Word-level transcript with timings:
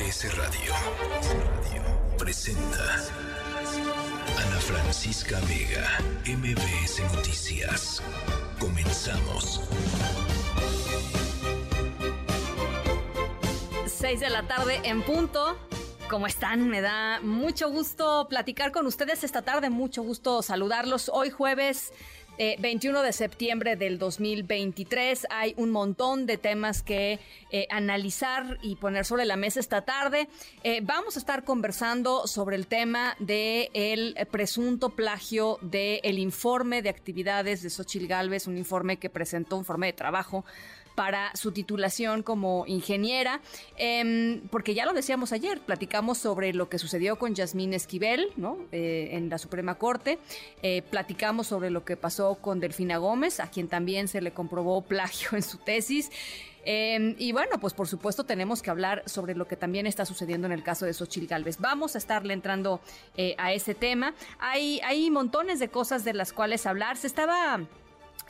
MBS 0.00 0.34
Radio 0.34 0.72
presenta 2.16 2.94
Ana 4.38 4.58
Francisca 4.58 5.38
Vega, 5.40 5.98
MBS 6.24 7.02
Noticias. 7.14 8.02
Comenzamos. 8.58 9.60
6 13.86 14.20
de 14.20 14.30
la 14.30 14.46
tarde 14.46 14.80
en 14.84 15.02
punto. 15.02 15.58
¿Cómo 16.08 16.26
están? 16.26 16.70
Me 16.70 16.80
da 16.80 17.20
mucho 17.20 17.70
gusto 17.70 18.26
platicar 18.28 18.72
con 18.72 18.86
ustedes 18.86 19.22
esta 19.22 19.42
tarde, 19.42 19.68
mucho 19.68 20.02
gusto 20.02 20.40
saludarlos. 20.40 21.10
Hoy 21.12 21.28
jueves 21.28 21.92
21 22.58 23.02
eh, 23.02 23.06
de 23.06 23.12
septiembre 23.12 23.76
del 23.76 23.98
2023 23.98 25.26
hay 25.28 25.52
un 25.58 25.70
montón 25.70 26.24
de 26.24 26.38
temas 26.38 26.82
que 26.82 27.18
eh, 27.50 27.66
analizar 27.70 28.56
y 28.62 28.76
poner 28.76 29.04
sobre 29.04 29.26
la 29.26 29.36
mesa 29.36 29.60
esta 29.60 29.82
tarde. 29.82 30.26
Eh, 30.64 30.80
vamos 30.82 31.16
a 31.16 31.18
estar 31.18 31.44
conversando 31.44 32.26
sobre 32.26 32.56
el 32.56 32.66
tema 32.66 33.14
del 33.18 33.68
el 33.74 34.26
presunto 34.30 34.90
plagio 34.90 35.58
del 35.60 36.18
informe 36.18 36.80
de 36.80 36.88
actividades 36.88 37.62
de 37.62 37.68
Xochil 37.68 38.08
Gálvez, 38.08 38.46
un 38.46 38.56
informe 38.56 38.96
que 38.96 39.10
presentó, 39.10 39.56
un 39.56 39.60
informe 39.60 39.88
de 39.88 39.92
trabajo 39.92 40.46
para 41.00 41.34
su 41.34 41.50
titulación 41.52 42.22
como 42.22 42.66
ingeniera, 42.66 43.40
em, 43.78 44.42
porque 44.50 44.74
ya 44.74 44.84
lo 44.84 44.92
decíamos 44.92 45.32
ayer, 45.32 45.58
platicamos 45.58 46.18
sobre 46.18 46.52
lo 46.52 46.68
que 46.68 46.78
sucedió 46.78 47.16
con 47.16 47.34
Yasmín 47.34 47.72
Esquivel 47.72 48.28
¿no? 48.36 48.58
Eh, 48.70 49.08
en 49.12 49.30
la 49.30 49.38
Suprema 49.38 49.76
Corte, 49.76 50.18
eh, 50.62 50.82
platicamos 50.90 51.46
sobre 51.46 51.70
lo 51.70 51.86
que 51.86 51.96
pasó 51.96 52.34
con 52.34 52.60
Delfina 52.60 52.98
Gómez, 52.98 53.40
a 53.40 53.48
quien 53.48 53.66
también 53.66 54.08
se 54.08 54.20
le 54.20 54.32
comprobó 54.32 54.82
plagio 54.94 55.30
en 55.32 55.42
su 55.42 55.56
tesis. 55.56 56.10
Em, 56.66 57.16
y 57.18 57.32
bueno, 57.32 57.58
pues 57.58 57.72
por 57.72 57.88
supuesto 57.88 58.24
tenemos 58.24 58.60
que 58.60 58.68
hablar 58.68 59.02
sobre 59.06 59.34
lo 59.34 59.48
que 59.48 59.56
también 59.56 59.86
está 59.86 60.04
sucediendo 60.04 60.48
en 60.48 60.52
el 60.52 60.62
caso 60.62 60.84
de 60.84 60.92
Xochil 60.92 61.26
Gálvez. 61.26 61.56
Vamos 61.60 61.94
a 61.94 61.98
estarle 61.98 62.34
entrando 62.34 62.82
eh, 63.16 63.34
a 63.38 63.54
ese 63.54 63.74
tema. 63.74 64.12
Hay, 64.38 64.82
hay 64.84 65.08
montones 65.08 65.60
de 65.60 65.68
cosas 65.70 66.04
de 66.04 66.12
las 66.12 66.34
cuales 66.34 66.66
hablar. 66.66 66.98
Se 66.98 67.06
estaba 67.06 67.58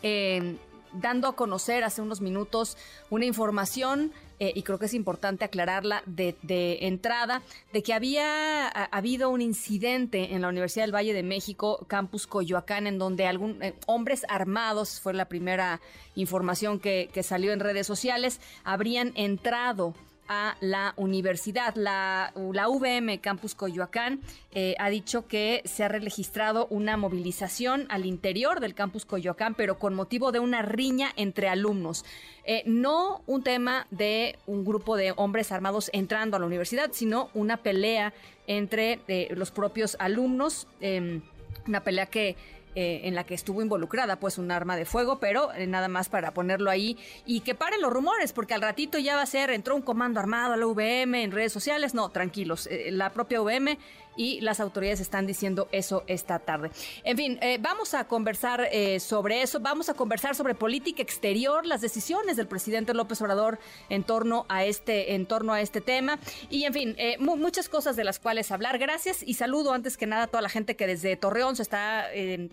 em, 0.03 0.56
dando 0.92 1.28
a 1.28 1.36
conocer 1.36 1.84
hace 1.84 2.02
unos 2.02 2.20
minutos 2.20 2.77
una 3.10 3.24
información 3.24 4.12
eh, 4.38 4.52
y 4.55 4.62
creo 4.62 4.78
que 4.78 4.86
es 4.86 4.94
importante 4.94 5.44
aclararla 5.44 6.02
de, 6.06 6.34
entrada, 6.80 7.42
de 7.74 7.82
que 7.82 7.92
había 7.92 8.69
habido 8.69 9.28
un 9.28 9.42
incidente 9.42 10.34
en 10.34 10.41
la 10.41 10.48
Universidad 10.48 10.84
del 10.84 10.94
Valle 10.94 11.12
de 11.12 11.22
México, 11.22 11.84
Campus 11.88 12.27
Coyoacán, 12.27 12.86
en 12.86 12.98
donde 12.98 13.27
algún, 13.27 13.62
eh, 13.62 13.74
hombres 13.86 14.24
armados, 14.30 14.98
fue 14.98 15.12
la 15.12 15.27
primera 15.27 15.82
información 16.14 16.80
que, 16.80 17.10
que 17.12 17.22
salió 17.22 17.52
en 17.52 17.60
redes 17.60 17.86
sociales, 17.86 18.41
habrían 18.64 19.12
entrado 19.14 19.94
a 20.31 20.56
la 20.61 20.95
universidad. 20.97 21.75
La, 21.75 22.33
la 22.36 22.69
VM 22.69 23.20
Campus 23.20 23.56
Coyoacán 23.56 24.20
eh, 24.53 24.77
ha 24.78 24.89
dicho 24.89 25.27
que 25.27 25.61
se 25.64 25.83
ha 25.83 25.89
registrado 25.89 26.69
una 26.70 26.97
movilización 26.97 27.87
al 27.91 28.06
interior 28.06 28.61
del 28.61 28.75
Campus 28.75 29.05
Coyoacán, 29.05 29.55
pero 29.55 29.81
con 29.81 29.92
motivo 29.95 30.31
de 30.31 30.39
una 30.39 30.62
riña 30.62 31.11
entre 31.17 31.48
alumnos. 31.48 32.05
Eh, 32.45 32.62
no 32.64 33.22
un 33.27 33.42
tema 33.42 33.89
de 33.91 34.39
un 34.47 34.64
grupo 34.64 34.97
de 34.97 35.12
hombres 35.17 35.50
armados 35.50 35.91
entrando 35.92 36.37
a 36.37 36.41
la 36.41 36.47
universidad, 36.47 36.91
sino 36.92 37.28
una 37.34 37.56
pelea 37.56 38.15
entre 38.47 39.00
eh, 39.09 39.28
los 39.34 39.50
propios 39.50 39.97
alumnos, 39.98 40.69
em, 40.81 41.22
una 41.67 41.83
pelea 41.83 42.06
que 42.06 42.37
eh, 42.76 43.00
en 43.04 43.16
la 43.16 43.24
que 43.24 43.34
estuvo 43.34 43.62
involucrada 43.62 44.20
pues 44.20 44.38
un 44.38 44.52
arma 44.52 44.76
de 44.76 44.84
fuego, 44.84 45.18
pero 45.18 45.52
eh, 45.54 45.66
nada 45.66 45.88
más 45.88 46.08
para 46.08 46.32
ponerlo 46.32 46.70
ahí 46.70 46.96
y 47.26 47.40
que 47.40 47.56
paren 47.56 47.80
los 47.80 47.92
rumores, 47.92 48.32
porque 48.32 48.54
al 48.54 48.62
ratito 48.62 48.98
ya 48.98 49.16
va 49.16 49.22
a 49.22 49.26
ser, 49.26 49.50
entró 49.50 49.74
un 49.74 49.82
comando 49.82 50.20
armado 50.20 50.52
a 50.52 50.56
la 50.56 50.66
VM 50.66 51.24
en 51.24 51.32
redes 51.32 51.52
sociales, 51.52 51.94
no, 51.94 52.10
tranquilos, 52.10 52.68
eh, 52.68 52.91
la 52.92 53.10
propia 53.10 53.41
VM 53.41 53.76
y 54.16 54.41
las 54.41 54.61
autoridades 54.61 55.00
están 55.00 55.27
diciendo 55.27 55.69
eso 55.72 56.05
esta 56.06 56.39
tarde. 56.39 56.70
En 57.05 57.16
fin, 57.16 57.39
eh, 57.41 57.58
vamos 57.61 57.94
a 57.94 58.06
conversar 58.06 58.69
eh, 58.72 59.00
sobre 59.00 59.43
eso, 59.43 59.60
vamos 59.60 59.88
a 59.88 59.94
conversar 59.94 60.34
sobre 60.34 60.54
política 60.54 61.03
exterior, 61.03 61.66
las 61.66 61.81
decisiones 61.81 62.37
del 62.37 62.47
presidente 62.47 62.94
López 62.94 63.21
Obrador 63.22 63.59
en 63.88 64.04
torno 64.04 64.47
a 64.48 64.65
este, 64.65 65.15
en 65.15 65.26
torno 65.26 65.53
a 65.53 65.60
este 65.60 65.81
tema 65.81 66.19
y 66.50 66.65
en 66.65 66.72
fin, 66.72 66.94
eh, 66.98 67.16
muchas 67.19 67.69
cosas 67.69 67.97
de 67.97 68.04
las 68.04 68.19
cuales 68.19 68.50
hablar. 68.50 68.78
Gracias 68.78 69.22
y 69.22 69.34
saludo 69.34 69.72
antes 69.72 69.97
que 69.97 70.06
nada 70.06 70.25
a 70.25 70.27
toda 70.27 70.42
la 70.42 70.48
gente 70.48 70.77
que 70.77 70.87
desde 70.87 71.16
Torreón 71.16 71.56
se 71.56 71.62
está 71.62 72.06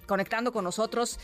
conectando 0.06 0.52
con 0.52 0.64
nosotros. 0.64 1.20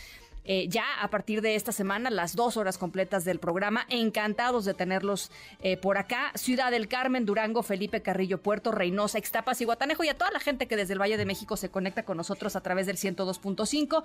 Eh, 0.45 0.67
ya 0.69 1.01
a 1.01 1.09
partir 1.09 1.41
de 1.41 1.55
esta 1.55 1.71
semana, 1.71 2.09
las 2.09 2.35
dos 2.35 2.57
horas 2.57 2.77
completas 2.77 3.23
del 3.25 3.39
programa. 3.39 3.85
Encantados 3.89 4.65
de 4.65 4.73
tenerlos 4.73 5.31
eh, 5.61 5.77
por 5.77 5.97
acá. 5.97 6.31
Ciudad 6.35 6.71
del 6.71 6.87
Carmen, 6.87 7.25
Durango, 7.25 7.63
Felipe 7.63 8.01
Carrillo, 8.01 8.41
Puerto 8.41 8.71
Reynosa, 8.71 9.19
Ixtapas 9.19 9.61
y 9.61 9.65
Guatanejo 9.65 10.03
y 10.03 10.09
a 10.09 10.17
toda 10.17 10.31
la 10.31 10.39
gente 10.39 10.67
que 10.67 10.75
desde 10.75 10.93
el 10.93 11.01
Valle 11.01 11.17
de 11.17 11.25
México 11.25 11.57
se 11.57 11.69
conecta 11.69 12.03
con 12.03 12.17
nosotros 12.17 12.55
a 12.55 12.61
través 12.61 12.87
del 12.87 12.97
102.5. 12.97 14.03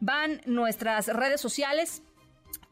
Van 0.00 0.40
nuestras 0.46 1.08
redes 1.08 1.40
sociales. 1.40 2.02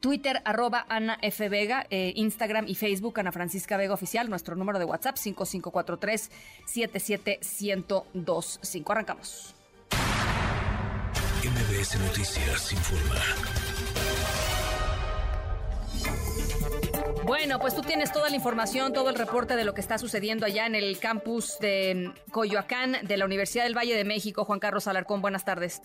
Twitter, 0.01 0.43
arroba 0.45 0.87
Ana 0.89 1.19
F. 1.23 1.49
Vega, 1.49 1.87
eh, 1.89 2.13
Instagram 2.17 2.67
y 2.69 2.75
Facebook, 2.75 3.21
Ana 3.21 3.33
Francisca 3.33 3.79
Vega 3.79 3.95
Oficial, 3.95 4.29
nuestro 4.29 4.55
número 4.55 4.79
de 4.79 4.85
WhatsApp, 4.85 5.17
5543 5.17 6.31
77125. 6.67 8.93
Arrancamos. 8.93 9.55
MBS 11.45 11.99
Noticias 12.01 12.73
informa. 12.73 13.21
Bueno, 17.27 17.59
pues 17.59 17.75
tú 17.75 17.83
tienes 17.83 18.13
toda 18.13 18.31
la 18.31 18.37
información, 18.37 18.95
todo 18.95 19.11
el 19.11 19.17
reporte 19.17 19.55
de 19.55 19.65
lo 19.67 19.75
que 19.75 19.83
está 19.83 19.99
sucediendo 19.99 20.47
allá 20.47 20.65
en 20.65 20.75
el 20.75 20.99
campus 20.99 21.59
de 21.61 22.15
Coyoacán 22.31 22.97
de 23.03 23.17
la 23.19 23.27
Universidad 23.27 23.65
del 23.65 23.77
Valle 23.77 23.95
de 23.95 24.05
México. 24.05 24.47
Juan 24.47 24.59
Carlos 24.59 24.89
Alarcón, 24.89 25.21
buenas 25.21 25.45
tardes. 25.45 25.83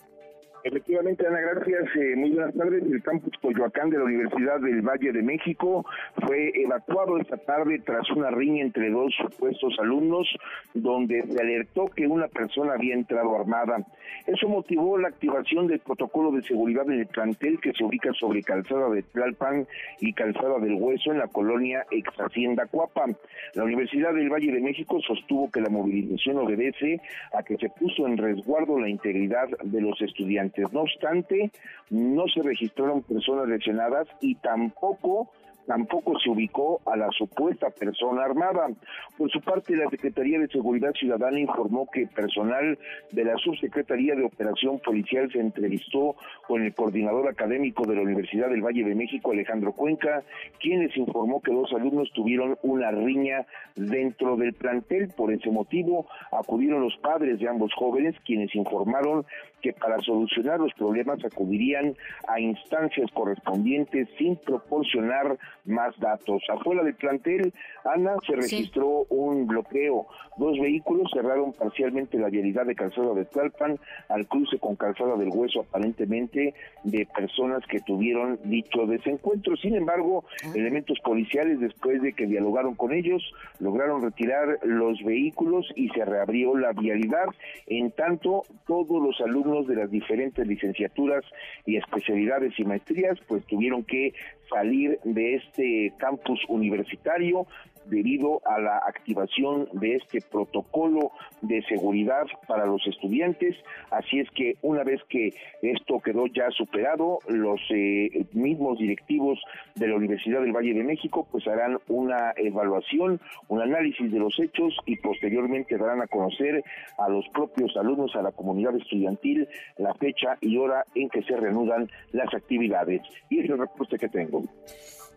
Efectivamente, 0.64 1.26
Ana, 1.26 1.40
gracias. 1.40 1.96
Eh, 1.96 2.16
muy 2.18 2.32
buenas 2.32 2.54
tardes. 2.54 2.84
El 2.84 3.02
campus 3.02 3.34
Coyoacán 3.42 3.90
de 3.90 3.98
la 3.98 4.04
Universidad 4.04 4.60
del 4.60 4.82
Valle 4.82 5.14
de 5.14 5.22
México 5.22 5.86
fue 6.26 6.52
evacuado 6.54 7.18
esta 7.18 7.38
tarde 7.38 7.80
tras 7.86 8.10
una 8.12 8.30
riña 8.30 8.64
entre 8.64 8.90
dos 8.90 9.14
supuestos 9.16 9.76
alumnos, 9.80 10.28
donde 10.74 11.24
se 11.24 11.42
alertó 11.42 11.86
que 11.88 12.08
una 12.08 12.28
persona 12.28 12.74
había 12.74 12.94
entrado 12.94 13.38
armada. 13.40 13.86
Eso 14.28 14.50
motivó 14.50 14.98
la 14.98 15.08
activación 15.08 15.68
del 15.68 15.80
protocolo 15.80 16.32
de 16.32 16.44
seguridad 16.44 16.86
en 16.88 17.00
el 17.00 17.08
plantel 17.08 17.60
que 17.62 17.72
se 17.72 17.84
ubica 17.84 18.12
sobre 18.14 18.44
Calzada 18.44 18.90
de 18.90 19.04
Tlalpan 19.04 19.66
y 20.02 20.14
Calzada 20.14 20.60
del 20.60 20.74
Hueso 20.74 21.12
en 21.12 21.20
la 21.20 21.28
colonia 21.28 21.86
Ex 21.90 22.10
Hacienda 22.20 22.66
Cuapa. 22.66 23.06
La 23.54 23.64
Universidad 23.64 24.14
del 24.14 24.30
Valle 24.30 24.52
de 24.52 24.60
México 24.60 25.00
sostuvo 25.08 25.50
que 25.50 25.62
la 25.62 25.70
movilización 25.70 26.38
obedece 26.38 27.00
a 27.34 27.44
que 27.44 27.56
se 27.58 27.70
puso 27.70 28.06
en 28.08 28.18
resguardo 28.18 28.78
la 28.78 28.90
integridad 28.90 29.48
de 29.64 29.82
los 29.82 30.00
estudiantes. 30.02 30.49
No 30.72 30.82
obstante, 30.82 31.52
no 31.90 32.28
se 32.28 32.42
registraron 32.42 33.04
personas 33.04 33.48
lesionadas 33.48 34.08
y 34.22 34.36
tampoco 34.36 35.32
tampoco 35.70 36.18
se 36.18 36.32
ubicó 36.32 36.82
a 36.88 36.98
la 36.98 37.12
supuesta 37.12 37.70
persona 37.70 38.24
armada. 38.24 38.70
Por 39.16 39.30
su 39.30 39.40
parte, 39.40 39.76
la 39.76 39.88
Secretaría 39.92 40.40
de 40.40 40.48
Seguridad 40.48 40.94
Ciudadana 40.94 41.40
informó 41.40 41.88
que 41.94 42.08
personal 42.08 42.76
de 43.12 43.24
la 43.24 43.38
Subsecretaría 43.38 44.16
de 44.16 44.24
Operación 44.26 44.80
Policial 44.80 45.32
se 45.32 45.40
entrevistó 45.40 46.16
con 46.48 46.64
el 46.64 46.74
coordinador 46.74 47.28
académico 47.28 47.86
de 47.86 47.98
la 47.98 48.02
Universidad 48.02 48.50
del 48.50 48.66
Valle 48.66 48.84
de 48.84 48.96
México, 48.96 49.32
Alejandro 49.32 49.74
Cuenca, 49.74 50.24
quien 50.60 50.80
les 50.80 50.98
informó 50.98 51.40
que 51.40 51.54
dos 51.54 51.72
alumnos 51.72 52.12
tuvieron 52.14 52.58
una 52.64 52.90
riña 52.90 53.46
dentro 53.76 54.38
del 54.38 54.54
plantel. 54.54 55.10
Por 55.16 55.32
ese 55.32 55.52
motivo, 55.52 56.08
acudieron 56.32 56.82
los 56.82 56.98
padres 56.98 57.40
de 57.40 57.48
ambos 57.48 57.72
jóvenes, 57.76 58.16
quienes 58.26 58.56
informaron 58.56 59.24
que 59.62 59.74
para 59.74 60.00
solucionar 60.00 60.60
los 60.60 60.74
problemas 60.74 61.24
acudirían 61.24 61.96
a 62.28 62.40
instancias 62.40 63.12
correspondientes 63.12 64.08
sin 64.18 64.38
proporcionar 64.38 65.38
más 65.66 65.98
datos. 66.00 66.42
Afuera 66.50 66.84
del 66.84 66.96
plantel, 66.96 67.54
Ana, 67.86 68.16
se 68.26 68.36
registró 68.36 69.06
un 69.10 69.48
bloqueo. 69.48 70.08
Dos 70.38 70.58
vehículos 70.60 71.12
cerraron 71.14 71.54
parcialmente 71.54 72.18
la 72.18 72.30
vialidad 72.30 72.66
de 72.66 72.76
Calzada 72.76 73.14
de 73.14 73.26
Tlalpan 73.26 73.78
al 74.08 74.28
cruce 74.28 74.58
con 74.58 74.76
Calzada 74.76 75.18
del 75.18 75.30
Hueso, 75.30 75.62
aparentemente 75.62 76.54
de 76.84 77.06
personas 77.14 77.66
que 77.68 77.80
tuvieron 77.82 78.40
dicho 78.46 78.86
desencuentro. 78.86 79.58
Sin 79.58 79.76
embargo, 79.76 80.24
ah. 80.46 80.52
elementos 80.56 81.00
policiales, 81.02 81.60
después 81.60 82.02
de 82.02 82.14
que 82.14 82.26
dialogaron 82.26 82.76
con 82.76 82.94
ellos, 82.94 83.22
lograron 83.60 84.02
retirar 84.02 84.60
los 84.64 85.04
vehículos 85.04 85.68
y 85.76 85.90
se 85.90 86.06
reabrió 86.06 86.56
la 86.58 86.72
vialidad. 86.74 87.26
En 87.68 87.92
tanto, 87.92 88.44
todos 88.66 89.02
los 89.02 89.20
alumnos 89.22 89.68
de 89.68 89.76
las 89.76 89.92
diferentes 89.92 90.48
licenciaturas 90.48 91.26
y 91.66 91.78
especialidades 91.78 92.58
y 92.58 92.64
maestrías, 92.64 93.20
pues 93.28 93.46
tuvieron 93.46 93.84
que 93.84 94.14
salir 94.50 95.00
de 95.04 95.36
este 95.36 95.59
campus 95.98 96.40
universitario 96.48 97.46
debido 97.90 98.42
a 98.46 98.60
la 98.60 98.78
activación 98.78 99.68
de 99.74 99.96
este 99.96 100.22
protocolo 100.22 101.12
de 101.42 101.62
seguridad 101.64 102.26
para 102.48 102.66
los 102.66 102.86
estudiantes. 102.88 103.56
Así 103.92 104.20
es 104.20 104.30
que 104.32 104.56
una 104.62 104.84
vez 104.84 105.02
que 105.10 105.34
esto 105.62 106.00
quedó 106.00 106.28
ya 106.28 106.50
superado, 106.52 107.20
los 107.28 107.60
eh, 107.72 108.26
mismos 108.34 108.78
directivos 108.80 109.40
de 109.76 109.88
la 109.88 109.96
Universidad 109.96 110.42
del 110.42 110.56
Valle 110.56 110.74
de 110.74 110.84
México 110.84 111.28
pues 111.32 111.48
harán 111.48 111.80
una 111.88 112.34
evaluación, 112.38 113.20
un 113.48 113.62
análisis 113.62 114.12
de 114.12 114.20
los 114.20 114.38
hechos 114.40 114.76
y 114.86 114.98
posteriormente 114.98 115.78
darán 115.78 116.02
a 116.02 116.08
conocer 116.08 116.64
a 116.98 117.10
los 117.10 117.28
propios 117.30 117.76
alumnos, 117.78 118.16
a 118.16 118.22
la 118.22 118.32
comunidad 118.32 118.76
estudiantil, 118.76 119.48
la 119.78 119.94
fecha 119.96 120.38
y 120.42 120.58
hora 120.58 120.86
en 120.96 121.10
que 121.10 121.24
se 121.24 121.36
reanudan 121.36 121.90
las 122.12 122.34
actividades. 122.34 123.02
Y 123.30 123.40
es 123.40 123.50
la 123.50 123.58
respuesta 123.58 123.98
que 123.98 124.10
tengo. 124.10 124.44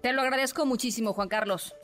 Te 0.03 0.13
lo 0.13 0.23
agradezco 0.23 0.67
muchísimo, 0.67 1.13
Juan 1.13 1.29
Carlos. 1.29 1.75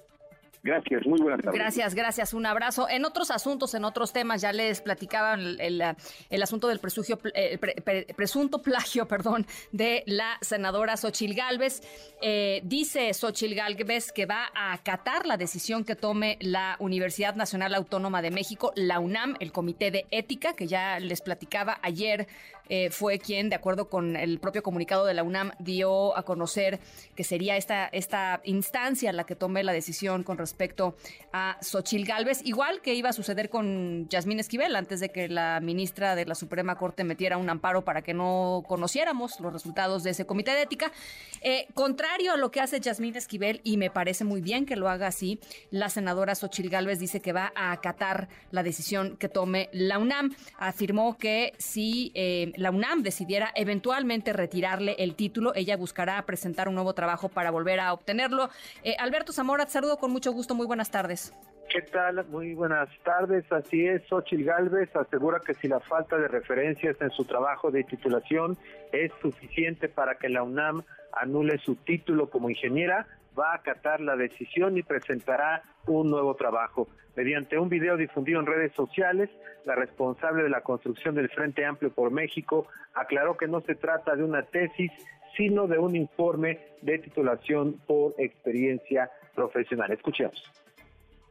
Gracias, 0.62 1.06
muy 1.06 1.20
buenas 1.20 1.40
tardes. 1.40 1.58
Gracias, 1.58 1.94
gracias. 1.94 2.34
Un 2.34 2.44
abrazo. 2.44 2.88
En 2.88 3.04
otros 3.04 3.30
asuntos, 3.30 3.74
en 3.74 3.84
otros 3.84 4.12
temas, 4.12 4.42
ya 4.42 4.52
les 4.52 4.80
platicaba 4.80 5.34
el, 5.34 5.60
el, 5.60 6.42
asunto 6.42 6.68
del 6.68 6.80
presunto 6.80 8.62
plagio 8.62 9.06
perdón, 9.06 9.46
de 9.72 10.02
la 10.06 10.36
senadora 10.40 10.96
Xochil 10.96 11.34
Gálvez. 11.34 11.82
Eh, 12.20 12.60
dice 12.64 13.14
Xochil 13.14 13.54
Gálvez 13.54 14.10
que 14.12 14.26
va 14.26 14.50
a 14.54 14.72
acatar 14.72 15.26
la 15.26 15.36
decisión 15.36 15.84
que 15.84 15.94
tome 15.94 16.38
la 16.40 16.76
Universidad 16.80 17.36
Nacional 17.36 17.74
Autónoma 17.74 18.20
de 18.20 18.32
México, 18.32 18.72
la 18.74 18.98
UNAM, 18.98 19.36
el 19.38 19.52
Comité 19.52 19.92
de 19.92 20.06
Ética, 20.10 20.54
que 20.54 20.66
ya 20.66 20.98
les 20.98 21.20
platicaba 21.20 21.78
ayer, 21.82 22.26
eh, 22.68 22.90
fue 22.90 23.18
quien, 23.18 23.48
de 23.48 23.56
acuerdo 23.56 23.88
con 23.88 24.16
el 24.16 24.38
propio 24.38 24.62
comunicado 24.62 25.04
de 25.04 25.14
la 25.14 25.22
UNAM, 25.22 25.52
dio 25.58 26.16
a 26.16 26.22
conocer 26.22 26.80
que 27.14 27.24
sería 27.24 27.56
esta, 27.56 27.86
esta 27.86 28.40
instancia 28.44 29.12
la 29.12 29.24
que 29.24 29.36
tome 29.36 29.62
la 29.64 29.72
decisión 29.72 30.22
con 30.22 30.38
respecto 30.38 30.96
a 31.32 31.58
Xochil 31.60 32.04
Gálvez, 32.04 32.40
igual 32.44 32.80
que 32.80 32.94
iba 32.94 33.10
a 33.10 33.12
suceder 33.12 33.50
con 33.50 34.08
Yasmín 34.08 34.40
Esquivel 34.40 34.76
antes 34.76 35.00
de 35.00 35.10
que 35.10 35.28
la 35.28 35.60
ministra 35.60 36.14
de 36.14 36.26
la 36.26 36.34
Suprema 36.34 36.76
Corte 36.76 37.04
metiera 37.04 37.36
un 37.36 37.50
amparo 37.50 37.84
para 37.84 38.02
que 38.02 38.14
no 38.14 38.64
conociéramos 38.66 39.40
los 39.40 39.52
resultados 39.52 40.02
de 40.02 40.10
ese 40.10 40.26
comité 40.26 40.52
de 40.52 40.62
ética. 40.62 40.92
Eh, 41.40 41.66
contrario 41.74 42.32
a 42.32 42.36
lo 42.36 42.50
que 42.50 42.60
hace 42.60 42.80
Yasmín 42.80 43.16
Esquivel, 43.16 43.60
y 43.64 43.76
me 43.76 43.90
parece 43.90 44.24
muy 44.24 44.40
bien 44.40 44.66
que 44.66 44.76
lo 44.76 44.88
haga 44.88 45.06
así, 45.06 45.40
la 45.70 45.88
senadora 45.88 46.34
Xochil 46.34 46.70
Gálvez 46.70 46.98
dice 46.98 47.20
que 47.20 47.32
va 47.32 47.52
a 47.54 47.72
acatar 47.72 48.28
la 48.50 48.62
decisión 48.62 49.16
que 49.16 49.28
tome 49.28 49.68
la 49.72 49.98
UNAM. 49.98 50.34
Afirmó 50.58 51.16
que 51.18 51.52
si 51.58 52.12
eh, 52.14 52.52
la 52.58 52.70
UNAM 52.70 53.02
decidiera 53.02 53.50
eventualmente 53.54 54.32
retirarle 54.32 54.96
el 54.98 55.14
título, 55.14 55.52
ella 55.54 55.76
buscará 55.76 56.20
presentar 56.26 56.68
un 56.68 56.74
nuevo 56.74 56.92
trabajo 56.92 57.28
para 57.28 57.50
volver 57.50 57.78
a 57.78 57.92
obtenerlo. 57.92 58.50
Eh, 58.82 58.96
Alberto 58.98 59.32
Zamora, 59.32 59.64
te 59.64 59.72
saludo 59.72 59.96
con 59.96 60.10
mucho 60.10 60.32
gusto. 60.32 60.54
Muy 60.54 60.66
buenas 60.66 60.90
tardes. 60.90 61.32
¿Qué 61.70 61.82
tal? 61.82 62.26
Muy 62.28 62.54
buenas 62.54 62.88
tardes. 63.04 63.44
Así 63.52 63.86
es, 63.86 64.02
Xochil 64.08 64.44
Gálvez 64.44 64.94
asegura 64.96 65.40
que 65.44 65.54
si 65.54 65.68
la 65.68 65.80
falta 65.80 66.16
de 66.16 66.26
referencias 66.26 66.96
en 67.00 67.10
su 67.10 67.24
trabajo 67.24 67.70
de 67.70 67.84
titulación 67.84 68.56
es 68.90 69.12
suficiente 69.20 69.88
para 69.88 70.16
que 70.16 70.28
la 70.28 70.42
UNAM 70.42 70.82
anule 71.12 71.58
su 71.58 71.76
título 71.76 72.30
como 72.30 72.50
ingeniera, 72.50 73.06
va 73.38 73.52
a 73.52 73.56
acatar 73.56 74.00
la 74.00 74.16
decisión 74.16 74.76
y 74.76 74.82
presentará 74.82 75.62
un 75.86 76.10
nuevo 76.10 76.34
trabajo. 76.34 76.88
Mediante 77.16 77.58
un 77.58 77.68
video 77.68 77.96
difundido 77.96 78.40
en 78.40 78.46
redes 78.46 78.72
sociales, 78.74 79.30
la 79.64 79.74
responsable 79.74 80.42
de 80.42 80.50
la 80.50 80.62
construcción 80.62 81.14
del 81.14 81.28
Frente 81.30 81.64
Amplio 81.64 81.92
por 81.92 82.10
México 82.10 82.66
aclaró 82.94 83.36
que 83.36 83.48
no 83.48 83.60
se 83.60 83.74
trata 83.74 84.16
de 84.16 84.24
una 84.24 84.42
tesis, 84.42 84.90
sino 85.36 85.66
de 85.66 85.78
un 85.78 85.96
informe 85.96 86.60
de 86.82 86.98
titulación 86.98 87.80
por 87.86 88.14
experiencia 88.18 89.10
profesional. 89.34 89.90
Escuchemos. 89.92 90.42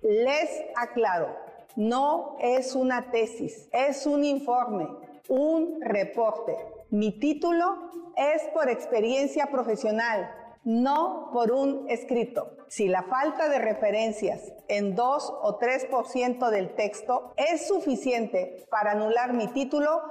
Les 0.02 0.64
aclaro, 0.76 1.36
no 1.76 2.38
es 2.40 2.76
una 2.76 3.12
tesis, 3.12 3.68
es 3.74 4.06
un 4.06 4.24
informe, 4.24 4.88
un 5.28 5.82
reporte. 5.82 6.56
Mi 6.90 7.12
título 7.20 7.90
es 8.16 8.44
por 8.54 8.70
experiencia 8.70 9.48
profesional, 9.48 10.30
no 10.64 11.30
por 11.32 11.52
un 11.52 11.90
escrito. 11.90 12.58
Si 12.68 12.88
la 12.88 13.04
falta 13.04 13.50
de 13.50 13.60
referencias 13.60 14.54
en 14.68 14.96
2 14.96 15.34
o 15.42 15.60
3% 15.60 16.50
del 16.50 16.76
texto 16.76 17.34
es 17.38 17.68
suficiente 17.68 18.66
para 18.70 18.92
anular 18.92 19.34
mi 19.34 19.48
título, 19.48 20.02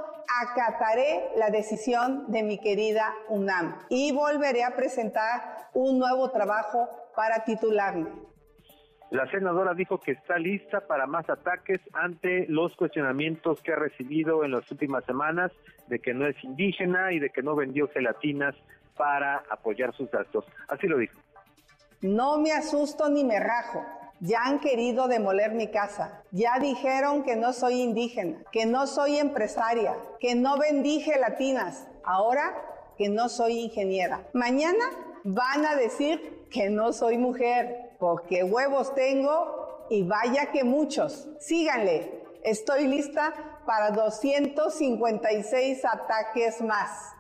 acataré 0.43 1.31
la 1.37 1.51
decisión 1.51 2.31
de 2.31 2.43
mi 2.43 2.59
querida 2.59 3.15
UNAM 3.29 3.79
y 3.89 4.13
volveré 4.13 4.65
a 4.65 4.75
presentar 4.75 5.69
un 5.75 5.99
nuevo 5.99 6.31
trabajo 6.31 6.89
para 7.15 7.45
titularme. 7.45 8.11
La 9.11 9.31
senadora 9.31 9.73
dijo 9.75 10.01
que 10.01 10.13
está 10.13 10.37
lista 10.37 10.81
para 10.81 11.07
más 11.07 11.31
ataques 11.31 11.81
ante 11.93 12.47
los 12.49 12.75
cuestionamientos 12.75 13.63
que 13.63 13.73
ha 13.73 13.77
recibido 13.77 14.43
en 14.43 14.51
las 14.51 14.69
últimas 14.71 15.05
semanas 15.05 15.53
de 15.87 16.01
que 16.01 16.13
no 16.13 16.27
es 16.27 16.43
indígena 16.43 17.13
y 17.13 17.21
de 17.21 17.31
que 17.31 17.43
no 17.43 17.55
vendió 17.55 17.89
gelatinas 17.89 18.57
para 18.97 19.45
apoyar 19.51 19.95
sus 19.97 20.11
datos. 20.11 20.45
Así 20.69 20.87
lo 20.87 20.99
dijo. 20.99 21.19
No 22.01 22.39
me 22.39 22.53
asusto 22.53 23.09
ni 23.09 23.25
me 23.25 23.41
rajo. 23.41 23.85
Ya 24.21 24.45
han 24.45 24.61
querido 24.61 25.09
demoler 25.09 25.53
mi 25.53 25.69
casa. 25.69 26.23
Ya 26.31 26.59
dijeron 26.59 27.23
que 27.23 27.37
no 27.37 27.53
soy 27.53 27.83
indígena, 27.83 28.39
que 28.51 28.65
no 28.65 28.87
soy 28.87 29.19
empresaria, 29.19 29.95
que 30.21 30.35
no 30.35 30.57
vendí 30.59 31.01
gelatinas. 31.01 31.87
Ahora 32.05 32.55
que 32.97 33.09
no 33.11 33.29
soy 33.29 33.59
ingeniera. 33.59 34.27
Mañana 34.33 34.85
van 35.25 35.67
a 35.67 35.77
decir 35.77 36.47
que 36.51 36.71
no 36.71 36.93
soy 36.93 37.19
mujer, 37.19 37.91
porque 37.99 38.43
huevos 38.43 38.95
tengo 38.95 39.87
y 39.91 40.03
vaya 40.03 40.51
que 40.51 40.65
muchos. 40.65 41.29
Síganle. 41.41 42.25
Estoy 42.43 42.87
lista 42.87 43.35
para 43.67 43.91
256 43.91 45.85
ataques 45.85 46.63
más 46.63 47.16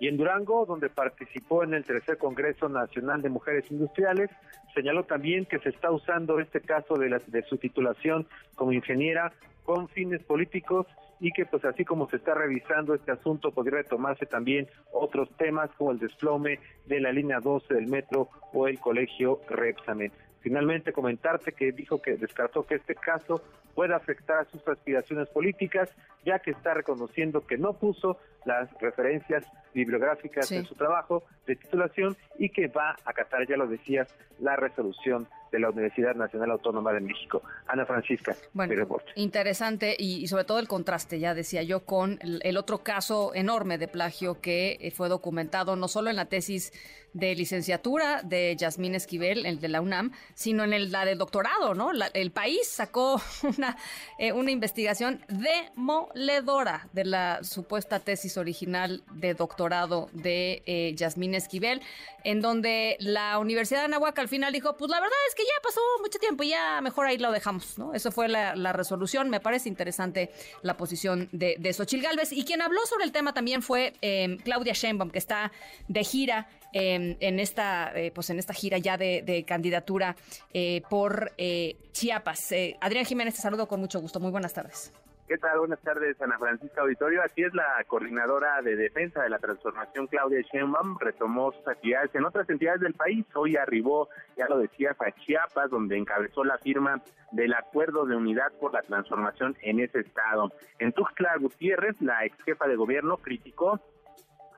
y 0.00 0.08
en 0.08 0.16
Durango, 0.16 0.64
donde 0.64 0.88
participó 0.88 1.62
en 1.62 1.74
el 1.74 1.84
tercer 1.84 2.16
Congreso 2.16 2.68
Nacional 2.70 3.20
de 3.20 3.28
Mujeres 3.28 3.70
Industriales, 3.70 4.30
señaló 4.74 5.04
también 5.04 5.44
que 5.44 5.58
se 5.58 5.68
está 5.68 5.90
usando 5.90 6.40
este 6.40 6.62
caso 6.62 6.96
de, 6.96 7.10
la, 7.10 7.18
de 7.18 7.42
su 7.42 7.58
titulación 7.58 8.26
como 8.54 8.72
ingeniera 8.72 9.32
con 9.64 9.88
fines 9.88 10.22
políticos 10.22 10.86
y 11.20 11.32
que 11.32 11.44
pues 11.44 11.64
así 11.66 11.84
como 11.84 12.08
se 12.08 12.16
está 12.16 12.32
revisando 12.32 12.94
este 12.94 13.12
asunto 13.12 13.52
podría 13.52 13.78
retomarse 13.78 14.24
también 14.24 14.68
otros 14.90 15.28
temas 15.36 15.70
como 15.76 15.90
el 15.90 15.98
desplome 15.98 16.60
de 16.86 17.00
la 17.00 17.12
línea 17.12 17.40
12 17.40 17.74
del 17.74 17.88
metro 17.88 18.30
o 18.54 18.66
el 18.66 18.80
colegio 18.80 19.40
Repsamen. 19.50 20.12
Finalmente, 20.40 20.92
comentarte 20.92 21.52
que 21.52 21.72
dijo 21.72 22.00
que 22.00 22.16
descartó 22.16 22.66
que 22.66 22.76
este 22.76 22.94
caso 22.94 23.42
pueda 23.74 23.96
afectar 23.96 24.38
a 24.38 24.44
sus 24.46 24.66
aspiraciones 24.66 25.28
políticas, 25.28 25.90
ya 26.24 26.38
que 26.38 26.50
está 26.50 26.74
reconociendo 26.74 27.46
que 27.46 27.58
no 27.58 27.74
puso 27.74 28.18
las 28.44 28.72
referencias 28.80 29.44
bibliográficas 29.74 30.50
en 30.52 30.64
su 30.64 30.74
trabajo 30.74 31.22
de 31.46 31.56
titulación 31.56 32.16
y 32.38 32.48
que 32.48 32.68
va 32.68 32.90
a 32.90 32.96
acatar, 33.10 33.46
ya 33.46 33.56
lo 33.56 33.66
decías, 33.66 34.14
la 34.38 34.56
resolución 34.56 35.28
de 35.50 35.58
la 35.58 35.70
Universidad 35.70 36.14
Nacional 36.14 36.50
Autónoma 36.50 36.92
de 36.92 37.00
México. 37.00 37.42
Ana 37.66 37.86
Francisca, 37.86 38.36
bueno, 38.52 38.74
interesante 39.14 39.96
y, 39.98 40.26
sobre 40.28 40.44
todo 40.44 40.58
el 40.58 40.68
contraste, 40.68 41.18
ya 41.18 41.34
decía 41.34 41.62
yo, 41.62 41.84
con 41.84 42.18
el, 42.22 42.56
otro 42.56 42.78
caso 42.78 43.32
enorme 43.34 43.78
de 43.78 43.88
plagio 43.88 44.40
que 44.40 44.78
eh, 44.80 44.90
fue 44.90 45.08
documentado 45.08 45.76
no 45.76 45.88
solo 45.88 46.10
en 46.10 46.16
la 46.16 46.26
tesis 46.26 46.72
de 47.12 47.34
licenciatura 47.34 48.22
de 48.22 48.54
Yasmín 48.56 48.94
Esquivel, 48.94 49.46
el 49.46 49.60
de 49.60 49.68
la 49.68 49.80
UNAM, 49.80 50.12
sino 50.34 50.64
en 50.64 50.72
el, 50.72 50.92
la 50.92 51.04
del 51.04 51.18
doctorado, 51.18 51.74
¿no? 51.74 51.90
el 51.90 52.30
país 52.30 52.68
sacó 52.68 53.20
una, 53.58 53.76
eh, 54.18 54.32
una 54.32 54.50
investigación 54.50 55.24
demoledora 55.28 56.88
de 56.92 57.04
la 57.04 57.42
supuesta 57.42 58.00
tesis 58.00 58.36
original 58.36 59.02
de 59.12 59.34
doctorado 59.34 60.08
de 60.12 60.62
eh, 60.66 60.94
Yasmín 60.94 61.34
Esquivel, 61.34 61.82
en 62.24 62.40
donde 62.40 62.96
la 63.00 63.38
Universidad 63.38 63.80
de 63.80 63.84
Anahuac 63.86 64.18
al 64.18 64.28
final 64.28 64.52
dijo, 64.52 64.76
pues 64.76 64.90
la 64.90 65.00
verdad 65.00 65.18
es 65.28 65.34
que 65.34 65.39
ya 65.40 65.62
pasó 65.62 65.80
mucho 66.00 66.18
tiempo 66.18 66.42
ya 66.42 66.80
mejor 66.80 67.06
ahí 67.06 67.18
lo 67.18 67.32
dejamos, 67.32 67.78
¿no? 67.78 67.94
Eso 67.94 68.10
fue 68.12 68.28
la, 68.28 68.72
resolución. 68.72 69.30
Me 69.30 69.40
parece 69.40 69.68
interesante 69.68 70.30
la 70.62 70.76
posición 70.76 71.28
de, 71.32 71.56
de 71.58 71.72
Xochil 71.72 72.02
Gálvez. 72.02 72.32
Y 72.32 72.44
quien 72.44 72.62
habló 72.62 72.80
sobre 72.86 73.04
el 73.04 73.12
tema 73.12 73.34
también 73.34 73.62
fue 73.62 73.94
eh, 74.02 74.38
Claudia 74.44 74.72
Sheinbaum, 74.72 75.10
que 75.10 75.18
está 75.18 75.52
de 75.88 76.04
gira 76.04 76.48
Em, 76.72 77.16
en, 77.18 77.40
esta, 77.40 77.92
eh, 77.98 78.12
pues 78.12 78.30
en 78.30 78.38
esta 78.38 78.54
gira 78.54 78.78
ya 78.78 78.96
de, 78.96 79.44
candidatura 79.46 80.16
eh, 80.52 80.82
por 80.88 81.32
eh, 81.36 81.76
Chiapas. 81.92 82.54
Adrián 82.80 83.04
Jiménez, 83.04 83.34
te 83.34 83.40
saludo 83.40 83.66
con 83.66 83.80
mucho 83.80 84.00
gusto. 84.00 84.20
Muy 84.20 84.30
buenas 84.30 84.52
tardes. 84.52 84.92
¿Qué 85.30 85.38
tal? 85.38 85.60
Buenas 85.60 85.80
tardes, 85.82 86.20
Ana 86.20 86.40
Francisca 86.40 86.80
Auditorio. 86.80 87.22
Así 87.22 87.44
es, 87.44 87.54
la 87.54 87.84
coordinadora 87.86 88.60
de 88.62 88.74
defensa 88.74 89.22
de 89.22 89.30
la 89.30 89.38
transformación, 89.38 90.08
Claudia 90.08 90.40
Sheinbaum, 90.40 90.98
retomó 90.98 91.52
sus 91.52 91.68
actividades 91.68 92.12
en 92.16 92.24
otras 92.24 92.50
entidades 92.50 92.80
del 92.80 92.94
país. 92.94 93.24
Hoy 93.36 93.54
arribó, 93.54 94.08
ya 94.36 94.48
lo 94.48 94.58
decías, 94.58 94.96
a 95.00 95.12
Chiapas, 95.12 95.70
donde 95.70 95.96
encabezó 95.96 96.42
la 96.42 96.58
firma 96.58 97.00
del 97.30 97.54
Acuerdo 97.54 98.06
de 98.06 98.16
Unidad 98.16 98.50
por 98.58 98.72
la 98.72 98.82
Transformación 98.82 99.56
en 99.62 99.78
ese 99.78 100.00
estado. 100.00 100.50
En 100.80 100.92
Tuxtla 100.92 101.36
Gutiérrez, 101.36 102.02
la 102.02 102.24
ex 102.24 102.36
jefa 102.42 102.66
de 102.66 102.74
gobierno 102.74 103.16
criticó 103.18 103.78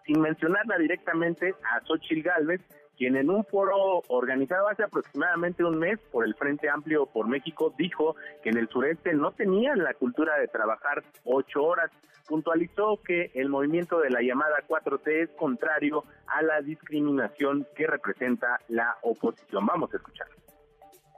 sin 0.06 0.22
mencionarla 0.22 0.78
directamente 0.78 1.54
a 1.70 1.84
Xochitl 1.84 2.22
Galvez, 2.22 2.62
quien 3.02 3.16
en 3.16 3.30
un 3.30 3.44
foro 3.44 4.04
organizado 4.06 4.68
hace 4.68 4.84
aproximadamente 4.84 5.64
un 5.64 5.76
mes 5.76 5.98
por 6.12 6.24
el 6.24 6.36
Frente 6.36 6.70
Amplio 6.70 7.06
por 7.06 7.26
México 7.26 7.74
dijo 7.76 8.14
que 8.44 8.50
en 8.50 8.58
el 8.58 8.68
sureste 8.68 9.12
no 9.12 9.32
tenían 9.32 9.82
la 9.82 9.92
cultura 9.94 10.38
de 10.38 10.46
trabajar 10.46 11.02
ocho 11.24 11.64
horas. 11.64 11.90
Puntualizó 12.28 13.00
que 13.04 13.32
el 13.34 13.48
movimiento 13.48 13.98
de 13.98 14.10
la 14.10 14.22
llamada 14.22 14.54
4T 14.68 15.24
es 15.24 15.30
contrario 15.30 16.04
a 16.28 16.42
la 16.42 16.60
discriminación 16.60 17.66
que 17.74 17.88
representa 17.88 18.60
la 18.68 18.96
oposición. 19.02 19.66
Vamos 19.66 19.92
a 19.92 19.96
escuchar. 19.96 20.28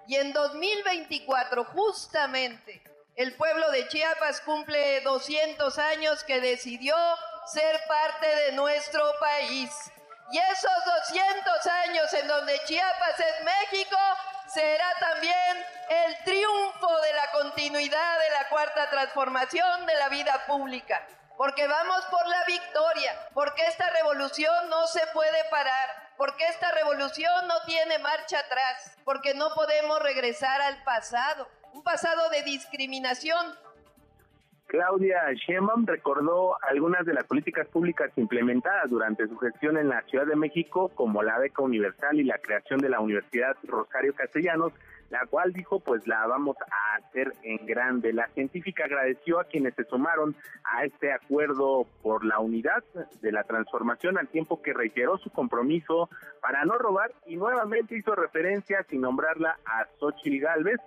Y 0.09 0.14
en 0.14 0.33
2024, 0.33 1.64
justamente, 1.64 2.83
el 3.14 3.37
pueblo 3.37 3.71
de 3.73 3.88
Chiapas 3.88 4.41
cumple 4.41 5.03
200 5.03 5.79
años 5.79 6.25
que 6.25 6.41
decidió 6.41 6.95
ser 7.45 7.76
parte 7.87 8.26
de 8.47 8.57
nuestro 8.57 9.03
país. 9.21 9.69
Y 10.31 10.38
esos 10.38 10.85
200 11.09 11.66
años 11.66 12.12
en 12.14 12.26
donde 12.28 12.61
Chiapas 12.64 13.21
es 13.21 13.45
México 13.45 13.97
será 14.47 14.95
también 14.99 15.66
el 15.88 16.25
triunfo 16.25 17.00
de 17.00 17.12
la 17.12 17.31
continuidad 17.33 18.19
de 18.21 18.31
la 18.31 18.49
cuarta 18.49 18.88
transformación 18.90 19.87
de 19.87 19.95
la 19.95 20.09
vida 20.09 20.45
pública. 20.47 21.07
Porque 21.37 21.66
vamos 21.66 22.04
por 22.07 22.26
la 22.28 22.45
victoria, 22.45 23.28
porque 23.35 23.66
esta 23.66 23.90
revolución 23.90 24.71
no 24.71 24.87
se 24.87 25.04
puede 25.09 25.45
parar, 25.50 26.12
porque 26.16 26.47
esta 26.47 26.71
revolución 26.71 27.49
no 27.49 27.61
tiene 27.62 27.99
marcha 27.99 28.38
atrás, 28.38 28.93
porque 29.04 29.35
no 29.35 29.52
podemos 29.54 30.00
regresar 30.00 30.62
al 30.62 30.83
pasado, 30.85 31.49
un 31.73 31.83
pasado 31.83 32.28
de 32.31 32.43
discriminación, 32.43 33.59
Claudia 34.75 35.33
Sheinbaum 35.35 35.87
recordó 35.87 36.57
algunas 36.69 37.07
de 37.07 37.14
las 37.14 37.23
políticas 37.26 37.69
públicas 37.69 38.11
implementadas 38.16 38.90
durante 38.90 39.28
su 39.28 39.38
gestión 39.38 39.76
en 39.76 39.88
la 39.88 40.02
Ciudad 40.02 40.26
de 40.26 40.35
México, 40.35 40.90
como 40.97 41.23
la 41.23 41.38
beca 41.38 41.62
universal 41.62 42.19
y 42.19 42.25
la 42.25 42.38
creación 42.38 42.81
de 42.81 42.88
la 42.88 42.99
Universidad 42.99 43.57
Rosario 43.62 44.16
Castellanos, 44.16 44.73
la 45.11 45.26
cual 45.26 45.52
dijo 45.52 45.78
pues 45.78 46.09
la 46.09 46.26
vamos 46.26 46.57
a 46.61 46.97
hacer 46.97 47.35
en 47.45 47.64
grande. 47.66 48.12
La 48.12 48.26
científica 48.31 48.87
agradeció 48.87 49.38
a 49.38 49.45
quienes 49.45 49.76
se 49.76 49.85
sumaron 49.85 50.35
a 50.64 50.85
este 50.85 51.12
acuerdo 51.12 51.87
por 52.02 52.25
la 52.25 52.40
unidad 52.40 52.83
de 53.23 53.31
la 53.31 53.45
transformación 53.45 54.19
al 54.19 54.26
tiempo 54.26 54.61
que 54.61 54.73
reiteró 54.73 55.19
su 55.19 55.31
compromiso 55.31 56.11
para 56.40 56.64
no 56.64 56.76
robar 56.78 57.12
y 57.28 57.37
nuevamente 57.37 57.97
hizo 57.97 58.16
referencia 58.16 58.85
sin 58.90 59.02
nombrarla 59.02 59.57
a 59.64 59.87
Xochitl 60.00 60.40
Galvez 60.40 60.81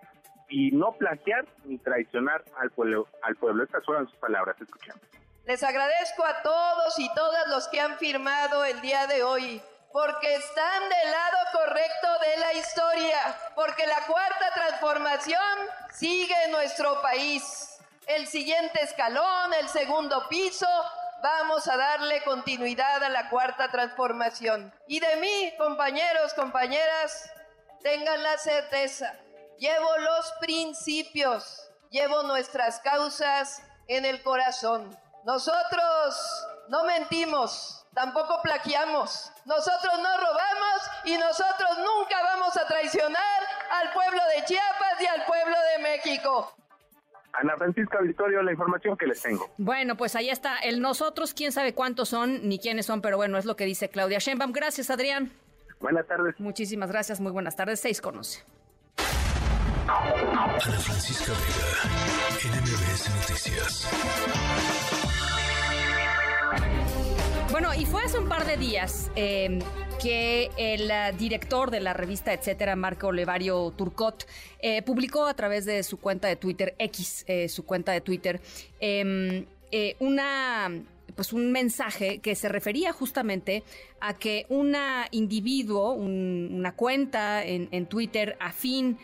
y 0.49 0.71
no 0.71 0.93
plagiar 0.93 1.45
ni 1.65 1.77
traicionar 1.77 2.43
al 2.59 2.71
pueblo. 2.71 3.07
Al 3.21 3.35
pueblo. 3.35 3.63
Estas 3.63 3.85
fueron 3.85 4.07
sus 4.09 4.17
palabras, 4.17 4.55
escuchamos. 4.59 5.01
Les 5.45 5.63
agradezco 5.63 6.25
a 6.25 6.41
todos 6.41 6.99
y 6.99 7.13
todas 7.13 7.47
los 7.47 7.67
que 7.69 7.79
han 7.79 7.97
firmado 7.97 8.65
el 8.65 8.81
día 8.81 9.07
de 9.07 9.23
hoy, 9.23 9.61
porque 9.93 10.35
están 10.35 10.89
del 10.89 11.11
lado 11.11 11.37
correcto 11.53 12.07
de 12.21 12.37
la 12.37 12.53
historia, 12.53 13.17
porque 13.55 13.87
la 13.87 14.05
cuarta 14.05 14.53
transformación 14.53 15.57
sigue 15.93 16.35
en 16.45 16.51
nuestro 16.51 17.01
país. 17.01 17.79
El 18.07 18.27
siguiente 18.27 18.81
escalón, 18.83 19.53
el 19.53 19.67
segundo 19.69 20.27
piso, 20.29 20.67
vamos 21.23 21.67
a 21.67 21.77
darle 21.77 22.21
continuidad 22.23 23.03
a 23.03 23.09
la 23.09 23.29
cuarta 23.29 23.69
transformación. 23.69 24.73
Y 24.87 24.99
de 24.99 25.15
mí, 25.17 25.53
compañeros, 25.57 26.33
compañeras, 26.33 27.31
tengan 27.81 28.21
la 28.21 28.37
certeza 28.37 29.17
Llevo 29.59 29.97
los 29.97 30.31
principios, 30.39 31.71
llevo 31.89 32.21
nuestras 32.23 32.79
causas 32.81 33.63
en 33.87 34.05
el 34.05 34.21
corazón. 34.21 34.95
Nosotros 35.25 36.47
no 36.69 36.83
mentimos, 36.83 37.85
tampoco 37.95 38.39
plagiamos, 38.43 39.31
nosotros 39.45 39.93
no 39.97 40.17
robamos 40.17 40.91
y 41.05 41.17
nosotros 41.17 41.69
nunca 41.79 42.21
vamos 42.21 42.55
a 42.55 42.67
traicionar 42.67 43.41
al 43.71 43.91
pueblo 43.93 44.21
de 44.35 44.45
Chiapas 44.45 45.01
y 45.01 45.07
al 45.07 45.25
pueblo 45.25 45.55
de 45.75 45.83
México. 45.83 46.53
Ana 47.33 47.55
Francisca 47.57 47.99
Victorio, 48.01 48.43
la 48.43 48.51
información 48.51 48.95
que 48.95 49.07
les 49.07 49.21
tengo. 49.21 49.49
Bueno, 49.57 49.97
pues 49.97 50.15
ahí 50.15 50.29
está. 50.29 50.59
El 50.59 50.81
nosotros, 50.81 51.33
quién 51.33 51.51
sabe 51.51 51.73
cuántos 51.73 52.09
son 52.09 52.47
ni 52.47 52.59
quiénes 52.59 52.85
son, 52.85 53.01
pero 53.01 53.17
bueno, 53.17 53.37
es 53.37 53.45
lo 53.45 53.55
que 53.55 53.65
dice 53.65 53.89
Claudia 53.89 54.19
Sheinbaum. 54.19 54.51
Gracias, 54.51 54.89
Adrián. 54.91 55.31
Buenas 55.79 56.07
tardes. 56.07 56.39
Muchísimas 56.39 56.91
gracias, 56.91 57.19
muy 57.19 57.31
buenas 57.31 57.55
tardes. 57.55 57.79
Seis 57.79 58.01
conoce. 58.01 58.43
Ana 59.89 60.59
Francisca 60.59 61.31
Vega, 61.31 62.59
NMBS 62.59 63.09
Noticias. 63.15 63.87
Bueno, 67.51 67.73
y 67.73 67.85
fue 67.85 68.03
hace 68.03 68.19
un 68.19 68.27
par 68.27 68.45
de 68.45 68.57
días 68.57 69.09
em, 69.15 69.59
que 70.01 70.49
el 70.57 70.91
uh, 70.91 71.17
director 71.17 71.71
de 71.71 71.79
la 71.79 71.93
revista 71.93 72.33
Etcétera, 72.33 72.75
Marco 72.75 73.07
Olevario 73.07 73.71
Turcot, 73.77 74.27
eh, 74.59 74.81
publicó 74.81 75.25
a 75.25 75.33
través 75.33 75.63
de 75.65 75.81
su 75.83 76.01
cuenta 76.01 76.27
de 76.27 76.35
Twitter, 76.35 76.75
X, 76.77 77.23
eh, 77.27 77.47
su 77.47 77.65
cuenta 77.65 77.93
de 77.93 78.01
Twitter, 78.01 78.41
em, 78.81 79.45
eh, 79.71 79.95
una 79.99 80.69
pues 81.15 81.33
un 81.33 81.51
mensaje 81.51 82.19
que 82.19 82.35
se 82.35 82.47
refería 82.47 82.93
justamente 82.93 83.63
a 83.99 84.13
que 84.13 84.45
un 84.49 84.75
individuo, 85.09 85.93
una 85.93 86.73
cuenta 86.75 87.43
en, 87.43 87.69
en 87.71 87.87
Twitter 87.87 88.37
afín 88.39 88.99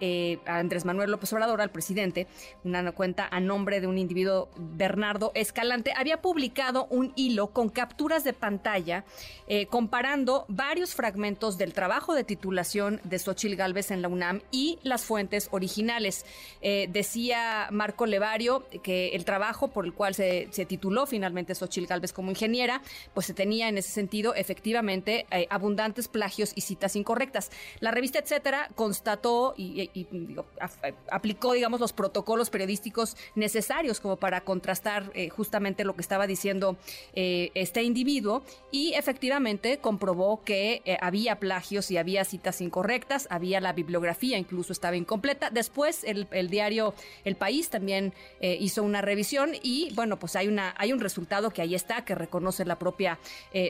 eh, 0.00 0.38
a, 0.46 0.58
Andrés 0.58 0.84
Manuel 0.84 1.10
López 1.10 1.32
Obrador, 1.32 1.60
al 1.60 1.70
presidente, 1.70 2.26
una 2.64 2.92
cuenta 2.92 3.28
a 3.30 3.40
nombre 3.40 3.80
de 3.80 3.86
un 3.86 3.98
individuo, 3.98 4.48
Bernardo 4.56 5.32
Escalante, 5.34 5.92
había 5.96 6.20
publicado 6.20 6.86
un 6.90 7.12
hilo 7.16 7.48
con 7.48 7.68
capturas 7.68 8.24
de 8.24 8.32
pantalla 8.32 9.04
eh, 9.46 9.66
comparando 9.66 10.44
varios 10.48 10.94
fragmentos 10.94 11.58
del 11.58 11.72
trabajo 11.72 12.14
de 12.14 12.24
titulación 12.24 13.00
de 13.04 13.18
Xochil 13.18 13.56
Gálvez 13.56 13.90
en 13.90 14.02
la 14.02 14.08
UNAM 14.08 14.40
y 14.50 14.78
las 14.82 15.04
fuentes 15.04 15.48
originales. 15.50 16.24
Eh, 16.60 16.88
decía 16.90 17.68
Marco 17.70 18.06
Levario 18.06 18.64
que 18.82 19.10
el 19.10 19.24
trabajo 19.24 19.68
por 19.68 19.84
el 19.84 19.92
cual 19.92 20.14
se, 20.14 20.48
tituló 20.66 21.06
finalmente 21.06 21.54
Xochil 21.54 21.86
Gálvez 21.86 22.12
como 22.12 22.30
ingeniera, 22.30 22.82
pues 23.12 23.26
se 23.26 23.34
tenía 23.34 23.68
en 23.68 23.78
ese 23.78 23.90
sentido 23.90 24.34
efectivamente 24.34 25.26
abundantes 25.50 26.08
plagios 26.08 26.52
y 26.54 26.62
citas 26.62 26.96
incorrectas. 26.96 27.50
La 27.80 27.90
revista 27.90 28.18
Etcétera 28.18 28.70
constató 28.74 29.43
y, 29.56 29.90
aplicó, 31.10 31.52
digamos, 31.52 31.80
los 31.80 31.92
protocolos 31.92 32.48
periodísticos 32.48 33.16
necesarios 33.34 34.00
como 34.00 34.16
para 34.16 34.40
contrastar 34.42 35.10
eh, 35.14 35.28
justamente 35.28 35.84
lo 35.84 35.94
que 35.94 36.00
estaba 36.00 36.26
diciendo 36.26 36.76
eh, 37.14 37.50
este 37.54 37.82
individuo 37.82 38.42
y 38.70 38.94
efectivamente 38.94 39.78
comprobó 39.78 40.42
que 40.44 40.82
eh, 40.84 40.96
había 41.00 41.38
plagios 41.38 41.90
y 41.90 41.98
había 41.98 42.24
citas 42.24 42.60
incorrectas, 42.60 43.26
había 43.30 43.60
la 43.60 43.72
bibliografía 43.72 44.38
incluso 44.38 44.72
estaba 44.72 44.96
incompleta. 44.96 45.50
Después 45.50 46.04
el, 46.04 46.26
diario 46.48 46.94
El 47.24 47.36
País 47.36 47.68
también 47.68 48.12
hizo 48.40 48.82
una 48.82 49.00
revisión 49.00 49.52
y 49.62 49.92
bueno, 49.94 50.18
pues 50.18 50.36
hay, 50.36 50.48
una, 50.48 50.74
hay 50.78 50.92
un 50.92 51.00
resultado 51.00 51.50
que 51.50 51.62
ahí 51.62 51.74
está, 51.74 52.04
que 52.04 52.14
reconoce 52.14 52.64
la 52.64 52.78
propia 52.78 53.18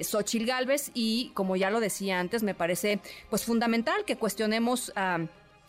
Xochil 0.03 0.47
Gálvez 0.47 0.91
y 0.95 1.31
como 1.35 1.57
ya 1.57 1.71
lo 1.71 1.81
decía 1.81 2.21
antes, 2.21 2.43
me 2.43 2.55
parece 2.55 3.01
pues 3.31 3.45
fundamental 3.45 4.05
que 4.05 4.17
cuestionemos 4.17 4.93
a... 4.97 5.19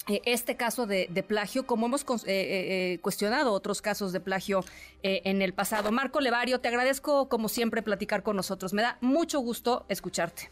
Eh, 0.08 0.22
este 0.26 0.56
caso 0.56 0.86
de, 0.86 1.08
plagio, 1.28 1.66
como 1.66 1.88
hemos 1.88 2.04
eh, 2.04 2.94
eh, 2.94 3.00
cuestionado 3.02 3.52
otros 3.54 3.82
casos 3.82 4.14
de 4.14 4.20
plagio 4.20 4.64
en 5.02 5.42
el 5.42 5.54
pasado. 5.54 5.92
Marco 5.92 6.20
Levario, 6.20 6.60
te 6.60 6.68
agradezco 6.68 7.30
como 7.30 7.48
siempre 7.48 7.82
platicar 7.82 8.24
con 8.24 8.36
nosotros. 8.36 8.74
Me 8.74 8.82
da 8.82 8.98
mucho 9.02 9.40
gusto 9.40 9.86
escucharte. 9.90 10.50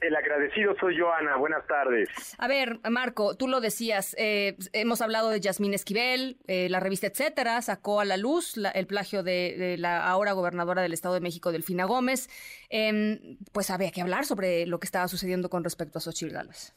El 0.00 0.16
agradecido 0.16 0.74
soy 0.80 0.96
yo, 0.96 1.12
Ana. 1.12 1.36
Buenas 1.36 1.66
tardes. 1.66 2.08
A 2.38 2.48
ver, 2.48 2.80
Marco, 2.88 3.36
tú 3.36 3.48
lo 3.48 3.60
decías, 3.60 4.16
hemos 4.16 5.02
hablado 5.02 5.28
de 5.28 5.40
Yasmín 5.40 5.74
Esquivel, 5.74 6.38
la 6.46 6.80
revista 6.80 7.06
Etcétera 7.06 7.60
sacó 7.60 8.00
a 8.00 8.06
la 8.06 8.16
luz 8.16 8.54
el 8.56 8.86
plagio 8.86 9.22
de, 9.22 9.76
la 9.78 10.06
ahora 10.06 10.32
gobernadora 10.32 10.80
del 10.80 10.94
Estado 10.94 11.14
de 11.14 11.20
México, 11.20 11.52
Delfina 11.52 11.84
Gómez. 11.84 12.30
Em, 12.70 13.36
pues 13.52 13.68
había 13.70 13.90
que 13.90 14.00
hablar 14.00 14.24
sobre 14.24 14.66
lo 14.66 14.80
que 14.80 14.86
estaba 14.86 15.06
sucediendo 15.06 15.50
con 15.50 15.64
respecto 15.64 15.98
a 15.98 16.00
Xochitl 16.00 16.32
Gálvez. 16.32 16.74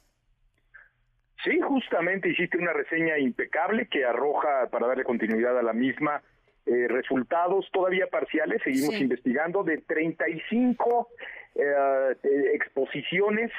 Sí, 1.43 1.59
justamente 1.59 2.29
hiciste 2.29 2.57
una 2.57 2.73
reseña 2.73 3.17
impecable 3.19 3.88
que 3.88 4.05
arroja, 4.05 4.69
para 4.71 4.88
darle 4.88 5.03
continuidad 5.03 5.57
a 5.57 5.63
la 5.63 5.73
misma, 5.73 6.21
eh, 6.65 6.88
resultados 6.88 7.69
todavía 7.73 8.07
parciales, 8.07 8.62
seguimos 8.63 8.95
investigando, 8.95 9.63
de 9.63 9.79
35 9.79 11.09
eh, 11.55 12.15
exposiciones 12.53 13.51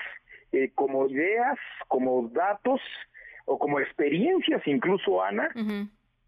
eh, 0.53 0.71
como 0.75 1.07
ideas, 1.09 1.59
como 1.89 2.29
datos 2.29 2.81
o 3.45 3.59
como 3.59 3.79
experiencias, 3.81 4.67
incluso 4.67 5.23
Ana, 5.23 5.51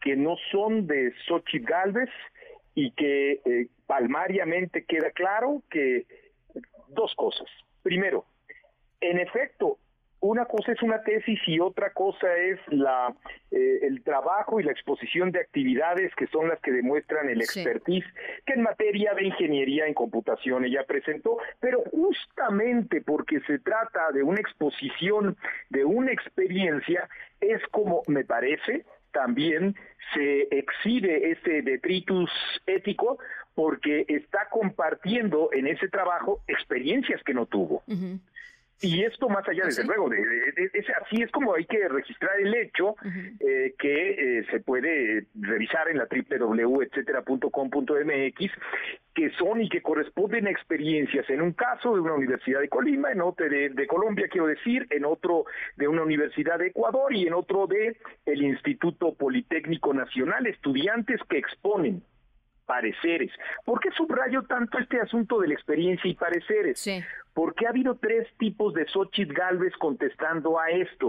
que 0.02 0.16
no 0.16 0.36
son 0.50 0.86
de 0.86 1.14
Xochitl 1.26 1.64
Galvez 1.64 2.10
y 2.75 2.90
que 2.90 3.68
palmariamente 3.86 4.84
queda 4.84 5.10
claro 5.12 5.62
que 5.70 6.04
dos 6.88 7.14
cosas. 7.14 7.48
Primero, 7.82 8.26
en 9.00 9.18
efecto, 9.18 9.78
una 10.26 10.47
cosa 10.47 10.73
es 10.73 10.83
una 10.83 11.02
tesis 11.02 11.38
y 11.47 11.61
otra 11.61 11.92
cosa 11.92 12.35
es 12.37 12.59
la 12.68 13.14
eh, 13.50 13.78
el 13.83 14.02
trabajo 14.02 14.61
y 14.61 14.64
la 14.64 14.73
exposición 14.73 15.30
de 15.33 15.40
actividades 15.40 16.14
que 16.14 16.26
son 16.28 16.49
las 16.49 16.61
que 16.61 16.73
demuestran 16.73 17.28
el 17.28 17.40
expertise 17.40 18.04
que 18.45 18.54
en 18.54 18.62
materia 18.62 19.14
de 19.14 19.25
ingeniería 19.25 19.87
en 19.87 19.95
computación 19.95 20.64
ella 20.64 20.85
presentó, 20.87 21.38
pero 21.61 21.83
justamente 21.90 23.00
porque 23.00 23.40
se 23.40 23.59
trata 23.59 24.12
de 24.12 24.23
una 24.23 24.40
exposición 24.40 25.37
de 25.71 25.85
una 25.85 26.12
experiencia 26.12 27.09
es 27.40 27.62
como 27.71 28.02
me 28.06 28.25
parece 28.25 28.85
también 29.12 29.75
se 30.12 30.42
exhibe 30.50 31.30
ese 31.30 31.62
detritus 31.62 32.30
ético 32.66 33.18
porque 33.54 34.04
está 34.09 34.49
compartiendo 34.50 35.49
en 35.52 35.66
ese 35.66 35.88
trabajo 35.88 36.42
experiencias 36.47 37.23
que 37.25 37.33
no 37.33 37.47
tuvo. 37.47 37.83
Y 38.83 39.04
esto 39.04 39.30
más 39.30 39.49
allá, 39.49 39.64
desde 39.64 39.85
luego, 39.85 40.11
de, 40.11 40.21
es 40.75 40.85
así 41.02 41.23
es 41.23 41.30
como 41.30 41.54
hay 41.54 41.64
que 41.64 41.88
registrar 41.88 42.38
el 42.38 42.54
hecho 42.54 42.95
eh, 43.40 43.75
que 43.78 44.40
eh, 44.40 44.47
se 44.50 44.61
puede 44.61 45.25
revisar 45.35 45.88
en 45.88 45.97
la 45.97 46.06
www.etcetera.com.mx, 46.06 48.52
que 49.14 49.30
son 49.38 49.62
y 49.62 49.71
que 49.71 49.80
corresponden 49.80 50.47
a 50.47 50.50
experiencias, 50.50 51.30
en 51.30 51.40
un 51.40 51.54
caso 51.54 51.95
de 51.95 52.00
una 52.00 52.12
universidad 52.12 52.61
de 52.61 52.68
Colima, 52.68 53.11
en 53.11 53.23
otro 53.23 53.49
de, 53.49 53.71
de 53.71 53.87
Colombia, 53.87 54.28
quiero 54.30 54.47
decir, 54.47 54.87
en 54.90 55.06
otro 55.06 55.47
de 55.76 55.88
una 55.88 56.02
universidad 56.02 56.59
de 56.59 56.66
Ecuador 56.66 57.14
y 57.14 57.26
en 57.26 57.33
otro 57.33 57.66
de 57.66 57.97
el 58.26 58.42
Instituto 58.42 59.14
Politécnico 59.14 59.95
Nacional, 59.95 60.47
estudiantes 60.47 61.18
que 61.30 61.38
exponen 61.38 62.02
pareceres. 62.66 63.30
¿Por 63.64 63.80
qué 63.80 63.90
subrayo 63.92 64.42
tanto 64.42 64.78
este 64.78 65.00
asunto 65.00 65.38
de 65.40 65.49
la 65.49 65.54
experiencia 65.54 66.11
y 66.11 66.14
pareceres? 66.14 66.78
Sí. 66.78 67.02
Porque 67.32 67.66
ha 67.66 67.70
habido 67.70 67.96
tres 67.96 68.28
tipos 68.38 68.75
de 68.75 68.87
Xochitl 68.87 69.32
Galvez 69.32 69.73
contestando 69.78 70.58
a 70.58 70.70
esto. 70.70 71.08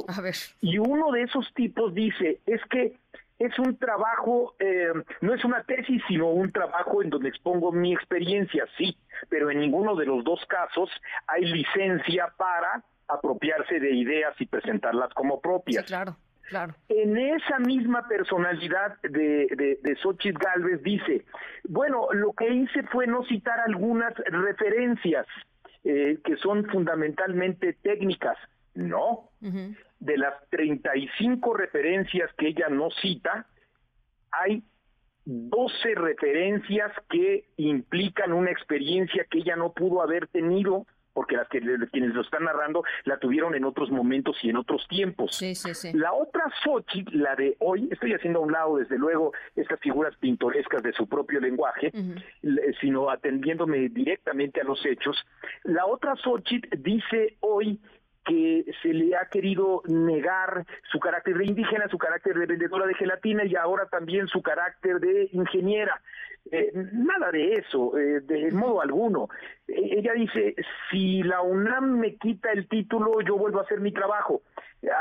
Y 0.61 0.77
uno 0.77 1.11
de 1.11 1.23
esos 1.23 1.51
tipos 1.53 1.93
dice, 1.93 2.39
es 2.45 2.61
que 2.69 2.93
es 3.39 3.57
un 3.59 3.77
trabajo, 3.77 4.55
eh, 4.59 4.91
no 5.21 5.33
es 5.33 5.43
una 5.45 5.63
tesis, 5.63 6.01
sino 6.07 6.29
un 6.29 6.51
trabajo 6.51 7.03
en 7.03 7.09
donde 7.09 7.29
expongo 7.29 7.71
mi 7.71 7.93
experiencia, 7.93 8.65
sí, 8.77 8.97
pero 9.29 9.51
en 9.51 9.59
ninguno 9.59 9.95
de 9.95 10.05
los 10.05 10.23
dos 10.23 10.43
casos 10.47 10.89
hay 11.27 11.45
licencia 11.45 12.33
para 12.35 12.83
apropiarse 13.07 13.79
de 13.79 13.95
ideas 13.95 14.33
y 14.39 14.47
presentarlas 14.47 15.13
como 15.13 15.39
propias. 15.39 15.85
Sí, 15.85 15.87
claro. 15.87 16.17
Claro. 16.47 16.75
En 16.87 17.17
esa 17.17 17.59
misma 17.59 18.07
personalidad 18.07 19.01
de, 19.01 19.47
de, 19.55 19.79
de 19.81 19.95
Xochitl 19.97 20.37
Galvez 20.39 20.81
dice, 20.81 21.25
bueno, 21.67 22.07
lo 22.13 22.33
que 22.33 22.47
hice 22.47 22.83
fue 22.83 23.05
no 23.05 23.23
citar 23.25 23.59
algunas 23.59 24.13
referencias 24.15 25.25
eh, 25.83 26.19
que 26.23 26.35
son 26.35 26.65
fundamentalmente 26.65 27.71
técnicas. 27.81 28.37
No. 28.73 29.29
De 29.39 30.17
las 30.17 30.33
35 30.49 31.53
referencias 31.53 32.29
que 32.37 32.49
ella 32.49 32.67
no 32.69 32.89
cita, 32.91 33.47
hay 34.31 34.63
12 35.23 35.95
referencias 35.95 36.91
que 37.09 37.45
implican 37.55 38.33
una 38.33 38.51
experiencia 38.51 39.25
que 39.31 39.39
ella 39.39 39.55
no 39.55 39.71
pudo 39.71 40.01
haber 40.01 40.27
tenido 40.27 40.85
porque 41.17 41.35
las 41.35 41.47
que 41.47 41.59
quienes 41.91 42.13
lo 42.13 42.21
están 42.21 42.43
narrando 42.43 42.83
la 43.05 43.17
tuvieron 43.17 43.55
en 43.55 43.65
otros 43.65 43.89
momentos 43.89 44.37
y 44.43 44.51
en 44.51 44.57
otros 44.57 44.87
tiempos. 44.87 45.35
Sí, 45.35 45.55
sí, 45.55 45.73
sí. 45.73 45.91
La 45.93 46.13
otra 46.13 46.43
Sochi, 46.63 47.05
la 47.11 47.35
de 47.35 47.57
hoy, 47.57 47.89
estoy 47.91 48.13
haciendo 48.13 48.37
a 48.37 48.43
un 48.43 48.51
lado, 48.51 48.77
desde 48.77 48.99
luego, 48.99 49.33
estas 49.55 49.79
figuras 49.79 50.15
pintorescas 50.17 50.83
de 50.83 50.93
su 50.93 51.07
propio 51.07 51.39
lenguaje, 51.39 51.91
sino 52.79 53.09
atendiéndome 53.09 53.89
directamente 53.89 54.61
a 54.61 54.63
los 54.63 54.85
hechos. 54.85 55.17
La 55.63 55.87
otra 55.87 56.15
Sochi 56.17 56.61
dice 56.77 57.37
hoy 57.39 57.79
que 58.27 58.65
se 58.81 58.93
le 58.93 59.15
ha 59.15 59.25
querido 59.25 59.81
negar 59.87 60.65
su 60.91 60.99
carácter 60.99 61.37
de 61.37 61.45
indígena, 61.45 61.87
su 61.87 61.97
carácter 61.97 62.37
de 62.37 62.45
vendedora 62.45 62.85
de 62.85 62.93
gelatina 62.93 63.45
y 63.45 63.55
ahora 63.55 63.87
también 63.87 64.27
su 64.27 64.41
carácter 64.41 64.99
de 64.99 65.29
ingeniera. 65.31 66.01
Eh, 66.51 66.71
nada 66.73 67.31
de 67.31 67.53
eso, 67.53 67.97
eh, 67.97 68.21
de 68.21 68.51
modo 68.51 68.81
alguno. 68.81 69.29
E, 69.67 69.99
ella 69.99 70.13
dice, 70.13 70.55
si 70.91 71.23
la 71.23 71.41
UNAM 71.41 71.99
me 71.99 72.15
quita 72.15 72.51
el 72.51 72.67
título, 72.67 73.21
yo 73.21 73.37
vuelvo 73.37 73.59
a 73.59 73.63
hacer 73.63 73.79
mi 73.79 73.91
trabajo. 73.91 74.41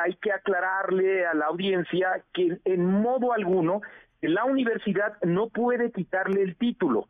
Hay 0.02 0.14
que 0.14 0.33
aclararle 0.33 1.26
a 1.26 1.35
la 1.35 1.47
audiencia 1.47 2.23
que 2.33 2.59
en 2.64 2.85
modo 2.85 3.33
alguno 3.33 3.83
la 4.21 4.45
universidad 4.45 5.18
no 5.23 5.49
puede 5.49 5.90
quitarle 5.90 6.42
el 6.42 6.56
título. 6.56 7.09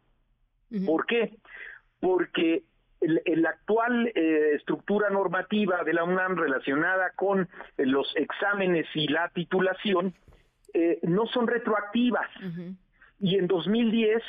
¿Por 0.84 1.06
qué? 1.06 1.36
Porque 2.00 2.64
la 3.00 3.50
actual 3.50 4.12
eh, 4.14 4.54
estructura 4.54 5.10
normativa 5.10 5.84
de 5.84 5.92
la 5.92 6.04
UNAM 6.04 6.36
relacionada 6.36 7.10
con 7.14 7.48
los 7.76 8.12
exámenes 8.16 8.86
y 8.94 9.08
la 9.08 9.28
titulación 9.30 10.14
no 11.02 11.26
son 11.26 11.46
retroactivas. 11.46 12.28
Y 13.18 13.36
en 13.36 13.46
2010, 13.46 14.22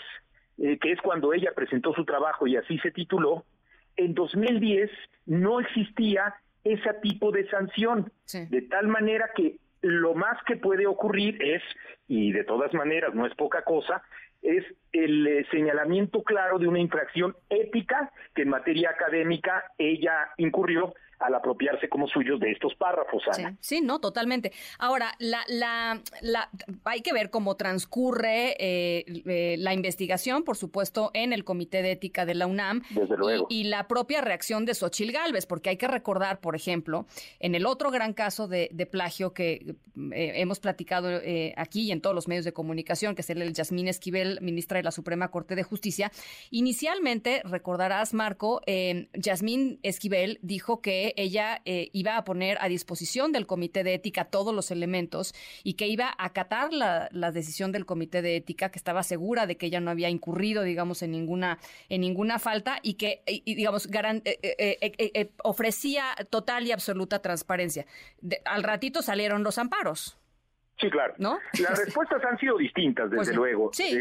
eh, 0.59 0.77
que 0.79 0.91
es 0.91 1.01
cuando 1.01 1.33
ella 1.33 1.51
presentó 1.55 1.93
su 1.93 2.05
trabajo 2.05 2.47
y 2.47 2.55
así 2.55 2.79
se 2.79 2.91
tituló, 2.91 3.45
en 3.95 4.13
2010 4.13 4.89
no 5.25 5.59
existía 5.59 6.35
ese 6.63 6.93
tipo 7.01 7.31
de 7.31 7.47
sanción, 7.49 8.11
de 8.31 8.61
tal 8.63 8.87
manera 8.87 9.29
que 9.35 9.57
lo 9.81 10.15
más 10.15 10.41
que 10.43 10.57
puede 10.57 10.87
ocurrir 10.87 11.41
es, 11.41 11.61
y 12.07 12.31
de 12.31 12.43
todas 12.43 12.73
maneras 12.73 13.13
no 13.13 13.25
es 13.25 13.35
poca 13.35 13.63
cosa, 13.63 14.03
es 14.41 14.63
el 14.91 15.27
eh, 15.27 15.45
señalamiento 15.51 16.23
claro 16.23 16.59
de 16.59 16.67
una 16.67 16.79
infracción 16.79 17.35
ética 17.49 18.11
que 18.35 18.43
en 18.43 18.49
materia 18.49 18.91
académica 18.91 19.71
ella 19.77 20.29
incurrió 20.37 20.93
al 21.19 21.33
apropiarse 21.33 21.89
como 21.89 22.07
suyos 22.07 22.39
de 22.39 22.51
estos 22.51 22.75
párrafos. 22.75 23.23
Sí, 23.59 23.81
no, 23.81 23.99
totalmente. 23.99 24.51
Ahora, 24.77 25.13
la, 25.19 25.43
la, 25.47 26.01
la, 26.21 26.49
hay 26.83 27.01
que 27.01 27.11
ver 27.11 27.29
cómo 27.29 27.55
transcurre 27.55 28.55
eh, 28.59 29.05
eh, 29.25 29.55
la 29.57 29.73
investigación, 29.73 30.43
por 30.43 30.57
supuesto, 30.57 31.11
en 31.13 31.33
el 31.33 31.43
Comité 31.43 31.81
de 31.81 31.93
Ética 31.93 32.25
de 32.25 32.35
la 32.35 32.45
UNAM. 32.45 32.83
Desde 32.91 33.17
luego. 33.17 33.47
Y, 33.49 33.67
la 33.67 33.87
propia 33.87 34.21
reacción 34.21 34.65
de 34.65 34.73
Xochil 34.73 35.11
Gálvez, 35.11 35.45
porque 35.45 35.69
hay 35.71 35.77
que 35.77 35.87
recordar, 35.87 36.39
por 36.39 36.55
ejemplo, 36.55 37.05
en 37.39 37.53
el 37.53 37.65
otro 37.65 37.91
gran 37.91 38.13
caso 38.13 38.47
de, 38.47 38.69
plagio 38.89 39.33
que 39.33 39.75
eh, 40.13 40.31
hemos 40.35 40.61
platicado 40.61 41.09
aquí 41.57 41.81
y 41.81 41.91
en 41.91 41.99
todos 41.99 42.15
los 42.15 42.29
medios 42.29 42.45
de 42.45 42.53
comunicación, 42.53 43.15
que 43.15 43.21
es 43.21 43.29
el 43.29 43.39
de 43.39 43.51
Yasmín 43.51 43.89
Esquivel, 43.89 44.39
ministra 44.41 44.77
de 44.77 44.83
la 44.83 44.91
Suprema 44.91 45.29
Corte 45.29 45.55
de 45.55 45.63
Justicia, 45.63 46.11
inicialmente, 46.51 47.41
recordarás, 47.43 48.13
Marco, 48.13 48.61
Yasmín 49.13 49.79
Esquivel 49.83 50.39
dijo 50.41 50.81
que 50.81 51.06
ella 51.15 51.61
eh, 51.65 51.89
iba 51.93 52.17
a 52.17 52.23
poner 52.23 52.57
a 52.61 52.67
disposición 52.67 53.31
del 53.31 53.47
Comité 53.47 53.83
de 53.83 53.93
Ética 53.93 54.25
todos 54.25 54.53
los 54.53 54.71
elementos 54.71 55.33
y 55.63 55.73
que 55.73 55.87
iba 55.87 56.07
a 56.07 56.25
acatar 56.25 56.73
la, 56.73 57.09
decisión 57.31 57.71
del 57.71 57.85
Comité 57.85 58.21
de 58.21 58.37
Ética, 58.37 58.69
que 58.69 58.79
estaba 58.79 59.03
segura 59.03 59.45
de 59.45 59.57
que 59.57 59.67
ella 59.67 59.79
no 59.79 59.91
había 59.91 60.09
incurrido, 60.09 60.63
digamos, 60.63 61.01
en 61.01 61.11
ninguna, 61.11 61.59
en 61.89 62.01
ninguna 62.01 62.39
falta 62.39 62.79
y 62.81 62.95
que, 62.95 63.21
digamos, 63.45 63.87
eh, 63.87 64.77
eh, 64.81 65.31
ofrecía 65.43 66.15
total 66.29 66.67
y 66.67 66.71
absoluta 66.71 67.21
transparencia. 67.21 67.85
al 68.45 68.63
ratito 68.63 69.01
salieron 69.01 69.43
los 69.43 69.57
amparos. 69.57 70.17
Sí, 70.79 70.91
claro. 70.91 71.15
¿No? 71.17 71.39
Las 71.59 71.79
respuestas 71.79 72.23
han 72.23 72.37
sido 72.37 72.57
distintas, 72.57 73.09
desde 73.09 73.23
pues 73.23 73.35
luego. 73.35 73.69
Sí. 73.73 73.97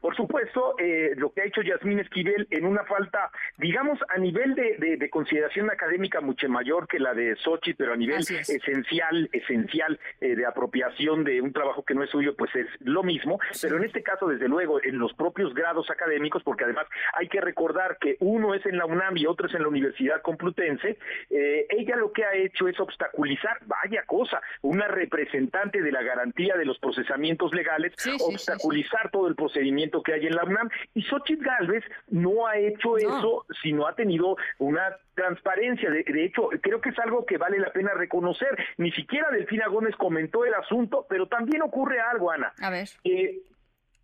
Por 0.00 0.14
supuesto, 0.14 0.74
eh, 0.78 1.14
lo 1.16 1.32
que 1.32 1.40
ha 1.40 1.44
hecho 1.46 1.62
Yasmín 1.62 1.98
Esquivel 2.00 2.46
en 2.50 2.66
una 2.66 2.84
falta, 2.84 3.30
digamos, 3.56 3.98
a 4.08 4.18
nivel 4.18 4.54
de, 4.54 4.96
de, 4.96 5.10
consideración 5.10 5.70
académica 5.70 6.20
mucho 6.20 6.48
mayor 6.48 6.86
que 6.86 7.00
la 7.00 7.14
de 7.14 7.34
Sochi, 7.36 7.72
pero 7.72 7.94
a 7.94 7.96
nivel 7.96 8.20
esencial, 8.20 9.28
esencial 9.32 9.98
eh, 10.20 10.36
de 10.36 10.46
apropiación 10.46 11.24
de 11.24 11.40
un 11.40 11.52
trabajo 11.52 11.82
que 11.82 11.94
no 11.94 12.04
es 12.04 12.10
suyo, 12.10 12.36
pues 12.36 12.54
es 12.54 12.66
lo 12.80 13.02
mismo. 13.02 13.40
Pero 13.60 13.78
en 13.78 13.84
este 13.84 14.02
caso, 14.02 14.28
desde 14.28 14.48
luego, 14.48 14.82
en 14.84 14.98
los 14.98 15.14
propios 15.14 15.54
grados 15.54 15.90
académicos, 15.90 16.42
porque 16.42 16.64
además 16.64 16.86
hay 17.14 17.28
que 17.28 17.40
recordar 17.40 17.96
que 17.98 18.18
uno 18.20 18.54
es 18.54 18.64
en 18.66 18.76
la 18.76 18.84
UNAM 18.84 19.16
y 19.16 19.26
otro 19.26 19.48
es 19.48 19.54
en 19.54 19.62
la 19.62 19.68
Universidad 19.68 20.20
Complutense, 20.20 20.98
eh, 21.30 21.66
ella 21.70 21.96
lo 21.96 22.12
que 22.12 22.24
ha 22.24 22.34
hecho 22.34 22.68
es 22.68 22.78
obstaculizar, 22.78 23.58
vaya 23.64 24.04
cosa, 24.04 24.40
una 24.60 24.86
representante 24.88 25.80
de 25.80 25.90
la 25.90 26.02
garantía 26.02 26.17
de 26.56 26.64
los 26.64 26.78
procesamientos 26.78 27.54
legales, 27.54 27.92
obstaculizar 28.20 29.10
todo 29.10 29.28
el 29.28 29.34
procedimiento 29.34 30.02
que 30.02 30.14
hay 30.14 30.26
en 30.26 30.34
la 30.34 30.44
UNAM. 30.44 30.68
Y 30.94 31.02
Xochitl 31.02 31.44
Galvez 31.44 31.84
no 32.08 32.46
ha 32.46 32.56
hecho 32.56 32.96
eso, 32.96 33.46
sino 33.62 33.86
ha 33.86 33.94
tenido 33.94 34.36
una 34.58 34.96
transparencia. 35.14 35.90
De, 35.90 36.24
hecho, 36.24 36.48
creo 36.60 36.80
que 36.80 36.90
es 36.90 36.98
algo 36.98 37.24
que 37.26 37.38
vale 37.38 37.58
la 37.58 37.72
pena 37.72 37.92
reconocer. 37.94 38.56
Ni 38.76 38.90
siquiera 38.92 39.30
Delfina 39.30 39.68
Gómez 39.68 39.94
comentó 39.96 40.44
el 40.44 40.54
asunto, 40.54 41.06
pero 41.08 41.26
también 41.26 41.62
ocurre 41.62 42.00
algo, 42.00 42.30
Ana. 42.30 42.52
A 42.60 42.70
ver. 42.70 42.88
Eh, 43.04 43.42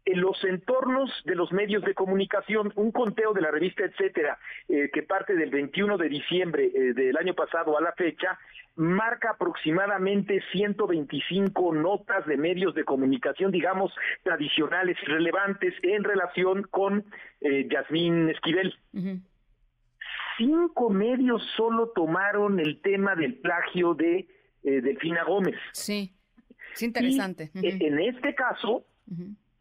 en 0.07 0.21
los 0.21 0.43
entornos 0.45 1.11
de 1.25 1.35
los 1.35 1.51
medios 1.53 1.83
de 1.83 1.95
comunicación, 1.95 2.73
un 2.77 2.93
conteo 2.93 3.33
de 3.33 3.41
la 3.41 3.51
revista 3.51 3.85
Etcétera, 3.85 4.39
eh, 4.69 4.91
que 4.93 5.03
parte 5.03 5.35
del 5.35 5.51
21 5.51 5.97
de 5.97 6.09
diciembre 6.09 6.71
eh, 6.75 6.93
del 6.93 7.17
año 7.17 7.35
pasado 7.35 7.79
a 7.79 7.81
la 7.81 7.93
fecha, 7.93 8.39
marca 8.77 9.31
aproximadamente 9.31 10.43
125 10.53 11.75
notas 11.75 12.27
de 12.27 12.37
medios 12.37 12.75
de 12.75 12.85
comunicación, 12.85 13.51
digamos, 13.51 13.93
tradicionales 14.23 14.97
y 15.03 15.07
relevantes 15.07 15.75
en 15.83 16.05
relación 16.05 16.65
con 16.65 17.05
eh, 17.41 17.69
Yasmín 17.71 18.31
Esquivel. 18.31 18.75
cinco 20.37 20.91
medios 20.91 21.43
solo 21.57 21.93
tomaron 21.95 22.59
el 22.59 22.81
tema 22.81 23.15
del 23.15 23.35
plagio 23.35 23.95
de 23.95 24.27
eh, 24.65 24.81
Delfina 24.81 25.23
Gómez. 25.25 25.57
Sí, 25.73 26.13
es 26.73 26.83
interesante. 26.83 27.51
En 27.55 28.01
este 28.01 28.35
caso, 28.35 28.85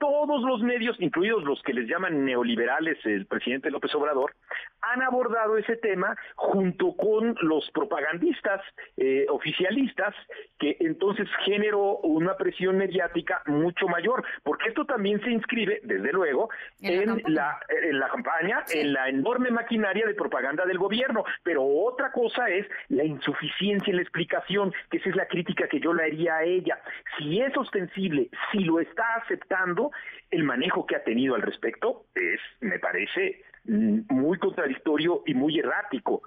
todos 0.03 0.41
los 0.41 0.61
medios, 0.61 0.97
incluidos 0.99 1.45
los 1.45 1.63
que 1.63 1.71
les 1.71 1.87
llaman 1.87 2.25
neoliberales, 2.25 2.97
el 3.05 3.25
presidente 3.25 3.71
López 3.71 3.95
Obrador, 3.95 4.35
han 4.81 5.01
abordado 5.01 5.57
ese 5.57 5.77
tema 5.77 6.13
junto 6.35 6.93
con 6.97 7.37
los 7.39 7.71
propagandistas 7.71 8.59
eh, 8.97 9.25
oficialistas, 9.29 10.13
que 10.59 10.75
entonces 10.81 11.29
generó 11.45 11.99
una 11.99 12.35
presión 12.35 12.77
mediática 12.77 13.43
mucho 13.45 13.87
mayor, 13.87 14.25
porque 14.43 14.67
esto 14.67 14.83
también 14.83 15.21
se 15.21 15.31
inscribe, 15.31 15.79
desde 15.83 16.11
luego, 16.11 16.49
en, 16.81 17.23
la, 17.27 17.61
en 17.69 17.97
la 17.97 18.09
campaña, 18.09 18.65
en 18.73 18.91
la 18.91 19.07
enorme 19.07 19.51
maquinaria 19.51 20.05
de 20.05 20.15
propaganda 20.15 20.65
del 20.65 20.79
gobierno. 20.79 21.23
Pero 21.43 21.63
otra 21.63 22.11
cosa 22.11 22.49
es 22.49 22.67
la 22.89 23.05
insuficiencia 23.05 23.91
en 23.91 23.95
la 23.95 24.01
explicación, 24.01 24.73
que 24.91 24.97
esa 24.97 25.11
es 25.11 25.15
la 25.15 25.27
crítica 25.27 25.69
que 25.69 25.79
yo 25.79 25.93
le 25.93 26.03
haría 26.03 26.35
a 26.35 26.43
ella. 26.43 26.77
Si 27.17 27.39
es 27.39 27.55
ostensible, 27.55 28.27
si 28.51 28.65
lo 28.65 28.81
está 28.81 29.05
aceptando, 29.23 29.92
el 30.31 30.43
manejo 30.43 30.85
que 30.85 30.95
ha 30.95 31.03
tenido 31.03 31.35
al 31.35 31.41
respecto 31.41 32.07
es, 32.15 32.39
me 32.61 32.79
parece, 32.79 33.43
mm, 33.65 34.01
muy 34.09 34.37
contradictorio 34.39 35.23
y 35.25 35.33
muy 35.33 35.59
errático. 35.59 36.23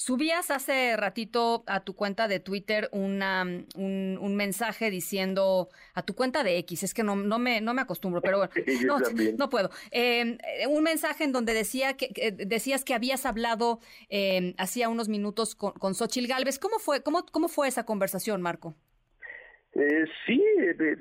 Subías 0.00 0.50
hace 0.50 0.96
ratito 0.96 1.62
a 1.66 1.80
tu 1.80 1.94
cuenta 1.94 2.26
de 2.26 2.40
Twitter 2.40 2.88
una, 2.90 3.44
un, 3.74 4.34
mensaje 4.34 4.90
diciendo 4.90 5.68
a 5.92 6.02
tu 6.02 6.14
cuenta 6.14 6.42
de 6.42 6.56
X, 6.56 6.84
es 6.84 6.94
que 6.94 7.02
no, 7.02 7.16
no, 7.16 7.38
me, 7.38 7.60
no 7.60 7.74
me 7.74 7.82
acostumbro, 7.82 8.22
pero 8.22 8.38
bueno, 8.38 8.52
no, 9.38 9.50
puedo. 9.50 9.68
Em, 9.90 10.38
un 10.70 10.82
mensaje 10.84 11.24
en 11.24 11.32
donde 11.32 11.52
decía 11.52 11.98
que, 11.98 12.32
decías 12.32 12.82
que 12.82 12.94
habías 12.94 13.26
hablado 13.26 13.80
eh, 14.08 14.54
hacía 14.56 14.88
unos 14.88 15.10
minutos 15.10 15.54
con, 15.54 15.72
con 15.72 15.94
Xochil 15.94 16.28
Gálvez. 16.28 16.58
¿Cómo 16.58 16.78
fue, 16.78 17.02
cómo, 17.02 17.26
¿Cómo 17.26 17.48
fue 17.48 17.68
esa 17.68 17.84
conversación, 17.84 18.40
Marco? 18.40 18.74
Eh, 19.74 20.04
sí, 20.26 20.44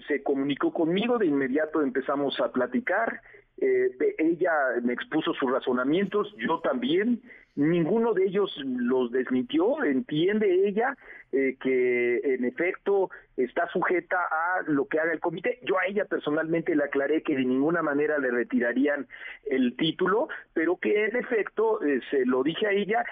se 0.07 0.21
comunicó 0.21 0.71
conmigo, 0.71 1.17
de 1.17 1.25
inmediato 1.25 1.81
empezamos 1.81 2.39
a 2.39 2.51
platicar, 2.51 3.21
eh, 3.61 3.89
ella 4.17 4.51
me 4.83 4.93
expuso 4.93 5.33
sus 5.33 5.51
razonamientos, 5.51 6.33
yo 6.37 6.59
también, 6.59 7.21
ninguno 7.55 8.13
de 8.13 8.25
ellos 8.25 8.55
los 8.63 9.11
desmintió, 9.11 9.83
entiende 9.83 10.67
ella 10.67 10.95
eh, 11.31 11.57
que 11.61 12.21
en 12.23 12.45
efecto 12.45 13.09
está 13.35 13.67
sujeta 13.67 14.17
a 14.17 14.61
lo 14.67 14.85
que 14.85 14.99
haga 14.99 15.11
el 15.11 15.19
comité. 15.19 15.59
Yo 15.63 15.77
a 15.77 15.85
ella 15.85 16.05
personalmente 16.05 16.75
le 16.75 16.85
aclaré 16.85 17.21
que 17.21 17.35
de 17.35 17.43
ninguna 17.43 17.81
manera 17.81 18.17
le 18.17 18.31
retirarían 18.31 19.07
el 19.45 19.75
título, 19.75 20.29
pero 20.53 20.77
que 20.77 21.05
en 21.05 21.17
efecto 21.17 21.83
eh, 21.83 21.99
se 22.09 22.25
lo 22.25 22.43
dije 22.43 22.67
a 22.67 22.71
ella, 22.71 23.03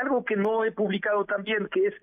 algo 0.00 0.24
que 0.24 0.36
no 0.36 0.64
he 0.64 0.70
publicado 0.70 1.24
también, 1.24 1.68
que 1.72 1.88
es 1.88 1.94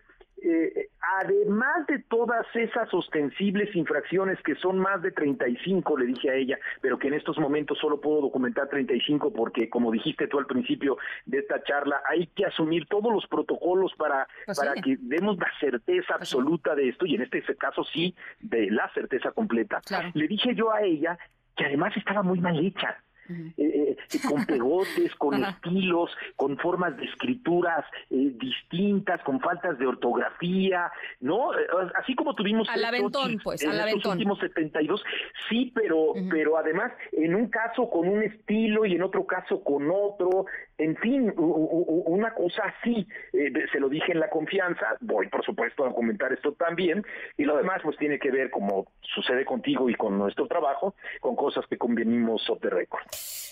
eh, 0.43 0.89
además 1.21 1.87
de 1.87 1.99
todas 1.99 2.45
esas 2.55 2.93
ostensibles 2.93 3.75
infracciones 3.75 4.39
que 4.41 4.55
son 4.55 4.79
más 4.79 5.01
de 5.01 5.11
35, 5.11 5.97
le 5.97 6.05
dije 6.07 6.29
a 6.29 6.35
ella, 6.35 6.59
pero 6.81 6.99
que 6.99 7.07
en 7.07 7.13
estos 7.15 7.37
momentos 7.37 7.77
solo 7.79 8.01
puedo 8.01 8.21
documentar 8.21 8.67
35 8.69 9.33
porque, 9.33 9.69
como 9.69 9.91
dijiste 9.91 10.27
tú 10.27 10.37
al 10.39 10.45
principio 10.45 10.97
de 11.25 11.39
esta 11.39 11.63
charla, 11.63 12.01
hay 12.07 12.27
que 12.27 12.45
asumir 12.45 12.85
todos 12.87 13.11
los 13.13 13.25
protocolos 13.27 13.93
para, 13.95 14.27
pues 14.45 14.59
para 14.59 14.73
que 14.73 14.97
demos 14.99 15.37
la 15.37 15.51
certeza 15.59 15.85
pues 15.85 16.09
absoluta 16.09 16.75
de 16.75 16.89
esto 16.89 17.05
y 17.05 17.15
en 17.15 17.21
este 17.21 17.41
caso 17.55 17.83
sí, 17.83 18.15
de 18.39 18.69
la 18.69 18.91
certeza 18.93 19.31
completa. 19.31 19.81
Le 20.13 20.27
dije 20.27 20.53
yo 20.53 20.71
a 20.73 20.81
ella 20.81 21.17
que 21.55 21.65
además 21.65 21.95
estaba 21.95 22.21
muy 22.21 22.39
mal 22.39 22.59
hecha 22.63 22.97
eh, 23.29 23.53
eh, 23.57 24.19
con 24.27 24.45
pegotes, 24.45 25.15
con 25.15 25.43
estilos, 25.43 26.11
con 26.35 26.57
formas 26.57 26.95
de 26.97 27.05
escrituras 27.05 27.85
eh, 28.09 28.31
distintas, 28.35 29.21
con 29.23 29.39
faltas 29.39 29.77
de 29.79 29.88
ortografía, 29.88 30.91
¿no? 31.19 31.51
Así 31.95 32.15
como 32.15 32.35
tuvimos 32.35 32.69
al 32.69 32.83
aventón, 32.83 33.39
pues, 33.43 33.63
en 33.63 33.77
los 33.77 34.05
últimos 34.05 34.39
72, 34.39 35.03
sí, 35.49 35.71
pero, 35.73 36.13
pero 36.29 36.57
además 36.57 36.91
en 37.11 37.35
un 37.35 37.47
caso 37.47 37.89
con 37.89 38.07
un 38.07 38.23
estilo 38.23 38.85
y 38.85 38.95
en 38.95 39.03
otro 39.03 39.25
caso 39.25 39.63
con 39.63 39.89
otro, 39.89 40.45
en 40.77 40.95
fin, 40.97 41.33
una 41.38 42.33
cosa 42.33 42.63
así, 42.63 43.07
se 43.31 43.79
lo 43.79 43.89
dije 43.89 44.11
en 44.11 44.19
la 44.19 44.29
confianza, 44.29 44.97
voy 45.01 45.27
por 45.27 45.43
supuesto 45.43 45.85
a 45.85 45.93
comentar 45.93 46.33
esto 46.33 46.53
también, 46.53 47.03
y 47.38 47.45
lo 47.45 47.57
demás 47.57 47.81
pues 47.83 47.97
tiene 47.97 48.19
que 48.19 48.31
ver, 48.31 48.49
como 48.49 48.88
sucede 49.01 49.45
contigo 49.45 49.89
y 49.89 49.95
con 49.95 50.17
nuestro 50.17 50.47
trabajo, 50.47 50.95
con 51.21 51.35
cosas 51.35 51.65
que 51.67 51.77
convenimos 51.77 52.41
sobre 52.43 52.69
récord. 52.69 53.03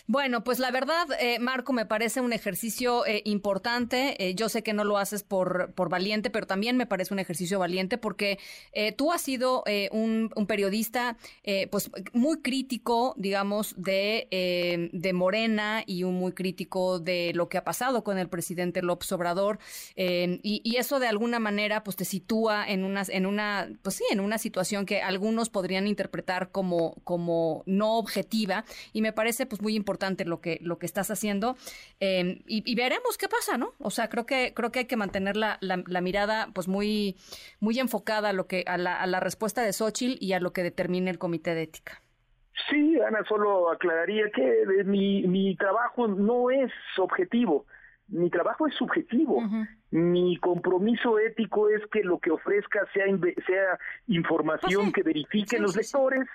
Bueno, 0.06 0.44
pues 0.44 0.60
la 0.60 0.70
verdad, 0.70 1.08
eh, 1.18 1.40
Marco, 1.40 1.72
me 1.72 1.86
parece 1.86 2.20
un 2.20 2.34
ejercicio 2.34 3.06
eh, 3.06 3.22
importante. 3.24 4.22
Eh, 4.22 4.36
yo 4.36 4.50
sé 4.50 4.62
que 4.62 4.74
no 4.74 4.84
lo 4.84 4.98
haces 4.98 5.24
por, 5.24 5.72
por 5.76 5.88
valiente, 5.88 6.30
pero 6.30 6.46
también 6.46 6.76
me 6.76 6.86
parece 6.86 7.14
un 7.14 7.20
ejercicio 7.20 7.58
valiente 7.58 7.98
porque 7.98 8.38
tú 8.98 9.12
has 9.12 9.22
sido 9.22 9.64
un, 9.92 10.30
periodista 10.48 11.18
pues 11.72 11.90
muy 12.12 12.42
crítico, 12.42 13.14
digamos, 13.18 13.76
de, 13.78 14.90
de 14.92 15.14
Morena 15.14 15.84
y 15.86 16.04
un 16.04 16.16
muy 16.16 16.34
crítico 16.34 17.00
de 17.00 17.32
lo 17.34 17.48
que 17.48 17.58
ha 17.58 17.64
pasado 17.64 18.04
con 18.04 18.18
el 18.18 18.28
presidente 18.28 18.82
López 18.82 19.12
Obrador. 19.12 19.60
Y, 19.96 20.40
y, 20.64 20.76
eso 20.78 21.00
de 21.00 21.08
alguna 21.08 21.40
manera 21.40 21.84
pues 21.84 21.96
te 21.96 22.06
sitúa 22.06 22.68
en 22.68 22.84
una, 22.84 23.04
en 23.08 23.26
una, 23.26 23.70
pues 23.82 23.96
sí, 23.96 24.04
en 24.12 24.20
una 24.20 24.38
situación 24.38 24.86
que 24.86 25.02
algunos 25.02 25.50
podrían 25.50 25.88
interpretar 25.88 26.52
como, 26.52 26.96
como 27.04 27.64
no 27.66 27.98
objetiva. 27.98 28.66
Y 28.92 29.02
me 29.02 29.14
parece 29.14 29.46
pues 29.46 29.62
muy 29.62 29.76
importante 29.76 29.93
lo 30.26 30.42
que, 30.42 30.60
lo 30.62 30.78
que 30.78 30.86
estás 30.86 31.12
haciendo 31.12 31.56
em, 32.00 32.40
y, 32.48 32.76
veremos 32.76 33.18
qué 33.18 33.28
pasa, 33.28 33.58
¿no? 33.58 33.74
O 33.80 33.90
sea, 33.90 34.10
creo 34.10 34.26
que, 34.26 34.54
creo 34.54 34.72
que 34.72 34.80
hay 34.80 34.86
que 34.86 34.98
mantener 34.98 35.38
la, 35.38 35.58
la, 35.62 36.02
mirada 36.02 36.50
pues 36.54 36.68
muy, 36.68 37.16
muy 37.60 37.80
enfocada 37.80 38.30
a, 38.30 38.34
lo 38.34 38.48
que, 38.48 38.64
a, 38.68 38.78
la, 38.78 39.00
a 39.00 39.08
la 39.08 39.20
respuesta 39.20 39.62
de 39.62 39.74
Xochitl 39.74 40.18
y 40.20 40.34
a 40.34 40.40
lo 40.40 40.52
que 40.52 40.64
determine 40.64 41.10
el 41.10 41.18
comité 41.18 41.56
de 41.56 41.64
ética. 41.64 42.02
Sí, 42.70 43.00
Ana, 43.02 43.24
solo 43.28 43.72
aclararía 43.72 44.30
que 44.32 44.84
mi, 44.86 45.24
mi 45.24 45.56
trabajo 45.56 46.08
no 46.08 46.52
es 46.52 46.72
objetivo, 46.98 47.66
mi 48.08 48.30
trabajo 48.30 48.68
es 48.68 48.76
subjetivo. 48.76 49.42
Mi 49.94 50.38
compromiso 50.38 51.20
ético 51.20 51.70
es 51.70 51.86
que 51.92 52.02
lo 52.02 52.18
que 52.18 52.32
ofrezca 52.32 52.80
sea, 52.96 53.06
sea 53.46 53.78
información 54.08 54.86
pues 54.86 54.94
que 54.96 55.04
verifiquen 55.04 55.62
los 55.62 55.76
lectores. 55.76 56.28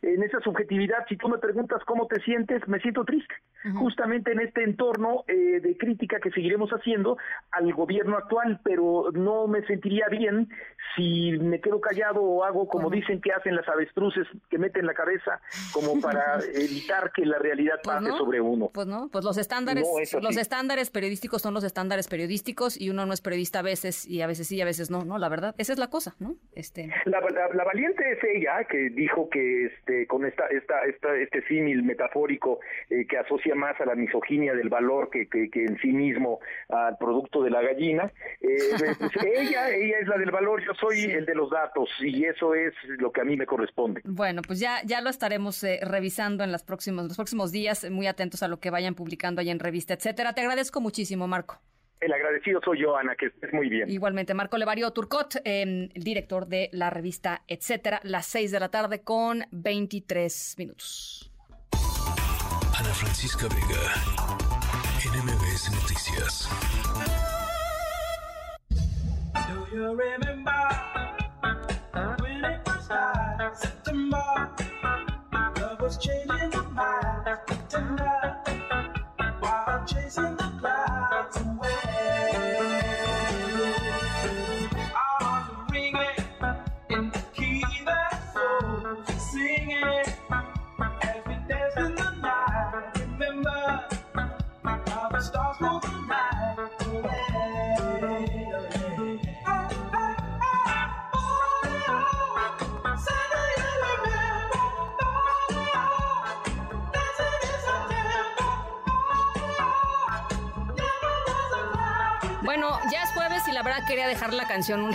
En 0.00 0.22
esa 0.22 0.40
subjetividad, 0.40 1.04
si 1.10 1.18
tú 1.18 1.28
me 1.28 1.36
preguntas 1.36 1.82
cómo 1.84 2.06
te 2.06 2.22
sientes, 2.22 2.66
me 2.68 2.80
siento 2.80 3.04
triste. 3.04 3.34
Justamente 3.74 4.32
en 4.32 4.40
este 4.40 4.64
entorno 4.64 5.24
eh, 5.28 5.60
de 5.60 5.76
crítica 5.76 6.18
que 6.20 6.30
seguiremos 6.30 6.70
haciendo 6.70 7.18
al 7.50 7.72
gobierno 7.74 8.16
actual, 8.16 8.60
pero 8.64 9.10
no 9.12 9.46
me 9.46 9.64
sentiría 9.66 10.08
bien 10.08 10.48
si 10.96 11.32
me 11.32 11.60
quedo 11.60 11.80
callado 11.80 12.22
o 12.22 12.44
hago 12.44 12.66
como 12.66 12.90
dicen 12.90 13.20
que 13.20 13.30
hacen 13.32 13.54
las 13.54 13.68
avestruces 13.68 14.26
que 14.50 14.58
meten 14.58 14.84
la 14.86 14.94
cabeza 14.94 15.40
como 15.72 16.00
para 16.00 16.40
evitar 16.54 17.12
que 17.12 17.24
la 17.24 17.38
realidad 17.38 17.76
pues 17.84 17.98
pase 17.98 18.10
sobre 18.16 18.40
uno. 18.40 18.70
Pues 18.72 18.86
no, 18.86 19.10
pues 19.12 19.24
los 19.24 19.36
estándares, 19.36 19.86
los 20.20 20.36
estándares 20.36 20.90
periodísticos 20.90 21.42
son 21.42 21.54
los 21.54 21.62
estándares 21.62 22.08
periodísticos 22.08 22.80
y 22.80 22.90
uno 22.90 23.01
no 23.06 23.12
es 23.12 23.20
periodista 23.20 23.60
a 23.60 23.62
veces 23.62 24.06
y 24.06 24.22
a 24.22 24.26
veces 24.26 24.46
sí, 24.46 24.60
a 24.60 24.64
veces 24.64 24.90
no, 24.90 25.04
¿no? 25.04 25.18
La 25.18 25.28
verdad, 25.28 25.54
esa 25.58 25.72
es 25.72 25.78
la 25.78 25.88
cosa, 25.88 26.14
¿no? 26.18 26.36
Este... 26.54 26.90
La, 27.04 27.20
valiente 27.64 28.04
es 28.12 28.18
ella 28.22 28.64
que 28.64 28.90
dijo 28.90 29.28
que 29.30 29.66
este 29.66 30.06
con 30.06 30.26
esta, 30.26 30.46
esta, 30.48 30.84
esta 30.84 31.16
este 31.16 31.46
símil 31.46 31.82
metafórico 31.82 32.60
eh, 32.90 33.06
que 33.06 33.18
asocia 33.18 33.54
más 33.54 33.80
a 33.80 33.86
la 33.86 33.94
misoginia 33.94 34.54
del 34.54 34.68
valor 34.68 35.10
que, 35.10 35.28
que, 35.28 35.48
en 35.54 35.78
sí 35.78 35.92
mismo 35.92 36.40
al 36.68 36.96
producto 36.98 37.42
de 37.42 37.50
la 37.50 37.62
gallina. 37.62 38.12
Eh, 38.40 38.56
pues 38.98 39.12
ella, 39.24 39.70
ella 39.70 39.98
es 40.00 40.08
la 40.08 40.18
del 40.18 40.30
valor, 40.30 40.62
yo 40.64 40.74
soy 40.74 41.04
el 41.04 41.24
de 41.24 41.34
los 41.34 41.50
datos 41.50 41.88
y 42.00 42.24
eso 42.24 42.54
es 42.54 42.74
lo 42.98 43.12
que 43.12 43.20
a 43.20 43.24
mí 43.24 43.36
me 43.36 43.46
corresponde. 43.46 44.00
Bueno, 44.04 44.42
pues 44.42 44.60
ya, 44.60 44.82
ya 44.84 45.00
lo 45.00 45.10
estaremos 45.10 45.62
eh, 45.64 45.80
revisando 45.82 46.44
en 46.44 46.52
los 46.52 46.62
próximos, 46.62 47.04
los 47.06 47.16
próximos 47.16 47.52
días, 47.52 47.88
muy 47.90 48.06
atentos 48.06 48.42
a 48.42 48.48
lo 48.48 48.60
que 48.60 48.70
vayan 48.70 48.94
publicando 48.94 49.40
ahí 49.40 49.50
en 49.50 49.58
revista, 49.58 49.94
etcétera. 49.94 50.34
Te 50.34 50.40
agradezco 50.40 50.80
muchísimo, 50.80 51.26
Marco. 51.26 51.60
El 52.02 52.12
agradecido 52.12 52.60
soy 52.64 52.80
yo, 52.80 52.96
Ana, 52.96 53.14
que 53.14 53.26
estés 53.26 53.52
muy 53.52 53.68
bien. 53.68 53.88
Igualmente, 53.88 54.34
Marco 54.34 54.58
Levario 54.58 54.90
Turcot, 54.90 55.36
em, 55.44 55.88
el 55.94 56.02
director 56.02 56.48
de 56.48 56.68
la 56.72 56.90
revista 56.90 57.42
Etcétera, 57.46 58.00
las 58.02 58.26
6 58.26 58.50
de 58.50 58.58
la 58.58 58.70
tarde 58.70 59.02
con 59.02 59.44
23 59.52 60.56
minutos. 60.58 61.30
Ana 62.76 62.92
Francisca 62.92 63.46
Vega, 63.46 63.94
NMBS 65.12 65.70
Noticias. 65.70 66.48
Do 69.48 69.66
you 69.72 69.94
remember 69.94 70.52
when 72.20 72.44
it 72.44 72.60
was 72.66 72.88
September? 73.60 74.50
Love 75.60 75.80
was 75.80 75.98
changing 75.98 76.50
the 76.50 76.62
mind, 76.74 78.11
verdad 113.62 113.86
quería 113.86 114.06
dejar 114.08 114.34
la 114.34 114.46
canción 114.46 114.92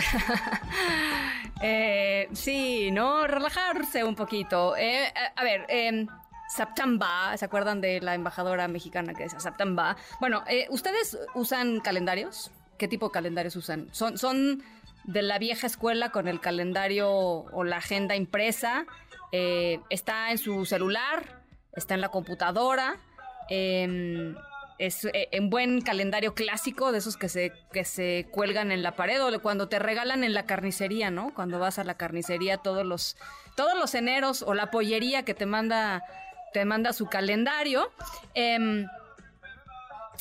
eh, 1.62 2.28
sí, 2.32 2.90
¿no? 2.90 3.26
Relajarse 3.26 4.04
un 4.04 4.14
poquito. 4.14 4.76
Eh, 4.76 5.12
a 5.34 5.42
ver, 5.42 5.64
eh, 5.68 6.06
¿se 6.48 7.44
acuerdan 7.44 7.80
de 7.80 8.00
la 8.00 8.14
embajadora 8.14 8.68
mexicana 8.68 9.14
que 9.14 9.24
decía 9.24 9.40
September? 9.40 9.96
Bueno, 10.20 10.44
eh, 10.48 10.66
¿ustedes 10.70 11.18
usan 11.34 11.80
calendarios? 11.80 12.50
¿Qué 12.78 12.88
tipo 12.88 13.06
de 13.06 13.12
calendarios 13.12 13.56
usan? 13.56 13.88
¿Son, 13.92 14.18
¿Son 14.18 14.62
de 15.04 15.22
la 15.22 15.38
vieja 15.38 15.66
escuela 15.66 16.10
con 16.10 16.28
el 16.28 16.40
calendario 16.40 17.10
o 17.10 17.64
la 17.64 17.78
agenda 17.78 18.16
impresa? 18.16 18.86
Eh, 19.32 19.80
¿Está 19.90 20.30
en 20.30 20.38
su 20.38 20.64
celular? 20.64 21.42
¿Está 21.74 21.94
en 21.94 22.00
la 22.00 22.08
computadora? 22.08 22.96
Es 24.78 25.04
eh, 25.04 25.28
un 25.38 25.50
buen 25.50 25.80
calendario 25.80 26.34
clásico 26.34 26.92
de 26.92 26.98
esos 26.98 27.16
que 27.16 27.28
se, 27.28 27.52
que 27.72 27.84
se 27.84 28.28
cuelgan 28.30 28.70
en 28.70 28.82
la 28.82 28.94
pared 28.94 29.22
o 29.22 29.42
cuando 29.42 29.68
te 29.68 29.78
regalan 29.78 30.22
en 30.22 30.34
la 30.34 30.46
carnicería, 30.46 31.10
¿no? 31.10 31.34
Cuando 31.34 31.58
vas 31.58 31.78
a 31.78 31.84
la 31.84 31.96
carnicería 31.96 32.58
todos 32.58 32.86
los, 32.86 33.16
todos 33.56 33.76
los 33.76 33.94
eneros 33.94 34.42
o 34.42 34.54
la 34.54 34.70
pollería 34.70 35.24
que 35.24 35.34
te 35.34 35.46
manda, 35.46 36.04
te 36.52 36.64
manda 36.64 36.92
su 36.92 37.06
calendario. 37.06 37.90
Em, 38.34 38.86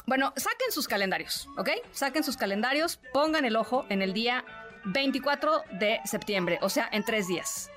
bueno, 0.07 0.33
saquen 0.37 0.71
sus 0.71 0.87
calendarios, 0.87 1.47
¿ok? 1.57 1.69
Saquen 1.91 2.23
sus 2.23 2.37
calendarios, 2.37 2.99
pongan 3.13 3.45
el 3.45 3.57
ojo 3.57 3.85
en 3.89 4.01
el 4.01 4.13
día 4.13 4.45
24 4.85 5.63
de 5.71 5.99
septiembre, 6.05 6.59
o 6.61 6.69
sea, 6.69 6.89
en 6.91 7.03
tres 7.03 7.27
días. 7.27 7.69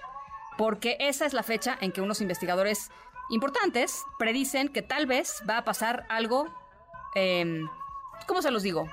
Porque 0.57 0.97
esa 1.01 1.27
es 1.27 1.33
la 1.33 1.43
fecha 1.43 1.77
en 1.81 1.91
que 1.91 2.01
unos 2.01 2.21
investigadores 2.21 2.91
importantes 3.31 4.05
predicen 4.19 4.69
que 4.69 4.83
tal 4.83 5.07
vez 5.07 5.43
va 5.49 5.59
a 5.59 5.65
pasar 5.65 6.07
algo, 6.09 6.47
eh, 7.15 7.65
¿cómo 8.27 8.43
se 8.43 8.51
los 8.51 8.63
digo? 8.63 8.89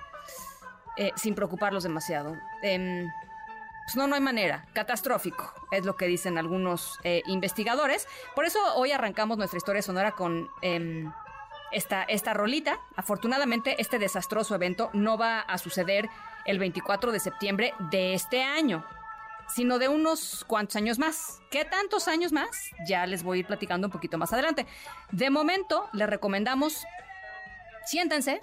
Eh, 0.97 1.11
sin 1.15 1.35
preocuparlos 1.35 1.83
demasiado. 1.83 2.35
Eh, 2.63 3.07
pues 3.87 3.95
no, 3.95 4.05
no 4.05 4.15
hay 4.15 4.21
manera. 4.21 4.65
Catastrófico, 4.73 5.53
es 5.71 5.85
lo 5.85 5.95
que 5.95 6.07
dicen 6.07 6.37
algunos 6.37 6.99
eh, 7.05 7.23
investigadores. 7.27 8.05
Por 8.35 8.43
eso 8.45 8.59
hoy 8.75 8.91
arrancamos 8.91 9.37
nuestra 9.37 9.55
historia 9.55 9.81
sonora 9.81 10.11
con 10.11 10.49
em, 10.61 11.09
esta, 11.71 12.03
esta 12.03 12.33
rolita. 12.33 12.81
Afortunadamente, 12.97 13.79
este 13.79 13.97
desastroso 13.97 14.55
evento 14.55 14.89
no 14.91 15.17
va 15.17 15.39
a 15.39 15.57
suceder 15.57 16.09
el 16.45 16.59
24 16.59 17.13
de 17.13 17.21
septiembre 17.21 17.73
de 17.91 18.13
este 18.13 18.43
año, 18.43 18.83
sino 19.47 19.79
de 19.79 19.87
unos 19.87 20.43
cuantos 20.45 20.75
años 20.75 20.99
más. 20.99 21.39
¿Qué 21.49 21.63
tantos 21.63 22.09
años 22.09 22.33
más? 22.33 22.71
Ya 22.89 23.05
les 23.05 23.23
voy 23.23 23.37
a 23.37 23.39
ir 23.39 23.47
platicando 23.47 23.87
un 23.87 23.91
poquito 23.91 24.17
más 24.17 24.33
adelante. 24.33 24.65
De 25.11 25.29
momento, 25.29 25.87
les 25.93 26.09
recomendamos, 26.09 26.85
siéntense. 27.87 28.41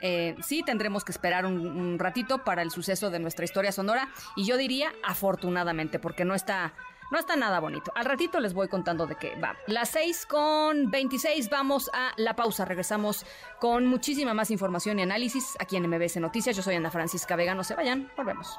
Eh, 0.00 0.36
sí, 0.42 0.62
tendremos 0.64 1.04
que 1.04 1.12
esperar 1.12 1.44
un, 1.44 1.98
ratito 1.98 2.44
para 2.44 2.62
el 2.62 2.70
suceso 2.70 3.10
de 3.10 3.18
nuestra 3.18 3.44
historia 3.44 3.72
sonora. 3.72 4.08
Y 4.36 4.44
yo 4.44 4.56
diría 4.56 4.92
afortunadamente, 5.02 5.98
porque 5.98 6.24
no 6.24 6.34
está, 6.34 6.72
no 7.10 7.18
está 7.18 7.36
nada 7.36 7.60
bonito. 7.60 7.92
Al 7.94 8.04
ratito 8.04 8.40
les 8.40 8.54
voy 8.54 8.68
contando 8.68 9.06
de 9.06 9.16
qué 9.16 9.36
va. 9.36 9.56
Las 9.66 9.90
6 9.90 10.26
con 10.26 10.90
26 10.90 11.50
vamos 11.50 11.90
a 11.92 12.12
la 12.16 12.34
pausa. 12.34 12.64
Regresamos 12.64 13.26
con 13.60 13.86
muchísima 13.86 14.34
más 14.34 14.50
información 14.50 14.98
y 14.98 15.02
análisis 15.02 15.56
aquí 15.58 15.76
en 15.76 15.88
MBS 15.88 16.16
Noticias. 16.18 16.56
Yo 16.56 16.62
soy 16.62 16.76
Ana 16.76 16.90
Francisca 16.90 17.36
Vega. 17.36 17.54
No 17.54 17.64
se 17.64 17.74
vayan. 17.74 18.10
Volvemos. 18.16 18.58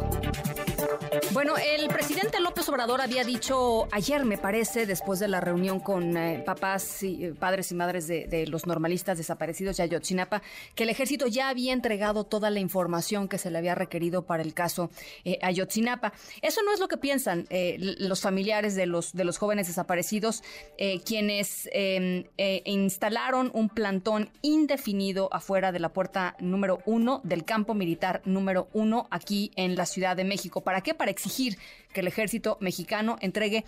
Bueno, 1.33 1.55
el 1.57 1.87
presidente 1.87 2.41
López 2.41 2.67
Obrador 2.67 2.99
había 2.99 3.23
dicho 3.23 3.87
ayer, 3.93 4.25
me 4.25 4.37
parece, 4.37 4.85
después 4.85 5.17
de 5.19 5.29
la 5.29 5.39
reunión 5.39 5.79
con 5.79 6.17
eh, 6.17 6.43
papás 6.45 7.03
y 7.03 7.23
eh, 7.23 7.33
padres 7.33 7.71
y 7.71 7.75
madres 7.75 8.05
de, 8.07 8.45
los 8.47 8.67
normalistas 8.67 9.17
desaparecidos 9.17 9.77
de 9.77 9.83
Ayotzinapa, 9.83 10.41
que 10.75 10.83
el 10.83 10.89
ejército 10.89 11.27
ya 11.27 11.47
había 11.47 11.71
entregado 11.71 12.25
toda 12.25 12.49
la 12.49 12.59
información 12.59 13.29
que 13.29 13.37
se 13.37 13.49
le 13.49 13.57
había 13.57 13.75
requerido 13.75 14.23
para 14.23 14.43
el 14.43 14.53
caso 14.53 14.89
eh, 15.23 15.39
Ayotzinapa. 15.41 16.11
Eso 16.41 16.63
no 16.63 16.73
es 16.73 16.81
lo 16.81 16.89
que 16.89 16.97
piensan 16.97 17.45
eh, 17.49 17.77
los 17.79 18.19
familiares 18.19 18.75
de 18.75 18.85
los, 18.85 19.13
de 19.13 19.23
los 19.23 19.37
jóvenes 19.37 19.67
desaparecidos, 19.67 20.43
eh, 20.77 20.99
quienes 20.99 21.69
em, 21.71 22.25
instalaron 22.65 23.51
un 23.53 23.69
plantón 23.69 24.29
indefinido 24.41 25.29
afuera 25.31 25.71
de 25.71 25.79
la 25.79 25.93
puerta 25.93 26.35
número 26.39 26.79
uno 26.85 27.21
del 27.23 27.45
campo 27.45 27.73
militar 27.73 28.21
número 28.25 28.67
uno 28.73 29.07
aquí 29.11 29.51
en 29.55 29.77
la 29.77 29.85
Ciudad 29.85 30.17
de 30.17 30.25
México. 30.25 30.59
¿Para 30.59 30.81
qué? 30.81 30.93
Para 30.93 31.11
exigir 31.21 31.57
que 31.93 32.01
el 32.01 32.07
ejército 32.07 32.57
mexicano 32.59 33.17
entregue 33.21 33.63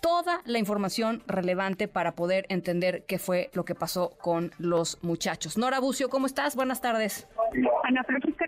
toda 0.00 0.42
la 0.44 0.58
información 0.58 1.22
relevante 1.26 1.88
para 1.88 2.14
poder 2.14 2.46
entender 2.48 3.04
qué 3.06 3.18
fue 3.18 3.50
lo 3.54 3.64
que 3.64 3.74
pasó 3.74 4.10
con 4.18 4.52
los 4.58 5.02
muchachos. 5.02 5.56
Nora 5.56 5.80
Bucio, 5.80 6.08
¿cómo 6.08 6.26
estás? 6.26 6.54
Buenas 6.56 6.80
tardes. 6.80 7.26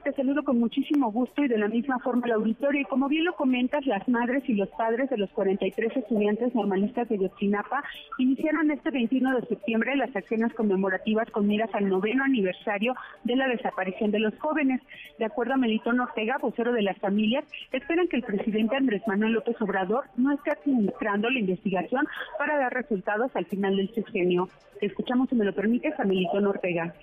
Te 0.09 0.15
saludo 0.15 0.43
con 0.43 0.59
muchísimo 0.59 1.13
gusto 1.13 1.45
y 1.45 1.49
de 1.49 1.59
la 1.59 1.69
misma 1.69 1.99
forma 1.99 2.27
el 2.27 2.33
auditorio. 2.33 2.81
Y 2.81 2.85
como 2.85 3.09
bien 3.09 3.27
lo 3.27 3.35
comentas, 3.35 3.85
las 3.85 4.09
madres 4.09 4.43
y 4.49 4.55
los 4.55 4.71
padres 4.71 5.11
de 5.11 5.19
los 5.19 5.29
43 5.31 5.99
estudiantes 5.99 6.55
normalistas 6.55 7.11
de 7.11 7.19
Yotzinapa 7.19 7.85
iniciaron 8.17 8.71
este 8.71 8.91
21 8.91 9.39
de 9.39 9.47
septiembre 9.47 9.97
las 9.97 10.15
acciones 10.17 10.55
conmemorativas 10.55 11.31
con 11.31 11.47
miras 11.47 11.69
al 11.75 11.91
noveno 11.91 12.25
aniversario 12.25 12.95
de 13.25 13.37
la 13.37 13.49
desaparición 13.49 14.11
de 14.11 14.21
los 14.21 14.39
jóvenes. 14.39 14.81
De 15.19 15.27
acuerdo 15.27 15.55
a 15.55 15.59
Melitón 15.59 16.01
Ortega, 16.01 16.39
vocero 16.41 16.73
de 16.73 16.83
las 16.83 16.97
familias, 16.97 17.45
esperan 17.73 18.09
que 18.09 18.17
el 18.17 18.23
presidente 18.23 18.77
Andrés 18.77 19.03
Manuel 19.07 19.33
López 19.33 19.61
Obrador 19.61 20.05
no 20.17 20.33
esté 20.33 20.53
administrando 20.53 21.29
la 21.29 21.41
investigación 21.41 22.07
para 22.39 22.57
dar 22.57 22.73
resultados 22.73 23.31
al 23.35 23.45
final 23.45 23.77
del 23.77 23.93
sexenio. 23.95 24.49
Escuchamos, 24.81 25.29
si 25.29 25.35
me 25.35 25.45
lo 25.45 25.53
permites, 25.53 26.01
a 26.01 26.05
Melitón 26.05 26.47
Ortega. 26.47 26.95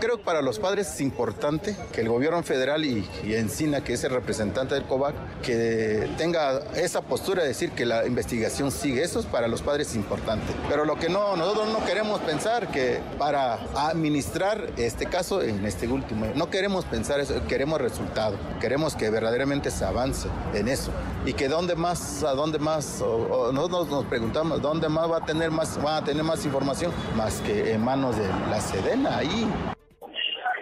Creo 0.00 0.18
que 0.18 0.24
para 0.24 0.42
los 0.42 0.58
padres 0.58 0.86
es 0.86 1.00
importante 1.00 1.74
que 1.92 2.02
el 2.02 2.10
gobierno 2.10 2.42
federal 2.42 2.84
y, 2.84 3.08
y, 3.24 3.34
Encina, 3.34 3.82
que 3.82 3.94
es 3.94 4.04
el 4.04 4.10
representante 4.10 4.74
del 4.74 4.84
COVAC, 4.84 5.14
que 5.42 6.10
tenga 6.18 6.60
esa 6.76 7.00
postura 7.00 7.42
de 7.42 7.48
decir 7.48 7.70
que 7.70 7.86
la 7.86 8.06
investigación 8.06 8.70
sigue. 8.70 9.02
Eso 9.02 9.18
es 9.18 9.24
para 9.24 9.48
los 9.48 9.62
padres 9.62 9.96
importante. 9.96 10.52
Pero 10.68 10.84
lo 10.84 10.96
que 10.96 11.08
no, 11.08 11.36
nosotros 11.36 11.72
no 11.72 11.84
queremos 11.86 12.20
pensar 12.20 12.68
que 12.68 13.00
para 13.18 13.54
administrar 13.74 14.68
este 14.76 15.06
caso 15.06 15.42
en 15.42 15.64
este 15.64 15.88
último, 15.88 16.26
no 16.34 16.50
queremos 16.50 16.84
pensar 16.84 17.18
eso, 17.18 17.34
queremos 17.48 17.80
resultado. 17.80 18.36
Queremos 18.60 18.94
que 18.94 19.08
verdaderamente 19.08 19.70
se 19.70 19.86
avance 19.86 20.28
en 20.52 20.68
eso. 20.68 20.92
Y 21.24 21.32
que 21.32 21.48
dónde 21.48 21.76
más, 21.76 22.22
a 22.22 22.34
dónde 22.34 22.58
más, 22.58 23.00
o, 23.00 23.16
o 23.16 23.52
nosotros 23.52 23.88
nos 23.88 24.04
preguntamos, 24.04 24.60
¿dónde 24.60 24.90
más 24.90 25.10
va 25.10 25.16
a 25.16 25.24
tener 25.24 25.50
más, 25.50 25.82
va 25.82 25.96
a 25.96 26.04
tener 26.04 26.22
más 26.22 26.44
información? 26.44 26.92
Más 27.16 27.40
que 27.40 27.72
en 27.72 27.82
manos 27.82 28.16
de 28.16 28.28
la 28.50 28.60
Sedena 28.60 29.16
ahí. 29.16 29.48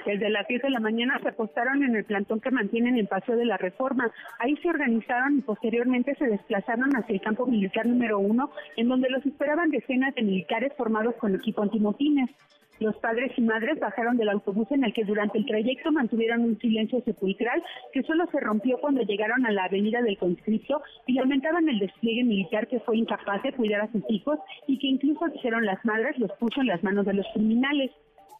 Desde 0.06 0.30
las 0.30 0.46
10 0.46 0.62
de 0.62 0.70
la 0.70 0.78
mañana 0.78 1.18
se 1.20 1.30
apostaron 1.30 1.82
en 1.82 1.96
el 1.96 2.04
plantón 2.04 2.40
que 2.40 2.52
mantienen 2.52 2.96
en 2.96 3.08
Paseo 3.08 3.36
de 3.36 3.44
la 3.44 3.56
Reforma. 3.56 4.08
Ahí 4.38 4.56
se 4.58 4.68
organizaron 4.68 5.38
y 5.38 5.42
posteriormente 5.42 6.14
se 6.14 6.28
desplazaron 6.28 6.94
hacia 6.94 7.12
el 7.12 7.20
campo 7.20 7.44
militar 7.44 7.86
número 7.86 8.20
uno, 8.20 8.52
en 8.76 8.88
donde 8.88 9.10
los 9.10 9.26
esperaban 9.26 9.70
decenas 9.70 10.14
de 10.14 10.22
militares 10.22 10.72
formados 10.76 11.16
con 11.16 11.34
equipo 11.34 11.62
antimotines. 11.62 12.30
Los 12.78 12.94
padres 12.98 13.32
y 13.36 13.40
madres 13.40 13.80
bajaron 13.80 14.16
del 14.16 14.28
autobús 14.28 14.70
en 14.70 14.84
el 14.84 14.92
que 14.92 15.04
durante 15.04 15.38
el 15.38 15.46
trayecto 15.46 15.90
mantuvieron 15.90 16.42
un 16.42 16.58
silencio 16.60 17.00
sepulcral 17.00 17.60
que 17.92 18.04
solo 18.04 18.26
se 18.30 18.38
rompió 18.38 18.78
cuando 18.78 19.02
llegaron 19.02 19.44
a 19.44 19.50
la 19.50 19.64
avenida 19.64 20.02
del 20.02 20.18
conscripto 20.18 20.82
y 21.06 21.14
lamentaban 21.14 21.68
el 21.68 21.80
despliegue 21.80 22.22
militar 22.22 22.68
que 22.68 22.78
fue 22.78 22.98
incapaz 22.98 23.42
de 23.42 23.54
cuidar 23.54 23.80
a 23.80 23.90
sus 23.90 24.04
hijos 24.08 24.38
y 24.68 24.78
que 24.78 24.86
incluso 24.86 25.26
dijeron 25.28 25.66
las 25.66 25.84
madres 25.84 26.16
los 26.18 26.30
puso 26.34 26.60
en 26.60 26.68
las 26.68 26.84
manos 26.84 27.06
de 27.06 27.14
los 27.14 27.26
criminales. 27.32 27.90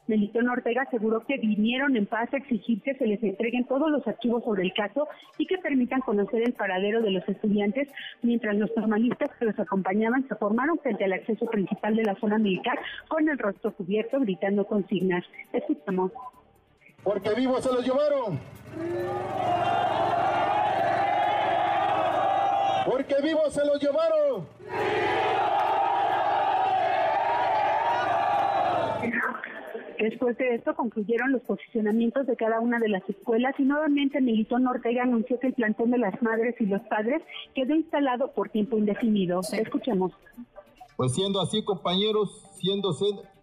Melitón 0.06 0.48
Ortega 0.48 0.82
aseguró 0.82 1.20
que 1.20 1.36
vinieron 1.38 1.96
en 1.96 2.06
paz 2.06 2.32
a 2.32 2.36
exigir 2.36 2.80
que 2.82 2.94
se 2.94 3.06
les 3.06 3.22
entreguen 3.22 3.64
todos 3.64 3.90
los 3.90 4.06
archivos 4.06 4.44
sobre 4.44 4.62
el 4.62 4.72
caso 4.72 5.08
y 5.38 5.46
que 5.46 5.58
permitan 5.58 6.00
conocer 6.00 6.42
el 6.42 6.52
paradero 6.52 7.02
de 7.02 7.10
los 7.10 7.28
estudiantes, 7.28 7.88
mientras 8.22 8.56
los 8.56 8.70
normalistas 8.76 9.30
que 9.38 9.46
los 9.46 9.58
acompañaban 9.58 10.26
se 10.28 10.36
formaron 10.36 10.78
frente 10.78 11.04
al 11.04 11.12
acceso 11.12 11.46
principal 11.46 11.96
de 11.96 12.04
la 12.04 12.14
zona 12.16 12.38
militar 12.38 12.78
con 13.08 13.28
el 13.28 13.38
rostro 13.38 13.72
cubierto 13.74 14.20
gritando 14.20 14.66
consignas. 14.66 15.24
Escuchamos. 15.52 16.12
Porque 17.02 17.30
vivos 17.34 17.62
se 17.62 17.72
los 17.72 17.84
llevaron. 17.84 18.38
Porque 22.86 23.14
vivos 23.22 23.52
se 23.52 23.66
los 23.66 23.80
llevaron. 23.80 24.46
Después 29.98 30.36
de 30.36 30.54
esto 30.54 30.74
concluyeron 30.74 31.32
los 31.32 31.42
posicionamientos 31.42 32.26
de 32.26 32.36
cada 32.36 32.60
una 32.60 32.78
de 32.78 32.88
las 32.88 33.08
escuelas 33.08 33.54
y 33.58 33.62
nuevamente 33.62 34.20
Militón 34.20 34.66
Ortega 34.66 35.04
anunció 35.04 35.38
que 35.40 35.48
el 35.48 35.54
plantón 35.54 35.90
de 35.90 35.98
las 35.98 36.20
madres 36.22 36.54
y 36.60 36.66
los 36.66 36.82
padres 36.82 37.22
quedó 37.54 37.74
instalado 37.74 38.32
por 38.32 38.50
tiempo 38.50 38.76
indefinido. 38.76 39.40
Escuchemos. 39.52 40.12
Pues 40.96 41.14
siendo 41.14 41.40
así, 41.40 41.64
compañeros, 41.64 42.30
siendo 42.60 42.90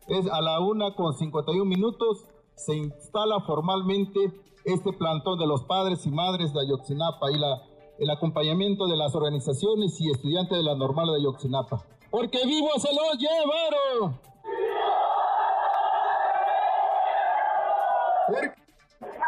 es 0.08 0.28
a 0.32 0.42
la 0.42 0.60
una 0.60 0.96
con 0.96 1.14
51 1.14 1.66
minutos, 1.66 2.26
se 2.56 2.76
instala 2.76 3.40
formalmente 3.42 4.20
este 4.66 4.94
plantón 4.94 5.40
de 5.40 5.48
los 5.48 5.64
padres 5.64 6.06
y 6.06 6.12
madres 6.12 6.54
de 6.54 6.62
Ayotzinapa 6.62 7.32
y 7.32 7.40
la, 7.40 7.62
el 8.00 8.10
acompañamiento 8.10 8.88
de 8.88 8.98
las 8.98 9.16
organizaciones 9.16 10.00
y 10.00 10.12
estudiantes 10.12 10.58
de 10.58 10.64
la 10.64 10.76
normal 10.76 11.08
de 11.08 11.20
Ayotzinapa. 11.20 11.86
Porque 12.12 12.40
vivo 12.46 12.70
se 12.78 12.90
los 12.94 13.18
llevaron. 13.18 14.20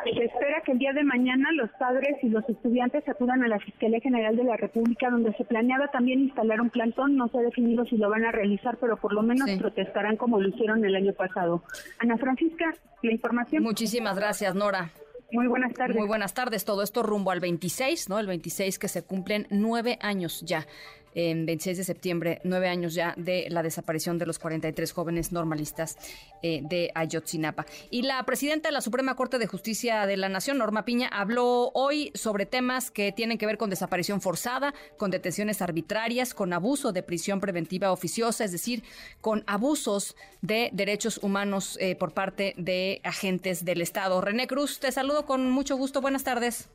Se 0.04 0.24
espera 0.24 0.62
que 0.64 0.72
el 0.72 0.78
día 0.78 0.94
de 0.94 1.04
mañana 1.04 1.50
los 1.54 1.70
padres 1.72 2.18
y 2.22 2.30
los 2.30 2.48
estudiantes 2.48 3.08
acudan 3.10 3.44
a 3.44 3.48
la 3.48 3.60
Fiscalía 3.60 4.00
General 4.00 4.36
de 4.36 4.44
la 4.44 4.56
República, 4.56 5.10
donde 5.10 5.34
se 5.34 5.44
planeaba 5.44 5.90
también 5.90 6.22
instalar 6.22 6.62
un 6.62 6.70
plantón. 6.70 7.18
No 7.18 7.28
se 7.28 7.40
ha 7.40 7.42
definido 7.42 7.86
si 7.86 7.98
lo 7.98 8.10
van 8.10 8.26
a 8.26 8.32
realizar, 8.32 8.78
pero 8.80 8.98
por 8.98 9.14
lo 9.14 9.22
menos 9.22 9.50
protestarán 9.60 10.16
como 10.16 10.40
lo 10.40 10.48
hicieron 10.48 10.86
el 10.86 10.96
año 10.96 11.14
pasado. 11.14 11.64
Ana 12.00 12.18
Francisca, 12.18 12.74
la 13.02 13.12
información. 13.12 13.64
Muchísimas 13.64 14.16
gracias, 14.16 14.56
Nora. 14.56 14.92
Muy 15.32 15.48
buenas 15.48 15.74
tardes. 15.74 15.98
Muy 15.98 16.08
buenas 16.08 16.34
tardes. 16.34 16.66
Todo 16.66 16.84
esto 16.84 17.04
rumbo 17.04 17.32
al 17.32 17.40
26, 17.40 18.08
¿no? 18.10 18.20
El 18.20 18.28
26 18.28 18.80
que 18.80 18.88
se 18.88 19.04
cumplen 19.04 19.48
nueve 19.50 19.98
años 20.02 20.42
ya 20.46 20.66
en 21.16 21.46
26 21.46 21.78
de 21.78 21.84
septiembre, 21.84 22.42
nueve 22.44 22.68
años 22.68 22.94
ya 22.94 23.14
de 23.18 23.48
la 23.50 23.64
desaparición 23.64 24.20
de 24.20 24.26
los 24.26 24.38
43 24.38 24.92
jóvenes 24.92 25.32
normalistas 25.32 25.98
eh, 26.44 26.62
de 26.64 26.92
Ayotzinapa. 26.94 27.66
Y 27.90 28.04
la 28.04 28.22
presidenta 28.24 28.70
de 28.70 28.74
la 28.74 28.82
Suprema 28.82 29.16
Corte 29.16 29.40
de 29.40 29.48
Justicia 29.48 30.06
de 30.06 30.18
la 30.18 30.30
Nación, 30.30 30.58
Norma 30.58 30.86
Piña, 30.86 31.08
habló 31.08 31.72
hoy 31.74 32.12
sobre 32.14 32.46
temas 32.46 32.92
que 32.92 33.12
tienen 33.12 33.38
que 33.38 33.46
ver 33.46 33.58
con 33.58 33.70
desaparición 33.70 34.22
forzada, 34.22 34.74
con 34.98 35.10
detenciones 35.10 35.62
arbitrarias, 35.62 36.34
con 36.34 36.54
abuso 36.54 36.92
de 36.92 37.02
prisión 37.02 37.40
preventiva 37.40 37.92
oficiosa, 37.92 38.44
es 38.44 38.52
decir, 38.52 38.84
con 39.22 39.44
abusos 39.48 40.16
de 40.42 40.70
derechos 40.74 41.20
humanos 41.24 41.78
eh, 41.80 41.96
por 41.96 42.14
parte 42.14 42.54
de 42.58 43.00
agentes 43.04 43.64
del 43.64 43.82
Estado. 43.82 44.20
René 44.22 44.48
Cruz, 44.48 44.80
te 44.80 44.92
saludo 44.92 45.26
con 45.26 45.50
mucho 45.50 45.78
gusto. 45.78 46.02
Buenas 46.02 46.24
tardes. 46.24 46.70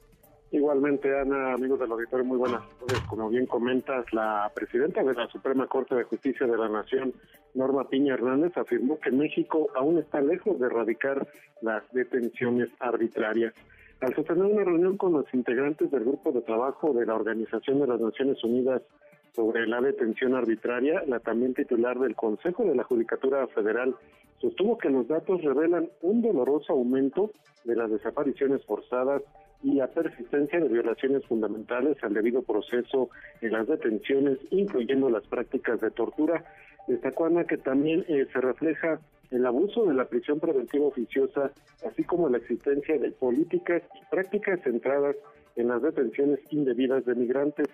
Igualmente, 0.52 1.16
Ana, 1.16 1.52
amigos 1.52 1.78
del 1.78 1.92
auditorio, 1.92 2.24
muy 2.24 2.36
buenas 2.36 2.62
tardes. 2.80 3.00
Como 3.08 3.28
bien 3.28 3.46
comentas, 3.46 4.12
la 4.12 4.50
presidenta 4.52 5.00
de 5.04 5.14
la 5.14 5.28
Suprema 5.28 5.68
Corte 5.68 5.94
de 5.94 6.02
Justicia 6.02 6.44
de 6.44 6.56
la 6.56 6.68
Nación, 6.68 7.14
Norma 7.54 7.88
Piña 7.88 8.14
Hernández, 8.14 8.56
afirmó 8.56 8.98
que 8.98 9.12
México 9.12 9.68
aún 9.76 9.98
está 9.98 10.20
lejos 10.20 10.58
de 10.58 10.66
erradicar 10.66 11.28
las 11.62 11.84
detenciones 11.92 12.68
arbitrarias. 12.80 13.54
Al 14.00 14.12
sostener 14.16 14.44
una 14.44 14.64
reunión 14.64 14.96
con 14.96 15.12
los 15.12 15.32
integrantes 15.32 15.88
del 15.92 16.04
grupo 16.04 16.32
de 16.32 16.40
trabajo 16.40 16.92
de 16.94 17.06
la 17.06 17.14
Organización 17.14 17.78
de 17.78 17.86
las 17.86 18.00
Naciones 18.00 18.42
Unidas 18.42 18.82
sobre 19.36 19.68
la 19.68 19.80
detención 19.80 20.34
arbitraria, 20.34 21.04
la 21.06 21.20
también 21.20 21.54
titular 21.54 21.96
del 22.00 22.16
Consejo 22.16 22.64
de 22.64 22.74
la 22.74 22.82
Judicatura 22.82 23.46
Federal 23.48 23.94
sostuvo 24.40 24.78
que 24.78 24.90
los 24.90 25.06
datos 25.06 25.42
revelan 25.42 25.90
un 26.02 26.22
doloroso 26.22 26.72
aumento 26.72 27.30
de 27.64 27.76
las 27.76 27.88
desapariciones 27.88 28.64
forzadas 28.64 29.22
y 29.62 29.74
la 29.74 29.88
persistencia 29.88 30.60
de 30.60 30.68
violaciones 30.68 31.24
fundamentales 31.26 31.96
al 32.02 32.14
debido 32.14 32.42
proceso 32.42 33.10
en 33.40 33.52
las 33.52 33.66
detenciones, 33.68 34.38
incluyendo 34.50 35.10
las 35.10 35.26
prácticas 35.26 35.80
de 35.80 35.90
tortura. 35.90 36.44
Destacó 36.86 37.26
Ana 37.26 37.44
que 37.44 37.58
también 37.58 38.04
eh, 38.08 38.26
se 38.32 38.40
refleja 38.40 39.00
el 39.30 39.46
abuso 39.46 39.84
de 39.86 39.94
la 39.94 40.06
prisión 40.06 40.40
preventiva 40.40 40.86
oficiosa, 40.86 41.52
así 41.86 42.02
como 42.04 42.28
la 42.28 42.38
existencia 42.38 42.98
de 42.98 43.10
políticas 43.12 43.82
y 43.94 44.04
prácticas 44.10 44.60
centradas 44.62 45.16
en 45.56 45.68
las 45.68 45.82
detenciones 45.82 46.40
indebidas 46.50 47.04
de 47.04 47.14
migrantes. 47.14 47.68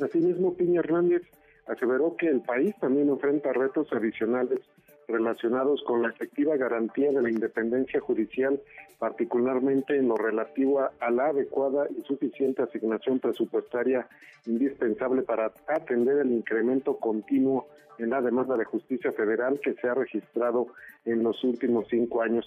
Asimismo, 0.00 0.54
Piña 0.54 0.80
Hernández 0.80 1.22
aseveró 1.66 2.16
que 2.16 2.28
el 2.28 2.42
país 2.42 2.74
también 2.80 3.08
enfrenta 3.08 3.52
retos 3.52 3.92
adicionales 3.92 4.60
relacionados 5.08 5.82
con 5.84 6.02
la 6.02 6.08
efectiva 6.08 6.56
garantía 6.56 7.10
de 7.10 7.22
la 7.22 7.30
independencia 7.30 8.00
judicial, 8.00 8.60
particularmente 8.98 9.96
en 9.96 10.08
lo 10.08 10.16
relativo 10.16 10.80
a, 10.80 11.10
la 11.10 11.26
adecuada 11.26 11.86
y 11.96 12.02
suficiente 12.02 12.62
asignación 12.62 13.18
presupuestaria 13.18 14.08
indispensable 14.46 15.22
para 15.22 15.52
atender 15.68 16.18
el 16.18 16.32
incremento 16.32 16.96
continuo 16.96 17.66
en 17.98 18.10
la 18.10 18.20
demanda 18.20 18.56
de 18.56 18.64
justicia 18.64 19.12
federal 19.12 19.60
que 19.60 19.74
se 19.74 19.88
ha 19.88 19.94
registrado 19.94 20.68
en 21.04 21.22
los 21.22 21.42
últimos 21.44 21.86
cinco 21.88 22.22
años. 22.22 22.46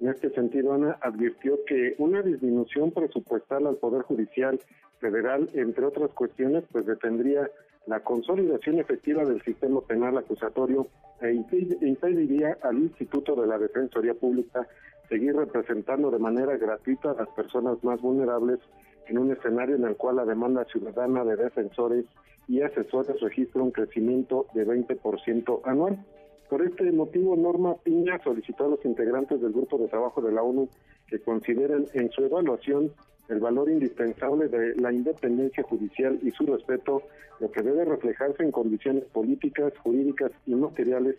En 0.00 0.08
este 0.08 0.30
sentido, 0.30 0.74
Ana 0.74 0.98
advirtió 1.00 1.64
que 1.64 1.94
una 1.98 2.22
disminución 2.22 2.90
presupuestal 2.90 3.66
al 3.66 3.76
Poder 3.76 4.02
Judicial 4.02 4.60
Federal, 4.98 5.48
entre 5.54 5.86
otras 5.86 6.10
cuestiones, 6.10 6.64
pues 6.70 6.86
detendría 6.86 7.50
la 7.86 8.00
consolidación 8.00 8.80
efectiva 8.80 9.24
del 9.24 9.42
sistema 9.42 9.80
penal 9.80 10.18
acusatorio 10.18 10.88
e 11.20 11.32
impediría 11.32 12.58
al 12.62 12.78
Instituto 12.78 13.34
de 13.36 13.46
la 13.46 13.58
Defensoría 13.58 14.14
Pública 14.14 14.66
seguir 15.08 15.36
representando 15.36 16.10
de 16.10 16.18
manera 16.18 16.56
gratuita 16.56 17.12
a 17.12 17.14
las 17.14 17.28
personas 17.28 17.82
más 17.84 18.00
vulnerables 18.00 18.58
en 19.06 19.18
un 19.18 19.30
escenario 19.30 19.76
en 19.76 19.84
el 19.84 19.96
cual 19.96 20.16
la 20.16 20.24
demanda 20.24 20.64
ciudadana 20.64 21.24
de 21.24 21.36
defensores 21.36 22.04
y 22.48 22.60
asesores 22.60 23.20
registra 23.20 23.62
un 23.62 23.70
crecimiento 23.70 24.46
de 24.54 24.66
20% 24.66 25.60
anual. 25.64 26.04
Por 26.50 26.62
este 26.62 26.90
motivo, 26.92 27.36
Norma 27.36 27.74
Piña 27.76 28.20
solicitó 28.22 28.66
a 28.66 28.68
los 28.68 28.84
integrantes 28.84 29.40
del 29.40 29.52
grupo 29.52 29.78
de 29.78 29.88
trabajo 29.88 30.20
de 30.20 30.32
la 30.32 30.42
ONU 30.42 30.68
que 31.08 31.20
consideren 31.20 31.86
en 31.94 32.10
su 32.10 32.24
evaluación 32.24 32.92
el 33.28 33.40
valor 33.40 33.68
indispensable 33.68 34.48
de 34.48 34.76
la 34.76 34.92
independencia 34.92 35.62
judicial 35.62 36.18
y 36.22 36.30
su 36.30 36.46
respeto, 36.46 37.02
lo 37.40 37.50
que 37.50 37.62
debe 37.62 37.84
reflejarse 37.84 38.42
en 38.42 38.52
condiciones 38.52 39.04
políticas, 39.04 39.72
jurídicas 39.78 40.32
y 40.46 40.54
materiales 40.54 41.16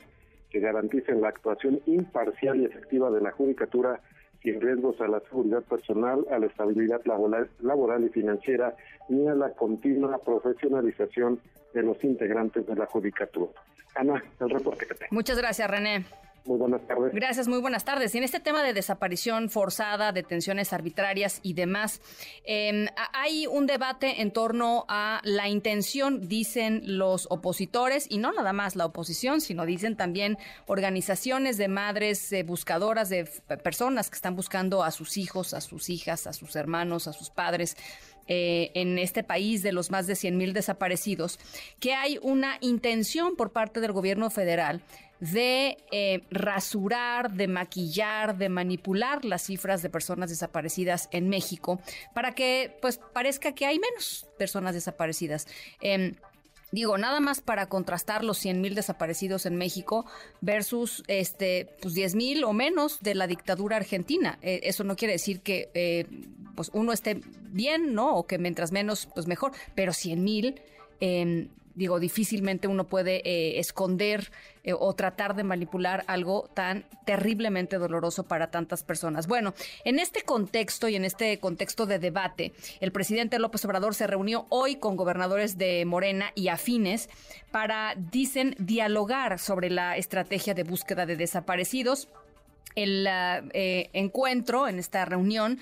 que 0.49 0.59
garanticen 0.59 1.21
la 1.21 1.29
actuación 1.29 1.81
imparcial 1.85 2.61
y 2.61 2.65
efectiva 2.65 3.11
de 3.11 3.21
la 3.21 3.31
judicatura 3.31 4.01
sin 4.41 4.61
riesgos 4.61 4.99
a 5.01 5.07
la 5.07 5.19
seguridad 5.21 5.63
personal, 5.63 6.25
a 6.31 6.39
la 6.39 6.45
estabilidad 6.45 7.01
laboral, 7.05 7.49
laboral 7.61 8.03
y 8.05 8.09
financiera, 8.09 8.75
ni 9.09 9.27
a 9.27 9.33
la 9.33 9.49
continua 9.51 10.19
profesionalización 10.19 11.39
de 11.73 11.83
los 11.83 12.01
integrantes 12.03 12.65
de 12.65 12.75
la 12.75 12.85
judicatura. 12.85 13.51
Ana, 13.95 14.23
el 14.39 14.49
reporte. 14.49 14.87
Muchas 15.11 15.37
gracias, 15.37 15.69
René. 15.69 16.05
Muy 16.47 16.57
buenas 16.57 16.81
tardes. 16.87 17.13
Gracias, 17.13 17.47
muy 17.49 17.59
buenas 17.59 17.83
tardes. 17.83 18.15
Y 18.15 18.19
en 18.19 18.23
este 18.23 18.39
tema 18.39 18.63
de 18.63 18.73
desaparición 18.73 19.49
forzada, 19.49 20.13
detenciones 20.13 20.71
arbitrarias 20.71 21.41
y 21.43 21.53
demás, 21.53 22.01
em, 22.45 22.87
hay 23.13 23.47
un 23.47 23.67
debate 23.67 24.21
en 24.21 24.31
torno 24.31 24.85
a 24.87 25.19
la 25.25 25.49
intención, 25.49 26.29
dicen 26.29 26.81
los 26.97 27.27
opositores, 27.29 28.07
y 28.09 28.17
no 28.17 28.31
nada 28.31 28.53
más 28.53 28.77
la 28.77 28.85
oposición, 28.85 29.41
sino 29.41 29.65
dicen 29.65 29.97
también 29.97 30.37
organizaciones 30.67 31.57
de 31.57 31.67
madres 31.67 32.31
eh, 32.31 32.43
buscadoras 32.43 33.09
de 33.09 33.25
personas 33.61 34.09
que 34.09 34.15
están 34.15 34.35
buscando 34.37 34.83
a 34.83 34.91
sus 34.91 35.17
hijos, 35.17 35.53
a 35.53 35.59
sus 35.59 35.89
hijas, 35.89 36.27
a 36.27 36.33
sus 36.33 36.55
hermanos, 36.55 37.07
a 37.07 37.13
sus 37.13 37.29
padres 37.29 37.75
eh, 38.29 38.71
en 38.73 38.97
este 38.99 39.23
país 39.23 39.63
de 39.63 39.71
los 39.71 39.89
más 39.89 40.05
de 40.05 40.15
100 40.15 40.37
mil 40.37 40.53
desaparecidos, 40.53 41.39
que 41.79 41.93
hay 41.93 42.19
una 42.21 42.57
intención 42.59 43.37
por 43.37 43.51
parte 43.51 43.79
del 43.79 43.93
gobierno 43.93 44.29
federal 44.29 44.81
de 45.19 45.77
eh, 45.91 46.21
rasurar, 46.29 47.31
de 47.31 47.47
maquillar, 47.47 48.37
de 48.37 48.49
manipular 48.49 49.25
las 49.25 49.43
cifras 49.43 49.81
de 49.81 49.89
personas 49.89 50.29
desaparecidas 50.29 51.09
en 51.11 51.29
México 51.29 51.79
para 52.13 52.33
que 52.33 52.77
pues 52.81 52.99
parezca 53.13 53.53
que 53.53 53.65
hay 53.65 53.79
menos 53.79 54.27
personas 54.37 54.73
desaparecidas. 54.73 55.47
Em, 55.81 56.15
Digo, 56.69 56.97
nada 56.97 57.21
más 57.21 57.39
para 57.39 57.69
contrastar 57.69 58.25
los 58.25 58.37
100 58.39 58.59
mil 58.59 58.75
desaparecidos 58.75 59.45
en 59.45 59.55
México 59.55 60.05
versus 60.41 61.01
este, 61.07 61.69
pues 61.81 61.93
10 61.93 62.15
mil 62.15 62.43
o 62.43 62.51
menos 62.51 62.99
de 62.99 63.15
la 63.15 63.25
dictadura 63.25 63.77
argentina. 63.77 64.37
Eh, 64.41 64.59
eso 64.63 64.83
no 64.83 64.97
quiere 64.97 65.13
decir 65.13 65.39
que 65.39 65.69
eh, 65.73 66.05
pues 66.55 66.69
uno 66.73 66.91
esté 66.91 67.21
bien, 67.51 67.93
¿no? 67.93 68.15
O 68.15 68.27
que 68.27 68.37
mientras 68.37 68.73
menos, 68.73 69.07
pues 69.15 69.27
mejor. 69.27 69.53
Pero 69.75 69.93
100 69.93 70.21
mil, 70.21 70.61
eh, 70.99 71.47
digo, 71.77 71.99
difícilmente 71.99 72.67
uno 72.67 72.87
puede 72.87 73.21
eh, 73.23 73.59
esconder 73.59 74.31
eh, 74.63 74.73
o 74.73 74.93
tratar 74.95 75.35
de 75.35 75.43
manipular 75.43 76.03
algo 76.07 76.49
tan 76.55 76.85
terriblemente 77.05 77.77
doloroso 77.77 78.23
para 78.23 78.49
tantas 78.49 78.83
personas. 78.83 79.27
Bueno, 79.27 79.53
en 79.85 79.99
este 79.99 80.23
contexto 80.23 80.89
y 80.89 80.95
en 80.95 81.05
este 81.05 81.39
contexto 81.39 81.85
de 81.85 81.99
debate, 81.99 82.53
el 82.81 82.91
presidente 82.91 83.37
López 83.37 83.63
Obrador 83.65 83.93
se 83.93 84.07
reunió 84.07 84.47
hoy 84.49 84.77
con 84.77 84.95
gobernadores 84.95 85.59
de 85.59 85.85
Morena 85.85 86.31
y 86.33 86.47
afines 86.47 87.09
para, 87.51 87.93
dicen, 87.95 88.55
dialogar 88.57 89.37
sobre 89.37 89.69
la 89.69 89.97
estrategia 89.97 90.55
de 90.55 90.63
búsqueda 90.63 91.05
de 91.05 91.15
desaparecidos 91.15 92.09
el 92.77 93.07
eh, 93.09 93.89
encuentro, 93.93 94.67
en 94.67 94.79
esta 94.79 95.03
reunión, 95.05 95.59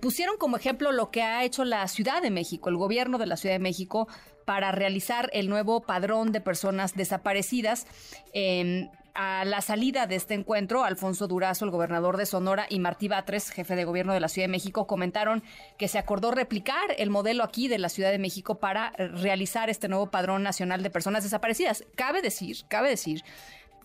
pusieron 0.00 0.38
como 0.38 0.56
ejemplo 0.56 0.90
lo 0.90 1.10
que 1.10 1.22
ha 1.22 1.44
hecho 1.44 1.62
la 1.64 1.86
Ciudad 1.86 2.22
de 2.22 2.30
México, 2.30 2.70
el 2.70 2.76
gobierno 2.76 3.18
de 3.18 3.26
la 3.26 3.36
Ciudad 3.36 3.54
de 3.54 3.60
México 3.60 4.08
para 4.46 4.72
realizar 4.72 5.28
el 5.34 5.50
nuevo 5.50 5.82
padrón 5.82 6.32
de 6.32 6.40
personas 6.40 6.94
desaparecidas. 6.94 7.86
Em, 8.32 8.88
a 9.16 9.44
la 9.46 9.62
salida 9.62 10.06
de 10.06 10.14
este 10.14 10.34
encuentro, 10.34 10.84
Alfonso 10.84 11.26
Durazo, 11.26 11.64
el 11.64 11.70
gobernador 11.70 12.18
de 12.18 12.26
Sonora, 12.26 12.66
y 12.68 12.78
Martí 12.80 13.08
Batres, 13.08 13.50
jefe 13.50 13.74
de 13.74 13.84
gobierno 13.84 14.12
de 14.12 14.20
la 14.20 14.28
Ciudad 14.28 14.46
de 14.46 14.52
México, 14.52 14.86
comentaron 14.86 15.42
que 15.78 15.88
se 15.88 15.98
acordó 15.98 16.30
replicar 16.30 16.94
el 16.98 17.08
modelo 17.10 17.42
aquí 17.42 17.66
de 17.66 17.78
la 17.78 17.88
Ciudad 17.88 18.10
de 18.10 18.18
México 18.18 18.58
para 18.58 18.90
realizar 18.90 19.70
este 19.70 19.88
nuevo 19.88 20.10
padrón 20.10 20.42
nacional 20.42 20.82
de 20.82 20.90
personas 20.90 21.24
desaparecidas. 21.24 21.84
Cabe 21.96 22.20
decir, 22.20 22.58
cabe 22.68 22.90
decir 22.90 23.24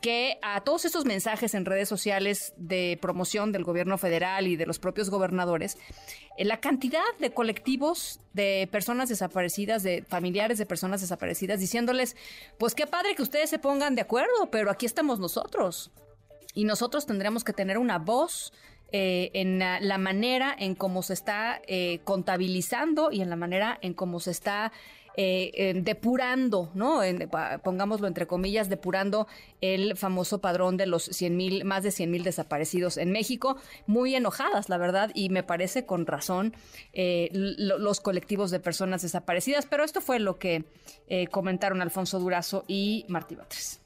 que 0.01 0.39
a 0.41 0.61
todos 0.61 0.85
estos 0.85 1.05
mensajes 1.05 1.53
en 1.53 1.65
redes 1.65 1.87
sociales 1.87 2.53
de 2.57 2.97
promoción 3.01 3.51
del 3.51 3.63
gobierno 3.63 3.97
federal 3.97 4.47
y 4.47 4.55
de 4.55 4.65
los 4.65 4.79
propios 4.79 5.09
gobernadores, 5.09 5.77
eh, 6.37 6.45
la 6.45 6.59
cantidad 6.59 7.03
de 7.19 7.31
colectivos 7.31 8.19
de 8.33 8.67
personas 8.71 9.09
desaparecidas, 9.09 9.83
de 9.83 10.03
familiares 10.07 10.57
de 10.57 10.65
personas 10.65 11.01
desaparecidas, 11.01 11.59
diciéndoles, 11.59 12.15
pues 12.57 12.73
qué 12.73 12.87
padre 12.87 13.15
que 13.15 13.21
ustedes 13.21 13.49
se 13.49 13.59
pongan 13.59 13.95
de 13.95 14.01
acuerdo, 14.01 14.49
pero 14.51 14.71
aquí 14.71 14.85
estamos 14.85 15.19
nosotros. 15.19 15.91
Y 16.53 16.65
nosotros 16.65 17.05
tendremos 17.05 17.43
que 17.43 17.53
tener 17.53 17.77
una 17.77 17.99
voz 17.99 18.51
eh, 18.93 19.31
en 19.35 19.59
la, 19.59 19.97
manera 19.97 20.53
en 20.57 20.75
cómo 20.75 21.01
se 21.01 21.13
está 21.13 21.61
eh, 21.67 22.01
contabilizando 22.03 23.09
y 23.09 23.21
en 23.21 23.29
la 23.29 23.37
manera 23.37 23.79
en 23.81 23.93
cómo 23.93 24.19
se 24.19 24.31
está 24.31 24.73
eh, 25.17 25.73
depurando, 25.83 26.71
¿no? 26.73 27.01
pongámoslo 27.63 28.07
entre 28.07 28.27
comillas, 28.27 28.69
depurando 28.69 29.27
el 29.61 29.97
famoso 29.97 30.39
padrón 30.39 30.77
de 30.77 30.85
los 30.85 31.03
100 31.03 31.37
mil, 31.37 31.65
más 31.65 31.83
de 31.83 31.91
100 31.91 32.11
mil 32.11 32.23
desaparecidos 32.23 32.97
en 32.97 33.11
México, 33.11 33.57
muy 33.87 34.15
enojadas, 34.15 34.69
la 34.69 34.77
verdad, 34.77 35.11
y 35.13 35.29
me 35.29 35.43
parece 35.43 35.85
con 35.85 36.05
razón 36.05 36.53
eh, 36.93 37.29
los 37.31 37.99
colectivos 38.01 38.51
de 38.51 38.59
personas 38.59 39.01
desaparecidas, 39.01 39.65
pero 39.65 39.83
esto 39.83 40.01
fue 40.01 40.19
lo 40.19 40.37
que 40.37 40.65
eh, 41.07 41.27
comentaron 41.27 41.81
Alfonso 41.81 42.19
Durazo 42.19 42.63
y 42.67 43.05
Martí 43.07 43.35
Batres. 43.35 43.81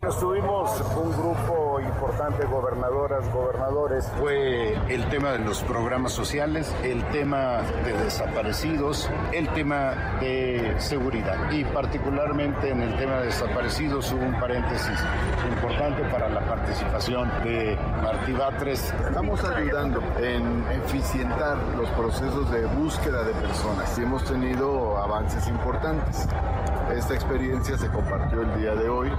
Estuvimos 0.00 0.80
un 0.96 1.10
grupo 1.10 1.80
importante, 1.80 2.46
gobernadoras, 2.46 3.28
gobernadores. 3.32 4.08
Fue 4.20 4.74
el 4.94 5.04
tema 5.08 5.32
de 5.32 5.40
los 5.40 5.60
programas 5.64 6.12
sociales, 6.12 6.72
el 6.84 7.02
tema 7.06 7.62
de 7.84 7.92
desaparecidos, 8.04 9.10
el 9.32 9.48
tema 9.54 10.18
de 10.20 10.76
seguridad. 10.78 11.50
Y 11.50 11.64
particularmente 11.64 12.70
en 12.70 12.82
el 12.82 12.96
tema 12.96 13.18
de 13.18 13.26
desaparecidos 13.26 14.12
hubo 14.12 14.24
un 14.24 14.38
paréntesis 14.38 15.00
importante 15.50 16.04
para 16.04 16.28
la 16.28 16.46
participación 16.46 17.28
de 17.42 17.76
Martí 18.00 18.32
Batres. 18.34 18.94
Estamos 19.04 19.42
ayudando 19.44 20.00
en 20.20 20.64
eficientar 20.84 21.58
los 21.76 21.88
procesos 21.90 22.48
de 22.52 22.66
búsqueda 22.66 23.24
de 23.24 23.32
personas 23.34 23.98
y 23.98 24.02
hemos 24.02 24.22
tenido 24.22 24.96
avances 24.96 25.48
importantes. 25.48 26.28
Esta 26.94 27.14
experiencia 27.14 27.76
se 27.76 27.88
compartió 27.88 28.42
el 28.42 28.60
día 28.60 28.74
de 28.76 28.88
hoy 28.88 29.10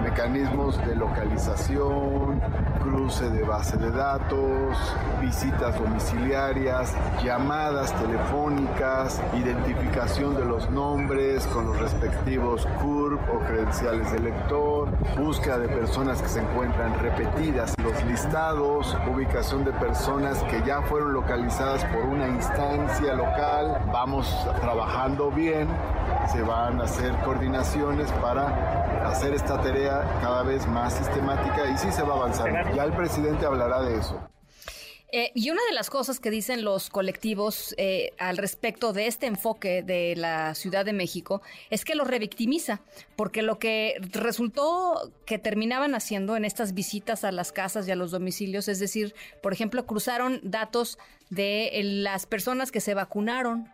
mecanismos 0.00 0.78
de 0.86 0.96
localización, 0.96 2.40
cruce 2.82 3.28
de 3.30 3.42
base 3.42 3.76
de 3.76 3.90
datos, 3.90 4.76
visitas 5.20 5.78
domiciliarias, 5.78 6.94
llamadas 7.22 7.92
telefónicas, 7.94 9.20
identificación 9.34 10.36
de 10.36 10.44
los 10.44 10.70
nombres 10.70 11.46
con 11.48 11.66
los 11.66 11.78
respectivos 11.78 12.66
CURP 12.80 13.20
o 13.34 13.38
credenciales 13.46 14.10
de 14.12 14.20
lector, 14.20 14.88
búsqueda 15.16 15.58
de 15.58 15.68
personas 15.68 16.20
que 16.22 16.28
se 16.28 16.40
encuentran 16.40 16.98
repetidas, 16.98 17.74
los 17.82 18.04
listados, 18.04 18.96
ubicación 19.12 19.64
de 19.64 19.72
personas 19.72 20.42
que 20.44 20.62
ya 20.66 20.82
fueron 20.82 21.12
localizadas 21.12 21.84
por 21.86 22.04
una 22.04 22.28
instancia 22.28 23.14
local. 23.14 23.80
Vamos 23.92 24.34
trabajando 24.60 25.30
bien, 25.30 25.68
se 26.32 26.42
van 26.42 26.80
a 26.80 26.84
hacer 26.84 27.14
coordinaciones 27.24 28.10
para 28.22 28.89
hacer 29.04 29.34
esta 29.34 29.60
tarea 29.60 30.02
cada 30.20 30.42
vez 30.42 30.66
más 30.66 30.94
sistemática 30.94 31.70
y 31.70 31.78
sí 31.78 31.90
se 31.92 32.02
va 32.02 32.14
a 32.14 32.16
avanzar. 32.16 32.74
Ya 32.74 32.84
el 32.84 32.92
presidente 32.92 33.46
hablará 33.46 33.82
de 33.82 33.98
eso. 33.98 34.20
Eh, 35.12 35.32
y 35.34 35.50
una 35.50 35.60
de 35.68 35.74
las 35.74 35.90
cosas 35.90 36.20
que 36.20 36.30
dicen 36.30 36.62
los 36.62 36.88
colectivos 36.88 37.74
eh, 37.78 38.12
al 38.18 38.36
respecto 38.36 38.92
de 38.92 39.08
este 39.08 39.26
enfoque 39.26 39.82
de 39.82 40.14
la 40.14 40.54
Ciudad 40.54 40.84
de 40.84 40.92
México 40.92 41.42
es 41.68 41.84
que 41.84 41.96
lo 41.96 42.04
revictimiza, 42.04 42.80
porque 43.16 43.42
lo 43.42 43.58
que 43.58 43.96
resultó 44.12 45.10
que 45.26 45.38
terminaban 45.38 45.96
haciendo 45.96 46.36
en 46.36 46.44
estas 46.44 46.74
visitas 46.74 47.24
a 47.24 47.32
las 47.32 47.50
casas 47.50 47.88
y 47.88 47.90
a 47.90 47.96
los 47.96 48.12
domicilios, 48.12 48.68
es 48.68 48.78
decir, 48.78 49.14
por 49.42 49.52
ejemplo, 49.52 49.84
cruzaron 49.84 50.38
datos 50.44 50.96
de 51.28 51.80
las 51.82 52.26
personas 52.26 52.70
que 52.70 52.80
se 52.80 52.94
vacunaron 52.94 53.68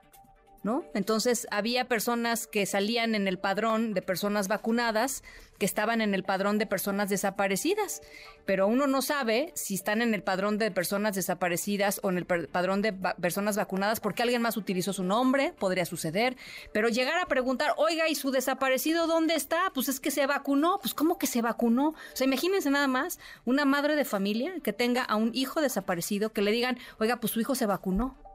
¿no? 0.66 0.84
Entonces 0.94 1.46
había 1.52 1.86
personas 1.86 2.48
que 2.48 2.66
salían 2.66 3.14
en 3.14 3.28
el 3.28 3.38
padrón 3.38 3.94
de 3.94 4.02
personas 4.02 4.48
vacunadas 4.48 5.22
que 5.58 5.64
estaban 5.64 6.00
en 6.00 6.12
el 6.12 6.24
padrón 6.24 6.58
de 6.58 6.66
personas 6.66 7.08
desaparecidas, 7.08 8.02
pero 8.44 8.66
uno 8.66 8.88
no 8.88 9.00
sabe 9.00 9.52
si 9.54 9.76
están 9.76 10.02
en 10.02 10.12
el 10.12 10.24
padrón 10.24 10.58
de 10.58 10.72
personas 10.72 11.14
desaparecidas 11.14 12.00
o 12.02 12.10
en 12.10 12.18
el 12.18 12.26
padrón 12.26 12.82
de 12.82 12.92
personas 12.92 13.56
vacunadas 13.56 14.00
porque 14.00 14.22
alguien 14.22 14.42
más 14.42 14.56
utilizó 14.56 14.92
su 14.92 15.04
nombre, 15.04 15.54
podría 15.56 15.86
suceder, 15.86 16.36
pero 16.72 16.88
llegar 16.88 17.18
a 17.20 17.26
preguntar, 17.26 17.72
oiga, 17.76 18.08
¿y 18.08 18.16
su 18.16 18.32
desaparecido 18.32 19.06
dónde 19.06 19.36
está? 19.36 19.70
Pues 19.72 19.88
es 19.88 20.00
que 20.00 20.10
se 20.10 20.26
vacunó, 20.26 20.80
pues 20.82 20.94
¿cómo 20.94 21.16
que 21.16 21.28
se 21.28 21.42
vacunó? 21.42 21.90
O 21.90 21.94
sea, 22.12 22.26
imagínense 22.26 22.70
nada 22.70 22.88
más 22.88 23.20
una 23.44 23.64
madre 23.64 23.94
de 23.94 24.04
familia 24.04 24.54
que 24.64 24.72
tenga 24.72 25.04
a 25.04 25.14
un 25.14 25.30
hijo 25.32 25.60
desaparecido 25.60 26.32
que 26.32 26.42
le 26.42 26.50
digan, 26.50 26.76
oiga, 26.98 27.18
pues 27.18 27.32
su 27.32 27.40
hijo 27.40 27.54
se 27.54 27.66
vacunó. 27.66 28.25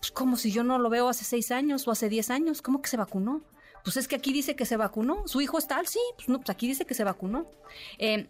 Pues 0.00 0.10
como 0.10 0.36
si 0.36 0.50
yo 0.50 0.64
no 0.64 0.78
lo 0.78 0.90
veo 0.90 1.08
hace 1.08 1.24
seis 1.24 1.50
años 1.50 1.86
o 1.86 1.90
hace 1.90 2.08
diez 2.08 2.30
años, 2.30 2.62
¿cómo 2.62 2.82
que 2.82 2.88
se 2.88 2.96
vacunó? 2.96 3.42
Pues 3.84 3.96
es 3.96 4.08
que 4.08 4.16
aquí 4.16 4.32
dice 4.32 4.56
que 4.56 4.66
se 4.66 4.76
vacunó, 4.76 5.26
su 5.26 5.40
hijo 5.40 5.58
está 5.58 5.76
tal, 5.76 5.86
sí, 5.86 6.00
pues 6.16 6.28
no, 6.28 6.38
pues 6.38 6.50
aquí 6.50 6.66
dice 6.66 6.84
que 6.84 6.94
se 6.94 7.04
vacunó. 7.04 7.50
Eh, 7.98 8.28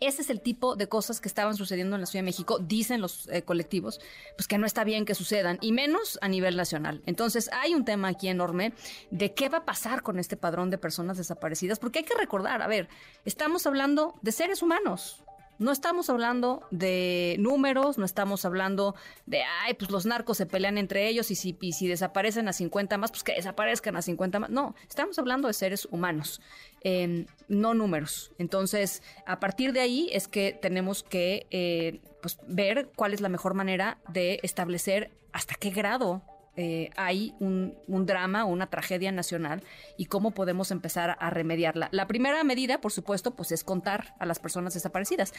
ese 0.00 0.22
es 0.22 0.30
el 0.30 0.40
tipo 0.40 0.76
de 0.76 0.88
cosas 0.88 1.20
que 1.20 1.26
estaban 1.26 1.56
sucediendo 1.56 1.96
en 1.96 2.00
la 2.00 2.06
Ciudad 2.06 2.22
de 2.22 2.30
México, 2.30 2.58
dicen 2.60 3.00
los 3.00 3.28
eh, 3.28 3.42
colectivos, 3.42 4.00
pues 4.36 4.46
que 4.46 4.56
no 4.56 4.64
está 4.64 4.84
bien 4.84 5.04
que 5.04 5.14
sucedan, 5.14 5.58
y 5.60 5.72
menos 5.72 6.18
a 6.22 6.28
nivel 6.28 6.56
nacional. 6.56 7.02
Entonces, 7.04 7.50
hay 7.52 7.74
un 7.74 7.84
tema 7.84 8.08
aquí 8.08 8.28
enorme 8.28 8.74
de 9.10 9.34
qué 9.34 9.48
va 9.48 9.58
a 9.58 9.64
pasar 9.64 10.02
con 10.02 10.20
este 10.20 10.36
padrón 10.36 10.70
de 10.70 10.78
personas 10.78 11.16
desaparecidas, 11.16 11.80
porque 11.80 12.00
hay 12.00 12.04
que 12.04 12.14
recordar, 12.14 12.62
a 12.62 12.68
ver, 12.68 12.88
estamos 13.24 13.66
hablando 13.66 14.14
de 14.22 14.30
seres 14.30 14.62
humanos, 14.62 15.24
no 15.58 15.72
estamos 15.72 16.08
hablando 16.08 16.66
de 16.70 17.36
números, 17.38 17.98
no 17.98 18.04
estamos 18.04 18.44
hablando 18.44 18.94
de, 19.26 19.42
ay, 19.42 19.74
pues 19.74 19.90
los 19.90 20.06
narcos 20.06 20.36
se 20.36 20.46
pelean 20.46 20.78
entre 20.78 21.08
ellos 21.08 21.30
y 21.30 21.34
si, 21.34 21.88
desaparecen 21.88 22.48
a 22.48 22.52
50 22.52 22.96
más, 22.98 23.10
pues 23.10 23.24
que 23.24 23.34
desaparezcan 23.34 23.96
a 23.96 24.02
50 24.02 24.38
más. 24.38 24.50
No, 24.50 24.74
estamos 24.88 25.18
hablando 25.18 25.48
de 25.48 25.54
seres 25.54 25.86
humanos, 25.90 26.40
em, 26.82 27.26
no 27.48 27.74
números. 27.74 28.32
Entonces, 28.38 29.02
a 29.26 29.40
partir 29.40 29.72
de 29.72 29.80
ahí 29.80 30.08
es 30.12 30.28
que 30.28 30.52
tenemos 30.52 31.02
que 31.02 31.46
eh, 31.50 32.00
pues, 32.22 32.38
ver 32.46 32.90
cuál 32.94 33.12
es 33.12 33.20
la 33.20 33.28
mejor 33.28 33.54
manera 33.54 33.98
de 34.08 34.40
establecer 34.42 35.10
hasta 35.32 35.54
qué 35.54 35.70
grado 35.70 36.22
eh, 36.60 36.90
hay 36.96 37.34
un, 37.38 37.76
drama 38.04 38.44
una 38.44 38.66
tragedia 38.66 39.12
nacional 39.12 39.62
y 39.96 40.06
cómo 40.06 40.32
podemos 40.32 40.72
empezar 40.72 41.16
a 41.20 41.30
remediarla. 41.30 41.88
La 41.92 42.08
primera 42.08 42.42
medida, 42.42 42.80
por 42.80 42.90
supuesto, 42.90 43.36
pues 43.36 43.52
es 43.52 43.62
contar 43.62 44.16
a 44.18 44.26
las 44.26 44.40
personas 44.40 44.74
desaparecidas, 44.74 45.32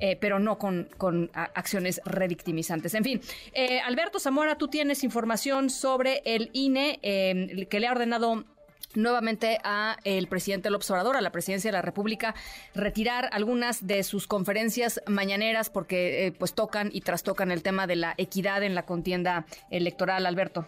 eh, 0.00 0.16
pero 0.20 0.38
no 0.38 0.58
con, 0.58 0.90
acciones 1.32 2.02
revictimizantes. 2.04 2.92
En 2.92 3.04
fin, 3.04 3.22
eh, 3.54 3.80
Alberto 3.80 4.20
Zamora, 4.20 4.58
tú 4.58 4.68
tienes 4.68 5.02
información 5.02 5.70
sobre 5.70 6.20
el 6.26 6.50
INE 6.52 6.98
que 7.02 7.80
le 7.80 7.86
ha 7.86 7.92
ordenado 7.92 8.44
nuevamente 8.96 9.58
a 9.64 9.96
el 10.04 10.26
presidente 10.28 10.70
López 10.70 10.90
Obrador, 10.90 11.16
a 11.16 11.20
la 11.20 11.30
presidencia 11.30 11.68
de 11.68 11.76
la 11.76 11.82
República, 11.82 12.34
retirar 12.74 13.28
algunas 13.32 13.86
de 13.86 14.02
sus 14.02 14.26
conferencias 14.26 15.02
mañaneras 15.06 15.70
porque 15.70 16.26
eh, 16.26 16.32
pues 16.32 16.54
tocan 16.54 16.90
y 16.92 17.00
trastocan 17.02 17.50
el 17.50 17.62
tema 17.62 17.86
de 17.86 17.96
la 17.96 18.14
equidad 18.18 18.62
en 18.62 18.74
la 18.74 18.84
contienda 18.84 19.46
electoral. 19.70 20.26
Alberto. 20.26 20.66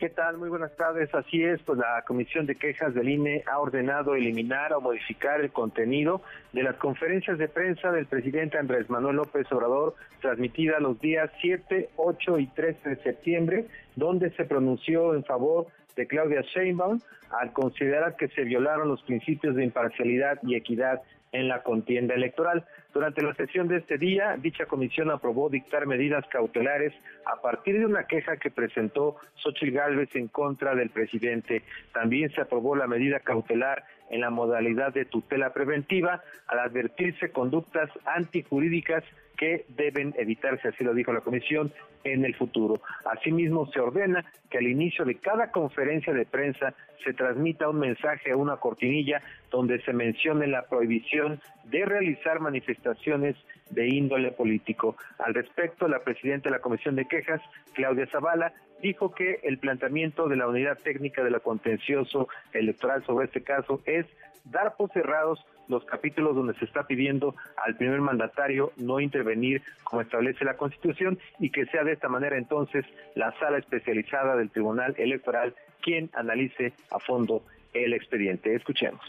¿Qué 0.00 0.08
tal? 0.08 0.38
Muy 0.38 0.48
buenas 0.48 0.74
tardes. 0.76 1.14
Así 1.14 1.44
es, 1.44 1.60
pues 1.60 1.78
la 1.78 2.02
Comisión 2.06 2.46
de 2.46 2.56
Quejas 2.56 2.94
del 2.94 3.10
INE 3.10 3.44
ha 3.46 3.58
ordenado 3.58 4.14
eliminar 4.14 4.72
o 4.72 4.80
modificar 4.80 5.42
el 5.42 5.52
contenido 5.52 6.22
de 6.54 6.62
las 6.62 6.76
conferencias 6.76 7.36
de 7.36 7.48
prensa 7.48 7.92
del 7.92 8.06
presidente 8.06 8.56
Andrés 8.56 8.88
Manuel 8.88 9.16
López 9.16 9.46
Obrador 9.52 9.96
transmitidas 10.22 10.80
los 10.80 10.98
días 11.00 11.30
7, 11.42 11.90
8 11.96 12.38
y 12.38 12.46
13 12.46 12.88
de 12.88 13.02
septiembre, 13.02 13.66
donde 13.94 14.30
se 14.36 14.46
pronunció 14.46 15.14
en 15.14 15.22
favor 15.22 15.66
de 15.96 16.06
Claudia 16.06 16.42
Sheinbaum 16.42 17.00
al 17.30 17.52
considerar 17.52 18.16
que 18.16 18.28
se 18.28 18.42
violaron 18.42 18.88
los 18.88 19.02
principios 19.02 19.54
de 19.54 19.64
imparcialidad 19.64 20.38
y 20.42 20.56
equidad 20.56 21.02
en 21.32 21.48
la 21.48 21.62
contienda 21.62 22.14
electoral. 22.14 22.64
Durante 22.92 23.22
la 23.22 23.34
sesión 23.34 23.68
de 23.68 23.78
este 23.78 23.98
día, 23.98 24.36
dicha 24.36 24.66
comisión 24.66 25.10
aprobó 25.10 25.48
dictar 25.48 25.86
medidas 25.86 26.26
cautelares 26.28 26.92
a 27.24 27.40
partir 27.40 27.78
de 27.78 27.86
una 27.86 28.04
queja 28.04 28.36
que 28.36 28.50
presentó 28.50 29.16
Xochitl 29.36 29.72
Gálvez 29.72 30.14
en 30.16 30.28
contra 30.28 30.74
del 30.74 30.90
presidente. 30.90 31.62
También 31.92 32.30
se 32.32 32.40
aprobó 32.40 32.74
la 32.74 32.88
medida 32.88 33.20
cautelar 33.20 33.84
en 34.10 34.22
la 34.22 34.30
modalidad 34.30 34.92
de 34.92 35.04
tutela 35.04 35.52
preventiva 35.52 36.20
al 36.48 36.58
advertirse 36.58 37.30
conductas 37.30 37.88
antijurídicas 38.06 39.04
que 39.40 39.64
deben 39.70 40.14
evitarse, 40.18 40.68
así 40.68 40.84
lo 40.84 40.92
dijo 40.92 41.14
la 41.14 41.22
comisión, 41.22 41.72
en 42.04 42.26
el 42.26 42.34
futuro. 42.34 42.82
Asimismo, 43.10 43.66
se 43.72 43.80
ordena 43.80 44.22
que 44.50 44.58
al 44.58 44.66
inicio 44.66 45.06
de 45.06 45.14
cada 45.14 45.50
conferencia 45.50 46.12
de 46.12 46.26
prensa 46.26 46.74
se 47.02 47.14
transmita 47.14 47.70
un 47.70 47.78
mensaje 47.78 48.34
o 48.34 48.38
una 48.38 48.58
cortinilla 48.58 49.22
donde 49.50 49.80
se 49.80 49.94
mencione 49.94 50.46
la 50.46 50.66
prohibición 50.66 51.40
de 51.64 51.86
realizar 51.86 52.40
manifestaciones 52.40 53.34
de 53.70 53.88
índole 53.88 54.30
político. 54.32 54.96
Al 55.18 55.32
respecto, 55.32 55.88
la 55.88 56.00
presidenta 56.00 56.50
de 56.50 56.56
la 56.56 56.62
Comisión 56.62 56.94
de 56.94 57.06
Quejas, 57.06 57.40
Claudia 57.72 58.06
Zavala, 58.08 58.52
dijo 58.82 59.14
que 59.14 59.40
el 59.42 59.56
planteamiento 59.56 60.28
de 60.28 60.36
la 60.36 60.48
unidad 60.48 60.76
técnica 60.76 61.24
de 61.24 61.30
la 61.30 61.40
contencioso 61.40 62.28
electoral 62.52 63.02
sobre 63.06 63.24
este 63.24 63.42
caso 63.42 63.80
es 63.86 64.04
dar 64.44 64.76
por 64.76 64.90
cerrados 64.92 65.42
los 65.70 65.84
capítulos 65.84 66.34
donde 66.34 66.54
se 66.54 66.64
está 66.64 66.86
pidiendo 66.86 67.34
al 67.56 67.76
primer 67.76 68.00
mandatario 68.00 68.72
no 68.76 69.00
intervenir 69.00 69.62
como 69.84 70.02
establece 70.02 70.44
la 70.44 70.56
Constitución 70.56 71.18
y 71.38 71.50
que 71.50 71.64
sea 71.66 71.84
de 71.84 71.92
esta 71.92 72.08
manera 72.08 72.36
entonces 72.36 72.84
la 73.14 73.32
sala 73.38 73.58
especializada 73.58 74.36
del 74.36 74.50
Tribunal 74.50 74.94
Electoral 74.98 75.54
quien 75.80 76.10
analice 76.12 76.74
a 76.90 76.98
fondo 76.98 77.42
el 77.72 77.94
expediente. 77.94 78.54
Escuchemos 78.54 79.00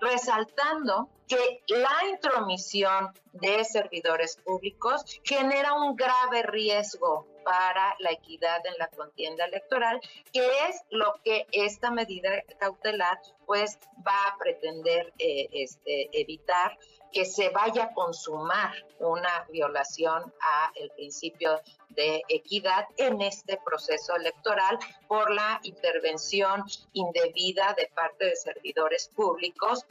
resaltando 0.00 1.08
que 1.26 1.62
la 1.68 2.08
intromisión 2.10 3.08
de 3.32 3.64
servidores 3.64 4.36
públicos 4.36 5.20
genera 5.24 5.72
un 5.74 5.96
grave 5.96 6.42
riesgo 6.42 7.26
para 7.44 7.94
la 7.98 8.12
equidad 8.12 8.64
en 8.66 8.74
la 8.78 8.88
contienda 8.88 9.44
electoral, 9.44 10.00
que 10.32 10.46
es 10.68 10.82
lo 10.90 11.14
que 11.24 11.46
esta 11.52 11.90
medida 11.90 12.30
cautelar 12.58 13.20
pues 13.46 13.78
va 14.06 14.28
a 14.28 14.38
pretender 14.38 15.12
eh, 15.18 15.48
este, 15.52 16.08
evitar 16.18 16.78
que 17.12 17.24
se 17.24 17.48
vaya 17.50 17.84
a 17.84 17.94
consumar 17.94 18.74
una 18.98 19.46
violación 19.48 20.34
a 20.40 20.72
el 20.74 20.90
principio 20.90 21.60
de 21.90 22.22
equidad 22.28 22.86
en 22.96 23.20
este 23.20 23.56
proceso 23.64 24.16
electoral 24.16 24.78
por 25.06 25.30
la 25.30 25.60
intervención 25.62 26.64
indebida 26.92 27.72
de 27.74 27.86
parte 27.94 28.26
de 28.26 28.36
servidores 28.36 29.12
públicos 29.14 29.86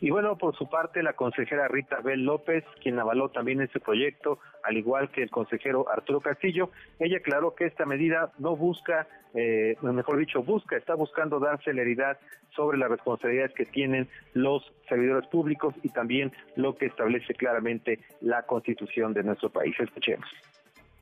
y 0.00 0.10
bueno, 0.10 0.36
por 0.36 0.56
su 0.56 0.68
parte, 0.68 1.02
la 1.02 1.14
consejera 1.14 1.68
Rita 1.68 2.00
Bel 2.00 2.24
López, 2.24 2.64
quien 2.82 2.98
avaló 2.98 3.30
también 3.30 3.60
este 3.60 3.80
proyecto, 3.80 4.38
al 4.62 4.76
igual 4.76 5.10
que 5.10 5.22
el 5.22 5.30
consejero 5.30 5.88
Arturo 5.90 6.20
Castillo, 6.20 6.70
ella 6.98 7.18
aclaró 7.18 7.54
que 7.54 7.64
esta 7.64 7.86
medida 7.86 8.32
no 8.38 8.56
busca, 8.56 9.06
eh, 9.34 9.76
mejor 9.80 10.18
dicho, 10.18 10.42
busca, 10.42 10.76
está 10.76 10.94
buscando 10.94 11.40
dar 11.40 11.62
celeridad 11.62 12.18
sobre 12.50 12.78
las 12.78 12.90
responsabilidades 12.90 13.54
que 13.54 13.66
tienen 13.66 14.08
los 14.34 14.72
servidores 14.88 15.28
públicos 15.28 15.74
y 15.82 15.88
también 15.90 16.32
lo 16.56 16.76
que 16.76 16.86
establece 16.86 17.34
claramente 17.34 18.00
la 18.20 18.42
constitución 18.42 19.12
de 19.12 19.22
nuestro 19.22 19.50
país. 19.50 19.74
Escuchemos 19.78 20.26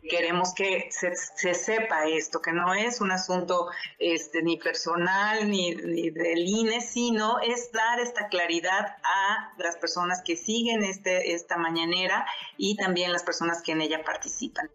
queremos 0.09 0.55
que 0.55 0.89
se, 0.91 1.55
sepa 1.55 2.07
esto, 2.07 2.41
que 2.41 2.53
no 2.53 2.75
es 2.75 3.01
un 3.01 3.11
asunto 3.11 3.69
este, 3.99 4.43
ni 4.43 4.59
personal 4.59 5.49
ni, 5.49 5.75
ni, 5.75 6.11
del 6.11 6.47
INE, 6.47 6.81
sino 6.81 7.41
es 7.41 7.73
dar 7.73 8.01
esta 8.01 8.29
claridad 8.29 8.97
a 9.03 9.53
las 9.59 9.77
personas 9.77 10.23
que 10.23 10.37
siguen 10.37 10.85
este, 10.85 11.35
esta 11.35 11.57
mañanera 11.57 12.27
y 12.57 12.77
también 12.77 13.13
las 13.13 13.23
personas 13.23 13.63
que 13.63 13.73
en 13.73 13.81
ella 13.81 14.03
participan. 14.05 14.71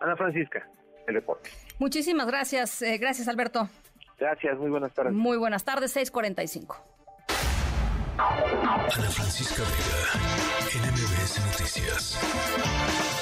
Ana 0.00 0.16
Francisca, 0.16 0.68
el 1.06 1.14
reporte. 1.14 1.50
Muchísimas 1.78 2.26
gracias, 2.26 2.82
eh, 2.82 2.98
gracias 2.98 3.28
Alberto. 3.28 3.68
Gracias, 4.18 4.56
muy 4.58 4.70
buenas 4.70 4.94
tardes. 4.94 5.12
Muy 5.12 5.36
buenas 5.36 5.64
tardes, 5.64 5.92
645. 5.92 6.76
Ana 8.16 8.88
Francisca 8.88 9.62
Vega, 9.62 10.86
NMBS 10.86 11.40
Noticias. 11.46 13.13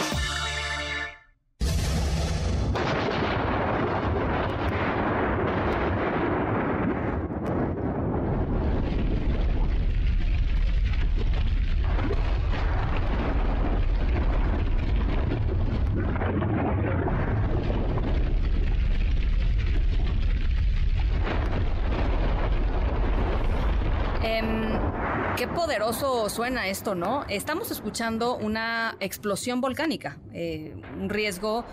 Poderoso 25.93 26.29
suena 26.29 26.69
esto, 26.69 26.95
¿no? 26.95 27.25
Estamos 27.29 27.71
escuchando 27.71 28.37
una 28.37 28.97
explosión 29.01 29.61
volcánica, 29.61 30.19
eh, 30.33 30.75
un 30.99 31.09
riesgo 31.09 31.65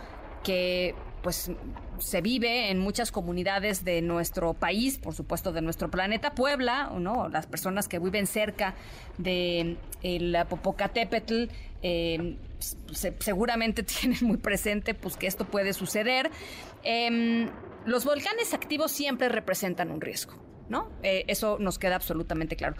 que 0.43 0.95
pues 1.21 1.51
se 1.99 2.21
vive 2.21 2.71
en 2.71 2.79
muchas 2.79 3.11
comunidades 3.11 3.83
de 3.83 4.01
nuestro 4.01 4.53
país, 4.53 4.97
por 4.97 5.13
supuesto 5.13 5.51
de 5.51 5.61
nuestro 5.61 5.89
planeta 5.89 6.33
Puebla, 6.33 6.91
¿no? 6.97 7.27
Las 7.27 7.45
personas 7.45 7.87
que 7.87 7.99
viven 7.99 8.25
cerca 8.25 8.73
de 9.17 9.77
el 10.01 10.37
Popocatépetl 10.49 11.45
eh, 11.81 12.37
seguramente 13.19 13.83
tienen 14.01 14.19
muy 14.21 14.37
presente 14.37 14.93
pues 14.93 15.17
que 15.17 15.27
esto 15.27 15.45
puede 15.45 15.73
suceder. 15.73 16.29
Em, 16.83 17.49
los 17.85 18.05
volcanes 18.05 18.53
activos 18.53 18.91
siempre 18.91 19.29
representan 19.29 19.91
un 19.91 20.01
riesgo. 20.01 20.33
¿no? 20.69 20.87
Eh, 21.01 21.25
eso 21.27 21.57
nos 21.59 21.79
queda 21.79 21.95
absolutamente 21.95 22.55
claro. 22.55 22.75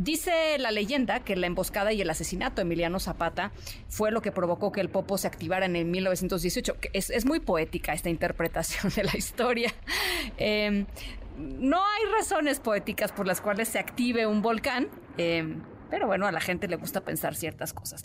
Em, 0.00 0.04
dice 0.04 0.58
la 0.58 0.70
leyenda 0.70 1.20
que 1.20 1.36
la 1.36 1.46
emboscada 1.46 1.92
y 1.92 2.00
el 2.00 2.10
asesinato 2.10 2.56
de 2.56 2.62
Emiliano 2.62 2.98
Zapata 3.00 3.52
fue 3.88 4.10
lo 4.10 4.22
que 4.22 4.32
provocó 4.32 4.72
que 4.72 4.80
el 4.80 4.88
Popo 4.88 5.18
se 5.18 5.26
activara 5.26 5.66
en 5.66 5.90
1918. 5.90 6.76
Es, 6.92 7.24
muy 7.24 7.40
poética 7.40 7.92
esta 7.92 8.08
interpretación 8.10 8.92
de 8.96 9.04
la 9.04 9.16
historia. 9.16 9.72
Em, 10.36 10.86
no 11.36 11.78
hay 11.78 12.12
razones 12.12 12.60
poéticas 12.60 13.12
por 13.12 13.26
las 13.26 13.40
cuales 13.40 13.68
se 13.68 13.78
active 13.78 14.26
un 14.26 14.42
volcán, 14.42 14.88
em, 15.16 15.62
pero 15.90 16.06
bueno, 16.06 16.26
a 16.26 16.32
la 16.32 16.40
gente 16.40 16.68
le 16.68 16.76
gusta 16.76 17.02
pensar 17.02 17.34
ciertas 17.34 17.72
cosas. 17.72 18.04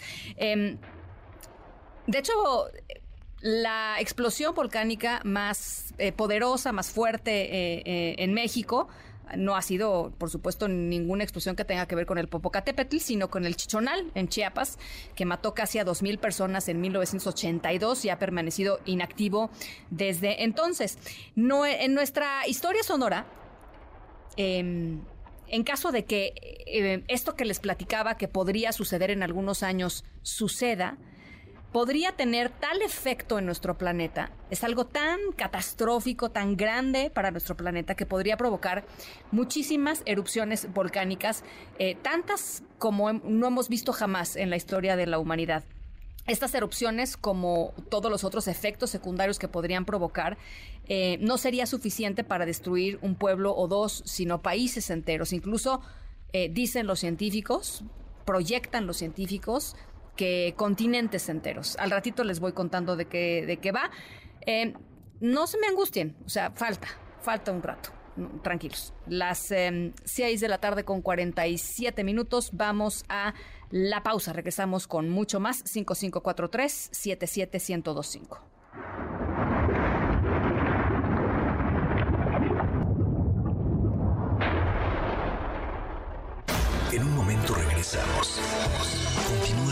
de 2.08 2.20
hecho, 2.20 2.34
la 3.42 3.98
explosión 4.00 4.54
volcánica 4.56 5.22
más 5.24 5.94
eh, 5.98 6.12
poderosa, 6.12 6.72
más 6.72 6.90
fuerte 6.90 7.32
eh, 7.44 7.84
eh, 7.86 8.16
en 8.20 8.34
México 8.34 8.88
no 9.38 9.56
ha 9.56 9.62
sido, 9.62 10.14
por 10.18 10.30
supuesto, 10.30 10.68
ninguna 10.68 11.24
explosión 11.24 11.56
que 11.56 11.66
tenga 11.66 11.88
que 11.88 11.96
ver 11.96 12.06
con 12.06 12.18
el 12.18 12.28
Popocatépetl, 12.28 12.98
sino 12.98 13.30
con 13.30 13.46
el 13.46 13.56
Chichonal 13.56 14.12
en 14.16 14.28
Chiapas, 14.28 14.78
que 15.16 15.26
mató 15.26 15.54
casi 15.54 15.80
a 15.80 15.86
2.000 15.86 16.20
personas 16.20 16.68
en 16.70 16.82
1982 16.82 18.06
y 18.06 18.10
ha 18.10 18.20
permanecido 18.20 18.80
inactivo 18.86 19.50
desde 19.90 20.44
entonces. 20.44 20.98
En 21.36 21.94
nuestra 21.94 22.48
historia 22.48 22.84
sonora, 22.84 23.26
em, 24.38 25.02
en 25.48 25.64
caso 25.64 25.92
de 25.92 26.06
que 26.06 27.04
esto 27.08 27.36
que 27.36 27.46
les 27.46 27.60
platicaba 27.60 28.18
que 28.18 28.28
podría 28.28 28.72
suceder 28.72 29.12
en 29.12 29.24
algunos 29.24 29.64
años 29.64 30.04
suceda, 30.22 30.98
podría 31.76 32.14
tener 32.14 32.52
tal 32.52 32.82
efecto 32.82 33.38
en 33.38 33.46
nuestro 33.46 33.78
planeta, 33.78 34.32
es 34.50 34.64
algo 34.64 34.86
tan 34.86 35.20
catastrófico, 35.36 36.32
tan 36.32 36.56
grande 36.56 37.10
para 37.14 37.32
nuestro 37.32 37.58
planeta 37.58 37.96
que 37.96 38.06
podría 38.06 38.38
provocar 38.38 38.86
muchísimas 39.34 40.02
erupciones 40.06 40.74
volcánicas, 40.74 41.44
eh, 41.78 41.96
tantas 42.02 42.64
como 42.78 43.12
no 43.12 43.48
hemos 43.48 43.68
visto 43.68 43.92
jamás 43.92 44.38
en 44.38 44.50
la 44.50 44.56
historia 44.56 44.96
de 44.96 45.06
la 45.06 45.20
humanidad. 45.20 45.66
Estas 46.28 46.56
erupciones, 46.56 47.18
como 47.18 47.74
todos 47.90 48.10
los 48.10 48.24
otros 48.24 48.48
efectos 48.48 48.90
secundarios 48.90 49.38
que 49.38 49.50
podrían 49.50 49.84
provocar, 49.84 50.38
eh, 50.88 51.18
no 51.20 51.38
sería 51.38 51.66
suficiente 51.66 52.24
para 52.24 52.46
destruir 52.46 53.00
un 53.02 53.16
pueblo 53.16 53.54
o 53.54 53.68
dos, 53.68 54.02
sino 54.06 54.42
países 54.42 54.90
enteros. 54.90 55.34
Incluso 55.34 55.82
eh, 56.32 56.48
dicen 56.48 56.88
los 56.88 57.02
científicos, 57.02 57.84
proyectan 58.24 58.88
los 58.88 58.96
científicos, 58.96 59.76
que 60.16 60.54
continentes 60.56 61.30
enteros. 61.30 61.76
Al 61.78 61.92
ratito 61.92 62.24
les 62.24 62.40
voy 62.40 62.54
contando 62.54 62.96
de 62.96 63.06
qué, 63.06 63.46
de 63.46 63.58
qué 63.58 63.72
va. 63.72 63.92
Eh, 64.46 64.74
no 65.20 65.48
se 65.48 65.58
me 65.58 65.68
angustien, 65.68 66.16
o 66.26 66.30
sea, 66.30 66.52
falta, 66.52 66.88
falta 67.22 67.52
un 67.52 67.64
rato. 67.64 67.90
Tranquilos. 68.44 68.94
Las 69.08 69.40
6 69.40 69.52
em, 69.54 70.40
de 70.40 70.48
la 70.48 70.58
tarde 70.60 70.86
con 70.86 71.02
47 71.02 72.04
minutos. 72.06 72.52
Vamos 72.54 73.04
a 73.10 73.34
la 73.72 74.04
pausa. 74.04 74.32
Regresamos 74.32 74.88
con 74.88 75.10
mucho 75.10 75.42
más. 75.42 75.58
5543 75.66 76.90
77125. 76.94 78.40
En 86.94 87.04
un 87.04 87.16
momento 87.18 87.54
regresamos. 87.54 88.40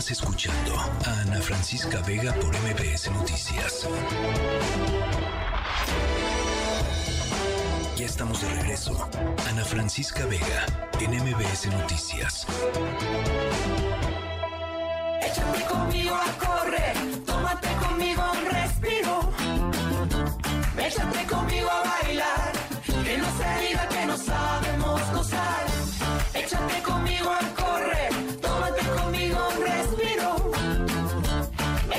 Continúas 0.03 0.11
escuchando 0.11 0.75
a 1.05 1.21
Ana 1.21 1.41
Francisca 1.41 2.01
Vega 2.01 2.33
por 2.33 2.53
MBS 2.57 3.09
Noticias. 3.11 3.87
Ya 7.95 8.05
estamos 8.05 8.41
de 8.41 8.49
regreso. 8.49 9.09
Ana 9.49 9.63
Francisca 9.63 10.25
Vega 10.25 10.65
en 10.99 11.11
MBS 11.11 11.67
Noticias. 11.67 12.45
Échate 15.21 15.63
conmigo 15.65 16.15
a 16.15 16.31
correr, 16.45 16.95
tómate 17.25 17.69
conmigo 17.87 18.23
un 18.33 18.51
respiro. 18.51 19.31
Échate 20.85 21.25
conmigo 21.27 21.69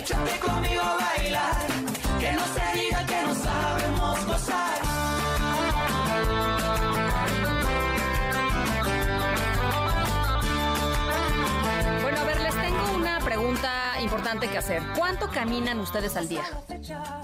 Échate 0.05 0.39
conmigo 0.39 0.83
a 0.83 0.97
bailar, 0.97 1.67
que 2.21 2.33
no 2.33 2.45
se 2.45 2.79
diga 2.79 3.07
que 3.07 3.23
no 3.23 3.35
sabemos 3.35 4.27
gozar. 4.27 4.83
Bueno, 12.03 12.21
a 12.21 12.25
ver, 12.25 12.41
les 12.43 12.55
tengo 12.55 12.95
una 12.97 13.19
pregunta 13.21 13.99
importante 14.03 14.47
que 14.51 14.59
hacer. 14.59 14.83
¿Cuánto 14.95 15.31
caminan 15.31 15.81
ustedes 15.81 16.19
al 16.19 16.29
día? 16.29 16.43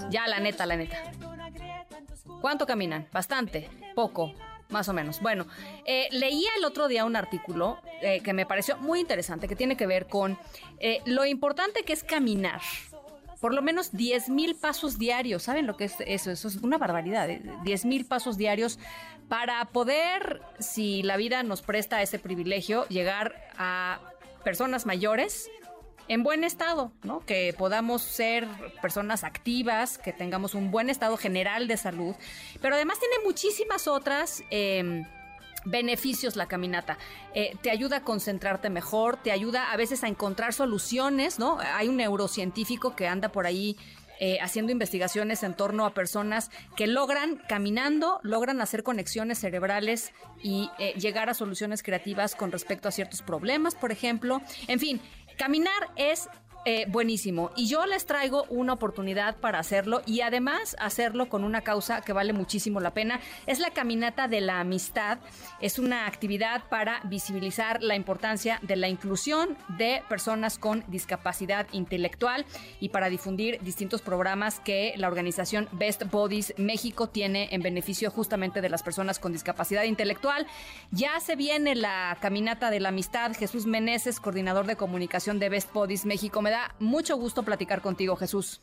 Ya, 0.09 0.27
la 0.27 0.39
neta, 0.39 0.65
la 0.65 0.75
neta. 0.75 0.97
¿Cuánto 2.41 2.65
caminan? 2.65 3.07
Bastante, 3.13 3.69
poco, 3.93 4.33
más 4.71 4.89
o 4.89 4.93
menos. 4.93 5.21
Bueno, 5.21 5.45
eh, 5.85 6.07
leía 6.11 6.49
el 6.57 6.65
otro 6.65 6.87
día 6.87 7.05
un 7.05 7.15
artículo 7.15 7.79
eh, 8.01 8.21
que 8.21 8.33
me 8.33 8.45
pareció 8.45 8.77
muy 8.77 8.99
interesante, 8.99 9.47
que 9.47 9.55
tiene 9.55 9.77
que 9.77 9.87
ver 9.87 10.07
con 10.07 10.37
eh, 10.79 11.01
lo 11.05 11.25
importante 11.25 11.83
que 11.83 11.93
es 11.93 12.03
caminar. 12.03 12.61
Por 13.39 13.53
lo 13.53 13.61
menos 13.61 13.91
10 13.91 14.29
mil 14.29 14.55
pasos 14.55 14.99
diarios. 14.99 15.43
¿Saben 15.43 15.65
lo 15.65 15.75
que 15.75 15.85
es 15.85 15.95
eso? 16.05 16.29
Eso 16.29 16.47
es 16.47 16.57
una 16.57 16.77
barbaridad. 16.77 17.27
10 17.63 17.85
mil 17.85 18.05
pasos 18.05 18.37
diarios 18.37 18.77
para 19.27 19.65
poder, 19.65 20.41
si 20.59 21.01
la 21.01 21.17
vida 21.17 21.41
nos 21.41 21.63
presta 21.63 22.01
ese 22.01 22.19
privilegio, 22.19 22.87
llegar 22.87 23.49
a 23.57 23.99
personas 24.43 24.85
mayores 24.85 25.49
en 26.11 26.23
buen 26.23 26.43
estado, 26.43 26.91
¿no? 27.03 27.25
Que 27.25 27.55
podamos 27.57 28.01
ser 28.01 28.45
personas 28.81 29.23
activas, 29.23 29.97
que 29.97 30.11
tengamos 30.11 30.55
un 30.55 30.69
buen 30.69 30.89
estado 30.89 31.15
general 31.15 31.69
de 31.69 31.77
salud, 31.77 32.15
pero 32.61 32.75
además 32.75 32.99
tiene 32.99 33.15
muchísimas 33.23 33.87
otras... 33.87 34.43
eh, 34.51 35.05
beneficios 35.63 36.37
la 36.37 36.47
caminata. 36.47 36.97
Eh, 37.35 37.55
te 37.61 37.69
ayuda 37.69 37.97
a 37.97 38.03
concentrarte 38.03 38.71
mejor, 38.71 39.17
te 39.17 39.31
ayuda 39.31 39.71
a 39.71 39.77
veces 39.77 40.03
a 40.03 40.07
encontrar 40.07 40.53
soluciones, 40.53 41.37
¿no? 41.37 41.59
Hay 41.59 41.87
un 41.87 41.97
neurocientífico 41.97 42.95
que 42.95 43.07
anda 43.07 43.29
por 43.29 43.45
ahí 43.45 43.77
eh, 44.23 44.37
haciendo 44.39 44.71
investigaciones 44.71 45.41
en 45.41 45.55
torno 45.55 45.83
a 45.83 45.95
personas 45.95 46.51
que 46.75 46.85
logran, 46.85 47.41
caminando, 47.49 48.19
logran 48.21 48.61
hacer 48.61 48.83
conexiones 48.83 49.39
cerebrales 49.39 50.13
y 50.43 50.69
eh, 50.77 50.93
llegar 50.93 51.27
a 51.31 51.33
soluciones 51.33 51.81
creativas 51.81 52.35
con 52.35 52.51
respecto 52.51 52.87
a 52.87 52.91
ciertos 52.91 53.23
problemas, 53.23 53.73
por 53.73 53.91
ejemplo. 53.91 54.39
En 54.67 54.79
fin, 54.79 55.01
caminar 55.37 55.89
es 55.95 56.29
eh, 56.63 56.85
buenísimo. 56.87 57.49
Y 57.55 57.67
yo 57.67 57.87
les 57.87 58.05
traigo 58.05 58.45
una 58.49 58.73
oportunidad 58.73 59.37
para 59.37 59.57
hacerlo 59.57 60.03
y 60.05 60.21
además 60.21 60.75
hacerlo 60.79 61.27
con 61.27 61.43
una 61.43 61.61
causa 61.61 62.01
que 62.01 62.13
vale 62.13 62.33
muchísimo 62.33 62.79
la 62.79 62.93
pena. 62.93 63.19
Es 63.47 63.59
la 63.59 63.71
Caminata 63.71 64.27
de 64.27 64.41
la 64.41 64.59
Amistad. 64.59 65.17
Es 65.59 65.79
una 65.79 66.05
actividad 66.05 66.63
para 66.69 67.01
visibilizar 67.05 67.81
la 67.81 67.95
importancia 67.95 68.59
de 68.61 68.75
la 68.75 68.89
inclusión 68.89 69.57
de 69.69 70.03
personas 70.07 70.59
con 70.59 70.83
discapacidad 70.87 71.65
intelectual 71.71 72.45
y 72.79 72.89
para 72.89 73.09
difundir 73.09 73.59
distintos 73.61 74.03
programas 74.03 74.59
que 74.59 74.93
la 74.97 75.07
organización 75.07 75.67
Best 75.71 76.03
Bodies 76.11 76.53
México 76.57 77.09
tiene 77.09 77.49
en 77.51 77.63
beneficio 77.63 78.11
justamente 78.11 78.61
de 78.61 78.69
las 78.69 78.83
personas 78.83 79.17
con 79.17 79.33
discapacidad 79.33 79.83
intelectual. 79.85 80.45
Ya 80.91 81.19
se 81.21 81.35
viene 81.35 81.73
la 81.73 82.17
Caminata 82.21 82.69
de 82.69 82.79
la 82.79 82.89
Amistad. 82.89 83.33
Jesús 83.33 83.65
Meneses, 83.65 84.19
coordinador 84.19 84.67
de 84.67 84.75
comunicación 84.75 85.39
de 85.39 85.49
Best 85.49 85.73
Bodies 85.73 86.05
México. 86.05 86.43
Me 86.43 86.50
da 86.51 86.75
mucho 86.79 87.17
gusto 87.17 87.43
platicar 87.43 87.81
contigo, 87.81 88.15
Jesús. 88.15 88.61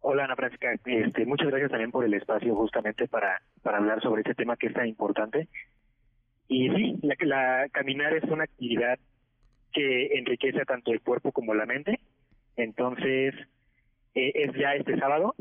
Hola 0.00 0.24
Ana 0.24 0.34
Francisca, 0.34 0.74
este, 0.84 1.24
muchas 1.26 1.46
gracias 1.46 1.70
también 1.70 1.92
por 1.92 2.04
el 2.04 2.12
espacio 2.14 2.56
justamente 2.56 3.06
para, 3.06 3.40
para 3.62 3.78
hablar 3.78 4.02
sobre 4.02 4.22
este 4.22 4.34
tema 4.34 4.56
que 4.56 4.66
es 4.66 4.74
tan 4.74 4.88
importante. 4.88 5.48
Y 6.48 6.68
sí, 6.70 6.98
la, 7.02 7.14
la 7.20 7.68
caminar 7.70 8.12
es 8.12 8.24
una 8.24 8.44
actividad 8.44 8.98
que 9.72 10.18
enriquece 10.18 10.64
tanto 10.64 10.92
el 10.92 11.00
cuerpo 11.00 11.30
como 11.30 11.54
la 11.54 11.66
mente. 11.66 12.00
Entonces, 12.56 13.34
eh, 14.14 14.32
es 14.34 14.52
ya 14.54 14.74
este 14.74 14.98
sábado 14.98 15.34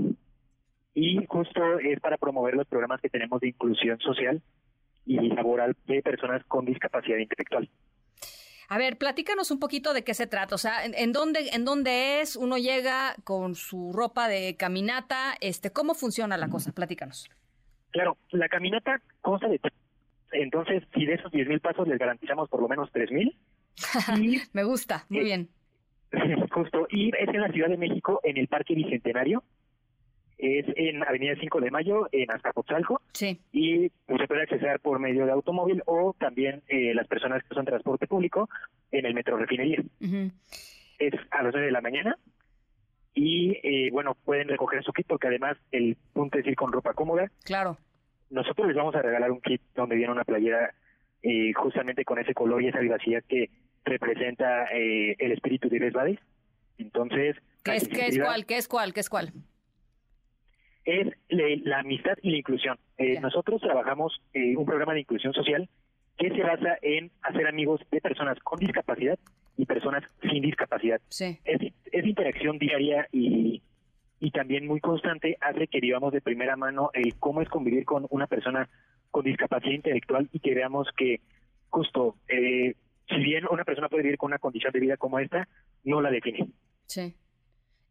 y 0.94 1.26
justo 1.26 1.80
es 1.80 2.00
para 2.00 2.18
promover 2.18 2.56
los 2.56 2.68
programas 2.68 3.02
que 3.02 3.10
tenemos 3.10 3.42
de 3.42 3.50
inclusión 3.50 4.00
social 4.00 4.42
y 5.06 5.30
laboral 5.30 5.76
de 5.88 6.02
personas 6.02 6.44
con 6.46 6.66
discapacidad 6.66 7.18
intelectual. 7.18 7.70
A 8.72 8.78
ver, 8.78 8.98
platícanos 8.98 9.52
un 9.52 9.60
poquito 9.60 9.94
de 9.94 10.06
qué 10.06 10.14
se 10.14 10.28
trata. 10.28 10.56
O 10.56 10.58
sea, 10.58 10.86
¿en, 10.86 10.94
en 10.96 11.12
dónde, 11.12 11.50
en 11.52 11.66
dónde 11.66 12.22
es? 12.22 12.38
Uno 12.38 12.58
llega 12.58 13.16
con 13.26 13.56
su 13.56 13.92
ropa 13.92 14.30
de 14.30 14.56
caminata. 14.56 15.34
Este, 15.42 15.74
¿cómo 15.74 15.94
funciona 15.94 16.38
la 16.38 16.48
cosa? 16.48 16.72
Platícanos. 16.72 17.30
Claro, 17.90 18.16
la 18.30 18.48
caminata 18.48 19.02
consta 19.20 19.50
de 19.50 19.60
tres. 19.60 19.74
entonces 20.32 20.84
si 20.94 21.06
de 21.06 21.16
esos 21.16 21.30
10 21.34 21.50
mil 21.50 21.60
pasos 21.60 21.86
les 21.86 22.00
garantizamos 22.00 22.48
por 22.48 22.62
lo 22.62 22.70
menos 22.70 22.90
3 22.94 23.12
mil. 23.12 23.36
Me 24.54 24.64
gusta, 24.64 25.06
muy 25.10 25.26
bien. 25.26 25.50
Justo, 26.52 26.88
y 26.92 27.10
es 27.10 27.28
en 27.28 27.42
la 27.42 27.52
Ciudad 27.52 27.68
de 27.68 27.76
México, 27.76 28.22
en 28.24 28.38
el 28.38 28.48
Parque 28.48 28.74
Bicentenario. 28.74 29.44
Es 30.42 30.66
en 30.76 31.04
Avenida 31.04 31.36
5 31.40 31.62
de 31.62 31.70
Mayo, 31.70 32.10
en 32.12 32.32
Azcapotzalco. 32.32 33.00
Sí. 33.14 33.40
Y 33.52 33.90
pues, 34.08 34.20
se 34.20 34.28
puede 34.28 34.42
acceder 34.42 34.80
por 34.80 34.98
medio 35.00 35.28
de 35.28 35.32
automóvil 35.32 35.84
o 35.86 36.16
también 36.18 36.64
eh, 36.68 36.96
las 36.96 37.08
personas 37.08 37.44
que 37.44 37.54
usan 37.54 37.66
transporte 37.66 38.08
público 38.08 38.50
en 38.92 39.06
el 39.06 39.14
Metro 39.14 39.38
Refinería. 39.38 39.84
Es 40.98 41.14
a 41.30 41.44
las 41.44 41.54
9 41.54 41.68
de 41.68 41.72
la 41.72 41.82
mañana. 41.82 42.18
Y 43.14 43.52
eh, 43.62 43.90
bueno, 43.92 44.16
pueden 44.26 44.48
recoger 44.48 44.84
su 44.84 44.94
kit 44.94 45.06
porque 45.06 45.28
además 45.28 45.58
el 45.72 45.96
punto 46.12 46.40
es 46.40 46.48
ir 46.48 46.56
con 46.56 46.72
ropa 46.72 46.96
cómoda. 46.96 47.30
Claro. 47.44 47.78
Nosotros 48.32 48.68
les 48.68 48.76
vamos 48.76 48.96
a 48.96 49.02
regalar 49.04 49.32
un 49.32 49.42
kit 49.42 49.62
donde 49.76 49.96
viene 49.96 50.12
una 50.12 50.24
playera 50.24 50.74
eh, 51.22 51.54
justamente 51.54 52.04
con 52.04 52.18
ese 52.18 52.34
color 52.34 52.64
y 52.64 52.70
esa 52.70 52.80
vivacidad 52.80 53.24
que 53.28 53.52
representa 53.86 54.66
eh, 54.74 55.16
el 55.20 55.34
espíritu 55.34 55.70
de 55.70 55.78
Best 55.78 55.96
Buddies. 55.96 56.20
Entonces, 56.80 57.36
¿Qué 57.64 57.76
es, 57.76 57.88
qué 57.88 58.08
es 58.08 58.20
cuál? 58.20 58.46
¿Qué 58.46 58.58
es 58.58 58.68
cuál? 58.68 58.94
¿Qué 58.94 59.00
es 59.02 59.10
cuál? 59.10 59.34
Es 60.86 61.08
la 61.30 61.80
amistad 61.80 62.18
y 62.22 62.32
la 62.32 62.38
inclusión. 62.38 62.78
Eh, 62.98 63.20
nosotros 63.20 63.62
trabajamos 63.62 64.22
eh, 64.34 64.56
un 64.56 64.66
programa 64.66 64.94
de 64.94 65.02
inclusión 65.02 65.34
social 65.34 65.70
que 66.18 66.30
se 66.30 66.44
basa 66.44 66.78
en 66.82 67.12
hacer 67.22 67.48
amigos 67.48 67.82
de 67.92 68.02
personas 68.02 68.38
con 68.40 68.60
discapacidad 68.60 69.18
y 69.58 69.66
personas 69.66 70.04
sin 70.22 70.42
discapacidad. 70.42 71.02
Sí. 71.10 71.40
Es, 71.46 71.62
es 71.92 72.06
interacción 72.06 72.58
diaria 72.58 73.08
y, 73.12 73.62
y 74.20 74.32
también 74.32 74.68
muy 74.68 74.80
constante 74.80 75.38
hace 75.42 75.68
que 75.68 75.80
vivamos 75.80 76.14
de 76.14 76.22
primera 76.22 76.56
mano 76.56 76.92
el 76.94 77.16
cómo 77.16 77.42
es 77.42 77.50
convivir 77.50 77.86
con 77.86 78.06
una 78.10 78.28
persona 78.28 78.70
con 79.10 79.26
discapacidad 79.26 79.74
intelectual 79.74 80.30
y 80.32 80.40
que 80.40 80.56
veamos 80.56 80.88
que 80.96 81.22
justo, 81.70 82.16
eh, 82.28 82.76
si 83.10 83.16
bien 83.16 83.46
una 83.50 83.64
persona 83.64 83.90
puede 83.90 84.04
vivir 84.04 84.18
con 84.18 84.28
una 84.28 84.40
condición 84.40 84.72
de 84.72 84.80
vida 84.80 84.98
como 84.98 85.20
esta, 85.20 85.48
no 85.84 86.02
la 86.02 86.12
define. 86.12 86.48
Sí. 86.86 87.16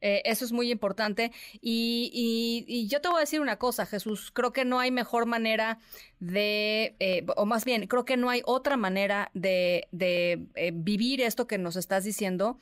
Eh, 0.00 0.22
eso 0.24 0.44
es 0.44 0.52
muy 0.52 0.70
importante. 0.70 1.32
Y, 1.60 2.10
y- 2.12 2.64
y 2.66 2.88
yo 2.88 3.00
te 3.00 3.08
voy 3.08 3.18
a 3.18 3.20
decir 3.20 3.40
una 3.40 3.56
cosa, 3.58 3.86
Jesús. 3.86 4.30
Creo 4.32 4.52
que 4.52 4.64
no 4.64 4.80
hay 4.80 4.90
mejor 4.90 5.26
manera 5.26 5.78
de, 6.20 6.94
eh, 7.00 7.24
o 7.36 7.46
más 7.46 7.64
bien, 7.64 7.86
creo 7.86 8.04
que 8.04 8.16
no 8.16 8.28
hay 8.30 8.42
otra 8.44 8.76
manera 8.76 9.30
de, 9.34 9.88
de, 9.90 10.46
eh, 10.54 10.70
vivir 10.74 11.20
esto 11.22 11.46
que 11.46 11.56
nos 11.58 11.76
estás 11.76 12.04
diciendo, 12.04 12.58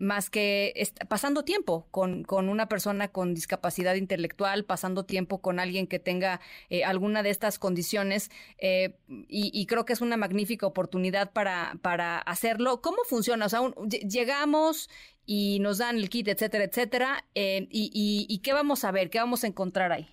más 0.00 0.28
que 0.28 0.74
pasando 1.08 1.44
tiempo 1.44 1.86
con, 1.90 2.26
una 2.28 2.68
persona 2.68 3.08
con 3.08 3.32
discapacidad 3.34 3.94
intelectual, 3.94 4.64
pasando 4.66 5.04
tiempo 5.06 5.40
con 5.40 5.58
alguien 5.58 5.86
que 5.86 5.98
tenga 5.98 6.40
alguna 6.84 7.22
de 7.22 7.30
estas 7.30 7.58
condiciones. 7.58 8.30
y, 8.60 8.92
y 9.28 9.66
creo 9.66 9.84
que 9.86 9.94
es 9.94 10.00
una 10.02 10.16
magnífica 10.18 10.66
oportunidad 10.66 11.32
para, 11.32 11.78
para 11.80 12.18
hacerlo. 12.18 12.82
¿Cómo 12.82 12.98
funciona? 13.08 13.46
O 13.46 13.48
sea, 13.48 13.60
llegamos 14.06 14.90
y 15.26 15.58
nos 15.60 15.78
dan 15.78 15.96
el 15.96 16.08
kit, 16.08 16.28
etcétera, 16.28 16.64
etcétera. 16.64 17.24
eh, 17.34 17.66
y, 17.70 17.90
y- 17.92 18.26
¿Y 18.32 18.38
qué 18.42 18.52
vamos 18.52 18.84
a 18.84 18.92
ver? 18.92 19.10
¿Qué 19.10 19.18
vamos 19.18 19.44
a 19.44 19.46
encontrar 19.46 19.92
ahí? 19.92 20.06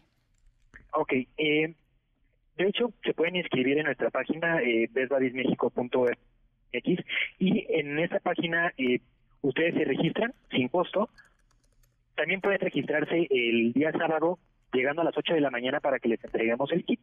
Ok, 0.94 1.14
eh, 1.38 1.74
de 2.58 2.68
hecho 2.68 2.92
se 3.04 3.14
pueden 3.14 3.36
inscribir 3.36 3.78
en 3.78 3.86
nuestra 3.86 4.10
página 4.10 4.62
eh, 4.62 4.90
bestbuddiesmexico.mx 4.92 7.06
y 7.40 7.66
en 7.70 8.00
esta 8.00 8.20
página 8.20 8.74
eh, 8.78 9.00
ustedes 9.42 9.76
se 9.76 9.86
registran 9.86 10.34
sin 10.52 10.68
costo. 10.68 11.10
También 12.16 12.42
pueden 12.42 12.60
registrarse 12.60 13.28
el 13.30 13.74
día 13.74 13.92
sábado 13.94 14.40
llegando 14.74 15.02
a 15.02 15.06
las 15.06 15.18
8 15.18 15.34
de 15.34 15.42
la 15.42 15.50
mañana 15.52 15.80
para 15.80 16.00
que 16.00 16.10
les 16.10 16.24
entreguemos 16.24 16.72
el 16.72 16.84
kit. 16.86 17.00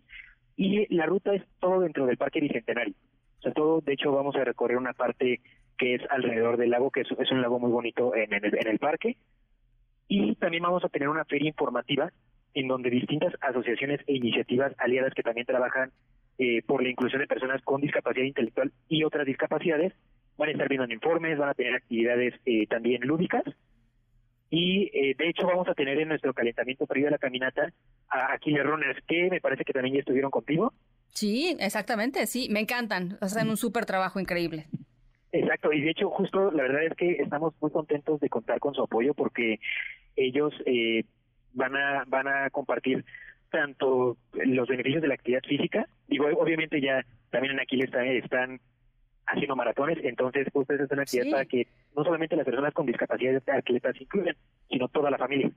Y 0.56 0.92
la 0.94 1.06
ruta 1.06 1.34
es 1.34 1.42
todo 1.60 1.80
dentro 1.80 2.06
del 2.06 2.16
Parque 2.16 2.40
Bicentenario. 2.40 2.94
O 3.38 3.42
sea, 3.42 3.52
todo, 3.52 3.80
de 3.80 3.92
hecho, 3.94 4.12
vamos 4.12 4.36
a 4.36 4.44
recorrer 4.44 4.76
una 4.78 4.92
parte 4.92 5.40
que 5.78 5.94
es 5.94 6.02
alrededor 6.10 6.56
del 6.56 6.70
lago, 6.70 6.90
que 6.90 7.02
es, 7.02 7.30
un 7.30 7.42
lago 7.42 7.58
muy 7.58 7.70
bonito 7.70 8.14
en, 8.14 8.32
el, 8.32 8.78
parque. 8.78 9.16
Y 10.08 10.34
también 10.36 10.62
vamos 10.62 10.84
a 10.84 10.88
tener 10.88 11.08
una 11.08 11.24
feria 11.24 11.48
informativa 11.48 12.10
en 12.54 12.68
donde 12.68 12.90
distintas 12.90 13.34
asociaciones 13.40 14.00
e 14.06 14.14
iniciativas 14.14 14.72
aliadas 14.78 15.14
que 15.14 15.22
también 15.22 15.46
trabajan 15.46 15.90
eh, 16.38 16.62
por 16.62 16.82
la 16.82 16.88
inclusión 16.88 17.20
de 17.20 17.26
personas 17.26 17.62
con 17.62 17.80
discapacidad 17.80 18.24
intelectual 18.24 18.72
y 18.88 19.04
otras 19.04 19.26
discapacidades 19.26 19.92
van 20.36 20.48
a 20.48 20.52
estar 20.52 20.68
viendo 20.68 20.92
informes, 20.92 21.38
van 21.38 21.50
a 21.50 21.54
tener 21.54 21.74
actividades 21.74 22.34
eh, 22.44 22.66
también 22.66 23.02
lúdicas 23.02 23.44
y 24.50 24.90
eh, 24.94 25.14
de 25.18 25.28
hecho 25.28 25.46
vamos 25.46 25.68
a 25.68 25.74
tener 25.74 25.98
en 25.98 26.08
nuestro 26.08 26.32
calentamiento 26.32 26.86
previo 26.86 27.08
a 27.08 27.10
la 27.10 27.18
caminata 27.18 27.72
a 28.08 28.32
Aquiles 28.32 28.64
Runners, 28.64 29.02
que 29.06 29.28
me 29.30 29.40
parece 29.40 29.64
que 29.64 29.72
también 29.72 29.94
ya 29.94 30.00
estuvieron 30.00 30.30
contigo. 30.30 30.72
Sí, 31.12 31.56
exactamente, 31.58 32.26
sí, 32.26 32.48
me 32.50 32.60
encantan, 32.60 33.18
hacen 33.20 33.48
un 33.48 33.56
súper 33.56 33.86
trabajo 33.86 34.20
increíble. 34.20 34.66
Exacto, 35.38 35.72
y 35.72 35.82
de 35.82 35.90
hecho 35.90 36.08
justo 36.10 36.50
la 36.50 36.62
verdad 36.62 36.84
es 36.84 36.94
que 36.94 37.12
estamos 37.12 37.54
muy 37.60 37.70
contentos 37.70 38.20
de 38.20 38.28
contar 38.28 38.58
con 38.58 38.74
su 38.74 38.82
apoyo 38.82 39.12
porque 39.14 39.60
ellos 40.16 40.54
eh, 40.64 41.04
van 41.52 41.76
a 41.76 42.04
van 42.06 42.26
a 42.28 42.50
compartir 42.50 43.04
tanto 43.50 44.16
los 44.32 44.68
beneficios 44.68 45.02
de 45.02 45.08
la 45.08 45.14
actividad 45.14 45.42
física, 45.42 45.86
digo, 46.08 46.26
obviamente 46.38 46.80
ya 46.80 47.04
también 47.30 47.54
en 47.54 47.60
Aquiles 47.60 47.86
están, 47.86 48.06
están 48.06 48.60
haciendo 49.26 49.56
maratones, 49.56 49.98
entonces 50.02 50.48
justo 50.52 50.74
esa 50.74 50.84
es 50.84 50.90
una 50.90 51.02
actividad 51.02 51.30
para 51.30 51.44
que 51.44 51.66
no 51.96 52.04
solamente 52.04 52.36
las 52.36 52.44
personas 52.44 52.72
con 52.72 52.86
discapacidad 52.86 53.42
atletas 53.46 54.00
incluyan, 54.00 54.36
sino 54.68 54.88
toda 54.88 55.10
la 55.10 55.18
familia. 55.18 55.50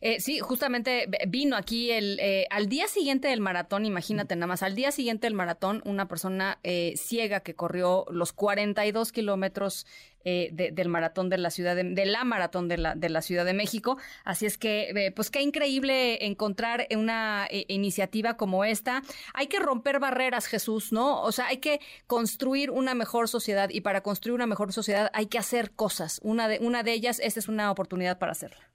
Eh, 0.00 0.20
sí, 0.20 0.38
justamente 0.38 1.08
vino 1.28 1.56
aquí 1.56 1.90
el 1.90 2.18
eh, 2.20 2.46
al 2.50 2.68
día 2.68 2.88
siguiente 2.88 3.28
del 3.28 3.40
maratón, 3.40 3.84
imagínate 3.84 4.36
nada 4.36 4.46
más, 4.46 4.62
al 4.62 4.74
día 4.74 4.90
siguiente 4.92 5.26
del 5.26 5.34
maratón, 5.34 5.82
una 5.84 6.08
persona 6.08 6.58
eh, 6.62 6.94
ciega 6.96 7.40
que 7.40 7.54
corrió 7.54 8.06
los 8.10 8.32
42 8.32 9.12
kilómetros 9.12 9.86
del 10.24 10.88
maratón 10.88 11.28
de 11.28 11.36
la 11.36 11.50
ciudad 11.50 11.76
de, 11.76 11.84
de, 11.84 12.06
la 12.06 12.24
maratón 12.24 12.66
de 12.66 12.78
la, 12.78 12.94
de 12.94 13.10
la 13.10 13.20
Ciudad 13.20 13.44
de 13.44 13.52
México. 13.52 13.98
Así 14.24 14.46
es 14.46 14.56
que, 14.56 15.12
pues 15.14 15.30
qué 15.30 15.42
increíble 15.42 16.24
encontrar 16.24 16.86
una 16.96 17.46
iniciativa 17.50 18.38
como 18.38 18.64
esta. 18.64 19.02
Hay 19.34 19.48
que 19.48 19.58
romper 19.58 19.98
barreras, 20.00 20.46
Jesús, 20.46 20.94
¿no? 20.94 21.20
O 21.20 21.30
sea, 21.30 21.48
hay 21.48 21.58
que 21.58 21.78
construir 22.06 22.70
una 22.70 22.94
mejor 22.94 23.28
sociedad 23.28 23.68
y 23.68 23.82
para 23.82 24.00
construir 24.00 24.34
una 24.34 24.46
mejor 24.46 24.72
sociedad 24.72 25.10
hay 25.12 25.26
que 25.26 25.36
hacer 25.36 25.72
cosas. 25.72 26.20
Una 26.22 26.48
de, 26.48 26.58
una 26.60 26.82
de 26.82 26.94
ellas, 26.94 27.20
esta 27.22 27.40
es 27.40 27.48
una 27.48 27.70
oportunidad 27.70 28.18
para 28.18 28.32
hacerla. 28.32 28.73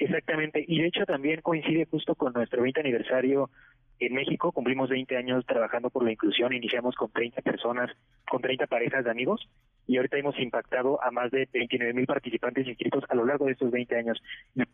Exactamente, 0.00 0.64
y 0.66 0.80
de 0.80 0.86
hecho 0.88 1.04
también 1.04 1.42
coincide 1.42 1.84
justo 1.84 2.14
con 2.14 2.32
nuestro 2.32 2.62
20 2.62 2.80
aniversario 2.80 3.50
en 3.98 4.14
México, 4.14 4.50
cumplimos 4.50 4.88
20 4.88 5.14
años 5.14 5.44
trabajando 5.44 5.90
por 5.90 6.02
la 6.02 6.10
inclusión, 6.10 6.54
iniciamos 6.54 6.94
con 6.94 7.12
30 7.12 7.42
personas, 7.42 7.90
con 8.26 8.40
30 8.40 8.66
parejas 8.66 9.04
de 9.04 9.10
amigos, 9.10 9.46
y 9.86 9.98
ahorita 9.98 10.16
hemos 10.16 10.38
impactado 10.38 11.04
a 11.04 11.10
más 11.10 11.30
de 11.30 11.46
29 11.52 11.92
mil 11.92 12.06
participantes 12.06 12.66
inscritos 12.66 13.04
a 13.10 13.14
lo 13.14 13.26
largo 13.26 13.44
de 13.44 13.52
estos 13.52 13.70
20 13.70 13.94
años 13.94 14.22
en 14.56 14.64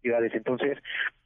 ciudades. 0.00 0.34
Entonces, 0.34 0.78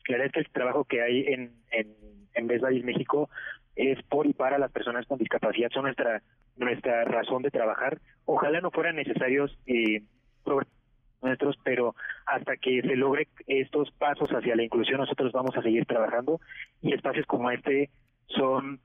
la 0.07 0.19
verdad 0.19 0.27
es 0.27 0.33
que 0.33 0.41
el 0.41 0.51
trabajo 0.51 0.85
que 0.85 1.01
hay 1.01 1.25
en, 1.27 1.53
en, 1.71 1.97
en 2.35 2.47
Best 2.47 2.63
México 2.85 3.31
es 3.75 4.03
por 4.03 4.27
y 4.27 4.35
para 4.35 4.59
las 4.59 4.71
personas 4.71 5.07
con 5.07 5.19
discapacidad, 5.19 5.71
son 5.71 5.85
nuestra, 5.85 6.21
nuestra 6.57 7.05
razón 7.07 7.43
de 7.43 7.51
trabajar. 7.51 8.01
Ojalá 8.27 8.61
no 8.61 8.71
fueran 8.71 8.97
necesarios 8.97 9.59
eh, 9.67 10.03
nuestros, 11.23 11.57
pero 11.65 11.95
hasta 12.27 12.57
que 12.57 12.83
se 12.83 12.97
logre 12.97 13.29
estos 13.47 13.91
pasos 13.93 14.29
hacia 14.31 14.57
la 14.57 14.65
inclusión, 14.65 15.01
nosotros 15.01 15.33
vamos 15.33 15.57
a 15.57 15.63
seguir 15.63 15.87
trabajando 15.87 16.41
y 16.83 16.93
espacios 16.93 17.27
como 17.27 17.51
este 17.51 17.91
son 18.29 18.81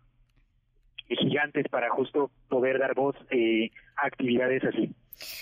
gigantes 1.08 1.68
para 1.70 1.90
justo 1.90 2.32
poder 2.48 2.80
dar 2.80 2.94
voz 2.96 3.16
eh, 3.32 3.72
a 3.98 4.08
actividades 4.08 4.64
así. 4.64 4.94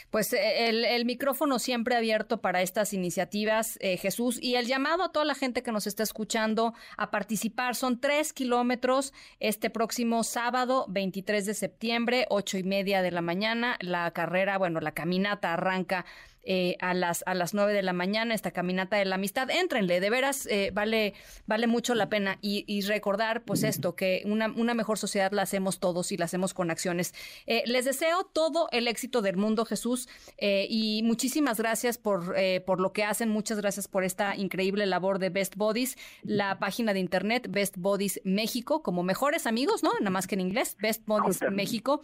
Pues 0.09 0.33
eh, 0.33 0.67
el, 0.67 1.05
micrófono 1.05 1.59
siempre 1.59 1.95
abierto 1.95 2.41
para 2.41 2.61
estas 2.61 2.93
iniciativas, 2.93 3.77
eh, 3.81 3.97
Jesús, 3.97 4.39
y 4.41 4.55
el 4.55 4.65
llamado 4.65 5.03
a 5.03 5.11
toda 5.11 5.25
la 5.25 5.35
gente 5.35 5.63
que 5.63 5.71
nos 5.71 5.87
está 5.87 6.03
escuchando 6.03 6.73
a 6.97 7.11
participar. 7.11 7.75
Son 7.75 7.99
tres 7.99 8.33
kilómetros 8.33 9.13
este 9.39 9.69
próximo 9.69 10.23
sábado, 10.23 10.85
23 10.89 11.45
de 11.45 11.53
septiembre, 11.53 12.25
ocho 12.29 12.57
y 12.57 12.63
media 12.63 13.01
de 13.01 13.11
la 13.11 13.21
mañana. 13.21 13.77
La 13.79 14.11
carrera, 14.11 14.57
bueno, 14.57 14.79
la 14.79 14.91
caminata 14.91 15.53
arranca 15.53 16.05
eh, 16.43 16.77
a 16.79 16.93
las 16.93 17.23
a 17.25 17.33
las 17.33 17.53
nueve 17.53 17.73
de 17.73 17.81
la 17.81 17.91
mañana 17.91 18.33
esta 18.33 18.51
caminata 18.51 18.97
de 18.97 19.05
la 19.05 19.15
amistad. 19.15 19.49
Éntrenle 19.49 19.99
de 19.99 20.09
veras 20.09 20.45
eh, 20.47 20.71
vale 20.73 21.13
vale 21.45 21.67
mucho 21.67 21.95
la 21.95 22.09
pena. 22.09 22.37
Y, 22.41 22.79
recordar 22.87 23.43
pues 23.43 23.63
esto 23.63 23.95
que 23.95 24.23
una, 24.25 24.47
una, 24.47 24.73
mejor 24.73 24.97
sociedad 24.97 25.31
la 25.31 25.41
hacemos 25.41 25.79
todos 25.79 26.11
y 26.11 26.17
la 26.17 26.25
hacemos 26.25 26.53
con 26.53 26.71
acciones. 26.71 27.13
Eh, 27.45 27.63
les 27.65 27.85
deseo 27.85 28.23
todo 28.23 28.69
el 28.71 28.87
éxito 28.87 29.21
del 29.21 29.37
mundo 29.37 29.65
Jesús 29.65 30.07
y 30.39 31.01
muchísimas 31.03 31.59
gracias 31.59 31.97
por 31.97 32.35
por 32.65 32.79
lo 32.79 32.93
que 32.93 33.03
hacen. 33.03 33.29
Muchas 33.29 33.59
gracias 33.59 33.87
por 33.87 34.03
esta 34.03 34.35
increíble 34.35 34.85
labor 34.85 35.19
de 35.19 35.29
Best 35.29 35.55
Bodies 35.55 35.97
la 36.23 36.57
página 36.59 36.93
de 36.93 36.99
internet 36.99 37.47
Best 37.49 37.77
Bodies 37.77 38.21
México 38.23 38.81
como 38.81 39.03
mejores 39.03 39.45
amigos 39.45 39.83
no 39.83 39.91
nada 39.99 40.09
más 40.09 40.27
que 40.27 40.35
en 40.35 40.41
inglés 40.41 40.77
Best 40.81 41.05
Bodies 41.05 41.39
México. 41.51 42.01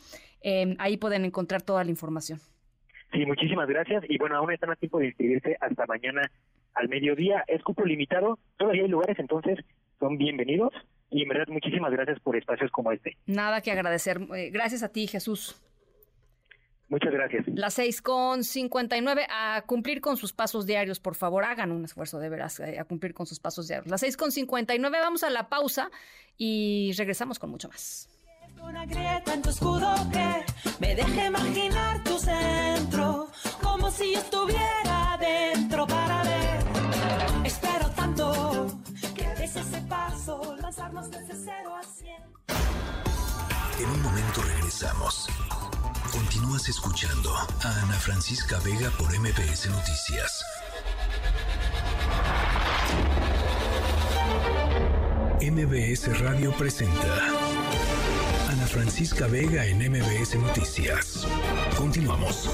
Ahí 0.78 0.98
pueden 0.98 1.26
encontrar 1.26 1.62
toda 1.62 1.84
la 1.84 1.90
información 1.90 2.40
Sí, 3.12 3.26
muchísimas 3.26 3.68
gracias. 3.68 4.04
Y 4.10 4.18
bueno, 4.18 4.36
aún 4.36 4.52
están 4.52 4.72
a 4.72 4.76
tiempo 4.76 5.00
de 5.00 5.08
inscribirse 5.08 5.58
hasta 5.60 5.86
mañana 5.86 6.30
al 6.74 6.90
mediodía. 6.90 7.44
Es 7.48 7.64
cupo 7.64 7.86
limitado, 7.86 8.40
todavía 8.58 8.84
hay 8.84 8.90
lugares, 8.90 9.18
entonces 9.20 9.60
son 10.00 10.18
bienvenidos. 10.18 10.74
Y 11.10 11.24
en 11.24 11.30
verdad, 11.30 11.48
muchísimas 11.48 11.92
gracias 11.92 12.20
por 12.20 12.36
espacios 12.36 12.72
como 12.72 12.92
este. 12.92 13.16
Nada 13.26 13.62
que 13.62 13.72
agradecer. 13.72 14.20
Eh, 14.36 14.50
gracias 14.50 14.84
a 14.84 14.90
ti, 14.90 15.08
Jesús. 15.08 15.62
Muchas 16.88 17.12
gracias. 17.14 17.46
Las 17.48 17.74
seis 17.74 18.02
con 18.02 18.44
cincuenta 18.44 18.96
y 18.96 19.02
nueve, 19.02 19.26
a 19.30 19.64
cumplir 19.66 20.02
con 20.02 20.18
sus 20.18 20.34
pasos 20.34 20.68
diarios, 20.68 21.00
por 21.00 21.16
favor, 21.16 21.44
hagan 21.44 21.72
un 21.72 21.84
esfuerzo 21.84 22.20
de 22.20 22.30
veras 22.30 22.60
eh, 22.60 22.78
a 22.80 22.84
cumplir 22.86 23.14
con 23.14 23.26
sus 23.26 23.40
pasos 23.40 23.68
diarios. 23.68 23.90
Las 23.90 24.02
seis 24.02 24.18
con 24.18 24.32
cincuenta 24.32 24.76
y 24.76 24.80
nueve, 24.80 25.00
vamos 25.00 25.24
a 25.24 25.30
la 25.30 25.50
pausa 25.50 25.90
y 26.38 26.92
regresamos 26.98 27.40
con 27.40 27.50
mucho 27.50 27.70
más. 27.70 28.08
Una 28.68 28.86
grieta 28.86 29.34
en 29.34 29.42
tu 29.42 29.50
escudo 29.50 29.94
que 30.12 30.46
me 30.80 30.96
deje 30.96 31.28
imaginar 31.28 32.04
tu 32.04 32.18
centro, 32.18 33.30
como 33.62 33.92
si 33.92 34.14
yo 34.14 34.20
estuviera 34.20 35.18
dentro 35.20 35.86
para 35.86 36.24
ver. 36.24 36.60
Espero 37.44 37.90
tanto 37.92 38.68
que 39.16 39.28
des 39.36 39.56
ese 39.56 39.82
paso, 39.82 40.56
lanzarnos 40.62 41.12
desde 41.12 41.36
cero 41.46 41.76
a 41.76 41.84
cien. 41.84 42.24
En 43.80 43.90
un 43.90 44.02
momento 44.02 44.42
regresamos. 44.42 45.28
Continúas 46.12 46.68
escuchando 46.70 47.36
a 47.36 47.84
Ana 47.84 48.00
Francisca 48.00 48.60
Vega 48.60 48.90
por 48.98 49.08
MBS 49.20 49.70
Noticias. 49.70 50.44
MBS 55.42 56.20
Radio 56.20 56.52
presenta 56.54 57.35
Francisca 58.76 59.26
Vega 59.28 59.66
en 59.66 59.78
MBS 59.78 60.36
Noticias. 60.36 61.26
Continuamos. 61.78 62.50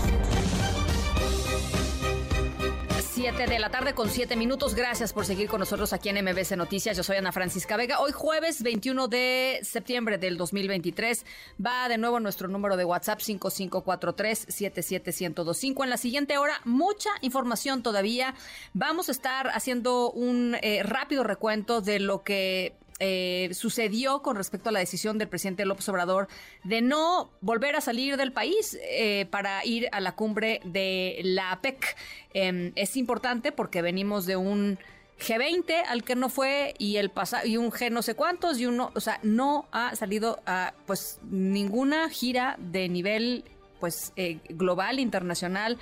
7 3.11 3.47
de 3.47 3.57
la 3.57 3.71
tarde 3.71 3.95
con 3.95 4.07
7 4.07 4.35
minutos. 4.35 4.75
Gracias 4.75 5.13
por 5.13 5.25
seguir 5.25 5.49
con 5.49 5.59
nosotros 5.59 5.93
aquí 5.93 6.09
en 6.09 6.23
MBS 6.23 6.55
Noticias. 6.57 6.95
Yo 6.95 7.01
soy 7.01 7.17
Ana 7.17 7.31
Francisca 7.31 7.75
Vega. 7.75 7.99
Hoy 7.99 8.11
jueves 8.11 8.61
21 8.61 9.07
de 9.07 9.61
septiembre 9.63 10.19
del 10.19 10.37
2023 10.37 11.25
va 11.63 11.89
de 11.89 11.97
nuevo 11.97 12.19
nuestro 12.19 12.47
número 12.47 12.77
de 12.77 12.85
WhatsApp 12.85 13.19
5543-77125. 13.19 15.83
En 15.83 15.89
la 15.89 15.97
siguiente 15.97 16.37
hora, 16.37 16.61
mucha 16.65 17.09
información 17.21 17.81
todavía. 17.81 18.35
Vamos 18.73 19.09
a 19.09 19.11
estar 19.11 19.49
haciendo 19.49 20.11
un 20.11 20.55
eh, 20.61 20.83
rápido 20.83 21.23
recuento 21.23 21.81
de 21.81 21.99
lo 21.99 22.23
que 22.23 22.75
eh, 23.03 23.49
sucedió 23.55 24.21
con 24.21 24.35
respecto 24.35 24.69
a 24.69 24.71
la 24.71 24.77
decisión 24.77 25.17
del 25.17 25.27
presidente 25.27 25.65
López 25.65 25.89
Obrador 25.89 26.27
de 26.63 26.81
no 26.81 27.31
volver 27.41 27.75
a 27.75 27.81
salir 27.81 28.15
del 28.15 28.31
país 28.31 28.77
eh, 28.79 29.25
para 29.31 29.65
ir 29.65 29.89
a 29.91 29.99
la 30.01 30.11
cumbre 30.11 30.61
de 30.65 31.19
la 31.23 31.51
APEC. 31.51 31.97
Em, 32.35 32.71
es 32.75 32.95
importante 32.97 33.51
porque 33.51 33.81
venimos 33.81 34.27
de 34.27 34.35
un 34.35 34.77
G20 35.19 35.83
al 35.87 36.03
que 36.03 36.15
no 36.15 36.29
fue 36.29 36.75
y 36.77 36.97
el 36.97 37.09
pasado 37.09 37.47
y 37.47 37.57
un 37.57 37.71
G 37.71 37.89
no 37.89 38.03
sé 38.03 38.13
cuántos 38.13 38.59
y 38.59 38.67
uno, 38.67 38.91
o 38.93 38.99
sea, 38.99 39.19
no 39.23 39.65
ha 39.71 39.95
salido 39.95 40.39
a 40.45 40.75
pues 40.85 41.17
ninguna 41.23 42.07
gira 42.07 42.55
de 42.59 42.87
nivel 42.87 43.45
pues 43.79 44.13
eh, 44.15 44.37
global 44.49 44.99
internacional 44.99 45.79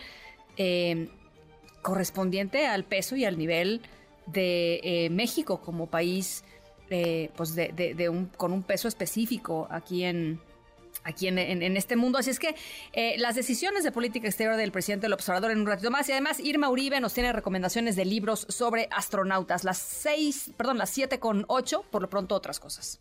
em, 0.56 1.10
correspondiente 1.82 2.66
al 2.66 2.86
peso 2.86 3.18
y 3.18 3.26
al 3.26 3.38
nivel 3.38 3.82
de 4.26 5.10
México 5.12 5.60
como 5.60 5.88
país 5.88 6.46
pues 7.36 7.56
de, 7.56 7.94
de, 7.96 8.10
un, 8.10 8.26
con 8.28 8.52
un 8.52 8.64
peso 8.64 8.88
específico 8.88 9.68
aquí 9.70 10.04
en, 10.04 10.40
aquí 11.04 11.28
en, 11.28 11.38
en, 11.38 11.78
este 11.78 11.96
mundo. 11.96 12.18
Así 12.18 12.30
es 12.30 12.40
que 12.40 12.56
eh, 12.94 13.16
las 13.18 13.36
decisiones 13.36 13.84
de 13.84 13.92
política 13.92 14.28
exterior 14.28 14.56
del 14.56 14.72
presidente 14.72 15.06
del 15.06 15.14
observador 15.14 15.52
en 15.52 15.60
un 15.60 15.68
ratito 15.68 15.92
más. 15.92 16.08
Y 16.10 16.12
además, 16.12 16.40
Irma 16.40 16.70
Uribe 16.70 17.00
nos 17.00 17.14
tiene 17.14 17.34
recomendaciones 17.34 17.96
de 17.96 18.06
libros 18.06 18.46
sobre 18.50 18.88
astronautas. 18.92 19.64
Las 19.64 19.78
seis, 19.78 20.52
perdón, 20.58 20.78
las 20.78 20.90
siete 20.90 21.20
con 21.20 21.46
ocho, 21.48 21.84
por 21.90 22.02
lo 22.02 22.10
pronto 22.10 22.36
otras 22.36 22.60
cosas. 22.60 23.00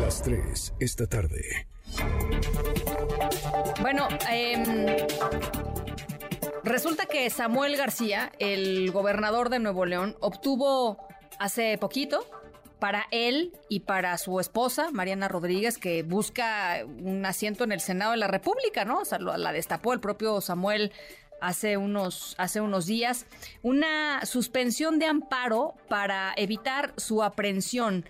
Las 0.00 0.22
tres, 0.22 0.74
esta 0.80 1.06
tarde. 1.06 1.66
Bueno, 3.80 4.08
em, 4.30 4.86
resulta 6.64 7.06
que 7.06 7.28
Samuel 7.30 7.76
García, 7.76 8.32
el 8.38 8.90
gobernador 8.90 9.48
de 9.48 9.58
Nuevo 9.58 9.86
León, 9.86 10.16
obtuvo 10.20 10.98
hace 11.38 11.78
poquito 11.78 12.24
para 12.82 13.06
él 13.12 13.52
y 13.68 13.80
para 13.80 14.18
su 14.18 14.40
esposa, 14.40 14.90
Mariana 14.90 15.28
Rodríguez, 15.28 15.78
que 15.78 16.02
busca 16.02 16.84
un 16.84 17.24
asiento 17.24 17.62
en 17.62 17.70
el 17.70 17.78
Senado 17.78 18.10
de 18.10 18.16
la 18.16 18.26
República, 18.26 18.84
¿no? 18.84 18.98
O 18.98 19.04
sea, 19.04 19.20
la 19.20 19.52
destapó 19.52 19.92
el 19.92 20.00
propio 20.00 20.40
Samuel 20.40 20.90
hace 21.40 21.76
unos, 21.76 22.34
hace 22.38 22.60
unos 22.60 22.86
días, 22.86 23.26
una 23.62 24.26
suspensión 24.26 24.98
de 24.98 25.06
amparo 25.06 25.74
para 25.88 26.34
evitar 26.36 26.92
su 26.96 27.22
aprehensión. 27.22 28.04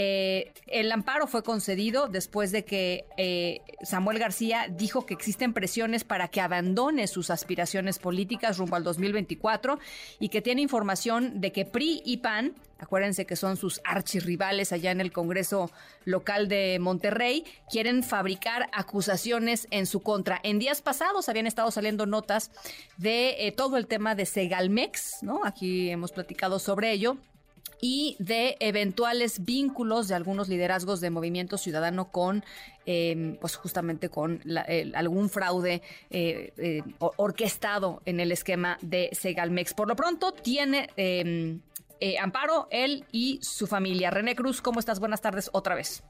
Eh, 0.00 0.52
el 0.68 0.92
amparo 0.92 1.26
fue 1.26 1.42
concedido 1.42 2.06
después 2.06 2.52
de 2.52 2.64
que 2.64 3.04
eh, 3.16 3.62
Samuel 3.82 4.20
García 4.20 4.68
dijo 4.70 5.04
que 5.04 5.12
existen 5.12 5.52
presiones 5.52 6.04
para 6.04 6.28
que 6.28 6.40
abandone 6.40 7.08
sus 7.08 7.30
aspiraciones 7.30 7.98
políticas 7.98 8.58
rumbo 8.58 8.76
al 8.76 8.84
2024 8.84 9.80
y 10.20 10.28
que 10.28 10.40
tiene 10.40 10.62
información 10.62 11.40
de 11.40 11.50
que 11.50 11.64
PRI 11.64 12.00
y 12.04 12.18
PAN, 12.18 12.54
acuérdense 12.78 13.26
que 13.26 13.34
son 13.34 13.56
sus 13.56 13.80
archirrivales 13.84 14.70
allá 14.70 14.92
en 14.92 15.00
el 15.00 15.10
Congreso 15.10 15.68
local 16.04 16.46
de 16.46 16.78
Monterrey, 16.78 17.44
quieren 17.68 18.04
fabricar 18.04 18.70
acusaciones 18.72 19.66
en 19.72 19.84
su 19.84 19.98
contra. 19.98 20.38
En 20.44 20.60
días 20.60 20.80
pasados 20.80 21.28
habían 21.28 21.48
estado 21.48 21.72
saliendo 21.72 22.06
notas 22.06 22.52
de 22.98 23.48
eh, 23.48 23.50
todo 23.50 23.76
el 23.76 23.88
tema 23.88 24.14
de 24.14 24.26
Segalmex, 24.26 25.24
¿no? 25.24 25.44
Aquí 25.44 25.90
hemos 25.90 26.12
platicado 26.12 26.60
sobre 26.60 26.92
ello 26.92 27.18
y 27.80 28.16
de 28.18 28.56
eventuales 28.60 29.44
vínculos 29.44 30.08
de 30.08 30.14
algunos 30.14 30.48
liderazgos 30.48 31.00
de 31.00 31.10
movimiento 31.10 31.58
ciudadano 31.58 32.10
con, 32.10 32.44
em, 32.86 33.36
pues 33.36 33.56
justamente 33.56 34.08
con 34.08 34.40
algún 34.94 35.28
fraude 35.30 35.82
eh, 36.10 36.52
eh, 36.56 36.82
orquestado 36.98 38.02
en 38.04 38.20
el 38.20 38.32
esquema 38.32 38.78
de 38.82 39.10
Segalmex. 39.12 39.74
Por 39.74 39.88
lo 39.88 39.96
pronto 39.96 40.32
tiene 40.32 40.90
em, 40.96 41.60
eh, 42.00 42.18
amparo 42.18 42.68
él 42.70 43.04
y 43.12 43.40
su 43.42 43.66
familia. 43.66 44.10
René 44.10 44.36
Cruz, 44.36 44.60
¿cómo 44.60 44.80
estás? 44.80 45.00
Buenas 45.00 45.20
tardes 45.20 45.50
otra 45.52 45.74
vez. 45.74 46.02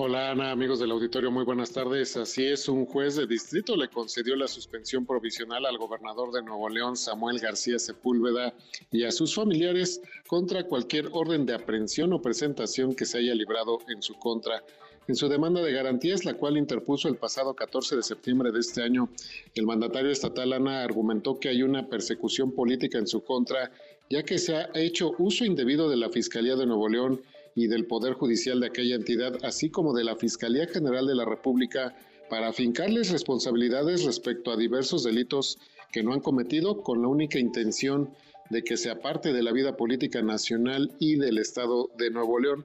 Hola 0.00 0.30
Ana, 0.30 0.52
amigos 0.52 0.78
del 0.78 0.92
auditorio, 0.92 1.32
muy 1.32 1.44
buenas 1.44 1.72
tardes. 1.72 2.16
Así 2.16 2.46
es, 2.46 2.68
un 2.68 2.86
juez 2.86 3.16
de 3.16 3.26
distrito 3.26 3.74
le 3.74 3.88
concedió 3.88 4.36
la 4.36 4.46
suspensión 4.46 5.04
provisional 5.04 5.66
al 5.66 5.76
gobernador 5.76 6.30
de 6.30 6.40
Nuevo 6.40 6.68
León, 6.68 6.96
Samuel 6.96 7.40
García 7.40 7.80
Sepúlveda, 7.80 8.54
y 8.92 9.02
a 9.02 9.10
sus 9.10 9.34
familiares 9.34 10.00
contra 10.28 10.62
cualquier 10.62 11.08
orden 11.10 11.46
de 11.46 11.54
aprehensión 11.54 12.12
o 12.12 12.22
presentación 12.22 12.94
que 12.94 13.06
se 13.06 13.18
haya 13.18 13.34
librado 13.34 13.80
en 13.88 14.00
su 14.00 14.14
contra. 14.14 14.62
En 15.08 15.16
su 15.16 15.28
demanda 15.28 15.62
de 15.62 15.72
garantías, 15.72 16.24
la 16.24 16.34
cual 16.34 16.58
interpuso 16.58 17.08
el 17.08 17.16
pasado 17.16 17.56
14 17.56 17.96
de 17.96 18.04
septiembre 18.04 18.52
de 18.52 18.60
este 18.60 18.84
año, 18.84 19.08
el 19.56 19.66
mandatario 19.66 20.12
estatal 20.12 20.52
Ana 20.52 20.84
argumentó 20.84 21.40
que 21.40 21.48
hay 21.48 21.64
una 21.64 21.88
persecución 21.88 22.52
política 22.52 22.98
en 22.98 23.08
su 23.08 23.24
contra, 23.24 23.72
ya 24.08 24.22
que 24.22 24.38
se 24.38 24.54
ha 24.54 24.70
hecho 24.74 25.16
uso 25.18 25.44
indebido 25.44 25.90
de 25.90 25.96
la 25.96 26.08
Fiscalía 26.08 26.54
de 26.54 26.66
Nuevo 26.66 26.88
León 26.88 27.20
y 27.58 27.66
del 27.66 27.86
Poder 27.86 28.14
Judicial 28.14 28.60
de 28.60 28.68
aquella 28.68 28.94
entidad, 28.94 29.36
así 29.42 29.68
como 29.68 29.92
de 29.92 30.04
la 30.04 30.14
Fiscalía 30.14 30.68
General 30.68 31.06
de 31.06 31.16
la 31.16 31.24
República, 31.24 31.96
para 32.30 32.48
afincarles 32.48 33.10
responsabilidades 33.10 34.04
respecto 34.04 34.52
a 34.52 34.56
diversos 34.56 35.02
delitos 35.02 35.58
que 35.90 36.04
no 36.04 36.12
han 36.12 36.20
cometido 36.20 36.82
con 36.82 37.02
la 37.02 37.08
única 37.08 37.38
intención 37.38 38.10
de 38.50 38.62
que 38.62 38.76
se 38.76 38.90
aparte 38.90 39.32
de 39.32 39.42
la 39.42 39.52
vida 39.52 39.76
política 39.76 40.22
nacional 40.22 40.92
y 41.00 41.16
del 41.16 41.38
Estado 41.38 41.90
de 41.98 42.10
Nuevo 42.10 42.38
León. 42.38 42.64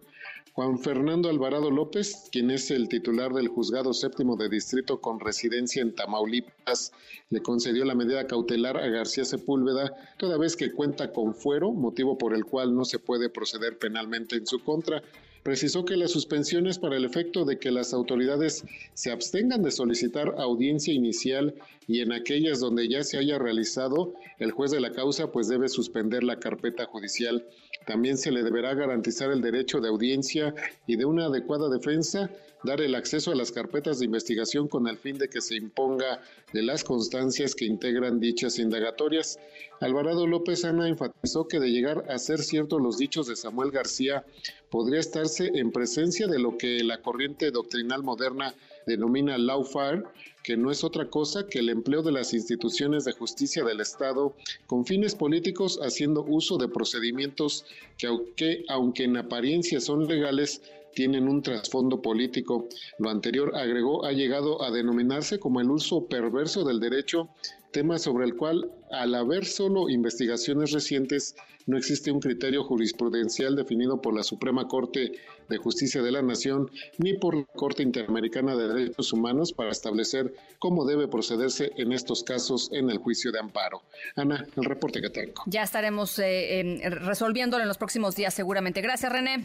Juan 0.55 0.77
Fernando 0.77 1.29
Alvarado 1.29 1.71
López, 1.71 2.29
quien 2.31 2.51
es 2.51 2.69
el 2.69 2.87
titular 2.87 3.33
del 3.33 3.47
Juzgado 3.47 3.91
Séptimo 3.91 4.35
de 4.35 4.49
Distrito 4.49 5.01
con 5.01 5.19
residencia 5.19 5.81
en 5.81 5.95
Tamaulipas, 5.95 6.91
le 7.31 7.41
concedió 7.41 7.85
la 7.85 7.95
medida 7.95 8.27
cautelar 8.27 8.77
a 8.77 8.87
García 8.87 9.25
Sepúlveda, 9.25 9.95
toda 10.19 10.37
vez 10.37 10.55
que 10.55 10.71
cuenta 10.71 11.11
con 11.11 11.33
fuero, 11.33 11.71
motivo 11.71 12.19
por 12.19 12.35
el 12.35 12.45
cual 12.45 12.75
no 12.75 12.85
se 12.85 12.99
puede 12.99 13.31
proceder 13.31 13.79
penalmente 13.79 14.35
en 14.35 14.45
su 14.45 14.63
contra 14.63 15.01
precisó 15.43 15.83
que 15.83 15.97
la 15.97 16.07
suspensión 16.07 16.67
es 16.67 16.79
para 16.79 16.95
el 16.95 17.03
efecto 17.03 17.43
de 17.43 17.59
que 17.59 17.69
las 17.69 17.93
autoridades 17.93 18.63
se 18.93 19.11
abstengan 19.11 19.61
de 19.61 19.71
solicitar 19.71 20.35
audiencia 20.37 20.93
inicial 20.93 21.53
y 21.85 21.99
en 21.99 22.13
aquellas 22.13 22.61
donde 22.61 22.87
ya 22.87 23.03
se 23.03 23.17
haya 23.17 23.37
realizado, 23.37 24.13
el 24.39 24.51
juez 24.51 24.71
de 24.71 24.79
la 24.79 24.93
causa 24.93 25.31
pues 25.31 25.49
debe 25.49 25.67
suspender 25.67 26.23
la 26.23 26.39
carpeta 26.39 26.85
judicial. 26.85 27.45
También 27.85 28.17
se 28.17 28.31
le 28.31 28.43
deberá 28.43 28.73
garantizar 28.73 29.31
el 29.31 29.41
derecho 29.41 29.79
de 29.79 29.89
audiencia 29.89 30.53
y 30.87 30.95
de 30.95 31.05
una 31.05 31.25
adecuada 31.25 31.69
defensa 31.69 32.29
dar 32.63 32.81
el 32.81 32.95
acceso 32.95 33.31
a 33.31 33.35
las 33.35 33.51
carpetas 33.51 33.99
de 33.99 34.05
investigación 34.05 34.67
con 34.67 34.87
el 34.87 34.97
fin 34.97 35.17
de 35.17 35.29
que 35.29 35.41
se 35.41 35.55
imponga 35.55 36.21
de 36.53 36.63
las 36.63 36.83
constancias 36.83 37.55
que 37.55 37.65
integran 37.65 38.19
dichas 38.19 38.57
indagatorias. 38.57 39.37
Alvarado 39.81 40.27
López 40.27 40.63
Ana 40.63 40.87
enfatizó 40.87 41.47
que 41.47 41.59
de 41.59 41.71
llegar 41.71 42.05
a 42.09 42.17
ser 42.19 42.39
ciertos 42.39 42.81
los 42.81 42.97
dichos 42.97 43.27
de 43.27 43.35
Samuel 43.35 43.71
García, 43.71 44.25
podría 44.69 44.99
estarse 44.99 45.51
en 45.55 45.71
presencia 45.71 46.27
de 46.27 46.39
lo 46.39 46.57
que 46.57 46.83
la 46.83 47.01
corriente 47.01 47.51
doctrinal 47.51 48.01
moderna 48.01 48.55
denomina 48.85 49.37
lawfare, 49.37 50.03
que 50.43 50.57
no 50.57 50.71
es 50.71 50.83
otra 50.83 51.09
cosa 51.09 51.47
que 51.47 51.59
el 51.59 51.69
empleo 51.69 52.01
de 52.01 52.11
las 52.11 52.33
instituciones 52.33 53.05
de 53.05 53.13
justicia 53.13 53.63
del 53.63 53.79
Estado 53.79 54.35
con 54.67 54.85
fines 54.85 55.15
políticos 55.15 55.79
haciendo 55.81 56.23
uso 56.23 56.57
de 56.57 56.67
procedimientos 56.67 57.65
que 57.97 58.07
aunque, 58.07 58.65
aunque 58.67 59.05
en 59.05 59.17
apariencia 59.17 59.79
son 59.79 60.07
legales, 60.07 60.61
tienen 60.93 61.27
un 61.27 61.41
trasfondo 61.41 62.01
político. 62.01 62.67
Lo 62.99 63.09
anterior, 63.09 63.55
agregó, 63.55 64.05
ha 64.05 64.11
llegado 64.11 64.63
a 64.63 64.71
denominarse 64.71 65.39
como 65.39 65.59
el 65.59 65.71
uso 65.71 66.05
perverso 66.05 66.63
del 66.63 66.79
derecho, 66.79 67.29
tema 67.73 67.99
sobre 67.99 68.23
el 68.23 68.37
cual, 68.37 68.71
al 68.91 69.13
haber 69.15 69.45
solo 69.45 69.89
investigaciones 69.89 70.71
recientes, 70.71 71.35
no 71.65 71.77
existe 71.77 72.11
un 72.11 72.21
criterio 72.21 72.63
jurisprudencial 72.63 73.55
definido 73.55 74.01
por 74.01 74.15
la 74.15 74.23
Suprema 74.23 74.67
Corte 74.67 75.11
de 75.49 75.57
Justicia 75.57 76.01
de 76.01 76.11
la 76.11 76.21
Nación 76.21 76.69
ni 76.97 77.17
por 77.17 77.35
la 77.35 77.45
Corte 77.45 77.83
Interamericana 77.83 78.55
de 78.55 78.67
Derechos 78.67 79.11
Humanos 79.11 79.51
para 79.51 79.71
establecer 79.71 80.33
cómo 80.59 80.85
debe 80.85 81.07
procederse 81.07 81.71
en 81.77 81.91
estos 81.91 82.23
casos 82.23 82.69
en 82.71 82.89
el 82.89 82.97
juicio 82.97 83.31
de 83.31 83.39
amparo. 83.39 83.81
Ana, 84.15 84.45
el 84.55 84.63
reporte 84.63 85.01
que 85.01 85.09
tengo. 85.09 85.43
Ya 85.47 85.63
estaremos 85.63 86.17
eh, 86.19 86.79
resolviéndolo 87.01 87.63
en 87.63 87.67
los 87.67 87.77
próximos 87.77 88.15
días 88.15 88.33
seguramente. 88.33 88.81
Gracias, 88.81 89.11
René. 89.11 89.43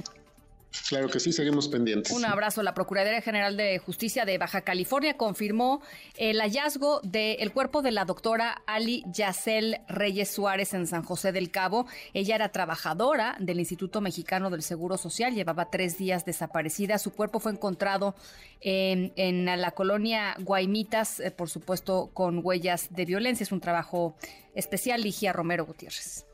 Claro 0.89 1.09
que 1.09 1.19
sí, 1.19 1.33
seguimos 1.33 1.69
pendientes. 1.69 2.13
Un 2.13 2.25
abrazo. 2.25 2.63
La 2.63 2.75
Procuraduría 2.75 3.23
General 3.23 3.57
de 3.57 3.79
Justicia 3.79 4.25
de 4.25 4.39
Baja 4.39 4.61
California 4.61 5.17
confirmó 5.17 5.83
el 6.17 6.41
hallazgo 6.41 7.01
del 7.03 7.53
cuerpo 7.53 7.83
de 7.83 7.91
la 7.91 8.05
doctora 8.05 8.63
Ali 8.67 9.03
Yacel 9.07 9.81
Reyes 9.89 10.31
Suárez 10.31 10.75
en 10.75 10.87
San 10.87 11.03
José 11.03 11.33
del 11.33 11.51
Cabo. 11.51 11.87
Ella 12.13 12.35
era 12.35 12.51
trabajadora 12.51 13.37
del 13.39 13.61
Instituto 13.61 14.01
Mexicano 14.01 14.51
del 14.51 14.63
Seguro 14.63 14.99
Social, 14.99 15.35
llevaba 15.35 15.71
tres 15.71 15.97
días 15.99 16.25
desaparecida. 16.25 16.99
Su 16.99 17.13
cuerpo 17.13 17.41
fue 17.41 17.53
encontrado 17.53 18.15
en, 18.61 19.13
en 19.17 19.47
la 19.47 19.71
colonia 19.73 20.37
Guaimitas, 20.39 21.21
eh, 21.21 21.31
por 21.31 21.49
supuesto, 21.49 22.11
con 22.13 22.41
huellas 22.45 22.89
de 22.91 23.05
violencia. 23.05 23.45
Es 23.45 23.53
un 23.53 23.61
trabajo 23.61 24.17
especial, 24.55 25.03
Ligia 25.03 25.33
Romero 25.33 25.65
Gutiérrez. 25.65 26.27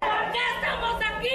¿Por 0.00 0.32
qué 0.32 0.38
estamos 0.56 1.00
aquí? 1.02 1.28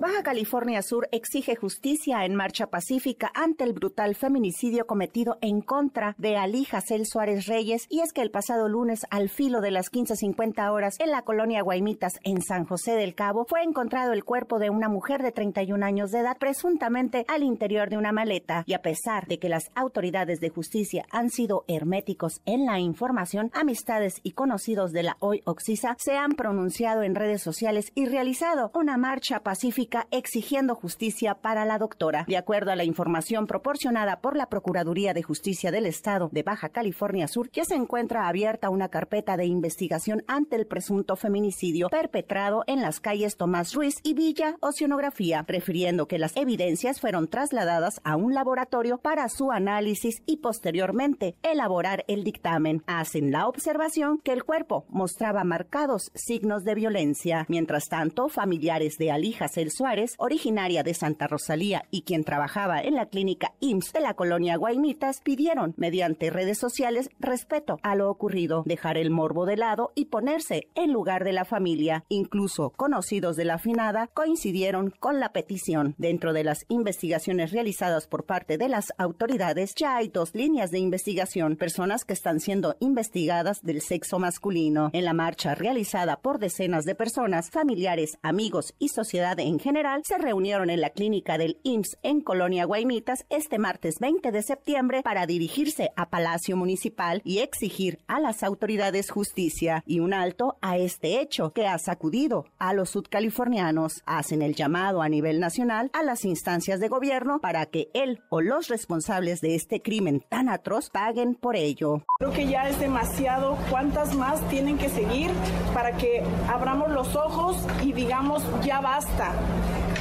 Baja 0.00 0.22
California 0.22 0.80
Sur 0.80 1.10
exige 1.12 1.56
justicia 1.56 2.24
en 2.24 2.34
marcha 2.34 2.68
pacífica 2.68 3.30
ante 3.34 3.64
el 3.64 3.74
brutal 3.74 4.14
feminicidio 4.14 4.86
cometido 4.86 5.36
en 5.42 5.60
contra 5.60 6.14
de 6.16 6.38
Ali 6.38 6.64
Jacel 6.64 7.04
Suárez 7.04 7.44
Reyes. 7.44 7.84
Y 7.90 8.00
es 8.00 8.14
que 8.14 8.22
el 8.22 8.30
pasado 8.30 8.66
lunes 8.66 9.04
al 9.10 9.28
filo 9.28 9.60
de 9.60 9.70
las 9.70 9.92
15.50 9.92 10.72
horas 10.72 10.96
en 11.00 11.10
la 11.10 11.20
colonia 11.20 11.60
Guaimitas 11.60 12.18
en 12.24 12.40
San 12.40 12.64
José 12.64 12.92
del 12.92 13.14
Cabo 13.14 13.44
fue 13.46 13.62
encontrado 13.62 14.14
el 14.14 14.24
cuerpo 14.24 14.58
de 14.58 14.70
una 14.70 14.88
mujer 14.88 15.22
de 15.22 15.32
31 15.32 15.84
años 15.84 16.12
de 16.12 16.20
edad 16.20 16.38
presuntamente 16.38 17.26
al 17.28 17.42
interior 17.42 17.90
de 17.90 17.98
una 17.98 18.10
maleta. 18.10 18.64
Y 18.66 18.72
a 18.72 18.80
pesar 18.80 19.26
de 19.26 19.38
que 19.38 19.50
las 19.50 19.70
autoridades 19.74 20.40
de 20.40 20.48
justicia 20.48 21.04
han 21.10 21.28
sido 21.28 21.66
herméticos 21.68 22.40
en 22.46 22.64
la 22.64 22.78
información, 22.78 23.50
amistades 23.52 24.20
y 24.22 24.30
conocidos 24.30 24.92
de 24.92 25.02
la 25.02 25.18
hoy 25.20 25.42
Oxisa 25.44 25.94
se 25.98 26.16
han 26.16 26.32
pronunciado 26.32 27.02
en 27.02 27.14
redes 27.14 27.42
sociales 27.42 27.92
y 27.94 28.06
realizado 28.06 28.70
una 28.72 28.96
marcha 28.96 29.40
pacífica 29.40 29.89
exigiendo 30.10 30.74
justicia 30.74 31.34
para 31.34 31.64
la 31.64 31.78
doctora. 31.78 32.24
De 32.26 32.36
acuerdo 32.36 32.70
a 32.70 32.76
la 32.76 32.84
información 32.84 33.46
proporcionada 33.46 34.20
por 34.20 34.36
la 34.36 34.46
Procuraduría 34.46 35.14
de 35.14 35.22
Justicia 35.22 35.70
del 35.70 35.86
Estado 35.86 36.28
de 36.32 36.42
Baja 36.42 36.68
California 36.68 37.28
Sur, 37.28 37.50
ya 37.52 37.64
se 37.64 37.74
encuentra 37.74 38.28
abierta 38.28 38.70
una 38.70 38.88
carpeta 38.88 39.36
de 39.36 39.46
investigación 39.46 40.24
ante 40.26 40.56
el 40.56 40.66
presunto 40.66 41.16
feminicidio 41.16 41.88
perpetrado 41.88 42.64
en 42.66 42.80
las 42.80 43.00
calles 43.00 43.36
Tomás 43.36 43.74
Ruiz 43.74 43.96
y 44.02 44.14
Villa 44.14 44.56
Oceanografía, 44.60 45.44
refiriendo 45.46 46.06
que 46.06 46.18
las 46.18 46.36
evidencias 46.36 47.00
fueron 47.00 47.28
trasladadas 47.28 48.00
a 48.04 48.16
un 48.16 48.34
laboratorio 48.34 48.98
para 48.98 49.28
su 49.28 49.50
análisis 49.50 50.22
y 50.26 50.38
posteriormente 50.38 51.36
elaborar 51.42 52.04
el 52.08 52.24
dictamen. 52.24 52.82
Hacen 52.86 53.32
la 53.32 53.48
observación 53.48 54.18
que 54.18 54.32
el 54.32 54.44
cuerpo 54.44 54.84
mostraba 54.88 55.44
marcados 55.44 56.10
signos 56.14 56.64
de 56.64 56.74
violencia. 56.74 57.46
Mientras 57.48 57.88
tanto, 57.88 58.28
familiares 58.28 58.96
de 58.98 59.10
Alija 59.10 59.48
Celso 59.48 59.79
Suárez, 59.80 60.14
originaria 60.18 60.82
de 60.82 60.92
Santa 60.92 61.26
Rosalía 61.26 61.86
y 61.90 62.02
quien 62.02 62.22
trabajaba 62.22 62.82
en 62.82 62.96
la 62.96 63.06
clínica 63.06 63.54
IMSS 63.60 63.94
de 63.94 64.00
la 64.00 64.12
colonia 64.12 64.58
Guaymitas, 64.58 65.22
pidieron, 65.22 65.72
mediante 65.78 66.28
redes 66.28 66.58
sociales, 66.58 67.08
respeto 67.18 67.78
a 67.82 67.94
lo 67.94 68.10
ocurrido, 68.10 68.62
dejar 68.66 68.98
el 68.98 69.08
morbo 69.08 69.46
de 69.46 69.56
lado 69.56 69.92
y 69.94 70.04
ponerse 70.04 70.68
en 70.74 70.92
lugar 70.92 71.24
de 71.24 71.32
la 71.32 71.46
familia. 71.46 72.04
Incluso 72.10 72.74
conocidos 72.76 73.36
de 73.36 73.46
la 73.46 73.56
finada 73.56 74.08
coincidieron 74.08 74.92
con 75.00 75.18
la 75.18 75.32
petición. 75.32 75.94
Dentro 75.96 76.34
de 76.34 76.44
las 76.44 76.66
investigaciones 76.68 77.50
realizadas 77.50 78.06
por 78.06 78.26
parte 78.26 78.58
de 78.58 78.68
las 78.68 78.92
autoridades, 78.98 79.74
ya 79.76 79.96
hay 79.96 80.08
dos 80.08 80.34
líneas 80.34 80.70
de 80.70 80.78
investigación, 80.78 81.56
personas 81.56 82.04
que 82.04 82.12
están 82.12 82.40
siendo 82.40 82.76
investigadas 82.80 83.62
del 83.62 83.80
sexo 83.80 84.18
masculino. 84.18 84.90
En 84.92 85.06
la 85.06 85.14
marcha 85.14 85.54
realizada 85.54 86.20
por 86.20 86.38
decenas 86.38 86.84
de 86.84 86.94
personas, 86.94 87.48
familiares, 87.48 88.18
amigos 88.20 88.74
y 88.78 88.88
sociedad 88.88 89.40
en 89.40 89.58
general, 89.58 89.69
se 90.02 90.18
reunieron 90.18 90.68
en 90.68 90.80
la 90.80 90.90
clínica 90.90 91.38
del 91.38 91.58
IMSS 91.62 91.98
en 92.02 92.22
Colonia 92.22 92.64
Guaymitas 92.64 93.24
este 93.30 93.58
martes 93.58 94.00
20 94.00 94.32
de 94.32 94.42
septiembre 94.42 95.02
para 95.02 95.26
dirigirse 95.26 95.92
a 95.94 96.10
Palacio 96.10 96.56
Municipal 96.56 97.22
y 97.24 97.38
exigir 97.38 98.00
a 98.08 98.18
las 98.18 98.42
autoridades 98.42 99.10
justicia 99.10 99.84
y 99.86 100.00
un 100.00 100.12
alto 100.12 100.56
a 100.60 100.76
este 100.76 101.20
hecho 101.20 101.52
que 101.52 101.68
ha 101.68 101.78
sacudido 101.78 102.46
a 102.58 102.74
los 102.74 102.90
sudcalifornianos. 102.90 104.02
Hacen 104.06 104.42
el 104.42 104.56
llamado 104.56 105.02
a 105.02 105.08
nivel 105.08 105.38
nacional 105.38 105.90
a 105.92 106.02
las 106.02 106.24
instancias 106.24 106.80
de 106.80 106.88
gobierno 106.88 107.38
para 107.38 107.66
que 107.66 107.90
él 107.94 108.20
o 108.28 108.40
los 108.40 108.66
responsables 108.66 109.40
de 109.40 109.54
este 109.54 109.82
crimen 109.82 110.24
tan 110.28 110.48
atroz 110.48 110.90
paguen 110.90 111.36
por 111.36 111.54
ello. 111.54 112.02
Creo 112.18 112.32
que 112.32 112.48
ya 112.48 112.68
es 112.68 112.80
demasiado. 112.80 113.56
¿Cuántas 113.70 114.16
más 114.16 114.46
tienen 114.48 114.78
que 114.78 114.88
seguir 114.88 115.30
para 115.72 115.96
que 115.96 116.24
abramos 116.48 116.90
los 116.90 117.14
ojos 117.14 117.56
y 117.84 117.92
digamos 117.92 118.42
ya 118.64 118.80
basta? 118.80 119.32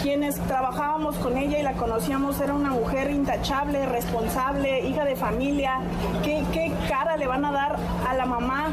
Quienes 0.01 0.35
trabajábamos 0.47 1.15
con 1.17 1.37
ella 1.37 1.59
y 1.59 1.63
la 1.63 1.73
conocíamos 1.73 2.39
era 2.39 2.53
una 2.53 2.69
mujer 2.69 3.11
intachable, 3.11 3.85
responsable, 3.85 4.87
hija 4.87 5.03
de 5.03 5.17
familia. 5.17 5.81
¿Qué, 6.23 6.71
cara 6.87 7.17
le 7.17 7.27
van 7.27 7.43
a 7.43 7.51
dar 7.51 7.75
a 8.07 8.13
la 8.13 8.25
mamá 8.25 8.69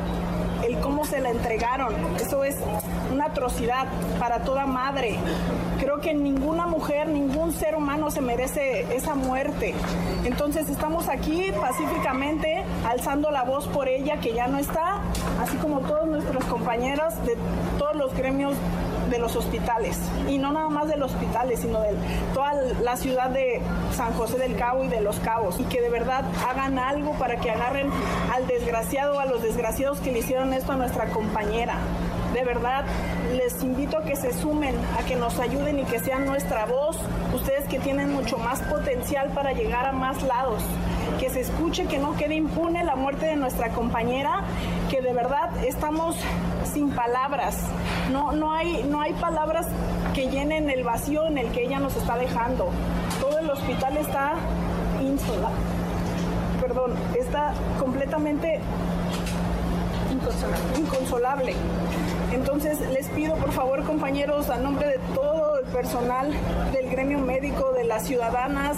el 0.64 0.78
cómo 0.78 1.04
se 1.04 1.20
la 1.20 1.30
entregaron. 1.30 1.94
Eso 2.16 2.44
es 2.44 2.56
una 3.12 3.26
atrocidad 3.26 3.86
para 4.18 4.40
toda 4.40 4.66
madre. 4.66 5.16
Creo 5.80 6.00
que 6.00 6.14
ninguna 6.14 6.66
mujer, 6.66 7.08
ningún 7.08 7.52
ser 7.52 7.74
humano 7.76 8.10
se 8.10 8.20
merece 8.20 8.86
esa 8.94 9.14
muerte. 9.14 9.74
Entonces 10.24 10.68
estamos 10.68 11.08
aquí 11.08 11.52
pacíficamente 11.60 12.64
alzando 12.88 13.30
la 13.30 13.42
voz 13.42 13.66
por 13.68 13.88
ella 13.88 14.18
que 14.20 14.32
ya 14.32 14.46
no 14.46 14.58
está, 14.58 15.00
así 15.40 15.56
como 15.58 15.80
todos 15.80 16.06
nuestros 16.06 16.44
compañeros 16.44 17.14
de 17.24 17.36
todos 17.78 17.96
los 17.96 18.14
gremios 18.14 18.54
de 19.10 19.18
los 19.18 19.36
hospitales. 19.36 19.98
Y 20.28 20.38
no 20.38 20.52
nada 20.52 20.68
más 20.68 20.88
de 20.88 20.96
los 20.96 21.12
hospitales, 21.12 21.60
sino 21.60 21.80
de 21.80 21.94
toda 22.34 22.52
la 22.82 22.96
ciudad 22.96 23.30
de 23.30 23.60
San 23.94 24.12
José 24.14 24.38
del 24.38 24.56
Cabo 24.56 24.84
y 24.84 24.88
de 24.88 25.00
Los 25.00 25.18
Cabos. 25.20 25.58
Y 25.60 25.64
que 25.64 25.80
de 25.80 25.90
verdad 25.90 26.24
hagan 26.48 26.78
algo 26.78 27.12
para 27.12 27.36
que 27.36 27.50
agarren 27.50 27.90
al 28.32 28.46
desgraciado, 28.46 29.18
a 29.20 29.26
los 29.26 29.42
desgraciados 29.42 30.00
que 30.00 30.12
le 30.12 30.20
hicieron 30.20 30.52
esto 30.52 30.72
a 30.72 30.76
nuestra 30.76 31.06
compañera. 31.06 31.78
De 32.32 32.44
verdad, 32.44 32.84
les 33.34 33.62
invito 33.62 33.96
a 33.96 34.02
que 34.02 34.14
se 34.14 34.32
sumen, 34.32 34.74
a 34.98 35.04
que 35.04 35.16
nos 35.16 35.38
ayuden 35.38 35.78
y 35.78 35.84
que 35.84 36.00
sean 36.00 36.26
nuestra 36.26 36.66
voz, 36.66 36.98
ustedes 37.34 37.55
que 37.66 37.78
tienen 37.78 38.12
mucho 38.12 38.38
más 38.38 38.60
potencial 38.62 39.30
para 39.30 39.52
llegar 39.52 39.86
a 39.86 39.92
más 39.92 40.22
lados 40.22 40.62
que 41.18 41.30
se 41.30 41.40
escuche, 41.40 41.86
que 41.86 41.98
no 41.98 42.14
quede 42.16 42.34
impune 42.34 42.84
la 42.84 42.96
muerte 42.96 43.26
de 43.26 43.36
nuestra 43.36 43.70
compañera, 43.70 44.42
que 44.90 45.00
de 45.00 45.12
verdad 45.12 45.50
estamos 45.64 46.16
sin 46.72 46.90
palabras. 46.90 47.56
No, 48.12 48.32
no, 48.32 48.52
hay, 48.52 48.84
no 48.84 49.00
hay 49.00 49.12
palabras 49.14 49.66
que 50.14 50.28
llenen 50.28 50.68
el 50.70 50.84
vacío 50.84 51.26
en 51.26 51.38
el 51.38 51.50
que 51.52 51.64
ella 51.64 51.78
nos 51.78 51.96
está 51.96 52.16
dejando. 52.16 52.70
Todo 53.20 53.38
el 53.38 53.50
hospital 53.50 53.96
está 53.96 54.34
insola, 55.00 55.48
perdón, 56.60 56.92
está 57.18 57.52
completamente 57.78 58.60
inconsolable. 60.76 61.54
Entonces 62.32 62.80
les 62.90 63.08
pido 63.08 63.36
por 63.36 63.52
favor 63.52 63.84
compañeros 63.84 64.50
a 64.50 64.58
nombre 64.58 64.88
de 64.88 64.98
todo 65.14 65.58
el 65.60 65.66
personal 65.66 66.32
del 66.72 66.90
gremio 66.90 67.18
médico, 67.18 67.72
de 67.72 67.84
las 67.84 68.06
ciudadanas, 68.06 68.76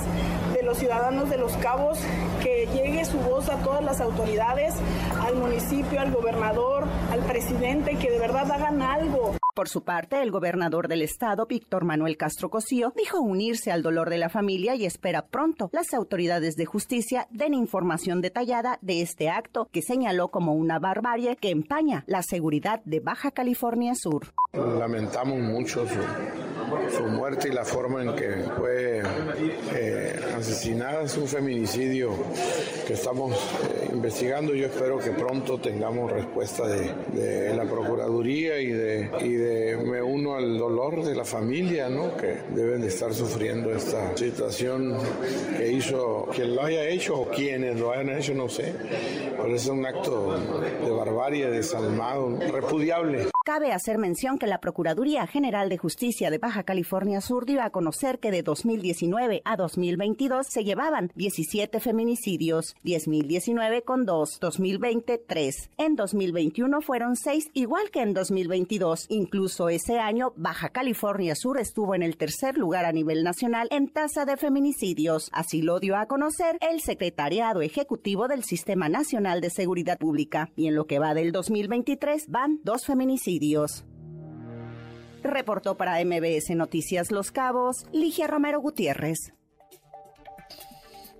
de 0.52 0.62
los 0.62 0.78
ciudadanos 0.78 1.30
de 1.30 1.38
Los 1.38 1.56
Cabos, 1.56 1.98
que 2.42 2.66
llegue 2.74 3.04
su 3.04 3.18
voz 3.18 3.48
a 3.48 3.56
todas 3.58 3.82
las 3.82 4.00
autoridades, 4.00 4.74
al 5.20 5.36
municipio, 5.36 6.00
al 6.00 6.12
gobernador, 6.12 6.84
al 7.10 7.20
presidente, 7.20 7.96
que 7.96 8.10
de 8.10 8.18
verdad 8.18 8.50
hagan 8.50 8.82
algo. 8.82 9.37
Por 9.58 9.68
su 9.68 9.82
parte, 9.82 10.22
el 10.22 10.30
gobernador 10.30 10.86
del 10.86 11.02
estado, 11.02 11.46
Víctor 11.46 11.84
Manuel 11.84 12.16
Castro 12.16 12.48
Cosío, 12.48 12.92
dijo 12.96 13.20
unirse 13.20 13.72
al 13.72 13.82
dolor 13.82 14.08
de 14.08 14.16
la 14.16 14.28
familia 14.28 14.76
y 14.76 14.86
espera 14.86 15.26
pronto 15.26 15.68
las 15.72 15.92
autoridades 15.94 16.54
de 16.54 16.64
justicia 16.64 17.26
den 17.32 17.54
información 17.54 18.20
detallada 18.20 18.78
de 18.82 19.02
este 19.02 19.30
acto 19.30 19.68
que 19.72 19.82
señaló 19.82 20.28
como 20.28 20.54
una 20.54 20.78
barbarie 20.78 21.34
que 21.34 21.50
empaña 21.50 22.04
la 22.06 22.22
seguridad 22.22 22.82
de 22.84 23.00
Baja 23.00 23.32
California 23.32 23.96
Sur. 23.96 24.28
Lamentamos 24.52 25.40
mucho 25.40 25.84
su, 25.88 27.02
muerte 27.02 27.48
y 27.48 27.52
la 27.52 27.64
forma 27.64 28.02
en 28.02 28.14
que 28.14 28.44
fue 28.56 29.02
eh, 29.74 30.20
asesinada. 30.36 31.02
Es 31.02 31.16
un 31.16 31.26
feminicidio 31.26 32.12
que 32.86 32.92
estamos 32.92 33.34
eh, 33.34 33.90
investigando. 33.92 34.54
Yo 34.54 34.66
espero 34.66 34.98
que 34.98 35.10
pronto 35.10 35.58
tengamos 35.58 36.12
respuesta 36.12 36.66
de, 36.66 37.54
la 37.54 37.64
Procuraduría 37.64 38.60
y 38.60 38.68
de, 38.68 39.10
y 39.20 39.32
de, 39.32 39.47
me 39.84 40.02
uno 40.02 40.36
al 40.36 40.58
dolor 40.58 41.04
de 41.04 41.14
la 41.14 41.24
familia, 41.24 41.88
¿no? 41.88 42.16
Que 42.16 42.38
deben 42.54 42.80
de 42.80 42.88
estar 42.88 43.12
sufriendo 43.14 43.70
esta 43.70 44.16
situación 44.16 44.96
que 45.56 45.70
hizo 45.70 46.28
quien 46.34 46.54
lo 46.54 46.62
haya 46.62 46.86
hecho 46.88 47.20
o 47.20 47.28
quienes 47.28 47.78
lo 47.78 47.92
hayan 47.92 48.10
hecho, 48.10 48.34
no 48.34 48.48
sé. 48.48 48.74
Pero 49.36 49.54
es 49.54 49.66
un 49.66 49.84
acto 49.86 50.38
de 50.84 50.90
barbarie, 50.90 51.50
desalmado, 51.50 52.38
repudiable. 52.52 53.28
Cabe 53.48 53.72
hacer 53.72 53.96
mención 53.96 54.38
que 54.38 54.46
la 54.46 54.60
Procuraduría 54.60 55.26
General 55.26 55.70
de 55.70 55.78
Justicia 55.78 56.30
de 56.30 56.36
Baja 56.36 56.64
California 56.64 57.22
Sur 57.22 57.46
dio 57.46 57.62
a 57.62 57.70
conocer 57.70 58.18
que 58.18 58.30
de 58.30 58.42
2019 58.42 59.40
a 59.42 59.56
2022 59.56 60.46
se 60.46 60.64
llevaban 60.64 61.10
17 61.14 61.80
feminicidios, 61.80 62.76
10.019 62.84 63.84
con 63.84 64.04
2, 64.04 64.40
2020 64.40 65.16
3. 65.26 65.70
En 65.78 65.96
2021 65.96 66.82
fueron 66.82 67.16
6, 67.16 67.48
igual 67.54 67.90
que 67.90 68.02
en 68.02 68.12
2022. 68.12 69.06
Incluso 69.08 69.70
ese 69.70 69.98
año, 69.98 70.34
Baja 70.36 70.68
California 70.68 71.34
Sur 71.34 71.58
estuvo 71.58 71.94
en 71.94 72.02
el 72.02 72.18
tercer 72.18 72.58
lugar 72.58 72.84
a 72.84 72.92
nivel 72.92 73.24
nacional 73.24 73.68
en 73.70 73.88
tasa 73.88 74.26
de 74.26 74.36
feminicidios. 74.36 75.30
Así 75.32 75.62
lo 75.62 75.80
dio 75.80 75.96
a 75.96 76.04
conocer 76.04 76.58
el 76.60 76.82
Secretariado 76.82 77.62
Ejecutivo 77.62 78.28
del 78.28 78.44
Sistema 78.44 78.90
Nacional 78.90 79.40
de 79.40 79.48
Seguridad 79.48 79.96
Pública. 79.96 80.50
Y 80.54 80.66
en 80.66 80.74
lo 80.74 80.86
que 80.86 80.98
va 80.98 81.14
del 81.14 81.32
2023 81.32 82.26
van 82.28 82.60
dos 82.62 82.84
feminicidios. 82.84 83.37
Reportó 85.22 85.76
para 85.76 86.02
MBS 86.04 86.50
Noticias 86.56 87.10
Los 87.10 87.30
Cabos, 87.30 87.86
Ligia 87.92 88.26
Romero 88.26 88.60
Gutiérrez. 88.60 89.37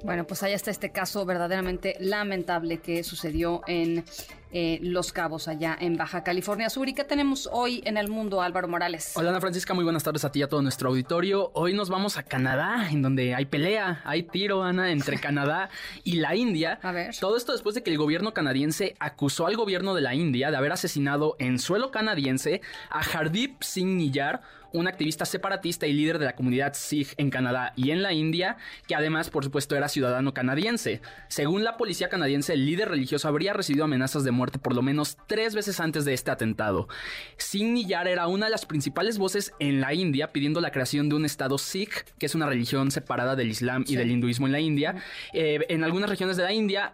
Bueno, 0.02 0.24
pues 0.24 0.42
allá 0.44 0.54
está 0.54 0.70
este 0.70 0.90
caso 0.90 1.24
verdaderamente 1.26 1.96
lamentable 1.98 2.78
que 2.78 3.02
sucedió 3.02 3.62
en 3.66 4.04
eh, 4.52 4.78
Los 4.80 5.12
Cabos, 5.12 5.48
allá 5.48 5.76
en 5.78 5.96
Baja 5.96 6.22
California 6.22 6.70
Sur. 6.70 6.88
¿Y 6.88 6.94
qué 6.94 7.02
tenemos 7.02 7.48
hoy 7.52 7.82
en 7.84 7.96
el 7.96 8.08
mundo, 8.08 8.40
Álvaro 8.40 8.68
Morales? 8.68 9.12
Hola, 9.16 9.30
Ana 9.30 9.40
Francisca, 9.40 9.74
muy 9.74 9.82
buenas 9.82 10.04
tardes 10.04 10.24
a 10.24 10.30
ti 10.30 10.38
y 10.38 10.42
a 10.42 10.48
todo 10.48 10.62
nuestro 10.62 10.90
auditorio. 10.90 11.50
Hoy 11.52 11.74
nos 11.74 11.90
vamos 11.90 12.16
a 12.16 12.22
Canadá, 12.22 12.88
en 12.90 13.02
donde 13.02 13.34
hay 13.34 13.46
pelea, 13.46 14.00
hay 14.04 14.22
tiro, 14.22 14.62
Ana, 14.62 14.92
entre 14.92 15.18
Canadá 15.20 15.68
y 16.04 16.16
la 16.16 16.36
India. 16.36 16.78
A 16.82 16.92
ver. 16.92 17.14
Todo 17.18 17.36
esto 17.36 17.50
después 17.50 17.74
de 17.74 17.82
que 17.82 17.90
el 17.90 17.98
gobierno 17.98 18.32
canadiense 18.32 18.94
acusó 19.00 19.48
al 19.48 19.56
gobierno 19.56 19.94
de 19.94 20.02
la 20.02 20.14
India 20.14 20.52
de 20.52 20.56
haber 20.56 20.70
asesinado 20.72 21.34
en 21.40 21.58
suelo 21.58 21.90
canadiense 21.90 22.62
a 22.88 23.00
Hardeep 23.00 23.62
Singh 23.62 23.96
Niyar, 23.96 24.42
un 24.72 24.88
activista 24.88 25.24
separatista 25.24 25.86
y 25.86 25.92
líder 25.92 26.18
de 26.18 26.26
la 26.26 26.34
comunidad 26.34 26.74
Sikh 26.74 27.14
en 27.16 27.30
Canadá 27.30 27.72
y 27.76 27.90
en 27.90 28.02
la 28.02 28.12
India, 28.12 28.56
que 28.86 28.94
además, 28.94 29.30
por 29.30 29.44
supuesto, 29.44 29.76
era 29.76 29.88
ciudadano 29.88 30.34
canadiense. 30.34 31.00
Según 31.28 31.64
la 31.64 31.76
policía 31.76 32.08
canadiense, 32.08 32.52
el 32.52 32.66
líder 32.66 32.88
religioso 32.88 33.28
habría 33.28 33.52
recibido 33.52 33.84
amenazas 33.84 34.24
de 34.24 34.30
muerte 34.30 34.58
por 34.58 34.74
lo 34.74 34.82
menos 34.82 35.16
tres 35.26 35.54
veces 35.54 35.80
antes 35.80 36.04
de 36.04 36.14
este 36.14 36.30
atentado. 36.30 36.88
Singh 37.36 37.74
Niyar 37.74 38.08
era 38.08 38.26
una 38.26 38.46
de 38.46 38.52
las 38.52 38.66
principales 38.66 39.18
voces 39.18 39.52
en 39.58 39.80
la 39.80 39.94
India 39.94 40.32
pidiendo 40.32 40.60
la 40.60 40.70
creación 40.70 41.08
de 41.08 41.16
un 41.16 41.24
estado 41.24 41.58
Sikh, 41.58 42.04
que 42.18 42.26
es 42.26 42.34
una 42.34 42.46
religión 42.46 42.90
separada 42.90 43.36
del 43.36 43.50
Islam 43.50 43.84
y 43.86 43.96
del 43.96 44.10
hinduismo 44.10 44.46
en 44.46 44.52
la 44.52 44.60
India. 44.60 44.96
Eh, 45.32 45.60
en 45.68 45.84
algunas 45.84 46.10
regiones 46.10 46.36
de 46.36 46.42
la 46.42 46.52
India 46.52 46.92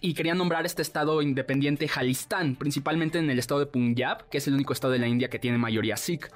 y 0.00 0.14
querían 0.14 0.38
nombrar 0.38 0.66
este 0.66 0.82
estado 0.82 1.22
independiente 1.22 1.88
Jalistán, 1.88 2.56
principalmente 2.56 3.18
en 3.18 3.30
el 3.30 3.38
estado 3.38 3.60
de 3.60 3.66
Punjab, 3.66 4.28
que 4.28 4.38
es 4.38 4.46
el 4.46 4.54
único 4.54 4.72
estado 4.72 4.92
de 4.92 4.98
la 4.98 5.08
India 5.08 5.30
que 5.30 5.38
tiene 5.38 5.58
mayoría 5.58 5.96
Sikh. 5.96 6.30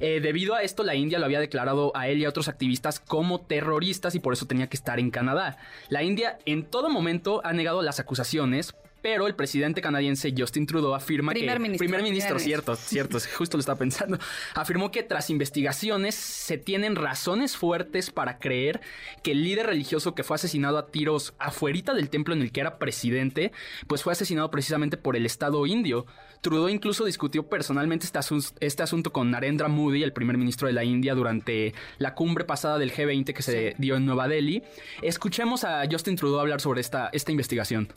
Eh, 0.00 0.20
debido 0.20 0.54
a 0.54 0.62
esto, 0.62 0.82
la 0.82 0.94
India 0.94 1.18
lo 1.18 1.24
había 1.24 1.40
declarado 1.40 1.92
a 1.96 2.08
él 2.08 2.18
y 2.18 2.24
a 2.24 2.28
otros 2.28 2.48
activistas 2.48 2.98
como 3.00 3.40
terroristas 3.40 4.14
y 4.14 4.20
por 4.20 4.32
eso 4.32 4.46
tenía 4.46 4.68
que 4.68 4.76
estar 4.76 4.98
en 4.98 5.10
Canadá. 5.10 5.58
La 5.88 6.02
India 6.02 6.38
en 6.46 6.64
todo 6.64 6.90
momento 6.90 7.40
ha 7.44 7.52
negado 7.52 7.82
las 7.82 8.00
acusaciones, 8.00 8.74
pero 9.06 9.28
el 9.28 9.36
presidente 9.36 9.80
canadiense 9.80 10.34
Justin 10.36 10.66
Trudeau 10.66 10.92
afirma 10.92 11.30
primer 11.30 11.58
que... 11.58 11.62
Ministro, 11.62 11.86
primer 11.86 12.02
ministro, 12.02 12.34
primer 12.34 12.42
cierto, 12.44 12.74
cierto, 12.74 13.18
justo 13.36 13.56
lo 13.56 13.60
estaba 13.60 13.78
pensando. 13.78 14.18
Afirmó 14.52 14.90
que 14.90 15.04
tras 15.04 15.30
investigaciones 15.30 16.16
se 16.16 16.58
tienen 16.58 16.96
razones 16.96 17.56
fuertes 17.56 18.10
para 18.10 18.40
creer 18.40 18.80
que 19.22 19.30
el 19.30 19.44
líder 19.44 19.66
religioso 19.66 20.16
que 20.16 20.24
fue 20.24 20.34
asesinado 20.34 20.76
a 20.76 20.88
tiros 20.88 21.34
afuerita 21.38 21.94
del 21.94 22.10
templo 22.10 22.34
en 22.34 22.42
el 22.42 22.50
que 22.50 22.58
era 22.58 22.80
presidente, 22.80 23.52
pues 23.86 24.02
fue 24.02 24.12
asesinado 24.12 24.50
precisamente 24.50 24.96
por 24.96 25.14
el 25.14 25.24
Estado 25.24 25.64
indio. 25.66 26.06
Trudeau 26.40 26.68
incluso 26.68 27.04
discutió 27.04 27.48
personalmente 27.48 28.06
este, 28.06 28.18
asunto, 28.18 28.48
este 28.58 28.82
asunto 28.82 29.12
con 29.12 29.30
Narendra 29.30 29.68
Modi, 29.68 30.02
el 30.02 30.14
primer 30.14 30.36
ministro 30.36 30.66
de 30.66 30.74
la 30.74 30.82
India, 30.82 31.14
durante 31.14 31.74
la 31.98 32.16
cumbre 32.16 32.44
pasada 32.44 32.76
del 32.76 32.92
G20 32.92 33.32
que 33.32 33.42
se 33.42 33.76
dio 33.78 33.94
en 33.94 34.04
Nueva 34.04 34.26
Delhi. 34.26 34.64
Escuchemos 35.00 35.62
a 35.62 35.84
Justin 35.88 36.16
Trudeau 36.16 36.40
hablar 36.40 36.60
sobre 36.60 36.80
esta, 36.80 37.08
esta 37.12 37.30
investigación. 37.30 37.94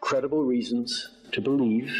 Credible 0.00 0.44
reasons 0.44 1.10
to 1.32 1.40
believe 1.40 1.90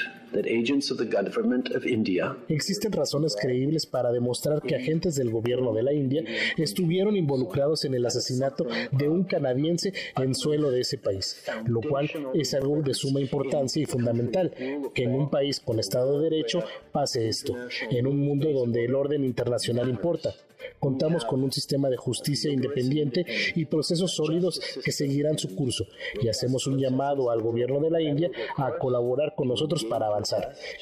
Existen 2.48 2.92
razones 2.92 3.36
creíbles 3.40 3.86
para 3.86 4.12
demostrar 4.12 4.62
que 4.62 4.76
agentes 4.76 5.16
del 5.16 5.30
gobierno 5.30 5.72
de 5.72 5.82
la 5.82 5.92
India 5.92 6.24
estuvieron 6.56 7.16
involucrados 7.16 7.84
en 7.84 7.94
el 7.94 8.06
asesinato 8.06 8.66
de 8.92 9.08
un 9.08 9.24
canadiense 9.24 9.92
en 10.16 10.34
suelo 10.34 10.70
de 10.70 10.80
ese 10.80 10.98
país, 10.98 11.42
lo 11.66 11.80
cual 11.80 12.10
es 12.34 12.54
algo 12.54 12.80
de 12.82 12.94
suma 12.94 13.20
importancia 13.20 13.82
y 13.82 13.86
fundamental, 13.86 14.52
que 14.94 15.04
en 15.04 15.14
un 15.14 15.30
país 15.30 15.60
con 15.60 15.78
Estado 15.78 16.18
de 16.18 16.30
Derecho 16.30 16.62
pase 16.92 17.28
esto, 17.28 17.54
en 17.90 18.06
un 18.06 18.18
mundo 18.18 18.52
donde 18.52 18.84
el 18.84 18.94
orden 18.94 19.24
internacional 19.24 19.88
importa. 19.88 20.34
Contamos 20.80 21.24
con 21.24 21.42
un 21.42 21.52
sistema 21.52 21.88
de 21.88 21.96
justicia 21.96 22.52
independiente 22.52 23.24
y 23.54 23.64
procesos 23.64 24.12
sólidos 24.12 24.60
que 24.84 24.90
seguirán 24.90 25.38
su 25.38 25.54
curso 25.54 25.86
y 26.20 26.28
hacemos 26.28 26.66
un 26.66 26.78
llamado 26.78 27.30
al 27.30 27.40
gobierno 27.42 27.80
de 27.80 27.90
la 27.90 28.00
India 28.00 28.30
a 28.56 28.76
colaborar 28.76 29.34
con 29.36 29.48
nosotros 29.48 29.84
para 29.84 30.06
avanzar 30.06 30.17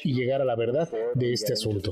y 0.03 0.13
llegar 0.13 0.41
a 0.41 0.45
la 0.45 0.55
verdad 0.55 0.89
de 1.13 1.33
este 1.33 1.53
asunto. 1.53 1.91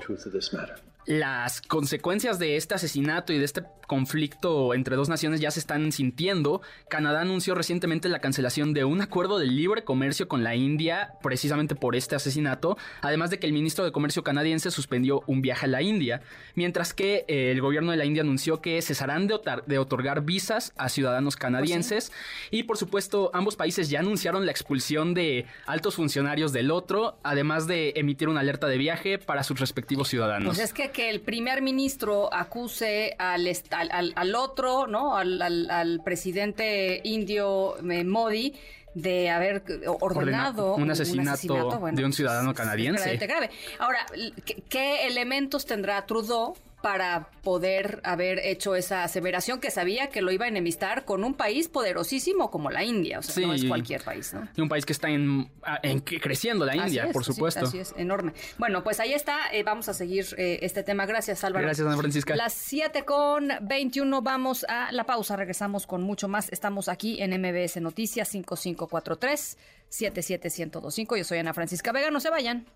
Las 1.06 1.62
consecuencias 1.62 2.40
de 2.40 2.58
este 2.58 2.74
asesinato 2.74 3.32
y 3.32 3.38
de 3.38 3.46
este 3.46 3.64
conflicto 3.86 4.74
entre 4.74 4.96
dos 4.96 5.10
naciones 5.10 5.40
ya 5.40 5.52
se 5.52 5.60
están 5.60 5.92
sintiendo. 5.92 6.62
Canadá 6.90 7.22
anunció 7.22 7.56
recientemente 7.56 8.10
la 8.10 8.20
cancelación 8.20 8.74
de 8.74 8.86
un 8.86 9.02
acuerdo 9.02 9.38
de 9.38 9.46
libre 9.46 9.84
comercio 9.84 10.28
con 10.28 10.44
la 10.44 10.56
India 10.56 11.14
precisamente 11.22 11.76
por 11.76 11.96
este 11.96 12.16
asesinato, 12.16 12.78
además 13.02 13.30
de 13.30 13.40
que 13.40 13.48
el 13.48 13.54
ministro 13.54 13.86
de 13.86 13.92
Comercio 13.92 14.24
canadiense 14.24 14.72
suspendió 14.72 15.24
un 15.28 15.42
viaje 15.42 15.66
a 15.66 15.70
la 15.70 15.82
India, 15.82 16.22
mientras 16.56 16.94
que 16.94 17.26
eh, 17.28 17.52
el 17.52 17.62
gobierno 17.62 17.92
de 17.92 17.98
la 17.98 18.06
India 18.06 18.24
anunció 18.24 18.62
que 18.62 18.82
cesarán 18.82 19.28
de, 19.28 19.40
de 19.66 19.78
otorgar 19.78 20.22
visas 20.22 20.74
a 20.78 20.90
ciudadanos 20.90 21.36
canadienses 21.36 22.12
y 22.52 22.64
por 22.64 22.78
supuesto 22.78 23.32
ambos 23.34 23.56
países 23.56 23.90
ya 23.90 24.00
anunciaron 24.00 24.46
la 24.46 24.52
expulsión 24.52 25.14
de 25.14 25.46
altos 25.66 25.96
funcionarios 25.96 26.52
del 26.52 26.72
otro, 26.72 27.20
además 27.24 27.68
de 27.68 27.94
emitir 27.96 28.30
una 28.30 28.40
alerta 28.40 28.68
de 28.68 28.78
viaje 28.78 29.18
para 29.18 29.44
sus 29.44 29.60
respectivos 29.60 30.08
ciudadanos. 30.08 30.56
Pues 30.56 30.60
es 30.60 30.74
que 30.74 30.92
que 30.96 31.10
el 31.10 31.20
primer 31.20 31.62
ministro 31.62 32.34
acuse 32.34 33.16
al, 33.20 33.46
al, 33.72 34.14
al 34.16 34.36
otro, 34.36 34.88
¿no? 34.88 35.18
Al, 35.18 35.42
al 35.42 36.02
presidente 36.06 37.02
indio 37.04 37.76
eh, 37.80 38.06
Modi 38.06 38.54
de 38.94 39.30
haber 39.30 39.62
ordenado 40.00 40.76
un 40.76 40.90
asesinato, 40.90 41.82
de 41.92 42.06
un 42.06 42.14
ciudadano 42.14 42.54
canadiense. 42.54 43.18
Grave. 43.18 43.50
Ahora, 43.78 44.06
¿qué, 44.46 44.64
¿qué, 44.70 45.06
elementos 45.06 45.66
tendrá 45.66 46.06
Trudeau 46.06 46.56
para 46.86 47.32
poder 47.42 48.00
haber 48.04 48.38
hecho 48.46 48.76
esa 48.76 49.04
aseveración 49.04 49.60
que 49.60 49.72
sabía 49.72 50.12
que 50.12 50.22
lo 50.22 50.32
iba 50.32 50.46
a 50.46 50.50
enemistar 50.50 51.04
con 51.04 51.24
un 51.24 51.34
país 51.34 51.68
poderosísimo 51.68 52.52
como 52.52 52.70
la 52.70 52.84
India. 52.84 53.18
O 53.18 53.24
sea, 53.24 53.48
no 53.48 53.56
es 53.56 53.66
cualquier 53.66 54.04
país, 54.04 54.36
¿no? 54.36 54.48
Y 54.56 54.62
un 54.62 54.70
país 54.70 54.86
que 54.86 54.94
está 54.94 55.10
en, 55.10 55.50
en 55.82 56.02
creciendo, 56.02 56.64
la 56.64 56.76
India, 56.76 57.10
por 57.12 57.26
supuesto. 57.26 57.62
Sí, 57.62 57.80
así 57.80 57.92
es, 57.92 58.00
enorme. 58.00 58.34
Bueno, 58.60 58.84
pues 58.84 59.00
ahí 59.00 59.14
está. 59.14 59.52
Eh, 59.52 59.64
vamos 59.64 59.90
a 59.90 59.96
seguir 59.96 60.28
eh, 60.38 60.60
este 60.62 60.84
tema. 60.84 61.08
Gracias, 61.08 61.44
Álvaro. 61.44 61.66
Gracias, 61.66 61.88
Ana 61.88 61.98
Francisca. 61.98 62.36
Las 62.36 62.54
7 62.54 63.04
con 63.04 63.50
21 63.62 64.22
vamos 64.22 64.64
a 64.70 64.92
la 64.92 65.06
pausa. 65.06 65.36
Regresamos 65.36 65.88
con 65.88 66.04
mucho 66.04 66.28
más. 66.28 66.52
Estamos 66.52 66.88
aquí 66.88 67.20
en 67.20 67.32
MBS 67.32 67.82
Noticias 67.82 68.28
5543 68.28 69.58
77125. 69.90 71.18
Yo 71.18 71.24
soy 71.24 71.40
Ana 71.40 71.56
Francisca 71.56 71.92
Vega. 71.92 72.12
No 72.12 72.20
se 72.20 72.30
vayan. 72.30 72.68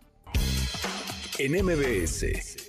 En 1.37 1.63
MBS 1.63 2.68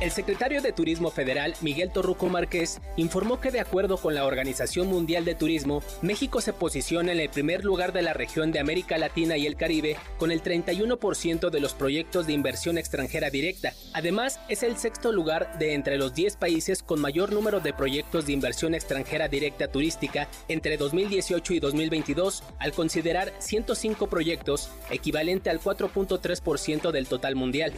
El 0.00 0.10
secretario 0.12 0.62
de 0.62 0.72
Turismo 0.72 1.10
Federal, 1.10 1.54
Miguel 1.60 1.92
Torruco 1.92 2.26
Márquez, 2.30 2.80
informó 2.96 3.38
que 3.38 3.50
de 3.50 3.60
acuerdo 3.60 3.98
con 3.98 4.14
la 4.14 4.24
Organización 4.24 4.86
Mundial 4.86 5.26
de 5.26 5.34
Turismo, 5.34 5.82
México 6.00 6.40
se 6.40 6.54
posiciona 6.54 7.12
en 7.12 7.20
el 7.20 7.28
primer 7.28 7.66
lugar 7.66 7.92
de 7.92 8.00
la 8.00 8.14
región 8.14 8.50
de 8.50 8.60
América 8.60 8.96
Latina 8.96 9.36
y 9.36 9.46
el 9.46 9.56
Caribe 9.56 9.98
con 10.16 10.30
el 10.30 10.42
31% 10.42 11.50
de 11.50 11.60
los 11.60 11.74
proyectos 11.74 12.26
de 12.26 12.32
inversión 12.32 12.78
extranjera 12.78 13.28
directa. 13.28 13.74
Además, 13.92 14.40
es 14.48 14.62
el 14.62 14.78
sexto 14.78 15.12
lugar 15.12 15.58
de 15.58 15.74
entre 15.74 15.98
los 15.98 16.14
10 16.14 16.36
países 16.36 16.82
con 16.82 16.98
mayor 16.98 17.30
número 17.30 17.60
de 17.60 17.74
proyectos 17.74 18.24
de 18.24 18.32
inversión 18.32 18.74
extranjera 18.74 19.28
directa 19.28 19.68
turística 19.68 20.28
entre 20.48 20.78
2018 20.78 21.52
y 21.52 21.60
2022, 21.60 22.42
al 22.58 22.72
considerar 22.72 23.34
105 23.38 24.06
proyectos, 24.06 24.70
equivalente 24.88 25.50
al 25.50 25.60
4.3% 25.60 26.90
del 26.90 27.06
total 27.06 27.36
mundial. 27.36 27.74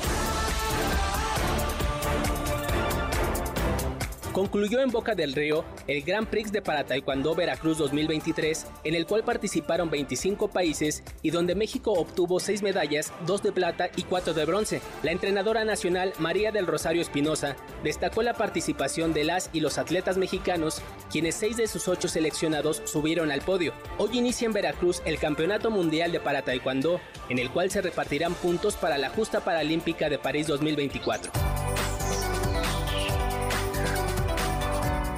Concluyó 4.32 4.80
en 4.80 4.90
Boca 4.90 5.14
del 5.14 5.34
Río 5.34 5.64
el 5.86 6.02
Grand 6.02 6.26
Prix 6.26 6.50
de 6.50 6.62
para 6.62 6.84
Taekwondo 6.84 7.34
Veracruz 7.34 7.78
2023, 7.78 8.66
en 8.84 8.94
el 8.94 9.06
cual 9.06 9.24
participaron 9.24 9.90
25 9.90 10.48
países 10.48 11.02
y 11.22 11.30
donde 11.30 11.54
México 11.54 11.92
obtuvo 11.92 12.40
6 12.40 12.62
medallas, 12.62 13.12
2 13.26 13.42
de 13.42 13.52
plata 13.52 13.90
y 13.96 14.02
4 14.02 14.34
de 14.34 14.44
bronce. 14.44 14.80
La 15.02 15.12
entrenadora 15.12 15.64
nacional 15.64 16.12
María 16.18 16.50
del 16.50 16.66
Rosario 16.66 17.02
Espinosa 17.02 17.56
destacó 17.84 18.22
la 18.22 18.34
participación 18.34 19.12
de 19.12 19.24
las 19.24 19.50
y 19.52 19.60
los 19.60 19.78
atletas 19.78 20.16
mexicanos, 20.16 20.82
quienes 21.10 21.34
6 21.36 21.58
de 21.58 21.68
sus 21.68 21.88
8 21.88 22.08
seleccionados 22.08 22.82
subieron 22.84 23.30
al 23.30 23.42
podio. 23.42 23.74
Hoy 23.98 24.18
inicia 24.18 24.46
en 24.46 24.52
Veracruz 24.52 25.02
el 25.04 25.18
Campeonato 25.18 25.70
Mundial 25.70 26.10
de 26.10 26.20
Para 26.20 26.42
Taekwondo, 26.42 27.00
en 27.28 27.38
el 27.38 27.50
cual 27.50 27.70
se 27.70 27.82
repartirán 27.82 28.34
puntos 28.34 28.76
para 28.76 28.98
la 28.98 29.10
justa 29.10 29.40
paralímpica 29.40 30.08
de 30.08 30.18
París 30.18 30.46
2024. 30.46 31.30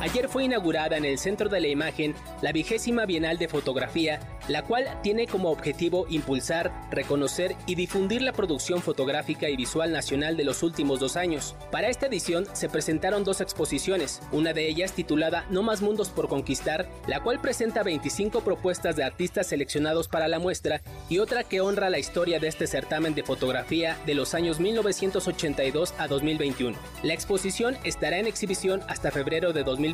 Ayer 0.05 0.28
fue 0.28 0.44
inaugurada 0.44 0.98
en 0.98 1.07
el 1.07 1.16
Centro 1.16 1.48
de 1.48 1.62
la 1.62 1.68
Imagen 1.68 2.14
la 2.42 2.52
vigésima 2.52 3.07
Bienal 3.07 3.38
de 3.38 3.48
Fotografía, 3.48 4.20
la 4.48 4.61
cual 4.61 4.98
tiene 5.02 5.26
como 5.26 5.50
objetivo 5.50 6.05
impulsar, 6.11 6.90
reconocer 6.90 7.57
y 7.64 7.74
difundir 7.74 8.20
la 8.20 8.34
producción 8.34 8.82
fotográfica 8.82 9.48
y 9.48 9.57
visual 9.57 9.92
nacional 9.92 10.36
de 10.36 10.44
los 10.44 10.62
últimos 10.62 11.00
dos 11.00 11.16
años. 11.16 11.57
Para 11.72 11.88
esta 11.88 12.05
edición 12.05 12.44
se 12.52 12.68
presentaron 12.68 13.24
dos 13.24 13.40
exposiciones, 13.40 14.20
una 14.30 14.52
de 14.52 14.68
ellas 14.68 14.92
titulada 14.92 15.46
No 15.48 15.62
más 15.62 15.80
mundos 15.80 16.11
por 16.11 16.28
conquistar, 16.28 16.86
la 17.07 17.22
cual 17.22 17.40
presenta 17.40 17.82
25 17.82 18.42
propuestas 18.42 18.96
de 18.96 19.05
artistas 19.05 19.46
seleccionados 19.46 20.09
para 20.09 20.28
la 20.28 20.38
muestra, 20.38 20.82
y 21.09 21.18
otra 21.18 21.44
que 21.44 21.62
honra 21.62 21.88
la 21.88 21.98
historia 21.98 22.38
de 22.40 22.48
este 22.48 22.66
certamen 22.66 23.14
de 23.14 23.22
fotografía 23.22 23.96
de 24.05 24.14
los 24.14 24.34
años 24.34 24.61
1982 24.61 25.94
a 25.96 26.09
2021. 26.09 26.76
La 27.02 27.14
exposición 27.14 27.78
estará 27.84 28.18
en 28.18 28.26
exhibición 28.26 28.82
hasta 28.86 29.11
febrero 29.11 29.55
de 29.55 29.64
2021 29.64 29.93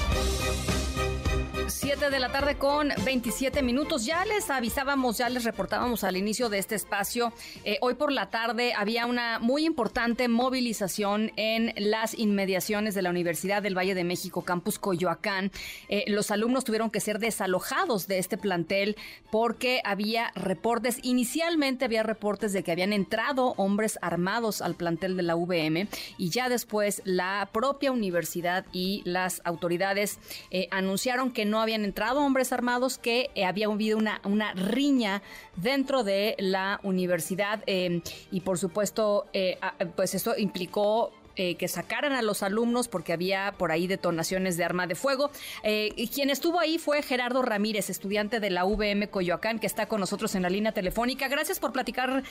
7 1.81 2.11
de 2.11 2.19
la 2.19 2.31
tarde 2.31 2.59
con 2.59 2.89
27 3.03 3.63
minutos. 3.63 4.05
Ya 4.05 4.23
les 4.23 4.51
avisábamos, 4.51 5.17
ya 5.17 5.29
les 5.29 5.45
reportábamos 5.45 6.03
al 6.03 6.15
inicio 6.15 6.47
de 6.47 6.59
este 6.59 6.75
espacio. 6.75 7.33
Eh, 7.65 7.79
hoy 7.81 7.95
por 7.95 8.11
la 8.11 8.29
tarde 8.29 8.75
había 8.77 9.07
una 9.07 9.39
muy 9.39 9.65
importante 9.65 10.27
movilización 10.27 11.31
en 11.37 11.73
las 11.77 12.13
inmediaciones 12.13 12.93
de 12.93 13.01
la 13.01 13.09
Universidad 13.09 13.63
del 13.63 13.75
Valle 13.75 13.95
de 13.95 14.03
México, 14.03 14.43
Campus 14.43 14.77
Coyoacán. 14.77 15.51
Eh, 15.89 16.03
los 16.05 16.29
alumnos 16.29 16.65
tuvieron 16.65 16.91
que 16.91 16.99
ser 16.99 17.17
desalojados 17.17 18.05
de 18.05 18.19
este 18.19 18.37
plantel 18.37 18.95
porque 19.31 19.81
había 19.83 20.31
reportes, 20.35 20.99
inicialmente 21.01 21.85
había 21.85 22.03
reportes 22.03 22.53
de 22.53 22.61
que 22.61 22.73
habían 22.73 22.93
entrado 22.93 23.55
hombres 23.57 23.97
armados 24.03 24.61
al 24.61 24.75
plantel 24.75 25.17
de 25.17 25.23
la 25.23 25.35
VM 25.35 25.87
y 26.19 26.29
ya 26.29 26.47
después 26.47 27.01
la 27.05 27.49
propia 27.51 27.91
universidad 27.91 28.67
y 28.71 29.01
las 29.03 29.41
autoridades 29.45 30.19
eh, 30.51 30.67
anunciaron 30.69 31.31
que 31.31 31.45
no 31.45 31.59
habían 31.59 31.70
habían 31.71 31.85
entrado 31.85 32.19
hombres 32.19 32.51
armados, 32.51 32.97
que 32.97 33.29
eh, 33.33 33.45
había 33.45 33.67
habido 33.67 33.97
una, 33.97 34.19
una 34.25 34.53
riña 34.53 35.21
dentro 35.55 36.03
de 36.03 36.35
la 36.37 36.81
universidad 36.83 37.63
eh, 37.65 38.01
y 38.29 38.41
por 38.41 38.57
supuesto, 38.57 39.27
eh, 39.31 39.57
pues 39.95 40.13
esto 40.13 40.33
implicó 40.37 41.13
que 41.33 41.67
sacaran 41.67 42.11
a 42.11 42.21
los 42.21 42.43
alumnos 42.43 42.87
porque 42.87 43.13
había 43.13 43.55
por 43.57 43.71
ahí 43.71 43.87
detonaciones 43.87 44.57
de 44.57 44.63
arma 44.63 44.85
de 44.85 44.93
fuego. 44.93 45.31
y 45.63 46.07
quien 46.09 46.29
estuvo 46.29 46.59
ahí 46.59 46.77
fue 46.77 47.01
Gerardo 47.01 47.41
Ramírez, 47.41 47.89
estudiante 47.89 48.39
de 48.39 48.51
la 48.51 48.63
VM 48.63 49.09
Coyoacán, 49.09 49.57
que 49.57 49.65
está 49.65 49.87
con 49.87 50.01
nosotros 50.01 50.35
en 50.35 50.43
la 50.43 50.51
línea 50.51 50.71
telefónica. 50.71 51.29
Gracias 51.29 51.59
por 51.59 51.71
platicar 51.71 52.21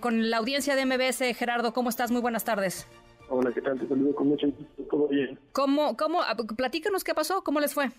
con 0.00 0.30
la 0.30 0.38
audiencia 0.38 0.74
de 0.74 0.84
MBS. 0.84 1.36
Gerardo, 1.36 1.72
¿cómo 1.72 1.90
estás? 1.90 2.10
Muy 2.10 2.22
buenas 2.22 2.42
tardes. 2.42 2.88
Hola, 3.28 3.52
¿qué 3.52 3.60
tal? 3.60 3.78
Te 3.78 3.86
saludo 3.86 4.16
con 4.16 4.26
mucho 4.26 4.48
gusto, 4.48 4.82
todo 4.90 5.06
bien. 5.06 5.38
¿Cómo, 5.52 5.96
cómo, 5.96 6.20
ah, 6.20 6.36
platícanos 6.56 7.04
qué 7.04 7.14
pasó, 7.14 7.44
cómo 7.44 7.60
les 7.60 7.72
fue? 7.72 7.90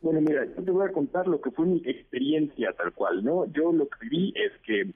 Bueno, 0.00 0.20
mira, 0.20 0.44
yo 0.44 0.62
te 0.62 0.70
voy 0.70 0.86
a 0.86 0.92
contar 0.92 1.26
lo 1.26 1.40
que 1.40 1.50
fue 1.50 1.66
mi 1.66 1.82
experiencia 1.84 2.72
tal 2.72 2.92
cual, 2.92 3.24
¿no? 3.24 3.46
Yo 3.52 3.72
lo 3.72 3.88
que 3.88 4.08
vi 4.08 4.32
es 4.36 4.52
que, 4.64 4.90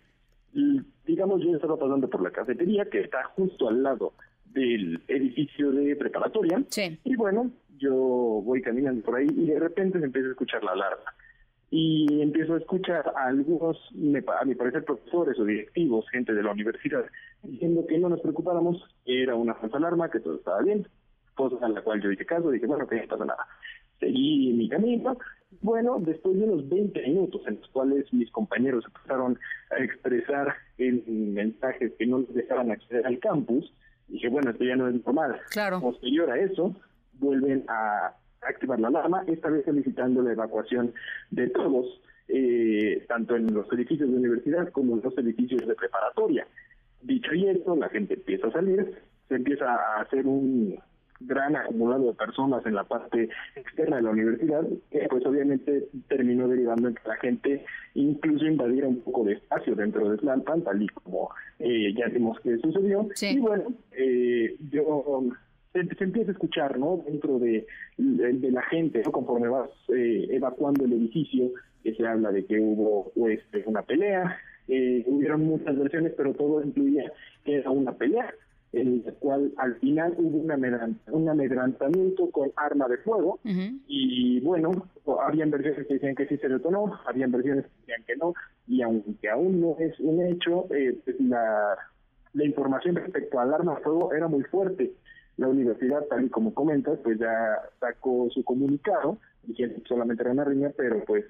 digamos, 1.07 1.43
yo 1.43 1.55
estaba 1.55 1.77
pasando 1.77 2.09
por 2.09 2.23
la 2.23 2.31
cafetería 2.31 2.85
que 2.85 3.01
está 3.01 3.25
justo 3.25 3.69
al 3.69 3.83
lado 3.83 4.13
del 4.45 5.01
edificio 5.09 5.73
de 5.73 5.97
preparatoria. 5.97 6.63
Sí. 6.69 6.99
Y 7.05 7.17
bueno, 7.17 7.51
yo 7.79 7.95
voy 7.95 8.63
caminando 8.63 9.03
por 9.03 9.17
ahí 9.17 9.27
y 9.31 9.47
de 9.47 9.59
repente 9.59 9.99
se 9.99 10.05
empieza 10.05 10.29
a 10.29 10.33
escuchar 10.33 10.63
la 10.65 10.73
alarma 10.73 11.15
y 11.71 12.21
empiezo 12.21 12.55
a 12.55 12.59
escuchar 12.59 13.13
a 13.17 13.29
algunos, 13.29 13.77
a 14.41 14.45
mi 14.45 14.55
parecer, 14.55 14.85
profesores 14.85 15.39
o 15.39 15.45
directivos, 15.45 16.09
gente 16.11 16.35
de 16.35 16.43
la 16.43 16.51
universidad, 16.51 17.05
diciendo 17.45 17.87
que 17.87 17.99
no 17.99 18.09
nos 18.09 18.21
preocupáramos, 18.21 18.85
era 19.05 19.37
una 19.37 19.55
falsa 19.55 19.77
alarma, 19.77 20.11
que 20.11 20.19
todo 20.19 20.35
estaba 20.35 20.63
bien, 20.63 20.87
cosa 21.35 21.65
a 21.65 21.69
la 21.69 21.83
cual 21.83 22.03
yo 22.03 22.09
dije 22.09 22.27
caso, 22.27 22.51
dije, 22.51 22.67
bueno, 22.67 22.89
que 22.89 22.97
no 22.97 23.07
pasa 23.07 23.25
nada. 23.25 23.47
Seguí 24.01 24.53
mi 24.55 24.69
camino. 24.69 25.17
Bueno, 25.63 25.99
después 26.01 26.39
de 26.39 26.45
unos 26.45 26.69
20 26.69 27.03
minutos 27.03 27.43
en 27.47 27.57
los 27.61 27.69
cuales 27.69 28.13
mis 28.13 28.31
compañeros 28.31 28.85
empezaron 28.87 29.39
a 29.71 29.83
expresar 29.83 30.55
en 30.79 31.35
mensajes 31.35 31.93
que 31.99 32.07
no 32.07 32.21
les 32.21 32.35
dejaban 32.35 32.71
acceder 32.71 33.07
al 33.07 33.19
campus, 33.19 33.73
dije, 34.09 34.29
bueno, 34.29 34.51
esto 34.51 34.65
ya 34.65 34.77
no 34.77 34.89
es 34.89 35.05
normal. 35.05 35.37
Claro. 35.51 35.81
Posterior 35.81 36.31
a 36.31 36.39
eso, 36.39 36.75
vuelven 37.15 37.65
a 37.69 38.15
activar 38.43 38.81
la 38.81 38.89
alarma, 38.89 39.25
esta 39.27 39.51
vez 39.51 39.65
solicitando 39.65 40.23
la 40.23 40.33
evacuación 40.33 40.95
de 41.31 41.49
todos, 41.51 42.01
eh, 42.29 43.05
tanto 43.09 43.37
en 43.37 43.53
los 43.53 43.71
edificios 43.73 44.11
de 44.11 44.17
universidad 44.17 44.71
como 44.71 44.95
en 44.95 45.03
los 45.03 45.17
edificios 45.19 45.67
de 45.67 45.75
preparatoria. 45.75 46.47
Dicho 47.03 47.35
y 47.35 47.49
esto, 47.49 47.77
la 47.77 47.89
gente 47.89 48.15
empieza 48.15 48.47
a 48.47 48.53
salir, 48.53 48.95
se 49.29 49.35
empieza 49.35 49.67
a 49.67 50.03
hacer 50.03 50.27
un 50.27 50.79
gran 51.21 51.57
acumulado 51.57 52.07
de 52.07 52.15
personas 52.15 52.65
en 52.67 52.75
la 52.75 52.85
parte 52.85 53.29
externa 53.57 53.97
de 53.97 54.03
la 54.03 54.11
universidad, 54.11 54.65
que 54.91 55.07
pues 55.09 55.25
obviamente 55.27 55.89
terminó 56.09 56.49
derivando 56.49 56.89
en 56.89 56.95
que 56.95 57.09
la 57.09 57.17
gente 57.17 57.65
incluso 57.95 58.47
invadiera 58.47 58.89
un 58.89 59.01
poco 59.01 59.25
de 59.25 59.35
espacio 59.35 59.75
dentro 59.75 60.11
de 60.11 60.17
Tlalpan, 60.19 60.63
tal 60.63 60.83
y 60.83 60.89
como 60.89 61.31
eh, 61.59 61.95
ya 61.95 62.07
vimos 62.07 62.41
que 62.41 62.59
sucedió. 62.59 63.09
Y 63.21 63.39
bueno, 63.39 63.73
eh, 63.93 64.57
yo 64.71 65.23
se, 65.73 66.05
empieza 66.05 66.31
a 66.31 66.33
escuchar, 66.33 66.79
¿no? 66.79 67.03
Dentro 67.07 67.39
de, 67.39 67.67
de, 67.97 68.51
la 68.51 68.63
gente, 68.63 69.03
¿no? 69.05 69.13
Conforme 69.13 69.49
vas 69.49 69.71
eh, 69.95 70.27
evacuando 70.31 70.85
el 70.85 70.93
edificio, 70.93 71.51
que 71.83 71.95
se 71.95 72.07
habla 72.07 72.31
de 72.33 72.45
que 72.45 72.59
hubo 72.61 73.13
pues, 73.15 73.41
una 73.67 73.83
pelea, 73.83 74.39
eh, 74.69 75.03
hubieron 75.07 75.45
muchas 75.45 75.77
versiones, 75.79 76.13
pero 76.17 76.35
todo 76.35 76.63
incluía 76.63 77.13
que 77.45 77.57
era 77.57 77.71
una 77.71 77.93
pelea, 77.93 78.33
en 78.73 79.03
la 79.05 79.13
cual 79.13 79.53
al 79.57 79.75
final 79.77 80.15
hubo 80.19 80.39
un 80.39 81.29
amedrantamiento 81.29 82.31
con 82.31 82.53
arma 82.57 82.89
de 82.89 82.99
fuego, 82.99 83.41
y 83.45 84.41
bueno, 84.41 84.87
habían 85.23 85.51
versiones 85.51 85.87
que 85.87 85.95
decían 85.95 86.15
que 86.15 86.27
sí 86.27 86.37
se 86.37 86.49
detonó, 86.49 86.99
habían 87.07 87.33
versiones 87.33 87.65
que 87.65 87.73
decían 87.81 88.05
que 88.07 88.17
no, 88.17 88.35
y 88.69 88.83
aunque 88.83 89.29
aún 89.29 89.61
no 89.61 89.77
es 89.79 89.99
un 90.01 90.25
hecho, 90.25 90.67
eh, 90.73 90.97
pues, 91.05 91.21
la, 91.21 91.77
la 92.33 92.45
información 92.45 92.95
respecto 92.97 93.41
al 93.41 93.53
arma 93.53 93.75
de 93.77 93.83
fuego 93.83 94.13
era 94.13 94.29
muy 94.29 94.45
fuerte. 94.45 94.93
La 95.37 95.49
universidad, 95.49 96.05
tal 96.07 96.27
y 96.27 96.29
como 96.29 96.53
comentas, 96.55 96.99
pues 97.03 97.19
ya 97.19 97.59
sacó 97.81 98.29
su 98.31 98.45
comunicado 98.45 99.19
diciendo 99.43 99.77
que 99.77 99.89
solamente 99.89 100.23
era 100.23 100.33
una 100.33 100.45
riña, 100.45 100.71
pero 100.77 101.03
pues 101.05 101.25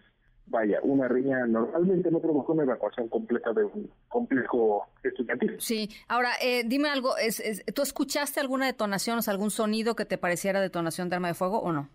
vaya, 0.51 0.81
una 0.83 1.09
riña 1.09 1.47
normalmente 1.47 2.11
no 2.11 2.21
provocó 2.21 2.53
una 2.53 2.65
evacuación 2.65 3.09
completa 3.09 3.53
de 3.53 3.65
un 3.65 3.91
complejo 4.09 4.87
estudiantil. 5.03 5.57
Sí, 5.59 5.89
ahora 6.09 6.31
eh, 6.43 6.65
dime 6.67 6.89
algo, 6.89 7.17
es, 7.17 7.65
¿tú 7.75 7.83
escuchaste 7.83 8.41
alguna 8.41 8.67
detonación, 8.67 9.19
o 9.19 9.23
sea, 9.23 9.33
algún 9.33 9.51
sonido 9.51 9.95
que 9.95 10.05
te 10.05 10.19
pareciera 10.19 10.61
detonación 10.61 11.09
de 11.09 11.17
arma 11.17 11.29
de 11.29 11.35
fuego 11.35 11.61
o 11.61 11.73
no? 11.73 11.89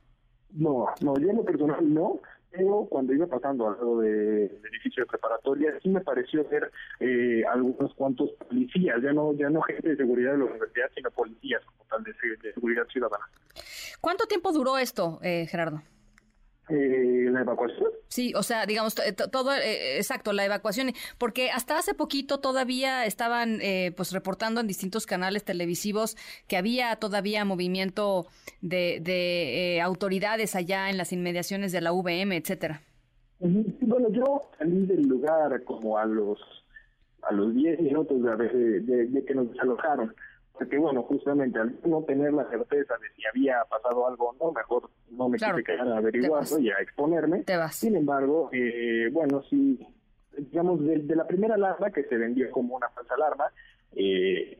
No, 0.51 0.87
no, 1.01 1.17
yo 1.19 1.29
en 1.29 1.35
lo 1.35 1.43
personal 1.43 1.93
no, 1.93 2.19
pero 2.49 2.87
cuando 2.89 3.13
iba 3.13 3.27
pasando 3.27 3.67
al 3.67 3.73
lado 3.73 3.99
del 3.99 4.61
edificio 4.71 5.03
de 5.03 5.07
preparatoria, 5.07 5.73
sí 5.83 5.89
me 5.89 5.99
pareció 5.99 6.47
ver 6.47 6.71
eh, 7.01 7.43
algunos 7.51 7.93
cuantos 7.95 8.31
policías, 8.47 9.01
ya 9.01 9.11
no 9.11 9.33
ya 9.33 9.49
no 9.49 9.61
gente 9.61 9.89
de 9.89 9.97
seguridad 9.97 10.31
de 10.31 10.37
la 10.37 10.45
universidad, 10.45 10.89
sino 10.95 11.11
policías 11.11 11.61
como 11.65 11.83
tal 11.89 12.03
de, 12.03 12.53
seguridad 12.53 12.87
ciudadana. 12.87 13.25
¿Cuánto 13.99 14.25
tiempo 14.27 14.53
duró 14.53 14.77
esto, 14.77 15.19
eh, 15.21 15.45
Gerardo? 15.47 15.81
Eh, 16.67 17.27
la 17.31 17.41
evacuación. 17.41 17.89
Sí, 18.07 18.33
o 18.35 18.41
sea, 18.41 18.65
digamos, 18.65 18.95
todo, 19.31 19.53
eh, 19.53 19.97
exacto, 19.97 20.33
la 20.33 20.45
evacuación, 20.45 20.93
porque 21.19 21.51
hasta 21.51 21.77
hace 21.77 21.93
poquito 21.93 22.39
todavía 22.39 23.05
estaban 23.05 23.59
eh, 23.61 23.93
pues 23.95 24.11
reportando 24.11 24.61
en 24.61 24.67
distintos 24.67 25.05
canales 25.05 25.43
televisivos 25.43 26.17
que 26.47 26.57
había 26.57 26.95
todavía 26.95 27.45
movimiento 27.45 28.25
de, 28.61 28.99
de 28.99 29.79
autoridades 29.81 30.55
allá 30.55 30.89
en 30.89 30.97
las 30.97 31.13
inmediaciones 31.13 31.71
de 31.71 31.81
la 31.81 31.91
VM, 31.91 32.35
etcétera. 32.35 32.81
Bueno, 33.39 34.09
yo 34.09 34.41
salí 34.57 34.87
del 34.87 35.03
lugar 35.03 35.63
como 35.65 35.97
a 35.99 36.05
los 36.05 36.39
a 37.21 37.33
los 37.33 37.53
10 37.55 37.81
minutos 37.81 38.21
de, 38.21 38.81
de, 38.81 39.05
de 39.07 39.25
que 39.25 39.33
nos 39.33 39.51
desalojaron 39.51 40.13
porque 40.57 40.77
bueno, 40.77 41.03
justamente 41.03 41.59
al 41.59 41.75
no 41.85 42.03
tener 42.03 42.33
la 42.33 42.49
certeza 42.49 42.95
de 42.97 43.09
si 43.15 43.25
había 43.25 43.63
pasado 43.69 44.07
algo 44.07 44.29
o 44.29 44.33
no, 44.33 44.51
mejor 44.51 44.89
no 45.11 45.29
me 45.29 45.37
quise 45.37 45.63
quedar 45.63 45.87
a 45.87 45.97
averiguarlo 45.97 46.59
y 46.59 46.69
a 46.69 46.75
exponerme. 46.81 47.43
Sin 47.71 47.95
embargo, 47.95 48.49
eh, 48.53 49.09
bueno, 49.11 49.43
sí, 49.49 49.85
digamos, 50.37 50.83
de, 50.83 51.15
la 51.15 51.27
primera 51.27 51.55
alarma 51.55 51.91
que 51.91 52.03
se 52.03 52.17
vendió 52.17 52.49
como 52.51 52.75
una 52.75 52.89
falsa 52.89 53.13
alarma, 53.15 53.45
eh, 53.95 54.57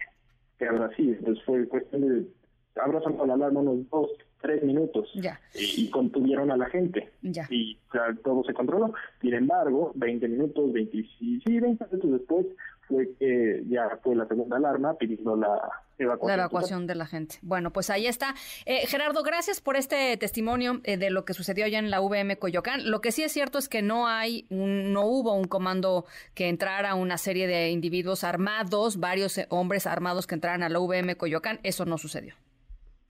que 0.58 0.68
ahora 0.68 0.90
sí, 0.96 1.18
pues 1.24 1.42
fue 1.44 1.68
cuestión 1.68 2.02
de, 2.02 2.28
habrá 2.76 3.00
la 3.26 3.34
alarma 3.34 3.62
unos 3.62 3.90
dos, 3.90 4.10
tres 4.42 4.64
minutos 4.64 5.10
y, 5.54 5.90
contuvieron 5.90 6.52
a 6.52 6.58
la 6.58 6.66
gente. 6.68 7.12
Y 7.50 7.78
todo 8.24 8.44
se 8.44 8.54
controló. 8.54 8.94
Sin 9.22 9.34
embargo, 9.34 9.92
20 9.96 10.28
minutos, 10.28 10.72
20, 10.72 10.92
sí, 11.18 11.42
20 11.46 11.86
minutos 11.86 12.12
después 12.12 12.46
fue 12.88 13.16
que 13.20 13.64
ya 13.68 14.00
fue 14.04 14.16
la 14.16 14.28
segunda 14.28 14.58
alarma 14.58 14.96
pidiendo 14.98 15.36
la 15.36 15.60
evacuación. 15.98 16.28
La 16.28 16.44
evacuación 16.44 16.88
de 16.88 16.96
la 16.96 17.06
gente. 17.06 17.38
Bueno, 17.42 17.72
pues 17.72 17.90
ahí 17.90 18.08
está. 18.08 18.36
Eh, 18.66 18.86
Gerardo, 18.88 19.24
gracias 19.24 19.62
por 19.62 19.76
este 19.76 20.18
testimonio 20.18 20.82
eh, 20.84 20.98
de 20.98 21.10
lo 21.10 21.26
que 21.26 21.34
sucedió 21.34 21.66
allá 21.66 21.80
en 21.80 21.90
la 21.90 22.02
VM 22.02 22.38
Coyoacán. 22.38 22.90
Lo 22.90 23.02
que 23.02 23.12
sí 23.12 23.24
es 23.24 23.32
cierto 23.32 23.58
es 23.58 23.70
que 23.70 23.82
no 23.82 24.08
hay, 24.08 24.46
no 24.50 25.06
hubo 25.06 25.34
un 25.34 25.46
comando 25.46 26.06
que 26.34 26.50
entrara 26.50 26.96
una 26.96 27.18
serie 27.18 27.48
de 27.48 27.72
individuos 27.72 28.24
armados, 28.24 29.00
varios 29.00 29.38
eh, 29.38 29.48
hombres 29.50 29.88
armados 29.88 30.28
que 30.28 30.36
entraran 30.36 30.64
a 30.64 30.70
la 30.70 30.80
VM 30.80 31.16
Coyoacán. 31.18 31.60
Eso 31.64 31.86
no 31.86 31.98
sucedió, 31.98 32.36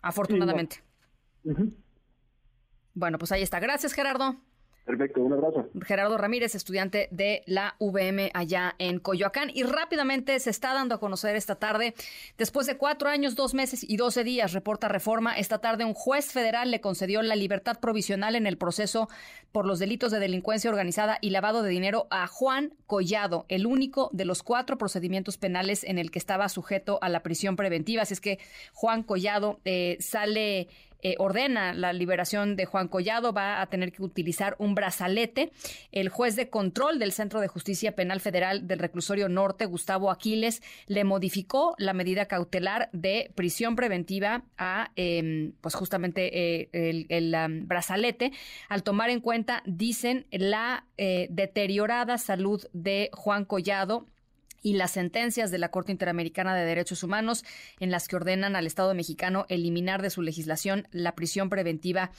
afortunadamente. 0.01 0.83
Bueno, 2.93 3.17
pues 3.17 3.31
ahí 3.31 3.41
está. 3.41 3.59
Gracias, 3.59 3.93
Gerardo. 3.93 4.37
Perfecto, 4.85 5.21
un 5.21 5.33
abrazo. 5.33 5.67
Gerardo 5.83 6.15
Ramírez, 6.15 6.53
estudiante 6.53 7.07
de 7.09 7.41
la 7.47 7.75
VM 7.79 8.29
allá 8.35 8.75
en 8.77 8.99
Coyoacán. 8.99 9.49
Y 9.51 9.63
rápidamente 9.63 10.39
se 10.39 10.51
está 10.51 10.75
dando 10.75 10.93
a 10.93 10.99
conocer 10.99 11.35
esta 11.35 11.55
tarde, 11.55 11.95
después 12.37 12.67
de 12.67 12.77
cuatro 12.77 13.09
años, 13.09 13.35
dos 13.35 13.55
meses 13.55 13.83
y 13.87 13.97
doce 13.97 14.23
días, 14.23 14.53
reporta 14.53 14.87
Reforma, 14.87 15.35
esta 15.35 15.57
tarde 15.57 15.85
un 15.85 15.95
juez 15.95 16.31
federal 16.31 16.69
le 16.69 16.81
concedió 16.81 17.23
la 17.23 17.35
libertad 17.35 17.79
provisional 17.79 18.35
en 18.35 18.45
el 18.45 18.57
proceso 18.57 19.09
por 19.51 19.65
los 19.65 19.79
delitos 19.79 20.11
de 20.11 20.19
delincuencia 20.19 20.69
organizada 20.69 21.17
y 21.19 21.31
lavado 21.31 21.63
de 21.63 21.69
dinero 21.69 22.05
a 22.11 22.27
Juan 22.27 22.73
Collado, 22.85 23.45
el 23.49 23.65
único 23.65 24.09
de 24.13 24.25
los 24.25 24.43
cuatro 24.43 24.77
procedimientos 24.77 25.37
penales 25.37 25.83
en 25.83 25.97
el 25.97 26.11
que 26.11 26.19
estaba 26.19 26.47
sujeto 26.47 26.99
a 27.01 27.09
la 27.09 27.23
prisión 27.23 27.55
preventiva. 27.55 28.03
Así 28.03 28.13
es 28.13 28.21
que 28.21 28.37
Juan 28.73 29.01
Collado 29.01 29.59
eh, 29.65 29.97
sale 29.99 30.67
eh, 31.05 31.17
ordena 31.19 31.71
la 31.71 31.93
liberación 31.93 32.55
de 32.55 32.65
Juan 32.65 32.87
Collado, 32.87 33.31
va 33.31 33.61
a 33.61 33.67
tener 33.67 33.91
que 33.91 34.01
utilizar 34.01 34.55
un 34.57 34.73
brazalete. 34.73 35.51
El 35.91 36.09
juez 36.09 36.35
de 36.35 36.49
control 36.49 36.97
del 36.97 37.11
Centro 37.11 37.41
de 37.41 37.47
Justicia 37.47 37.95
Penal 37.95 38.21
Federal 38.21 38.65
del 38.65 38.79
Reclusorio 38.79 39.29
Norte, 39.29 39.67
Gustavo 39.67 40.09
Aquiles, 40.09 40.63
le 40.87 41.03
modificó 41.03 41.75
la 41.77 41.93
medida 41.93 42.25
cautelar 42.25 42.89
de 42.91 43.31
prisión 43.35 43.75
preventiva 43.75 44.45
a, 44.57 44.89
em, 44.95 45.51
pues 45.61 45.75
justamente 45.75 46.63
eh, 46.63 47.05
el, 47.07 47.35
brazalete, 47.67 48.31
al 48.67 48.81
tomar 48.81 49.11
en 49.11 49.19
cuenta, 49.19 49.61
dicen, 49.67 50.25
la 50.31 50.87
eh, 50.97 51.27
deteriorada 51.29 52.17
salud 52.17 52.65
de 52.73 53.11
Juan 53.13 53.45
Collado 53.45 54.07
y 54.65 54.73
las 54.73 54.89
sentencias 54.89 55.51
de 55.51 55.59
la 55.59 55.69
Corte 55.69 55.91
Interamericana 55.91 56.55
de 56.55 56.65
Derechos 56.65 57.03
Humanos 57.03 57.45
en 57.79 57.91
las 57.91 58.07
que 58.07 58.15
ordenan 58.15 58.55
al 58.55 58.65
Estado 58.65 58.95
mexicano 58.95 59.45
eliminar 59.47 60.01
de 60.01 60.09
su 60.09 60.23
legislación 60.23 60.87
la 60.89 61.13
prisión 61.13 61.51
preventiva 61.51 62.09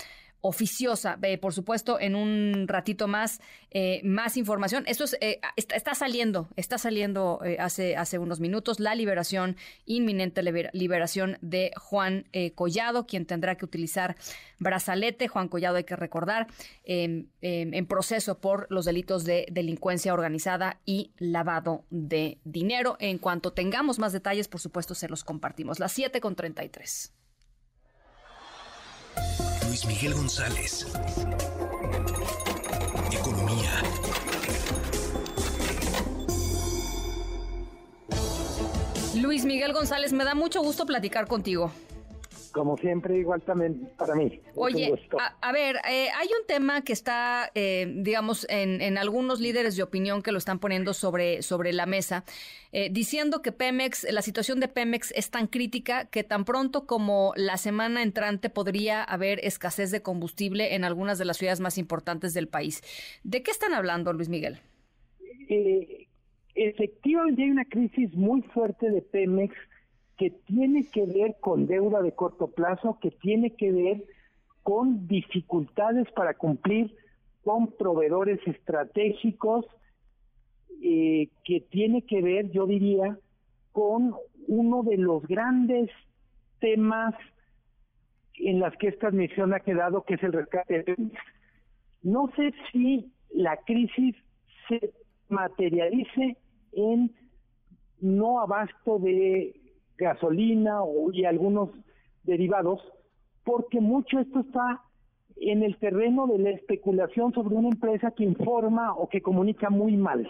oficiosa. 0.40 1.18
por 1.40 1.52
supuesto, 1.52 1.98
en 2.00 2.14
un 2.14 2.66
ratito 2.68 3.08
más, 3.08 3.40
eh, 3.70 4.00
más 4.04 4.36
información. 4.36 4.84
Esto 4.86 5.04
es, 5.04 5.16
eh, 5.20 5.40
está, 5.56 5.94
saliendo, 5.94 6.48
está 6.56 6.78
saliendo 6.78 7.40
eh, 7.44 7.56
hace, 7.58 7.96
hace 7.96 8.18
unos 8.18 8.40
minutos 8.40 8.80
la 8.80 8.94
liberación, 8.94 9.56
inminente 9.84 10.42
liberación 10.72 11.38
de 11.40 11.72
Juan 11.76 12.26
Collado, 12.54 13.06
quien 13.06 13.26
tendrá 13.26 13.56
que 13.56 13.64
utilizar 13.64 14.16
brazalete. 14.58 15.28
Juan 15.28 15.48
Collado, 15.48 15.76
hay 15.76 15.84
que 15.84 15.96
recordar, 15.96 16.46
em, 16.84 17.26
em, 17.40 17.74
en 17.74 17.86
proceso 17.86 18.38
por 18.38 18.66
los 18.70 18.84
delitos 18.84 19.24
de 19.24 19.46
delincuencia 19.50 20.14
organizada 20.14 20.80
y 20.84 21.12
lavado 21.18 21.84
de 21.90 22.38
dinero. 22.44 22.96
En 23.00 23.18
cuanto 23.18 23.52
tengamos 23.52 23.98
más 23.98 24.12
detalles, 24.12 24.48
por 24.48 24.60
supuesto, 24.60 24.94
se 24.94 25.08
los 25.08 25.24
compartimos. 25.24 25.80
Las 25.80 25.92
7 25.92 26.20
con 26.20 26.36
33. 26.36 27.12
Luis 29.76 29.88
Miguel 29.88 30.14
González. 30.14 30.86
Economía. 33.12 33.82
Luis 39.16 39.44
Miguel 39.44 39.74
González, 39.74 40.14
me 40.14 40.24
da 40.24 40.34
mucho 40.34 40.62
gusto 40.62 40.86
platicar 40.86 41.26
contigo 41.26 41.70
como 42.56 42.78
siempre, 42.78 43.18
igual 43.18 43.42
también 43.42 43.90
para 43.98 44.14
mí. 44.14 44.40
Oye, 44.54 44.90
a, 45.42 45.52
ver, 45.52 45.76
eh, 45.90 46.08
hay 46.18 46.28
un 46.28 46.46
tema 46.46 46.80
que 46.80 46.94
está, 46.94 47.50
eh, 47.54 47.86
digamos, 47.98 48.46
en, 48.48 48.80
en, 48.80 48.96
algunos 48.96 49.40
líderes 49.40 49.76
de 49.76 49.82
opinión 49.82 50.22
que 50.22 50.32
lo 50.32 50.38
están 50.38 50.58
poniendo 50.58 50.94
sobre, 50.94 51.42
sobre 51.42 51.74
la 51.74 51.84
mesa, 51.84 52.24
eh, 52.72 52.88
diciendo 52.90 53.42
que 53.42 53.52
Pemex, 53.52 54.10
la 54.10 54.22
situación 54.22 54.58
de 54.58 54.68
Pemex 54.68 55.12
es 55.14 55.30
tan 55.30 55.48
crítica 55.48 56.06
que 56.06 56.24
tan 56.24 56.46
pronto 56.46 56.86
como 56.86 57.34
la 57.36 57.58
semana 57.58 58.02
entrante 58.02 58.48
podría 58.48 59.04
haber 59.04 59.38
escasez 59.44 59.90
de 59.90 60.00
combustible 60.00 60.74
en 60.74 60.84
algunas 60.84 61.18
de 61.18 61.26
las 61.26 61.36
ciudades 61.36 61.60
más 61.60 61.76
importantes 61.76 62.32
del 62.32 62.48
país. 62.48 62.80
¿De 63.22 63.42
qué 63.42 63.50
están 63.50 63.74
hablando, 63.74 64.14
Luis 64.14 64.30
Miguel? 64.30 64.60
efectivamente 66.54 67.42
hay 67.42 67.50
una 67.50 67.66
crisis 67.66 68.12
muy 68.14 68.40
fuerte 68.42 68.90
de 68.90 69.02
Pemex 69.02 69.54
que 70.16 70.30
tiene 70.30 70.88
que 70.90 71.04
ver 71.04 71.36
con 71.40 71.66
deuda 71.66 72.02
de 72.02 72.12
corto 72.12 72.48
plazo, 72.48 72.98
que 73.00 73.10
tiene 73.10 73.50
que 73.50 73.70
ver 73.70 74.04
con 74.62 75.06
dificultades 75.06 76.10
para 76.12 76.34
cumplir 76.34 76.94
con 77.44 77.68
proveedores 77.72 78.40
estratégicos, 78.46 79.66
eh, 80.82 81.28
que 81.44 81.60
tiene 81.60 82.02
que 82.02 82.22
ver, 82.22 82.50
yo 82.50 82.66
diría, 82.66 83.18
con 83.72 84.14
uno 84.48 84.82
de 84.82 84.96
los 84.96 85.26
grandes 85.26 85.90
temas 86.60 87.14
en 88.38 88.60
las 88.60 88.76
que 88.76 88.88
esta 88.88 89.08
admisión 89.08 89.54
ha 89.54 89.60
quedado, 89.60 90.02
que 90.02 90.14
es 90.14 90.22
el 90.22 90.32
rescate. 90.32 90.84
No 92.02 92.30
sé 92.36 92.52
si 92.72 93.12
la 93.30 93.56
crisis 93.58 94.16
se 94.68 94.92
materialice 95.28 96.36
en 96.72 97.14
no 98.00 98.40
abasto 98.40 98.98
de 98.98 99.54
gasolina 99.96 100.80
y 101.12 101.24
algunos 101.24 101.70
derivados, 102.24 102.80
porque 103.44 103.80
mucho 103.80 104.18
esto 104.18 104.40
está 104.40 104.82
en 105.36 105.62
el 105.62 105.76
terreno 105.78 106.26
de 106.26 106.38
la 106.38 106.50
especulación 106.50 107.32
sobre 107.32 107.54
una 107.54 107.68
empresa 107.68 108.10
que 108.10 108.24
informa 108.24 108.94
o 108.94 109.08
que 109.08 109.20
comunica 109.20 109.70
muy 109.70 109.96
mal. 109.96 110.28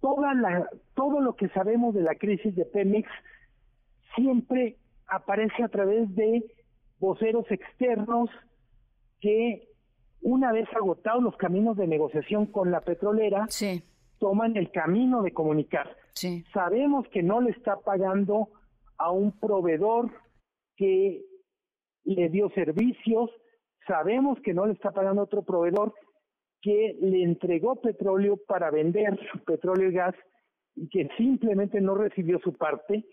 Toda 0.00 0.34
la, 0.34 0.68
todo 0.94 1.20
lo 1.20 1.36
que 1.36 1.48
sabemos 1.50 1.94
de 1.94 2.02
la 2.02 2.14
crisis 2.14 2.54
de 2.54 2.64
Pemex 2.64 3.08
siempre 4.14 4.76
aparece 5.06 5.62
a 5.62 5.68
través 5.68 6.14
de 6.14 6.44
voceros 6.98 7.50
externos 7.50 8.30
que 9.20 9.68
una 10.20 10.52
vez 10.52 10.68
agotados 10.74 11.22
los 11.22 11.36
caminos 11.36 11.76
de 11.76 11.86
negociación 11.86 12.46
con 12.46 12.70
la 12.70 12.80
petrolera, 12.80 13.46
toman 14.18 14.56
el 14.56 14.70
camino 14.70 15.22
de 15.22 15.32
comunicar. 15.32 15.96
Sabemos 16.52 17.08
que 17.08 17.22
no 17.22 17.40
le 17.40 17.50
está 17.50 17.80
pagando 17.80 18.48
a 19.02 19.10
un 19.10 19.32
proveedor 19.32 20.10
que 20.76 21.24
le 22.04 22.28
dio 22.28 22.50
servicios, 22.50 23.30
sabemos 23.86 24.38
que 24.40 24.54
no 24.54 24.66
le 24.66 24.74
está 24.74 24.92
pagando 24.92 25.22
otro 25.22 25.42
proveedor 25.42 25.92
que 26.60 26.96
le 27.00 27.24
entregó 27.24 27.80
petróleo 27.80 28.36
para 28.46 28.70
vender 28.70 29.18
petróleo 29.44 29.90
y 29.90 29.94
gas 29.94 30.14
y 30.76 30.88
que 30.88 31.08
simplemente 31.16 31.80
no 31.80 31.96
recibió 31.96 32.38
su 32.38 32.52
parte, 32.52 33.04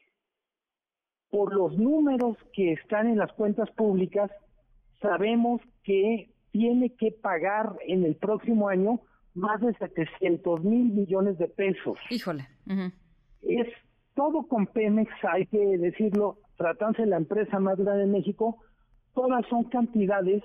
por 1.30 1.54
los 1.54 1.78
números 1.78 2.38
que 2.54 2.74
están 2.74 3.08
en 3.08 3.18
las 3.18 3.32
cuentas 3.34 3.70
públicas, 3.72 4.32
sabemos 5.02 5.62
que 5.84 6.30
tiene 6.52 6.96
que 6.96 7.12
pagar 7.12 7.76
en 7.88 8.04
el 8.04 8.16
próximo 8.16 8.70
año 8.70 9.02
más 9.34 9.62
de 9.62 9.74
700 9.74 10.64
mil 10.64 10.92
millones 10.94 11.38
de 11.38 11.48
pesos. 11.48 11.98
Híjole. 12.10 12.48
Es 13.42 13.68
todo 14.20 14.46
con 14.50 14.68
Pemex, 14.68 15.10
hay 15.32 15.46
que 15.46 15.78
decirlo, 15.78 16.40
tratándose 16.58 17.04
de 17.04 17.08
la 17.08 17.16
empresa 17.16 17.58
más 17.58 17.78
grande 17.78 18.02
de 18.02 18.12
México, 18.12 18.58
todas 19.14 19.46
son 19.48 19.64
cantidades 19.70 20.44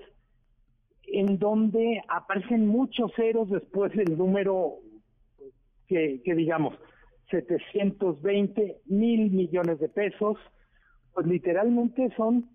en 1.08 1.40
donde 1.40 2.00
aparecen 2.06 2.68
muchos 2.68 3.10
ceros 3.16 3.50
después 3.50 3.92
del 3.96 4.16
número 4.16 4.74
que, 5.88 6.20
digamos, 6.24 6.76
720 7.32 8.82
mil 8.86 9.32
millones 9.32 9.80
de 9.80 9.88
pesos, 9.88 10.38
pues 11.12 11.26
literalmente 11.26 12.14
son 12.16 12.48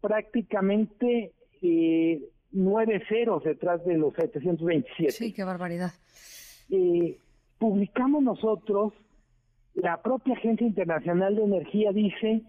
prácticamente 0.00 1.34
eh, 1.62 2.20
nueve 2.50 3.00
ceros 3.08 3.44
detrás 3.44 3.84
de 3.84 3.96
los 3.96 4.12
727. 4.14 5.12
Sí, 5.12 5.32
qué 5.32 5.44
barbaridad. 5.44 5.92
Eh, 6.68 7.16
publicamos 7.60 8.24
nosotros 8.24 8.92
la 9.74 10.00
propia 10.02 10.34
Agencia 10.34 10.66
Internacional 10.66 11.36
de 11.36 11.44
Energía 11.44 11.92
dice 11.92 12.42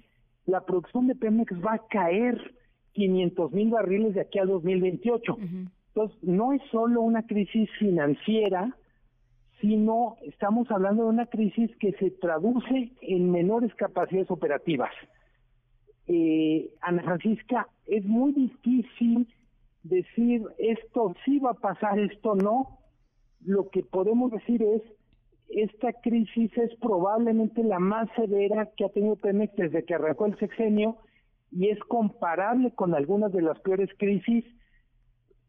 la 0.45 0.61
producción 0.61 1.07
de 1.07 1.15
Pemex 1.15 1.53
va 1.53 1.73
a 1.73 1.87
caer 1.87 2.55
500 2.93 3.51
mil 3.51 3.71
barriles 3.71 4.13
de 4.13 4.21
aquí 4.21 4.39
al 4.39 4.47
2028. 4.47 5.37
Entonces, 5.87 6.17
no 6.23 6.53
es 6.53 6.61
solo 6.71 7.01
una 7.01 7.25
crisis 7.25 7.69
financiera, 7.79 8.75
sino 9.59 10.17
estamos 10.23 10.69
hablando 10.69 11.03
de 11.03 11.09
una 11.09 11.25
crisis 11.25 11.75
que 11.77 11.93
se 11.93 12.11
traduce 12.11 12.91
en 13.01 13.31
menores 13.31 13.73
capacidades 13.75 14.29
operativas. 14.29 14.91
Eh, 16.07 16.69
Ana 16.81 17.01
Francisca, 17.01 17.67
es 17.87 18.05
muy 18.05 18.33
difícil 18.33 19.27
decir 19.83 20.43
esto 20.57 21.15
sí 21.25 21.39
va 21.39 21.51
a 21.51 21.55
pasar, 21.55 21.99
esto 21.99 22.35
no. 22.35 22.79
Lo 23.43 23.69
que 23.69 23.83
podemos 23.83 24.31
decir 24.31 24.61
es 24.61 24.81
esta 25.49 25.93
crisis 25.93 26.51
es 26.57 26.75
probablemente 26.77 27.63
la 27.63 27.79
más 27.79 28.09
severa 28.15 28.69
que 28.75 28.85
ha 28.85 28.89
tenido 28.89 29.15
Pemex 29.15 29.55
desde 29.55 29.83
que 29.83 29.93
arrancó 29.93 30.25
el 30.25 30.37
sexenio 30.37 30.97
y 31.51 31.69
es 31.69 31.79
comparable 31.79 32.71
con 32.71 32.93
algunas 32.93 33.31
de 33.31 33.41
las 33.41 33.59
peores 33.59 33.89
crisis 33.97 34.43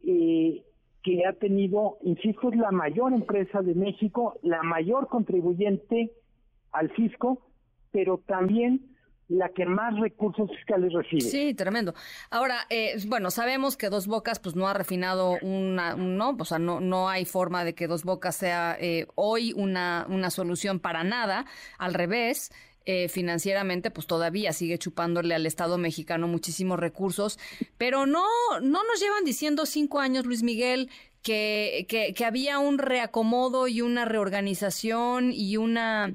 eh, 0.04 0.62
que 1.02 1.24
ha 1.24 1.32
tenido, 1.32 1.98
insisto, 2.02 2.50
es 2.50 2.56
la 2.56 2.70
mayor 2.70 3.12
empresa 3.12 3.62
de 3.62 3.74
México, 3.74 4.38
la 4.42 4.62
mayor 4.62 5.08
contribuyente 5.08 6.12
al 6.72 6.90
fisco, 6.90 7.46
pero 7.92 8.18
también 8.18 8.95
la 9.28 9.48
que 9.48 9.66
más 9.66 9.98
recursos 9.98 10.48
fiscales 10.56 10.92
recibe. 10.92 11.22
Sí, 11.22 11.54
tremendo. 11.54 11.94
Ahora, 12.30 12.66
eh, 12.70 12.96
bueno, 13.06 13.30
sabemos 13.30 13.76
que 13.76 13.88
Dos 13.88 14.06
Bocas 14.06 14.38
pues 14.38 14.54
no 14.54 14.68
ha 14.68 14.74
refinado 14.74 15.36
una, 15.42 15.96
no, 15.96 16.36
o 16.38 16.44
sea, 16.44 16.58
no, 16.58 16.80
no 16.80 17.08
hay 17.08 17.24
forma 17.24 17.64
de 17.64 17.74
que 17.74 17.88
Dos 17.88 18.04
Bocas 18.04 18.36
sea 18.36 18.76
eh, 18.80 19.06
hoy 19.16 19.52
una, 19.56 20.06
una 20.08 20.30
solución 20.30 20.78
para 20.78 21.04
nada, 21.04 21.46
al 21.78 21.94
revés. 21.94 22.52
Eh, 22.88 23.08
financieramente, 23.08 23.90
pues 23.90 24.06
todavía 24.06 24.52
sigue 24.52 24.78
chupándole 24.78 25.34
al 25.34 25.44
Estado 25.44 25.76
mexicano 25.76 26.28
muchísimos 26.28 26.78
recursos, 26.78 27.36
pero 27.78 28.06
no, 28.06 28.24
no 28.62 28.84
nos 28.84 29.00
llevan 29.00 29.24
diciendo 29.24 29.66
cinco 29.66 29.98
años, 29.98 30.24
Luis 30.24 30.44
Miguel, 30.44 30.88
que, 31.20 31.86
que, 31.88 32.14
que 32.14 32.24
había 32.24 32.60
un 32.60 32.78
reacomodo 32.78 33.66
y 33.66 33.80
una 33.80 34.04
reorganización 34.04 35.32
y 35.32 35.56
una 35.56 36.14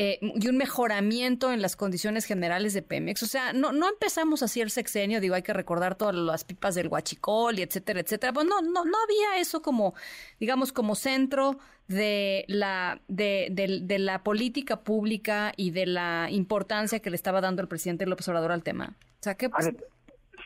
eh, 0.00 0.20
y 0.20 0.46
un 0.46 0.56
mejoramiento 0.56 1.52
en 1.52 1.60
las 1.60 1.74
condiciones 1.74 2.24
generales 2.24 2.72
de 2.72 2.82
Pemex. 2.82 3.20
O 3.24 3.26
sea, 3.26 3.52
no, 3.52 3.72
no 3.72 3.88
empezamos 3.88 4.44
así 4.44 4.60
el 4.60 4.70
sexenio, 4.70 5.20
digo, 5.20 5.34
hay 5.34 5.42
que 5.42 5.52
recordar 5.52 5.96
todas 5.96 6.14
las 6.14 6.44
pipas 6.44 6.76
del 6.76 6.86
huachicol 6.86 7.58
y 7.58 7.62
etcétera, 7.62 7.98
etcétera. 7.98 8.32
Pues 8.32 8.46
no, 8.46 8.62
no, 8.62 8.84
no 8.84 8.96
había 9.02 9.40
eso 9.40 9.60
como, 9.60 9.94
digamos, 10.38 10.72
como 10.72 10.94
centro 10.94 11.58
de 11.88 12.44
la, 12.46 13.00
de, 13.08 13.48
de, 13.50 13.98
la 13.98 14.22
política 14.22 14.84
pública 14.84 15.52
y 15.56 15.72
de 15.72 15.86
la 15.86 16.28
importancia 16.30 17.00
que 17.00 17.10
le 17.10 17.16
estaba 17.16 17.40
dando 17.40 17.60
el 17.60 17.66
presidente 17.66 18.06
López 18.06 18.28
Obrador 18.28 18.52
al 18.52 18.62
tema. 18.62 18.94
O 19.00 19.22
sea, 19.22 19.34
que... 19.34 19.50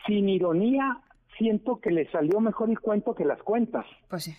sin 0.07 0.29
ironía, 0.29 0.97
siento 1.37 1.79
que 1.79 1.91
le 1.91 2.09
salió 2.09 2.39
mejor 2.39 2.71
el 2.71 2.79
cuento 2.79 3.13
que 3.13 3.23
las 3.23 3.43
cuentas. 3.43 3.85
Pues 4.07 4.23
sí. 4.23 4.35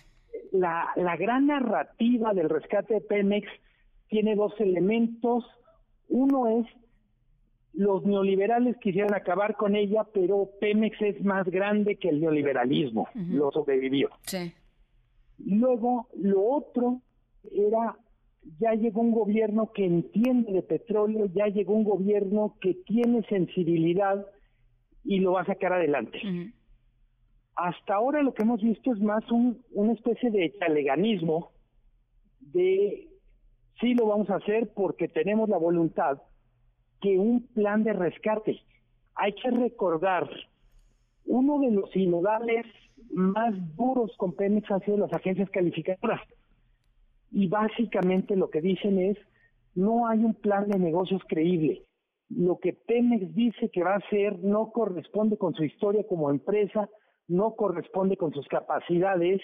La, 0.51 0.89
la 0.97 1.15
gran 1.15 1.47
narrativa 1.47 2.33
del 2.33 2.49
rescate 2.49 2.95
de 2.95 2.99
Pemex 2.99 3.47
tiene 4.15 4.37
dos 4.37 4.53
elementos. 4.61 5.43
Uno 6.07 6.47
es 6.47 6.65
los 7.73 8.05
neoliberales 8.05 8.77
quisieron 8.77 9.13
acabar 9.13 9.57
con 9.57 9.75
ella, 9.75 10.07
pero 10.13 10.51
Pemex 10.61 11.01
es 11.01 11.21
más 11.25 11.45
grande 11.47 11.97
que 11.97 12.07
el 12.07 12.21
neoliberalismo, 12.21 13.09
lo 13.13 13.51
sobrevivió. 13.51 14.11
Sí. 14.21 14.53
Luego, 15.39 16.07
lo 16.17 16.41
otro 16.45 17.01
era, 17.51 17.97
ya 18.61 18.71
llegó 18.75 19.01
un 19.01 19.11
gobierno 19.11 19.73
que 19.73 19.83
entiende 19.83 20.53
de 20.53 20.61
petróleo, 20.63 21.25
ya 21.25 21.47
llegó 21.47 21.73
un 21.73 21.83
gobierno 21.83 22.55
que 22.61 22.75
tiene 22.85 23.21
sensibilidad 23.23 24.25
y 25.03 25.19
lo 25.19 25.33
va 25.33 25.41
a 25.41 25.45
sacar 25.45 25.73
adelante. 25.73 26.21
Hasta 27.57 27.95
ahora 27.95 28.23
lo 28.23 28.33
que 28.33 28.43
hemos 28.43 28.61
visto 28.61 28.93
es 28.93 29.01
más 29.01 29.29
un, 29.29 29.61
una 29.73 29.91
especie 29.91 30.31
de 30.31 30.53
chaleganismo 30.57 31.51
de 32.39 33.09
sí 33.79 33.93
lo 33.93 34.07
vamos 34.07 34.29
a 34.29 34.35
hacer 34.35 34.71
porque 34.73 35.07
tenemos 35.07 35.49
la 35.49 35.57
voluntad, 35.57 36.21
que 37.01 37.17
un 37.17 37.47
plan 37.47 37.83
de 37.83 37.93
rescate. 37.93 38.61
Hay 39.15 39.33
que 39.33 39.49
recordar, 39.51 40.29
uno 41.25 41.59
de 41.59 41.71
los 41.71 41.89
sinodales 41.91 42.65
más 43.11 43.53
duros 43.75 44.11
con 44.17 44.33
Pemex 44.33 44.69
han 44.71 44.81
sido 44.81 44.97
las 44.97 45.13
agencias 45.13 45.49
calificadoras. 45.49 46.21
Y 47.31 47.47
básicamente 47.47 48.35
lo 48.35 48.49
que 48.49 48.61
dicen 48.61 48.99
es, 48.99 49.17
no 49.73 50.07
hay 50.07 50.19
un 50.19 50.33
plan 50.33 50.69
de 50.69 50.79
negocios 50.79 51.21
creíble. 51.27 51.83
Lo 52.29 52.59
que 52.59 52.73
Pemex 52.73 53.35
dice 53.35 53.69
que 53.69 53.83
va 53.83 53.93
a 53.93 53.97
hacer 53.97 54.39
no 54.39 54.71
corresponde 54.71 55.37
con 55.37 55.53
su 55.53 55.63
historia 55.63 56.05
como 56.07 56.29
empresa, 56.29 56.89
no 57.27 57.55
corresponde 57.55 58.17
con 58.17 58.33
sus 58.33 58.47
capacidades, 58.47 59.41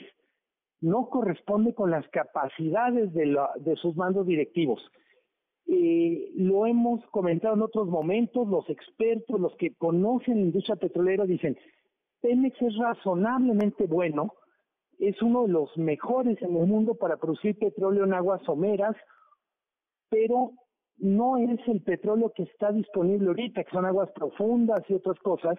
no 0.82 1.10
corresponde 1.10 1.74
con 1.74 1.92
las 1.92 2.08
capacidades 2.10 3.14
de, 3.14 3.38
de 3.58 3.76
sus 3.78 3.96
mandos 3.96 4.26
directivos. 4.26 4.82
Eh, 5.68 6.32
lo 6.36 6.66
hemos 6.66 7.06
comentado 7.12 7.54
en 7.54 7.62
otros 7.62 7.88
momentos, 7.88 8.48
los 8.48 8.70
expertos, 8.70 9.40
los 9.40 9.56
que 9.56 9.74
conocen 9.76 10.36
la 10.36 10.42
industria 10.42 10.76
petrolera 10.76 11.26
dicen, 11.26 11.58
Pemex 12.20 12.62
es 12.62 12.76
razonablemente 12.78 13.86
bueno, 13.86 14.34
es 15.00 15.22
uno 15.22 15.44
de 15.44 15.54
los 15.54 15.76
mejores 15.78 16.42
en 16.42 16.56
el 16.56 16.68
mundo 16.68 16.96
para 16.96 17.18
producir 17.18 17.58
petróleo 17.58 18.04
en 18.04 18.14
aguas 18.14 18.42
someras, 18.44 18.96
pero 20.10 20.52
no 20.98 21.38
es 21.38 21.60
el 21.68 21.82
petróleo 21.82 22.32
que 22.36 22.44
está 22.44 22.72
disponible 22.72 23.28
ahorita, 23.28 23.64
que 23.64 23.72
son 23.72 23.86
aguas 23.86 24.12
profundas 24.12 24.82
y 24.90 24.94
otras 24.96 25.18
cosas. 25.20 25.58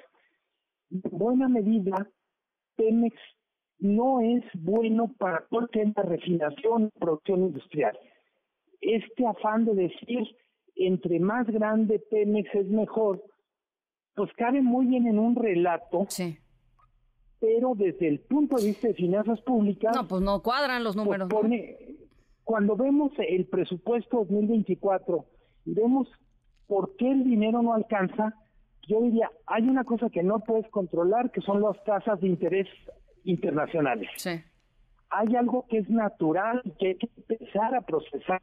En 0.90 1.01
buena 1.11 1.49
medida, 1.49 2.09
Pemex 2.77 3.16
no 3.82 4.20
es 4.20 4.44
bueno 4.54 5.12
para 5.18 5.44
todo 5.50 5.62
el 5.62 5.68
tema 5.70 5.92
de 5.96 6.02
refinación 6.02 6.90
producción 6.98 7.40
industrial. 7.40 7.98
Este 8.80 9.26
afán 9.26 9.64
de 9.64 9.74
decir 9.74 10.36
entre 10.76 11.18
más 11.18 11.46
grande 11.48 11.98
Pemex 11.98 12.54
es 12.54 12.68
mejor, 12.68 13.22
pues 14.14 14.30
cabe 14.36 14.62
muy 14.62 14.86
bien 14.86 15.06
en 15.06 15.18
un 15.18 15.34
relato. 15.34 16.06
Sí. 16.09 16.38
Pero 17.40 17.74
desde 17.74 18.06
el 18.06 18.20
punto 18.20 18.56
de 18.56 18.66
vista 18.66 18.88
de 18.88 18.94
finanzas 18.94 19.40
públicas. 19.42 19.94
No, 19.94 20.06
pues 20.06 20.22
no 20.22 20.40
cuadran 20.42 20.84
los 20.84 20.94
números. 20.94 21.28
Cuando 22.44 22.76
vemos 22.76 23.12
el 23.18 23.46
presupuesto 23.46 24.18
2024 24.18 25.24
y 25.66 25.74
vemos 25.74 26.09
por 26.68 26.94
qué 26.96 27.10
el 27.10 27.24
dinero 27.24 27.62
no 27.62 27.74
alcanza, 27.74 28.34
yo 28.88 29.00
diría, 29.02 29.30
hay 29.46 29.62
una 29.68 29.84
cosa 29.84 30.09
que 30.09 30.22
no 30.22 30.40
puedes 30.40 30.68
controlar, 30.70 31.32
que 31.32 31.40
son 31.40 31.60
las 31.60 31.82
tasas 31.84 32.20
de 32.20 32.28
interés 32.28 32.68
internacionales. 33.24 34.09
Sí. 34.16 34.40
Hay 35.11 35.36
algo 35.36 35.66
que 35.69 35.78
es 35.78 35.90
natural 35.90 36.62
que 36.78 36.89
hay 36.89 36.94
que 36.97 37.09
empezar 37.16 37.74
a 37.74 37.82
procesar, 37.82 38.40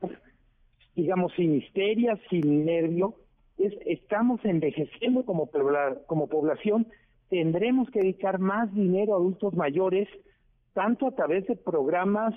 digamos, 0.96 1.34
sin 1.36 1.56
histeria, 1.56 2.20
sin 2.30 2.66
nervio. 2.66 3.16
Es, 3.58 3.74
estamos 3.86 4.44
envejeciendo 4.46 5.26
como, 5.26 5.50
como 6.06 6.28
población, 6.28 6.88
tendremos 7.30 7.90
que 7.90 8.00
dedicar 8.00 8.40
más 8.40 8.74
dinero 8.74 9.14
a 9.14 9.18
adultos 9.18 9.54
mayores, 9.56 10.08
tanto 10.74 11.08
a 11.08 11.16
través 11.16 11.46
de 11.48 11.56
programas 11.56 12.36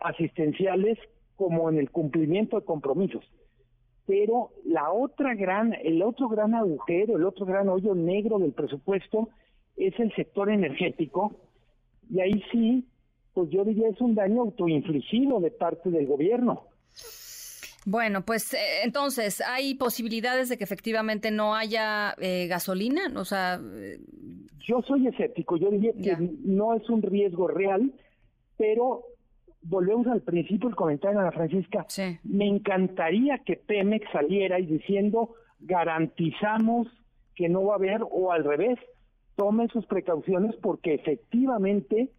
asistenciales 0.00 0.98
como 1.36 1.70
en 1.70 1.78
el 1.78 1.90
cumplimiento 1.90 2.60
de 2.60 2.66
compromisos. 2.66 3.24
Pero 4.06 4.50
la 4.64 4.92
otra 4.92 5.34
gran, 5.34 5.72
el 5.72 6.02
otro 6.02 6.28
gran 6.28 6.54
agujero, 6.54 7.16
el 7.16 7.24
otro 7.24 7.46
gran 7.46 7.68
hoyo 7.68 7.94
negro 7.94 8.38
del 8.38 8.52
presupuesto 8.52 9.30
es 9.86 9.98
el 9.98 10.14
sector 10.14 10.50
energético, 10.50 11.34
y 12.08 12.20
ahí 12.20 12.42
sí, 12.50 12.86
pues 13.34 13.50
yo 13.50 13.64
diría 13.64 13.88
es 13.88 14.00
un 14.00 14.14
daño 14.14 14.42
autoinfligido 14.42 15.40
de 15.40 15.50
parte 15.50 15.90
del 15.90 16.06
gobierno. 16.06 16.64
Bueno, 17.86 18.22
pues 18.24 18.52
eh, 18.52 18.58
entonces, 18.84 19.40
¿hay 19.40 19.74
posibilidades 19.74 20.48
de 20.48 20.58
que 20.58 20.64
efectivamente 20.64 21.30
no 21.30 21.54
haya 21.54 22.14
eh, 22.18 22.46
gasolina? 22.48 23.12
O 23.16 23.24
sea... 23.24 23.60
Eh, 23.74 23.98
yo 24.66 24.82
soy 24.82 25.06
escéptico, 25.06 25.56
yo 25.56 25.70
diría 25.70 25.92
que 25.92 26.16
no 26.44 26.74
es 26.74 26.88
un 26.90 27.02
riesgo 27.02 27.48
real, 27.48 27.92
pero 28.56 29.02
volvemos 29.62 30.06
al 30.06 30.20
principio 30.20 30.68
del 30.68 30.76
comentario 30.76 31.18
de 31.18 31.26
Ana 31.26 31.32
Francisca. 31.32 31.86
Me 32.22 32.46
encantaría 32.46 33.38
que 33.38 33.56
Pemex 33.56 34.06
saliera 34.12 34.60
y 34.60 34.66
diciendo 34.66 35.34
garantizamos 35.60 36.86
que 37.34 37.48
no 37.48 37.64
va 37.64 37.74
a 37.74 37.76
haber, 37.76 38.02
o 38.08 38.32
al 38.32 38.44
revés, 38.44 38.78
tomen 39.40 39.68
sus 39.68 39.86
precauciones 39.86 40.54
porque 40.56 40.92
efectivamente 40.92 42.10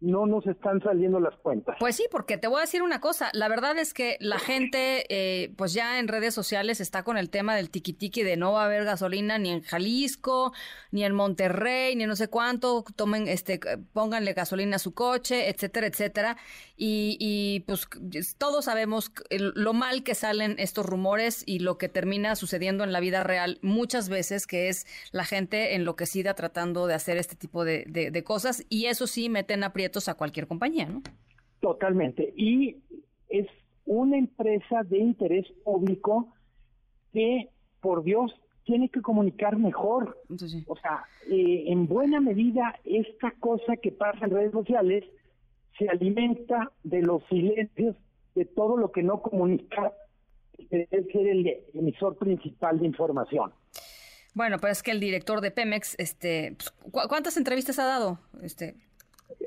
no 0.00 0.26
nos 0.26 0.46
están 0.46 0.80
saliendo 0.80 1.18
las 1.18 1.34
cuentas. 1.36 1.76
Pues 1.80 1.96
sí, 1.96 2.06
porque 2.10 2.38
te 2.38 2.46
voy 2.46 2.58
a 2.58 2.60
decir 2.60 2.82
una 2.82 3.00
cosa, 3.00 3.30
la 3.32 3.48
verdad 3.48 3.76
es 3.78 3.92
que 3.92 4.16
la 4.20 4.38
gente, 4.38 5.04
eh, 5.08 5.52
pues 5.56 5.72
ya 5.72 5.98
en 5.98 6.06
redes 6.06 6.34
sociales 6.34 6.80
está 6.80 7.02
con 7.02 7.18
el 7.18 7.30
tema 7.30 7.56
del 7.56 7.70
tiquitiqui 7.70 8.22
de 8.22 8.36
no 8.36 8.52
va 8.52 8.62
a 8.62 8.66
haber 8.66 8.84
gasolina 8.84 9.38
ni 9.38 9.50
en 9.50 9.62
Jalisco, 9.62 10.52
ni 10.92 11.04
en 11.04 11.14
Monterrey, 11.14 11.96
ni 11.96 12.06
no 12.06 12.14
sé 12.14 12.28
cuánto, 12.28 12.84
tomen, 12.94 13.26
este, 13.26 13.58
pónganle 13.92 14.34
gasolina 14.34 14.76
a 14.76 14.78
su 14.78 14.94
coche, 14.94 15.48
etcétera, 15.48 15.88
etcétera. 15.88 16.36
Y, 16.76 17.16
y 17.18 17.60
pues 17.60 17.88
todos 18.38 18.66
sabemos 18.66 19.10
lo 19.30 19.72
mal 19.72 20.04
que 20.04 20.14
salen 20.14 20.54
estos 20.58 20.86
rumores 20.86 21.42
y 21.44 21.58
lo 21.58 21.76
que 21.76 21.88
termina 21.88 22.36
sucediendo 22.36 22.84
en 22.84 22.92
la 22.92 23.00
vida 23.00 23.24
real 23.24 23.58
muchas 23.62 24.08
veces, 24.08 24.46
que 24.46 24.68
es 24.68 24.86
la 25.10 25.24
gente 25.24 25.74
enloquecida 25.74 26.34
tratando 26.34 26.86
de 26.86 26.94
hacer 26.94 27.16
este 27.16 27.34
tipo 27.34 27.64
de 27.64 28.22
cosas, 28.24 28.64
y 28.68 28.86
eso 28.86 29.08
sí 29.08 29.28
meten 29.28 29.64
aprietos 29.64 29.87
a 30.08 30.14
cualquier 30.14 30.46
compañía, 30.46 30.86
¿no? 30.86 31.02
Totalmente. 31.60 32.32
Y 32.36 32.76
es 33.28 33.46
una 33.84 34.18
empresa 34.18 34.82
de 34.84 34.98
interés 34.98 35.46
público 35.64 36.32
que, 37.12 37.48
por 37.80 38.04
Dios, 38.04 38.32
tiene 38.64 38.90
que 38.90 39.00
comunicar 39.00 39.56
mejor. 39.56 40.18
O 40.66 40.76
sea, 40.76 41.04
eh, 41.30 41.64
en 41.68 41.86
buena 41.86 42.20
medida, 42.20 42.78
esta 42.84 43.30
cosa 43.40 43.76
que 43.76 43.92
pasa 43.92 44.26
en 44.26 44.30
redes 44.30 44.52
sociales 44.52 45.04
se 45.78 45.88
alimenta 45.88 46.70
de 46.82 47.02
los 47.02 47.22
silencios, 47.28 47.96
de 48.34 48.44
todo 48.44 48.76
lo 48.76 48.92
que 48.92 49.02
no 49.02 49.22
comunica, 49.22 49.92
es 50.70 51.06
ser 51.12 51.26
el 51.26 51.46
emisor 51.72 52.18
principal 52.18 52.78
de 52.78 52.86
información. 52.86 53.52
Bueno, 54.34 54.58
pues 54.58 54.72
es 54.78 54.82
que 54.82 54.90
el 54.90 55.00
director 55.00 55.40
de 55.40 55.50
Pemex, 55.50 55.98
este, 55.98 56.56
pues, 56.56 57.06
¿cuántas 57.08 57.36
entrevistas 57.36 57.78
ha 57.78 57.86
dado? 57.86 58.20
Este, 58.42 58.76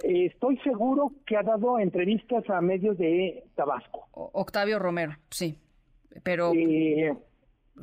estoy 0.04 0.58
seguro 0.60 1.12
que 1.26 1.38
ha 1.38 1.44
dado 1.44 1.80
entrevistas 1.80 2.50
a 2.50 2.62
medios 2.62 2.98
de 2.98 3.44
Tabasco. 3.56 4.08
Octavio 4.12 4.80
Romero, 4.80 5.16
sí, 5.30 5.58
pero... 6.24 6.54
Eh, 6.54 7.16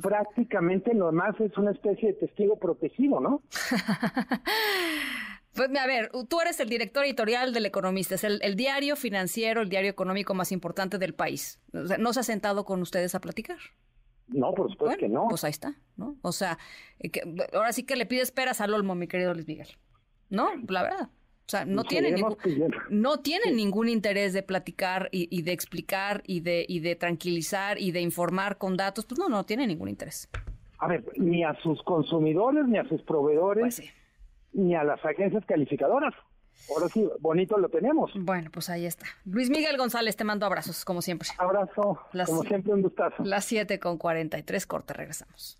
prácticamente 0.01 0.93
lo 0.93 1.07
demás 1.07 1.35
es 1.39 1.57
una 1.57 1.71
especie 1.71 2.09
de 2.09 2.13
testigo 2.13 2.57
protegido, 2.57 3.19
¿no? 3.19 3.41
Pues 5.55 5.75
a 5.77 5.87
ver, 5.87 6.11
tú 6.29 6.39
eres 6.39 6.59
el 6.61 6.69
director 6.69 7.03
editorial 7.03 7.53
del 7.53 7.65
Economista, 7.65 8.15
es 8.15 8.23
el, 8.23 8.55
diario 8.55 8.95
financiero, 8.95 9.61
el 9.61 9.67
diario 9.67 9.89
económico 9.89 10.33
más 10.33 10.53
importante 10.53 10.97
del 10.99 11.13
país. 11.13 11.59
¿No 11.73 12.13
se 12.13 12.19
ha 12.21 12.23
sentado 12.23 12.63
con 12.63 12.81
ustedes 12.81 13.13
a 13.15 13.19
platicar? 13.19 13.57
No, 14.27 14.53
por 14.53 14.71
supuesto 14.71 14.97
que 14.97 15.09
no. 15.09 15.25
Pues 15.27 15.43
ahí 15.43 15.51
está, 15.51 15.75
¿no? 15.97 16.15
O 16.21 16.31
sea, 16.31 16.59
eh, 16.99 17.11
ahora 17.53 17.73
sí 17.73 17.83
que 17.83 17.95
le 17.95 18.05
pide 18.05 18.21
esperas 18.21 18.61
al 18.61 18.73
Olmo, 18.73 18.95
mi 18.95 19.07
querido 19.07 19.33
Luis 19.33 19.47
Miguel. 19.47 19.67
¿No? 20.29 20.49
La 20.67 20.83
verdad. 20.83 21.09
O 21.49 21.51
sea, 21.51 21.65
no 21.65 21.83
tienen, 21.83 22.13
ningún, 22.13 22.37
no 22.91 23.21
tienen 23.21 23.55
ningún 23.55 23.89
interés 23.89 24.33
de 24.33 24.43
platicar 24.43 25.09
y, 25.11 25.41
de 25.41 25.51
explicar 25.51 26.21
y 26.27 26.41
de, 26.41 26.63
y 26.69 26.79
de 26.79 26.95
tranquilizar 26.95 27.81
y 27.81 27.91
de 27.91 28.01
informar 28.01 28.59
con 28.59 28.77
datos. 28.77 29.07
Pues 29.07 29.17
no, 29.17 29.29
no 29.29 29.43
tienen 29.47 29.69
ningún 29.69 29.89
interés. 29.89 30.29
A 30.77 30.87
ver, 30.87 31.03
ni 31.17 31.43
a 31.43 31.59
sus 31.63 31.81
consumidores, 31.81 32.67
ni 32.67 32.77
a 32.77 32.87
sus 32.87 33.01
proveedores, 33.01 33.77
pues 33.77 33.93
ni 34.53 34.75
a 34.75 34.83
las 34.83 35.03
agencias 35.03 35.43
calificadoras. 35.47 36.13
Ahora 36.69 36.87
sí, 36.87 37.09
bonito 37.19 37.57
lo 37.57 37.67
tenemos. 37.69 38.11
Bueno, 38.13 38.51
pues 38.53 38.69
ahí 38.69 38.85
está. 38.85 39.07
Luis 39.25 39.49
Miguel 39.49 39.75
González, 39.75 40.15
te 40.15 40.25
mando 40.25 40.45
abrazos, 40.45 40.85
como 40.85 41.01
siempre. 41.01 41.29
Abrazo, 41.39 41.99
como 42.27 42.43
siempre 42.43 42.73
un 42.73 42.83
gustazo. 42.83 43.23
Las 43.23 43.45
7 43.45 43.79
con 43.79 43.97
43, 43.97 44.67
corte, 44.67 44.93
regresamos. 44.93 45.59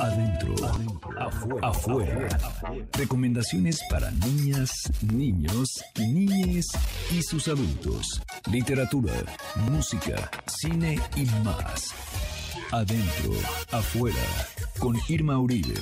Adentro, 0.00 0.54
afuera. 1.62 2.28
Recomendaciones 2.92 3.80
para 3.90 4.10
niñas, 4.10 4.70
niños, 5.12 5.84
niñes 5.98 6.68
y 7.12 7.22
sus 7.22 7.48
adultos. 7.48 8.22
Literatura, 8.50 9.12
música, 9.70 10.30
cine 10.46 10.98
y 11.16 11.26
más. 11.44 11.94
Adentro, 12.72 13.32
afuera, 13.72 14.16
con 14.78 14.96
Irma 15.08 15.38
Uribe. 15.38 15.74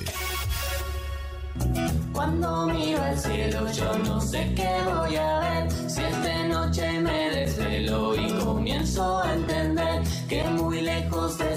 Cuando 2.13 2.67
miro 2.67 3.03
al 3.03 3.19
cielo 3.19 3.71
yo 3.73 3.99
no 3.99 4.21
sé 4.21 4.53
qué 4.55 4.69
voy 4.85 5.17
a 5.17 5.41
ver 5.41 5.71
Si 5.71 6.01
esta 6.01 6.47
noche 6.47 7.01
me 7.01 7.31
desvelo 7.31 8.15
y 8.15 8.31
comienzo 8.45 9.23
a 9.23 9.35
entender 9.35 10.03
Que 10.29 10.45
muy 10.45 10.81
lejos 10.83 11.39
de 11.39 11.57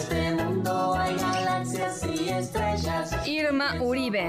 Irma 3.51 3.81
Uribe. 3.81 4.25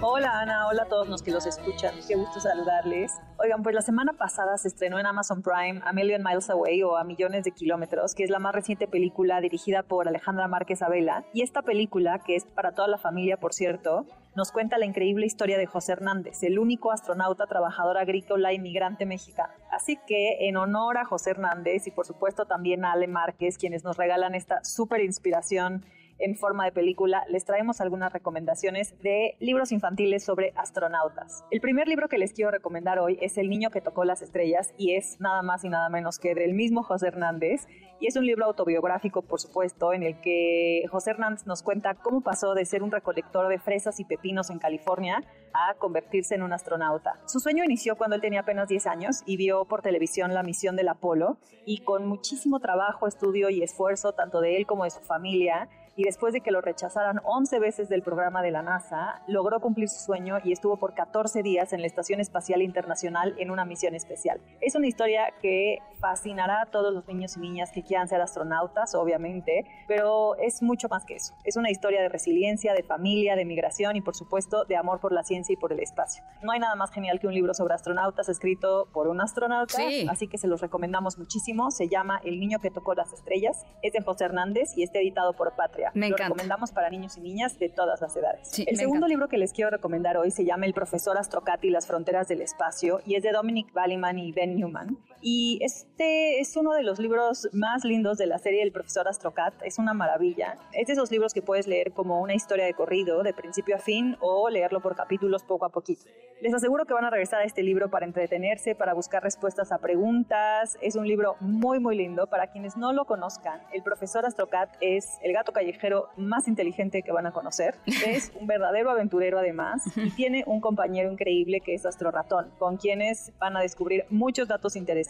Hola 0.00 0.40
Ana, 0.40 0.68
hola 0.68 0.84
a 0.84 0.86
todos 0.86 1.06
los 1.06 1.22
que 1.22 1.30
los 1.30 1.44
escuchan, 1.44 1.94
qué 2.08 2.16
gusto 2.16 2.40
saludarles. 2.40 3.12
Oigan, 3.38 3.62
pues 3.62 3.74
la 3.74 3.82
semana 3.82 4.14
pasada 4.14 4.56
se 4.56 4.68
estrenó 4.68 4.98
en 4.98 5.04
Amazon 5.04 5.42
Prime 5.42 5.82
A 5.84 5.92
Million 5.92 6.22
Miles 6.22 6.48
Away 6.48 6.82
o 6.82 6.96
A 6.96 7.04
Millones 7.04 7.44
de 7.44 7.50
Kilómetros, 7.50 8.14
que 8.14 8.24
es 8.24 8.30
la 8.30 8.38
más 8.38 8.54
reciente 8.54 8.88
película 8.88 9.42
dirigida 9.42 9.82
por 9.82 10.08
Alejandra 10.08 10.48
Márquez 10.48 10.80
Abela. 10.80 11.26
Y 11.34 11.42
esta 11.42 11.60
película, 11.60 12.18
que 12.20 12.36
es 12.36 12.46
para 12.46 12.72
toda 12.72 12.88
la 12.88 12.96
familia, 12.96 13.36
por 13.36 13.52
cierto, 13.52 14.06
nos 14.34 14.50
cuenta 14.50 14.78
la 14.78 14.86
increíble 14.86 15.26
historia 15.26 15.58
de 15.58 15.66
José 15.66 15.92
Hernández, 15.92 16.42
el 16.42 16.58
único 16.58 16.92
astronauta 16.92 17.46
trabajador 17.46 17.98
agrícola 17.98 18.54
inmigrante 18.54 19.04
mexicano. 19.04 19.52
Así 19.70 19.98
que 20.06 20.48
en 20.48 20.56
honor 20.56 20.96
a 20.96 21.04
José 21.04 21.32
Hernández 21.32 21.86
y 21.86 21.90
por 21.90 22.06
supuesto 22.06 22.46
también 22.46 22.86
a 22.86 22.92
Ale 22.92 23.08
Márquez, 23.08 23.58
quienes 23.58 23.84
nos 23.84 23.98
regalan 23.98 24.34
esta 24.34 24.64
súper 24.64 25.02
inspiración 25.02 25.84
en 26.18 26.36
forma 26.36 26.64
de 26.64 26.72
película, 26.72 27.24
les 27.28 27.44
traemos 27.44 27.80
algunas 27.80 28.12
recomendaciones 28.12 28.98
de 29.02 29.36
libros 29.40 29.72
infantiles 29.72 30.24
sobre 30.24 30.52
astronautas. 30.56 31.44
El 31.50 31.60
primer 31.60 31.88
libro 31.88 32.08
que 32.08 32.18
les 32.18 32.32
quiero 32.32 32.50
recomendar 32.50 32.98
hoy 32.98 33.18
es 33.20 33.36
El 33.38 33.48
niño 33.48 33.70
que 33.70 33.80
tocó 33.80 34.04
las 34.04 34.22
estrellas 34.22 34.74
y 34.78 34.94
es 34.94 35.20
nada 35.20 35.42
más 35.42 35.64
y 35.64 35.68
nada 35.68 35.88
menos 35.88 36.18
que 36.18 36.34
del 36.34 36.54
mismo 36.54 36.82
José 36.82 37.08
Hernández. 37.08 37.66
Y 37.98 38.06
es 38.06 38.16
un 38.16 38.26
libro 38.26 38.44
autobiográfico, 38.44 39.22
por 39.22 39.40
supuesto, 39.40 39.92
en 39.92 40.02
el 40.02 40.20
que 40.20 40.84
José 40.90 41.10
Hernández 41.10 41.46
nos 41.46 41.62
cuenta 41.62 41.94
cómo 41.94 42.20
pasó 42.20 42.54
de 42.54 42.64
ser 42.64 42.82
un 42.82 42.90
recolector 42.90 43.48
de 43.48 43.58
fresas 43.58 44.00
y 44.00 44.04
pepinos 44.04 44.50
en 44.50 44.58
California 44.58 45.22
a 45.54 45.74
convertirse 45.74 46.34
en 46.34 46.42
un 46.42 46.52
astronauta. 46.52 47.18
Su 47.26 47.40
sueño 47.40 47.64
inició 47.64 47.96
cuando 47.96 48.16
él 48.16 48.22
tenía 48.22 48.40
apenas 48.40 48.68
10 48.68 48.86
años 48.86 49.22
y 49.24 49.36
vio 49.36 49.64
por 49.64 49.80
televisión 49.80 50.34
la 50.34 50.42
misión 50.42 50.76
del 50.76 50.88
Apolo 50.88 51.38
y 51.64 51.78
con 51.78 52.06
muchísimo 52.06 52.60
trabajo, 52.60 53.06
estudio 53.06 53.48
y 53.48 53.62
esfuerzo, 53.62 54.12
tanto 54.12 54.40
de 54.40 54.56
él 54.56 54.66
como 54.66 54.84
de 54.84 54.90
su 54.90 55.00
familia, 55.00 55.68
y 55.96 56.04
después 56.04 56.32
de 56.34 56.42
que 56.42 56.50
lo 56.50 56.60
rechazaran 56.60 57.20
11 57.24 57.58
veces 57.58 57.88
del 57.88 58.02
programa 58.02 58.42
de 58.42 58.50
la 58.50 58.62
NASA, 58.62 59.22
logró 59.26 59.60
cumplir 59.60 59.88
su 59.88 59.98
sueño 60.04 60.36
y 60.44 60.52
estuvo 60.52 60.76
por 60.76 60.94
14 60.94 61.42
días 61.42 61.72
en 61.72 61.80
la 61.80 61.86
Estación 61.86 62.20
Espacial 62.20 62.60
Internacional 62.62 63.34
en 63.38 63.50
una 63.50 63.64
misión 63.64 63.94
especial. 63.94 64.40
Es 64.60 64.74
una 64.74 64.86
historia 64.86 65.32
que 65.40 65.78
fascinará 66.00 66.62
a 66.62 66.66
todos 66.66 66.92
los 66.92 67.08
niños 67.08 67.36
y 67.36 67.40
niñas 67.40 67.72
que 67.72 67.82
quieran 67.82 68.08
ser 68.08 68.20
astronautas, 68.20 68.94
obviamente, 68.94 69.64
pero 69.88 70.36
es 70.36 70.62
mucho 70.62 70.88
más 70.88 71.04
que 71.06 71.14
eso. 71.16 71.34
Es 71.44 71.56
una 71.56 71.70
historia 71.70 72.02
de 72.02 72.08
resiliencia, 72.10 72.74
de 72.74 72.82
familia, 72.82 73.34
de 73.34 73.44
migración 73.46 73.96
y 73.96 74.02
por 74.02 74.14
supuesto 74.14 74.64
de 74.66 74.76
amor 74.76 75.00
por 75.00 75.12
la 75.12 75.22
ciencia 75.22 75.54
y 75.54 75.56
por 75.56 75.72
el 75.72 75.80
espacio. 75.80 76.22
No 76.42 76.52
hay 76.52 76.60
nada 76.60 76.74
más 76.74 76.90
genial 76.92 77.18
que 77.20 77.26
un 77.26 77.34
libro 77.34 77.54
sobre 77.54 77.74
astronautas 77.74 78.28
escrito 78.28 78.88
por 78.92 79.08
un 79.08 79.20
astronauta, 79.20 79.76
Sí. 79.78 80.06
así 80.10 80.28
que 80.28 80.36
se 80.36 80.46
los 80.46 80.60
recomendamos 80.60 81.16
muchísimo. 81.18 81.70
Se 81.70 81.88
llama 81.88 82.20
El 82.22 82.38
niño 82.38 82.58
que 82.60 82.70
tocó 82.70 82.94
las 82.94 83.12
estrellas, 83.14 83.64
es 83.82 83.94
de 83.94 84.02
José 84.02 84.24
Hernández 84.26 84.76
y 84.76 84.82
está 84.82 84.98
editado 84.98 85.32
por 85.32 85.54
Patria. 85.56 85.85
Me 85.94 86.08
Lo 86.08 86.14
encanta. 86.14 86.24
recomendamos 86.24 86.72
para 86.72 86.90
niños 86.90 87.16
y 87.16 87.20
niñas 87.20 87.58
de 87.58 87.68
todas 87.68 88.00
las 88.00 88.16
edades. 88.16 88.48
Sí, 88.48 88.64
el 88.68 88.76
segundo 88.76 88.98
encanta. 89.06 89.08
libro 89.08 89.28
que 89.28 89.38
les 89.38 89.52
quiero 89.52 89.70
recomendar 89.70 90.16
hoy 90.16 90.30
se 90.30 90.44
llama 90.44 90.66
El 90.66 90.74
profesor 90.74 91.16
Astrocati 91.18 91.68
y 91.68 91.70
las 91.70 91.86
fronteras 91.86 92.28
del 92.28 92.40
espacio 92.42 93.00
y 93.06 93.14
es 93.16 93.22
de 93.22 93.32
Dominic 93.32 93.72
Balliman 93.72 94.18
y 94.18 94.32
Ben 94.32 94.56
Newman. 94.56 94.96
Y 95.20 95.58
este 95.62 96.40
es 96.40 96.56
uno 96.56 96.72
de 96.74 96.82
los 96.82 96.98
libros 96.98 97.48
más 97.52 97.84
lindos 97.84 98.18
de 98.18 98.26
la 98.26 98.38
serie 98.38 98.62
El 98.62 98.72
profesor 98.72 99.08
Astrocat. 99.08 99.54
Es 99.62 99.78
una 99.78 99.94
maravilla. 99.94 100.56
Es 100.72 100.88
de 100.88 100.92
esos 100.92 101.10
libros 101.10 101.32
que 101.32 101.42
puedes 101.42 101.66
leer 101.66 101.92
como 101.92 102.20
una 102.20 102.34
historia 102.34 102.66
de 102.66 102.74
corrido, 102.74 103.22
de 103.22 103.32
principio 103.32 103.76
a 103.76 103.78
fin, 103.78 104.16
o 104.20 104.48
leerlo 104.50 104.80
por 104.80 104.94
capítulos 104.94 105.42
poco 105.42 105.64
a 105.64 105.70
poquito. 105.70 106.02
Les 106.42 106.52
aseguro 106.52 106.84
que 106.84 106.92
van 106.92 107.04
a 107.04 107.10
regresar 107.10 107.40
a 107.40 107.44
este 107.44 107.62
libro 107.62 107.90
para 107.90 108.04
entretenerse, 108.04 108.74
para 108.74 108.92
buscar 108.92 109.22
respuestas 109.22 109.72
a 109.72 109.78
preguntas. 109.78 110.76
Es 110.82 110.94
un 110.94 111.08
libro 111.08 111.36
muy, 111.40 111.80
muy 111.80 111.96
lindo. 111.96 112.26
Para 112.26 112.48
quienes 112.48 112.76
no 112.76 112.92
lo 112.92 113.06
conozcan, 113.06 113.62
el 113.72 113.82
profesor 113.82 114.26
Astrocat 114.26 114.76
es 114.82 115.18
el 115.22 115.32
gato 115.32 115.52
callejero 115.52 116.10
más 116.16 116.46
inteligente 116.46 117.02
que 117.02 117.12
van 117.12 117.26
a 117.26 117.32
conocer. 117.32 117.76
Es 118.06 118.32
un 118.38 118.46
verdadero 118.46 118.90
aventurero 118.90 119.38
además 119.38 119.82
y 119.96 120.10
tiene 120.10 120.44
un 120.46 120.60
compañero 120.60 121.10
increíble 121.10 121.60
que 121.60 121.74
es 121.74 121.84
Astro 121.84 122.10
Ratón, 122.10 122.50
con 122.58 122.76
quienes 122.76 123.32
van 123.38 123.56
a 123.56 123.60
descubrir 123.60 124.04
muchos 124.10 124.46
datos 124.48 124.76
interesantes 124.76 125.05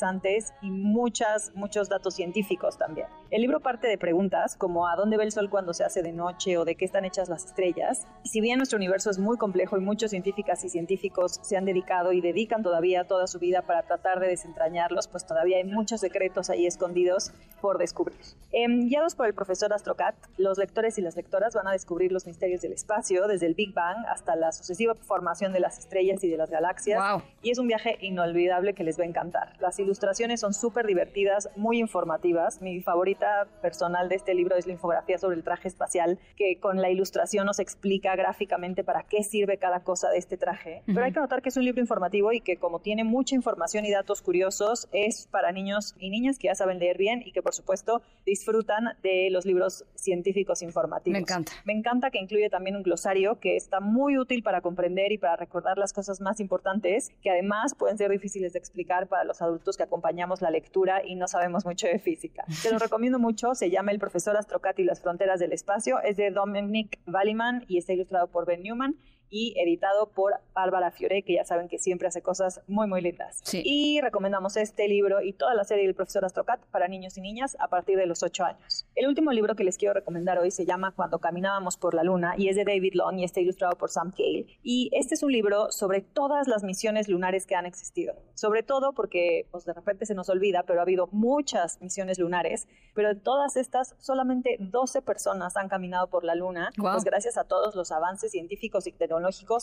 y 0.63 0.71
muchas, 0.71 1.53
muchos 1.55 1.89
datos 1.89 2.15
científicos 2.15 2.79
también. 2.79 3.07
El 3.31 3.43
libro 3.43 3.61
parte 3.61 3.89
de 3.89 3.99
preguntas 3.99 4.57
como 4.57 4.87
a 4.87 4.97
dónde 4.97 5.17
ve 5.17 5.25
el 5.25 5.33
sol 5.33 5.51
cuando 5.51 5.75
se 5.75 5.85
hace 5.85 6.03
de 6.03 6.13
noche 6.13 6.59
o 6.59 6.65
de 6.65 6.77
qué 6.77 6.85
están 6.85 7.05
hechas 7.05 7.29
las 7.29 7.45
estrellas. 7.45 8.07
Y 8.23 8.29
si 8.29 8.41
bien 8.41 8.59
nuestro 8.59 8.77
universo 8.77 9.11
es 9.11 9.19
muy 9.19 9.37
complejo 9.37 9.77
y 9.77 9.81
muchos 9.81 10.11
científicas 10.11 10.65
y 10.65 10.69
científicos 10.69 11.41
se 11.43 11.57
han 11.57 11.65
dedicado 11.65 12.13
y 12.13 12.21
dedican 12.21 12.63
todavía 12.63 13.05
toda 13.05 13.27
su 13.27 13.39
vida 13.39 13.63
para 13.63 13.83
tratar 13.83 14.21
de 14.21 14.29
desentrañarlos, 14.29 15.09
pues 15.09 15.27
todavía 15.27 15.57
hay 15.57 15.65
muchos 15.65 16.01
secretos 16.01 16.51
ahí 16.51 16.67
escondidos 16.67 17.33
por 17.61 17.79
descubrir. 17.79 18.19
Em, 18.53 18.89
guiados 18.89 19.15
por 19.15 19.27
el 19.27 19.35
profesor 19.35 19.73
Astrocat, 19.73 20.15
los 20.39 20.59
lectores 20.59 20.99
y 20.99 21.03
las 21.03 21.17
lectoras 21.17 21.55
van 21.55 21.67
a 21.67 21.73
descubrir 21.73 22.13
los 22.13 22.27
misterios 22.27 22.63
del 22.63 22.73
espacio, 22.73 23.27
desde 23.27 23.47
el 23.47 23.55
Big 23.55 23.75
Bang 23.75 24.05
hasta 24.09 24.37
la 24.37 24.53
sucesiva 24.53 24.95
formación 24.95 25.53
de 25.53 25.61
las 25.61 25.79
estrellas 25.79 26.23
y 26.23 26.29
de 26.29 26.37
las 26.37 26.51
galaxias. 26.51 27.23
Y 27.43 27.51
es 27.51 27.59
un 27.59 27.67
viaje 27.67 27.99
inolvidable 28.01 28.75
que 28.75 28.85
les 28.85 28.99
va 28.99 29.05
a 29.05 29.07
encantar. 29.07 29.53
Las 29.61 29.79
ilustraciones 29.87 30.41
son 30.41 30.53
súper 30.53 30.87
divertidas, 30.87 31.49
muy 31.57 31.79
informativas. 31.79 32.61
Mi 32.61 32.81
favorita 32.81 33.47
personal 33.63 34.09
de 34.09 34.17
este 34.17 34.35
libro 34.35 34.57
es 34.57 34.67
la 34.67 34.73
infografía 34.73 35.17
sobre 35.19 35.37
el 35.37 35.45
traje 35.45 35.69
espacial, 35.69 36.19
que 36.37 36.59
con 36.59 36.83
la 36.83 36.91
ilustración 36.91 37.47
nos 37.47 37.61
explica 37.61 38.17
gráficamente 38.17 38.85
para 38.85 39.05
qué 39.05 39.23
sirve 39.23 39.59
cada 39.59 39.81
cosa 39.81 40.11
de 40.11 40.19
este 40.19 40.37
traje. 40.37 40.83
Pero 40.87 41.05
hay 41.05 41.13
que 41.13 41.21
notar 41.21 41.41
que 41.41 41.51
es 41.51 41.57
un 41.57 41.65
libro 41.65 41.81
informativo 41.81 42.33
y 42.33 42.41
que 42.41 42.57
como 42.57 42.81
tiene 42.81 43.05
mucha 43.05 43.35
información 43.35 43.85
y 43.85 43.93
datos 43.93 44.23
curiosos, 44.23 44.89
es 44.93 45.29
para 45.31 45.53
niños 45.53 45.95
y 45.99 46.11
niñas 46.11 46.39
que 46.39 46.49
ya 46.49 46.55
saben 46.55 46.79
leer 46.79 46.99
bien 46.99 47.23
y 47.25 47.33
que 47.33 47.43
por 47.43 47.55
supuesto 47.55 48.03
disfrutan 48.25 48.97
de 49.03 49.29
los 49.31 49.47
libros 49.47 49.85
científicos 49.95 50.63
informativos. 50.63 51.13
Me 51.13 51.21
encanta. 51.21 51.53
Me 51.65 51.73
encanta 51.73 52.11
que 52.11 52.19
incluye 52.19 52.51
también 52.51 52.77
un 52.77 52.83
glosario 52.83 53.39
que 53.39 53.57
está 53.57 53.81
muy 53.81 54.19
útil 54.19 54.43
para 54.43 54.61
comprender 54.61 55.13
y 55.13 55.19
para 55.19 55.37
recordar 55.37 55.79
las 55.79 55.93
cosas 55.93 56.21
más 56.21 56.41
importantes, 56.41 57.13
que 57.23 57.31
además 57.31 57.75
pueden 57.75 57.97
ser 57.99 58.11
difíciles 58.11 58.53
de 58.53 58.59
explicar 58.59 59.07
para 59.07 59.25
los 59.25 59.43
adultos 59.43 59.76
que 59.77 59.83
acompañamos 59.83 60.43
la 60.43 60.51
lectura 60.51 61.05
y 61.05 61.15
no 61.15 61.29
sabemos 61.29 61.65
mucho 61.65 61.87
de 61.87 61.99
física. 61.99 62.45
Te 62.63 62.73
lo 62.73 62.79
recomiendo 62.79 63.19
mucho, 63.19 63.55
se 63.55 63.71
llama 63.71 63.93
El 63.93 63.99
profesor 63.99 64.37
Astrocat 64.37 64.79
y 64.79 64.85
las 64.85 65.01
fronteras 65.01 65.41
del 65.41 65.53
espacio, 65.53 66.01
es 66.01 66.17
de 66.17 66.31
Dominic 66.31 67.01
Balliman 67.07 67.65
y 67.69 67.79
está 67.79 67.93
ilustrado 67.93 68.29
por 68.29 68.47
Ben 68.47 68.63
Newman 68.63 68.97
y 69.29 69.55
editado 69.59 70.11
por 70.11 70.35
Bárbara 70.55 70.91
Fiore, 70.91 71.23
que 71.23 71.35
ya 71.35 71.45
saben 71.45 71.69
que 71.69 71.79
siempre 71.79 72.09
hace 72.09 72.23
cosas 72.23 72.61
muy, 72.67 72.87
muy 72.87 73.01
lindas. 73.01 73.43
Y 73.53 74.01
recomendamos 74.01 74.57
este 74.57 74.89
libro 74.89 75.21
y 75.23 75.33
toda 75.33 75.55
la 75.55 75.65
serie 75.65 75.85
del 75.85 75.95
profesor 75.95 76.25
Astrocat 76.25 76.61
para 76.67 76.89
niños 76.89 77.17
y 77.17 77.21
niñas 77.21 77.57
a 77.61 77.69
partir 77.69 77.97
de 77.99 78.07
los 78.07 78.23
8 78.23 78.45
años. 78.45 78.87
El 78.95 79.09
último 79.09 79.33
libro 79.33 79.57
que 79.57 79.65
les 79.65 79.77
quiero 79.77 79.95
recomendar 79.95 80.39
hoy 80.39 80.51
se 80.51 80.65
llama 80.65 80.93
Cuando 80.93 81.19
caminábamos 81.19 81.77
por 81.77 81.95
la 81.95 82.05
luna 82.05 82.35
y 82.37 82.49
es 82.49 82.57
de 82.57 82.65
David 82.65 82.95
Long 82.95 83.19
y 83.19 83.25
está 83.25 83.41
ilustrado 83.41 83.77
por 83.77 83.91
Sam 83.91 84.13
Cale. 84.13 84.47
Y 84.63 84.91
este 84.93 85.15
es 85.15 85.23
un 85.23 85.33
libro 85.33 85.73
sobre 85.73 86.01
todas 86.01 86.47
las 86.47 86.63
misiones 86.63 87.09
lunares 87.09 87.47
que 87.47 87.55
han 87.55 87.67
existido. 87.67 88.15
Sobre 88.35 88.63
todo 88.63 88.93
porque 88.93 89.47
pues, 89.51 89.65
de 89.65 89.73
repente 89.73 90.07
se 90.07 90.15
nos 90.15 90.29
olvida, 90.29 90.63
pero 90.63 90.81
ha 90.81 90.83
habido 90.83 91.09
muchas 91.11 91.81
misiones 91.81 92.19
lunares, 92.19 92.69
pero 92.95 93.09
de 93.09 93.21
todas 93.21 93.57
estas 93.57 93.95
solamente 93.99 94.57
12 94.61 95.03
personas 95.03 95.57
han 95.57 95.69
caminado 95.69 96.09
por 96.09 96.25
la 96.25 96.35
luna, 96.35 96.71
pues 96.77 97.05
gracias 97.05 97.37
a 97.37 97.45
todos 97.45 97.75
los 97.75 97.91
avances 97.93 98.31
científicos 98.31 98.87
y 98.87 98.93
tecnológicos 98.93 99.16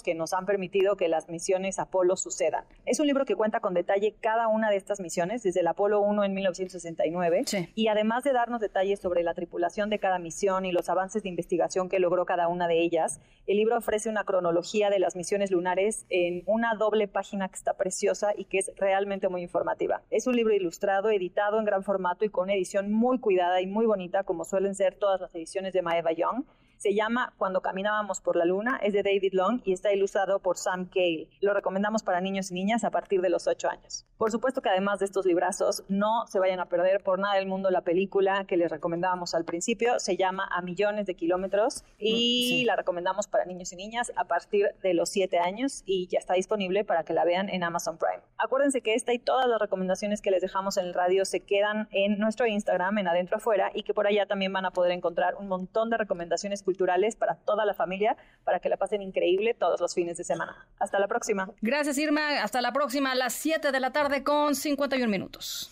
que 0.03 0.15
nos 0.15 0.33
han 0.33 0.45
permitido 0.45 0.95
que 0.95 1.07
las 1.07 1.29
misiones 1.29 1.79
Apolo 1.79 2.15
sucedan. 2.15 2.65
Es 2.85 2.99
un 2.99 3.07
libro 3.07 3.25
que 3.25 3.35
cuenta 3.35 3.59
con 3.59 3.73
detalle 3.73 4.15
cada 4.19 4.47
una 4.47 4.69
de 4.69 4.77
estas 4.77 4.99
misiones, 4.99 5.43
desde 5.43 5.61
el 5.61 5.67
Apolo 5.67 6.01
1 6.01 6.23
en 6.23 6.33
1969, 6.33 7.45
y 7.75 7.87
además 7.87 8.23
de 8.23 8.33
darnos 8.33 8.61
detalles 8.61 8.99
sobre 8.99 9.23
la 9.23 9.33
tripulación 9.33 9.89
de 9.89 9.99
cada 9.99 10.19
misión 10.19 10.65
y 10.65 10.71
los 10.71 10.89
avances 10.89 11.23
de 11.23 11.29
investigación 11.29 11.89
que 11.89 11.99
logró 11.99 12.25
cada 12.25 12.47
una 12.47 12.67
de 12.67 12.81
ellas, 12.81 13.19
el 13.47 13.57
libro 13.57 13.77
ofrece 13.77 14.09
una 14.09 14.23
cronología 14.23 14.89
de 14.89 14.99
las 14.99 15.15
misiones 15.15 15.51
lunares 15.51 16.05
en 16.09 16.43
una 16.45 16.75
doble 16.75 17.07
página 17.07 17.49
que 17.49 17.55
está 17.55 17.73
preciosa 17.73 18.33
y 18.35 18.45
que 18.45 18.59
es 18.59 18.71
realmente 18.77 19.27
muy 19.29 19.41
informativa. 19.41 20.01
Es 20.11 20.27
un 20.27 20.35
libro 20.35 20.53
ilustrado, 20.53 21.09
editado 21.09 21.59
en 21.59 21.65
gran 21.65 21.83
formato 21.83 22.25
y 22.25 22.29
con 22.29 22.45
una 22.45 22.53
edición 22.53 22.91
muy 22.91 23.19
cuidada 23.19 23.61
y 23.61 23.67
muy 23.67 23.85
bonita, 23.85 24.23
como 24.23 24.45
suelen 24.45 24.75
ser 24.75 24.95
todas 24.95 25.19
las 25.21 25.33
ediciones 25.35 25.73
de 25.73 25.81
Maeva 25.81 26.11
Young. 26.11 26.45
Se 26.83 26.93
llama 26.93 27.33
Cuando 27.37 27.61
caminábamos 27.61 28.19
por 28.19 28.35
la 28.35 28.43
luna, 28.43 28.77
es 28.83 28.91
de 28.91 29.03
David 29.03 29.31
Long 29.31 29.61
y 29.63 29.71
está 29.71 29.93
ilustrado 29.93 30.39
por 30.39 30.57
Sam 30.57 30.89
Cale. 30.89 31.29
Lo 31.39 31.53
recomendamos 31.53 32.03
para 32.03 32.19
niños 32.19 32.51
y 32.51 32.55
niñas 32.55 32.83
a 32.83 32.91
partir 32.91 33.21
de 33.21 33.29
los 33.29 33.47
8 33.47 33.69
años. 33.69 34.05
Por 34.17 34.31
supuesto 34.31 34.61
que 34.61 34.67
además 34.67 34.99
de 34.99 35.05
estos 35.05 35.25
librazos, 35.25 35.85
no 35.87 36.27
se 36.27 36.39
vayan 36.39 36.59
a 36.59 36.65
perder 36.65 37.01
por 37.01 37.19
nada 37.19 37.35
del 37.35 37.47
mundo 37.47 37.69
la 37.71 37.83
película 37.83 38.43
que 38.43 38.57
les 38.57 38.69
recomendábamos 38.69 39.33
al 39.33 39.45
principio. 39.45 39.97
Se 39.97 40.17
llama 40.17 40.45
A 40.51 40.61
Millones 40.61 41.05
de 41.05 41.15
Kilómetros 41.15 41.85
y 41.97 42.65
la 42.65 42.75
recomendamos 42.75 43.27
para 43.27 43.45
niños 43.45 43.71
y 43.71 43.77
niñas 43.77 44.11
a 44.17 44.25
partir 44.25 44.75
de 44.81 44.93
los 44.93 45.07
7 45.07 45.39
años 45.39 45.83
y 45.85 46.07
ya 46.07 46.19
está 46.19 46.33
disponible 46.33 46.83
para 46.83 47.05
que 47.05 47.13
la 47.13 47.23
vean 47.23 47.47
en 47.47 47.63
Amazon 47.63 47.97
Prime. 47.97 48.23
Acuérdense 48.37 48.81
que 48.81 48.93
esta 48.93 49.13
y 49.13 49.19
todas 49.19 49.47
las 49.47 49.61
recomendaciones 49.61 50.21
que 50.21 50.31
les 50.31 50.41
dejamos 50.41 50.75
en 50.75 50.87
el 50.87 50.93
radio 50.93 51.23
se 51.23 51.39
quedan 51.39 51.87
en 51.91 52.19
nuestro 52.19 52.45
Instagram, 52.45 52.97
en 52.97 53.07
Adentro 53.07 53.37
Afuera, 53.37 53.71
y 53.73 53.83
que 53.83 53.93
por 53.93 54.05
allá 54.05 54.25
también 54.25 54.51
van 54.51 54.65
a 54.65 54.71
poder 54.71 54.91
encontrar 54.91 55.35
un 55.35 55.47
montón 55.47 55.89
de 55.89 55.95
recomendaciones 55.95 56.61
culturales 56.61 56.72
para 57.17 57.35
toda 57.35 57.65
la 57.65 57.73
familia, 57.73 58.17
para 58.43 58.59
que 58.59 58.69
la 58.69 58.77
pasen 58.77 59.01
increíble 59.01 59.53
todos 59.53 59.79
los 59.81 59.93
fines 59.93 60.17
de 60.17 60.23
semana. 60.23 60.67
Hasta 60.79 60.99
la 60.99 61.07
próxima. 61.07 61.49
Gracias, 61.61 61.97
Irma. 61.97 62.41
Hasta 62.41 62.61
la 62.61 62.71
próxima 62.73 63.11
a 63.11 63.15
las 63.15 63.33
7 63.33 63.71
de 63.71 63.79
la 63.79 63.91
tarde 63.91 64.23
con 64.23 64.55
51 64.55 65.09
minutos. 65.09 65.71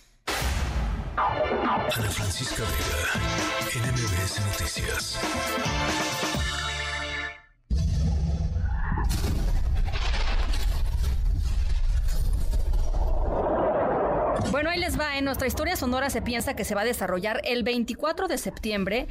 Ana 1.18 1.90
Francisca 1.90 2.64
Vega, 2.64 3.92
NMBS 3.92 4.40
Noticias. 4.46 5.20
Bueno, 14.52 14.70
ahí 14.70 14.80
les 14.80 15.00
va. 15.00 15.18
En 15.18 15.26
nuestra 15.26 15.48
historia 15.48 15.78
sonora 15.78 16.10
se 16.10 16.22
piensa 16.22 16.56
que 16.56 16.66
se 16.66 16.76
va 16.76 16.82
a 16.82 16.86
desarrollar 16.86 17.42
el 17.46 17.64
24 17.64 18.28
de 18.28 18.38
septiembre, 18.38 19.08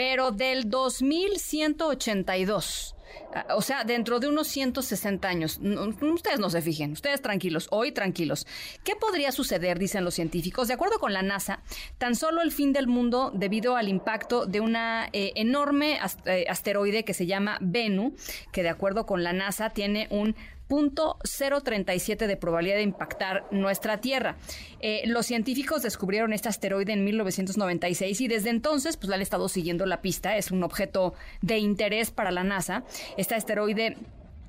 pero 0.00 0.30
del 0.30 0.70
2182. 0.70 2.96
Ah, 3.34 3.44
O 3.54 3.60
sea, 3.60 3.84
dentro 3.84 4.18
de 4.18 4.28
unos 4.28 4.48
160 4.48 5.28
años. 5.28 5.60
Ustedes 6.00 6.40
no 6.40 6.48
se 6.48 6.62
fijen, 6.62 6.92
ustedes 6.92 7.20
tranquilos, 7.20 7.68
hoy 7.70 7.92
tranquilos. 7.92 8.46
¿Qué 8.82 8.96
podría 8.96 9.30
suceder, 9.30 9.78
dicen 9.78 10.02
los 10.02 10.14
científicos? 10.14 10.68
De 10.68 10.74
acuerdo 10.74 11.00
con 11.00 11.12
la 11.12 11.20
NASA, 11.20 11.60
tan 11.98 12.16
solo 12.16 12.40
el 12.40 12.50
fin 12.50 12.72
del 12.72 12.86
mundo 12.86 13.30
debido 13.34 13.76
al 13.76 13.90
impacto 13.90 14.46
de 14.46 14.60
una 14.60 15.10
eh, 15.12 15.32
enorme 15.34 16.00
eh, 16.24 16.46
asteroide 16.48 17.04
que 17.04 17.12
se 17.12 17.26
llama 17.26 17.58
Bennu, 17.60 18.14
que 18.52 18.62
de 18.62 18.70
acuerdo 18.70 19.04
con 19.04 19.22
la 19.22 19.34
NASA 19.34 19.68
tiene 19.68 20.08
un 20.10 20.34
punto 20.70 21.18
037 21.24 22.28
de 22.28 22.36
probabilidad 22.36 22.76
de 22.76 22.82
impactar 22.82 23.44
nuestra 23.50 24.00
Tierra. 24.00 24.36
Eh, 24.78 25.02
los 25.06 25.26
científicos 25.26 25.82
descubrieron 25.82 26.32
este 26.32 26.48
asteroide 26.48 26.92
en 26.92 27.04
1996 27.04 28.20
y 28.20 28.28
desde 28.28 28.50
entonces 28.50 28.96
pues 28.96 29.08
le 29.08 29.16
han 29.16 29.20
estado 29.20 29.48
siguiendo 29.48 29.84
la 29.84 30.00
pista. 30.00 30.36
Es 30.36 30.52
un 30.52 30.62
objeto 30.62 31.12
de 31.42 31.58
interés 31.58 32.12
para 32.12 32.30
la 32.30 32.44
NASA. 32.44 32.84
Este 33.16 33.34
asteroide 33.34 33.96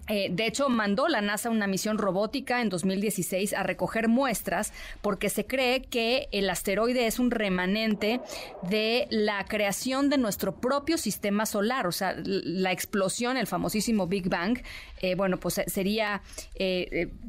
eh, 0.08 0.30
de 0.32 0.46
hecho, 0.48 0.68
mandó 0.70 1.08
la 1.08 1.22
NASA 1.22 1.50
una 1.50 1.68
misión 1.68 1.98
robótica 1.98 2.62
en 2.62 2.70
2016 2.70 3.54
a 3.54 3.64
recoger 3.64 4.08
muestras 4.08 4.74
porque 5.02 5.30
se 5.30 5.46
cree 5.46 5.84
que 5.84 6.28
el 6.32 6.50
asteroide 6.50 7.08
es 7.08 7.20
un 7.20 7.32
remanente 7.32 8.20
de 8.64 9.08
la 9.10 9.46
creación 9.46 10.10
de 10.10 10.18
nuestro 10.18 10.56
propio 10.56 10.98
sistema 10.98 11.46
solar, 11.46 11.88
o 11.88 11.92
sea, 11.92 12.16
la 12.24 12.72
explosión, 12.72 13.38
el 13.38 13.48
famosísimo 13.48 14.08
Big 14.08 14.28
Bang, 14.28 14.60
eh, 15.02 15.16
bueno, 15.16 15.40
pues 15.40 15.58
eh, 15.60 15.66
sería 15.68 16.22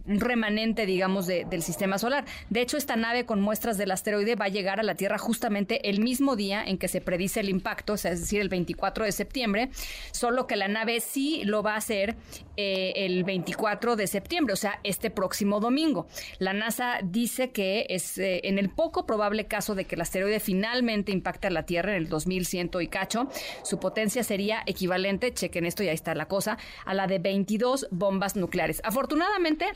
un 0.06 0.20
remanente, 0.20 0.86
digamos, 0.86 1.26
de- 1.26 1.44
del 1.44 1.62
sistema 1.62 1.98
solar. 1.98 2.24
De 2.50 2.60
hecho, 2.60 2.76
esta 2.76 2.96
nave 2.96 3.24
con 3.26 3.40
muestras 3.40 3.78
del 3.78 3.90
asteroide 3.90 4.34
va 4.34 4.46
a 4.46 4.48
llegar 4.48 4.80
a 4.80 4.82
la 4.82 4.94
Tierra 4.94 5.18
justamente 5.18 5.88
el 5.88 6.00
mismo 6.00 6.36
día 6.36 6.62
en 6.64 6.78
que 6.78 6.88
se 6.88 7.00
predice 7.00 7.40
el 7.40 7.48
impacto, 7.48 7.94
es 7.94 8.02
decir, 8.02 8.40
el 8.40 8.48
24 8.48 9.04
de 9.04 9.12
septiembre, 9.12 9.70
solo 10.10 10.46
que 10.46 10.56
la 10.56 10.68
nave 10.68 11.00
sí 11.00 11.42
lo 11.44 11.62
va 11.62 11.74
a 11.74 11.76
hacer 11.76 12.16
eh, 12.64 12.92
el 13.06 13.24
24 13.24 13.96
de 13.96 14.06
septiembre, 14.06 14.52
o 14.52 14.56
sea, 14.56 14.78
este 14.84 15.10
próximo 15.10 15.58
domingo. 15.58 16.06
La 16.38 16.52
NASA 16.52 17.00
dice 17.02 17.50
que 17.50 17.86
es 17.88 18.18
eh, 18.18 18.40
en 18.44 18.56
el 18.58 18.70
poco 18.70 19.04
probable 19.04 19.46
caso 19.46 19.74
de 19.74 19.84
que 19.84 19.96
el 19.96 20.00
asteroide 20.00 20.38
finalmente 20.38 21.10
impacte 21.10 21.48
a 21.48 21.50
la 21.50 21.64
Tierra 21.64 21.96
en 21.96 22.02
el 22.02 22.08
2100 22.08 22.70
y 22.80 22.86
cacho, 22.86 23.28
su 23.64 23.80
potencia 23.80 24.22
sería 24.22 24.62
equivalente, 24.66 25.34
chequen 25.34 25.66
esto 25.66 25.82
y 25.82 25.88
ahí 25.88 25.94
está 25.94 26.14
la 26.14 26.28
cosa, 26.28 26.56
a 26.84 26.94
la 26.94 27.08
de 27.08 27.18
22 27.18 27.88
bombas 27.90 28.36
nucleares. 28.36 28.80
Afortunadamente, 28.84 29.66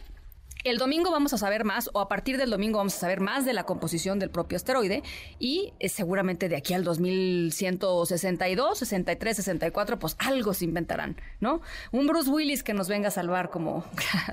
el 0.67 0.79
domingo 0.79 1.11
vamos 1.13 1.33
a 1.33 1.39
saber 1.39 1.65
más, 1.65 1.91
o 1.93 2.01
a 2.01 2.09
partir 2.09 2.39
del 2.39 2.51
domingo 2.51 2.79
vamos 2.79 2.95
a 2.97 2.99
saber 2.99 3.21
más 3.21 3.45
de 3.45 3.53
la 3.53 3.65
composición 3.65 4.19
del 4.19 4.31
propio 4.31 4.57
asteroide, 4.57 5.03
y 5.39 5.73
eh, 5.79 5.89
seguramente 5.89 6.49
de 6.49 6.57
aquí 6.57 6.75
al 6.75 6.83
2162, 6.83 8.79
63, 8.79 9.37
64, 9.37 9.99
pues 9.99 10.17
algo 10.19 10.55
se 10.55 10.65
inventarán, 10.65 11.17
¿no? 11.41 11.61
Un 11.93 12.07
Bruce 12.07 12.31
Willis 12.31 12.63
que 12.65 12.75
nos 12.75 12.89
venga 12.89 13.09
a 13.09 13.11
salvar, 13.13 13.51
como. 13.51 13.85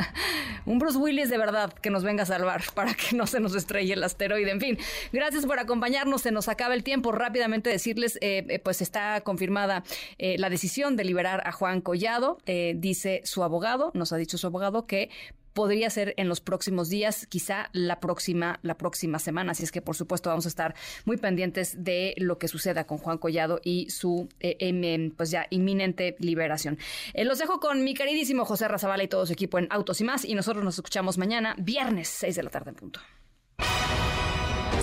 un 0.65 0.79
Bruce 0.79 0.97
Willis 0.97 1.29
de 1.29 1.37
verdad 1.37 1.71
que 1.71 1.89
nos 1.89 2.03
venga 2.03 2.23
a 2.23 2.25
salvar 2.25 2.63
para 2.73 2.93
que 2.93 3.15
no 3.15 3.27
se 3.27 3.39
nos 3.39 3.55
estrelle 3.55 3.93
el 3.93 4.03
asteroide. 4.03 4.49
En 4.49 4.59
fin, 4.59 4.77
gracias 5.11 5.45
por 5.45 5.59
acompañarnos, 5.59 6.23
se 6.23 6.31
nos 6.31 6.47
acaba 6.47 6.73
el 6.73 6.83
tiempo. 6.83 7.11
Rápidamente 7.11 7.69
decirles, 7.69 8.17
eh, 8.21 8.45
eh, 8.49 8.59
pues 8.59 8.81
está 8.81 9.21
confirmada 9.21 9.83
la 10.17 10.49
decisión 10.49 10.95
de 10.95 11.03
liberar 11.03 11.43
a 11.45 11.51
Juan 11.51 11.81
Collado, 11.81 12.37
dice 12.45 13.21
su 13.23 13.43
abogado, 13.43 13.91
nos 13.93 14.13
ha 14.13 14.17
dicho 14.17 14.37
su 14.37 14.47
abogado 14.47 14.85
que 14.87 15.09
podría 15.53 15.89
ser 15.89 16.13
en 16.17 16.27
los 16.27 16.41
próximos 16.41 16.89
días, 16.89 17.27
quizá 17.27 17.69
la 17.73 17.99
próxima, 17.99 18.59
la 18.63 18.77
próxima 18.77 19.19
semana. 19.19 19.51
Así 19.51 19.63
es 19.63 19.71
que, 19.71 19.81
por 19.81 19.95
supuesto, 19.95 20.29
vamos 20.29 20.45
a 20.45 20.49
estar 20.49 20.75
muy 21.05 21.17
pendientes 21.17 21.83
de 21.83 22.13
lo 22.17 22.37
que 22.37 22.47
suceda 22.47 22.85
con 22.85 22.97
Juan 22.97 23.17
Collado 23.17 23.59
y 23.63 23.89
su 23.89 24.29
eh, 24.39 24.57
em, 24.59 25.11
pues 25.11 25.31
ya 25.31 25.47
inminente 25.49 26.15
liberación. 26.19 26.77
Eh, 27.13 27.25
los 27.25 27.39
dejo 27.39 27.59
con 27.59 27.83
mi 27.83 27.93
queridísimo 27.93 28.45
José 28.45 28.67
Razabala 28.67 29.03
y 29.03 29.07
todo 29.07 29.25
su 29.25 29.33
equipo 29.33 29.57
en 29.59 29.67
Autos 29.69 30.01
y 30.01 30.03
más. 30.03 30.25
Y 30.25 30.35
nosotros 30.35 30.63
nos 30.63 30.75
escuchamos 30.75 31.17
mañana, 31.17 31.55
viernes, 31.57 32.09
6 32.09 32.35
de 32.35 32.43
la 32.43 32.49
tarde 32.49 32.71
en 32.71 32.75
punto. 32.75 32.99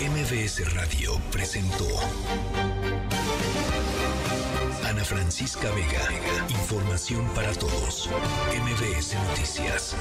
MBS 0.00 0.74
Radio 0.74 1.20
presentó 1.30 1.86
Ana 4.84 5.04
Francisca 5.04 5.70
Vega. 5.72 6.48
Información 6.48 7.28
para 7.34 7.52
todos. 7.52 8.08
MBS 8.52 9.14
Noticias. 9.28 9.94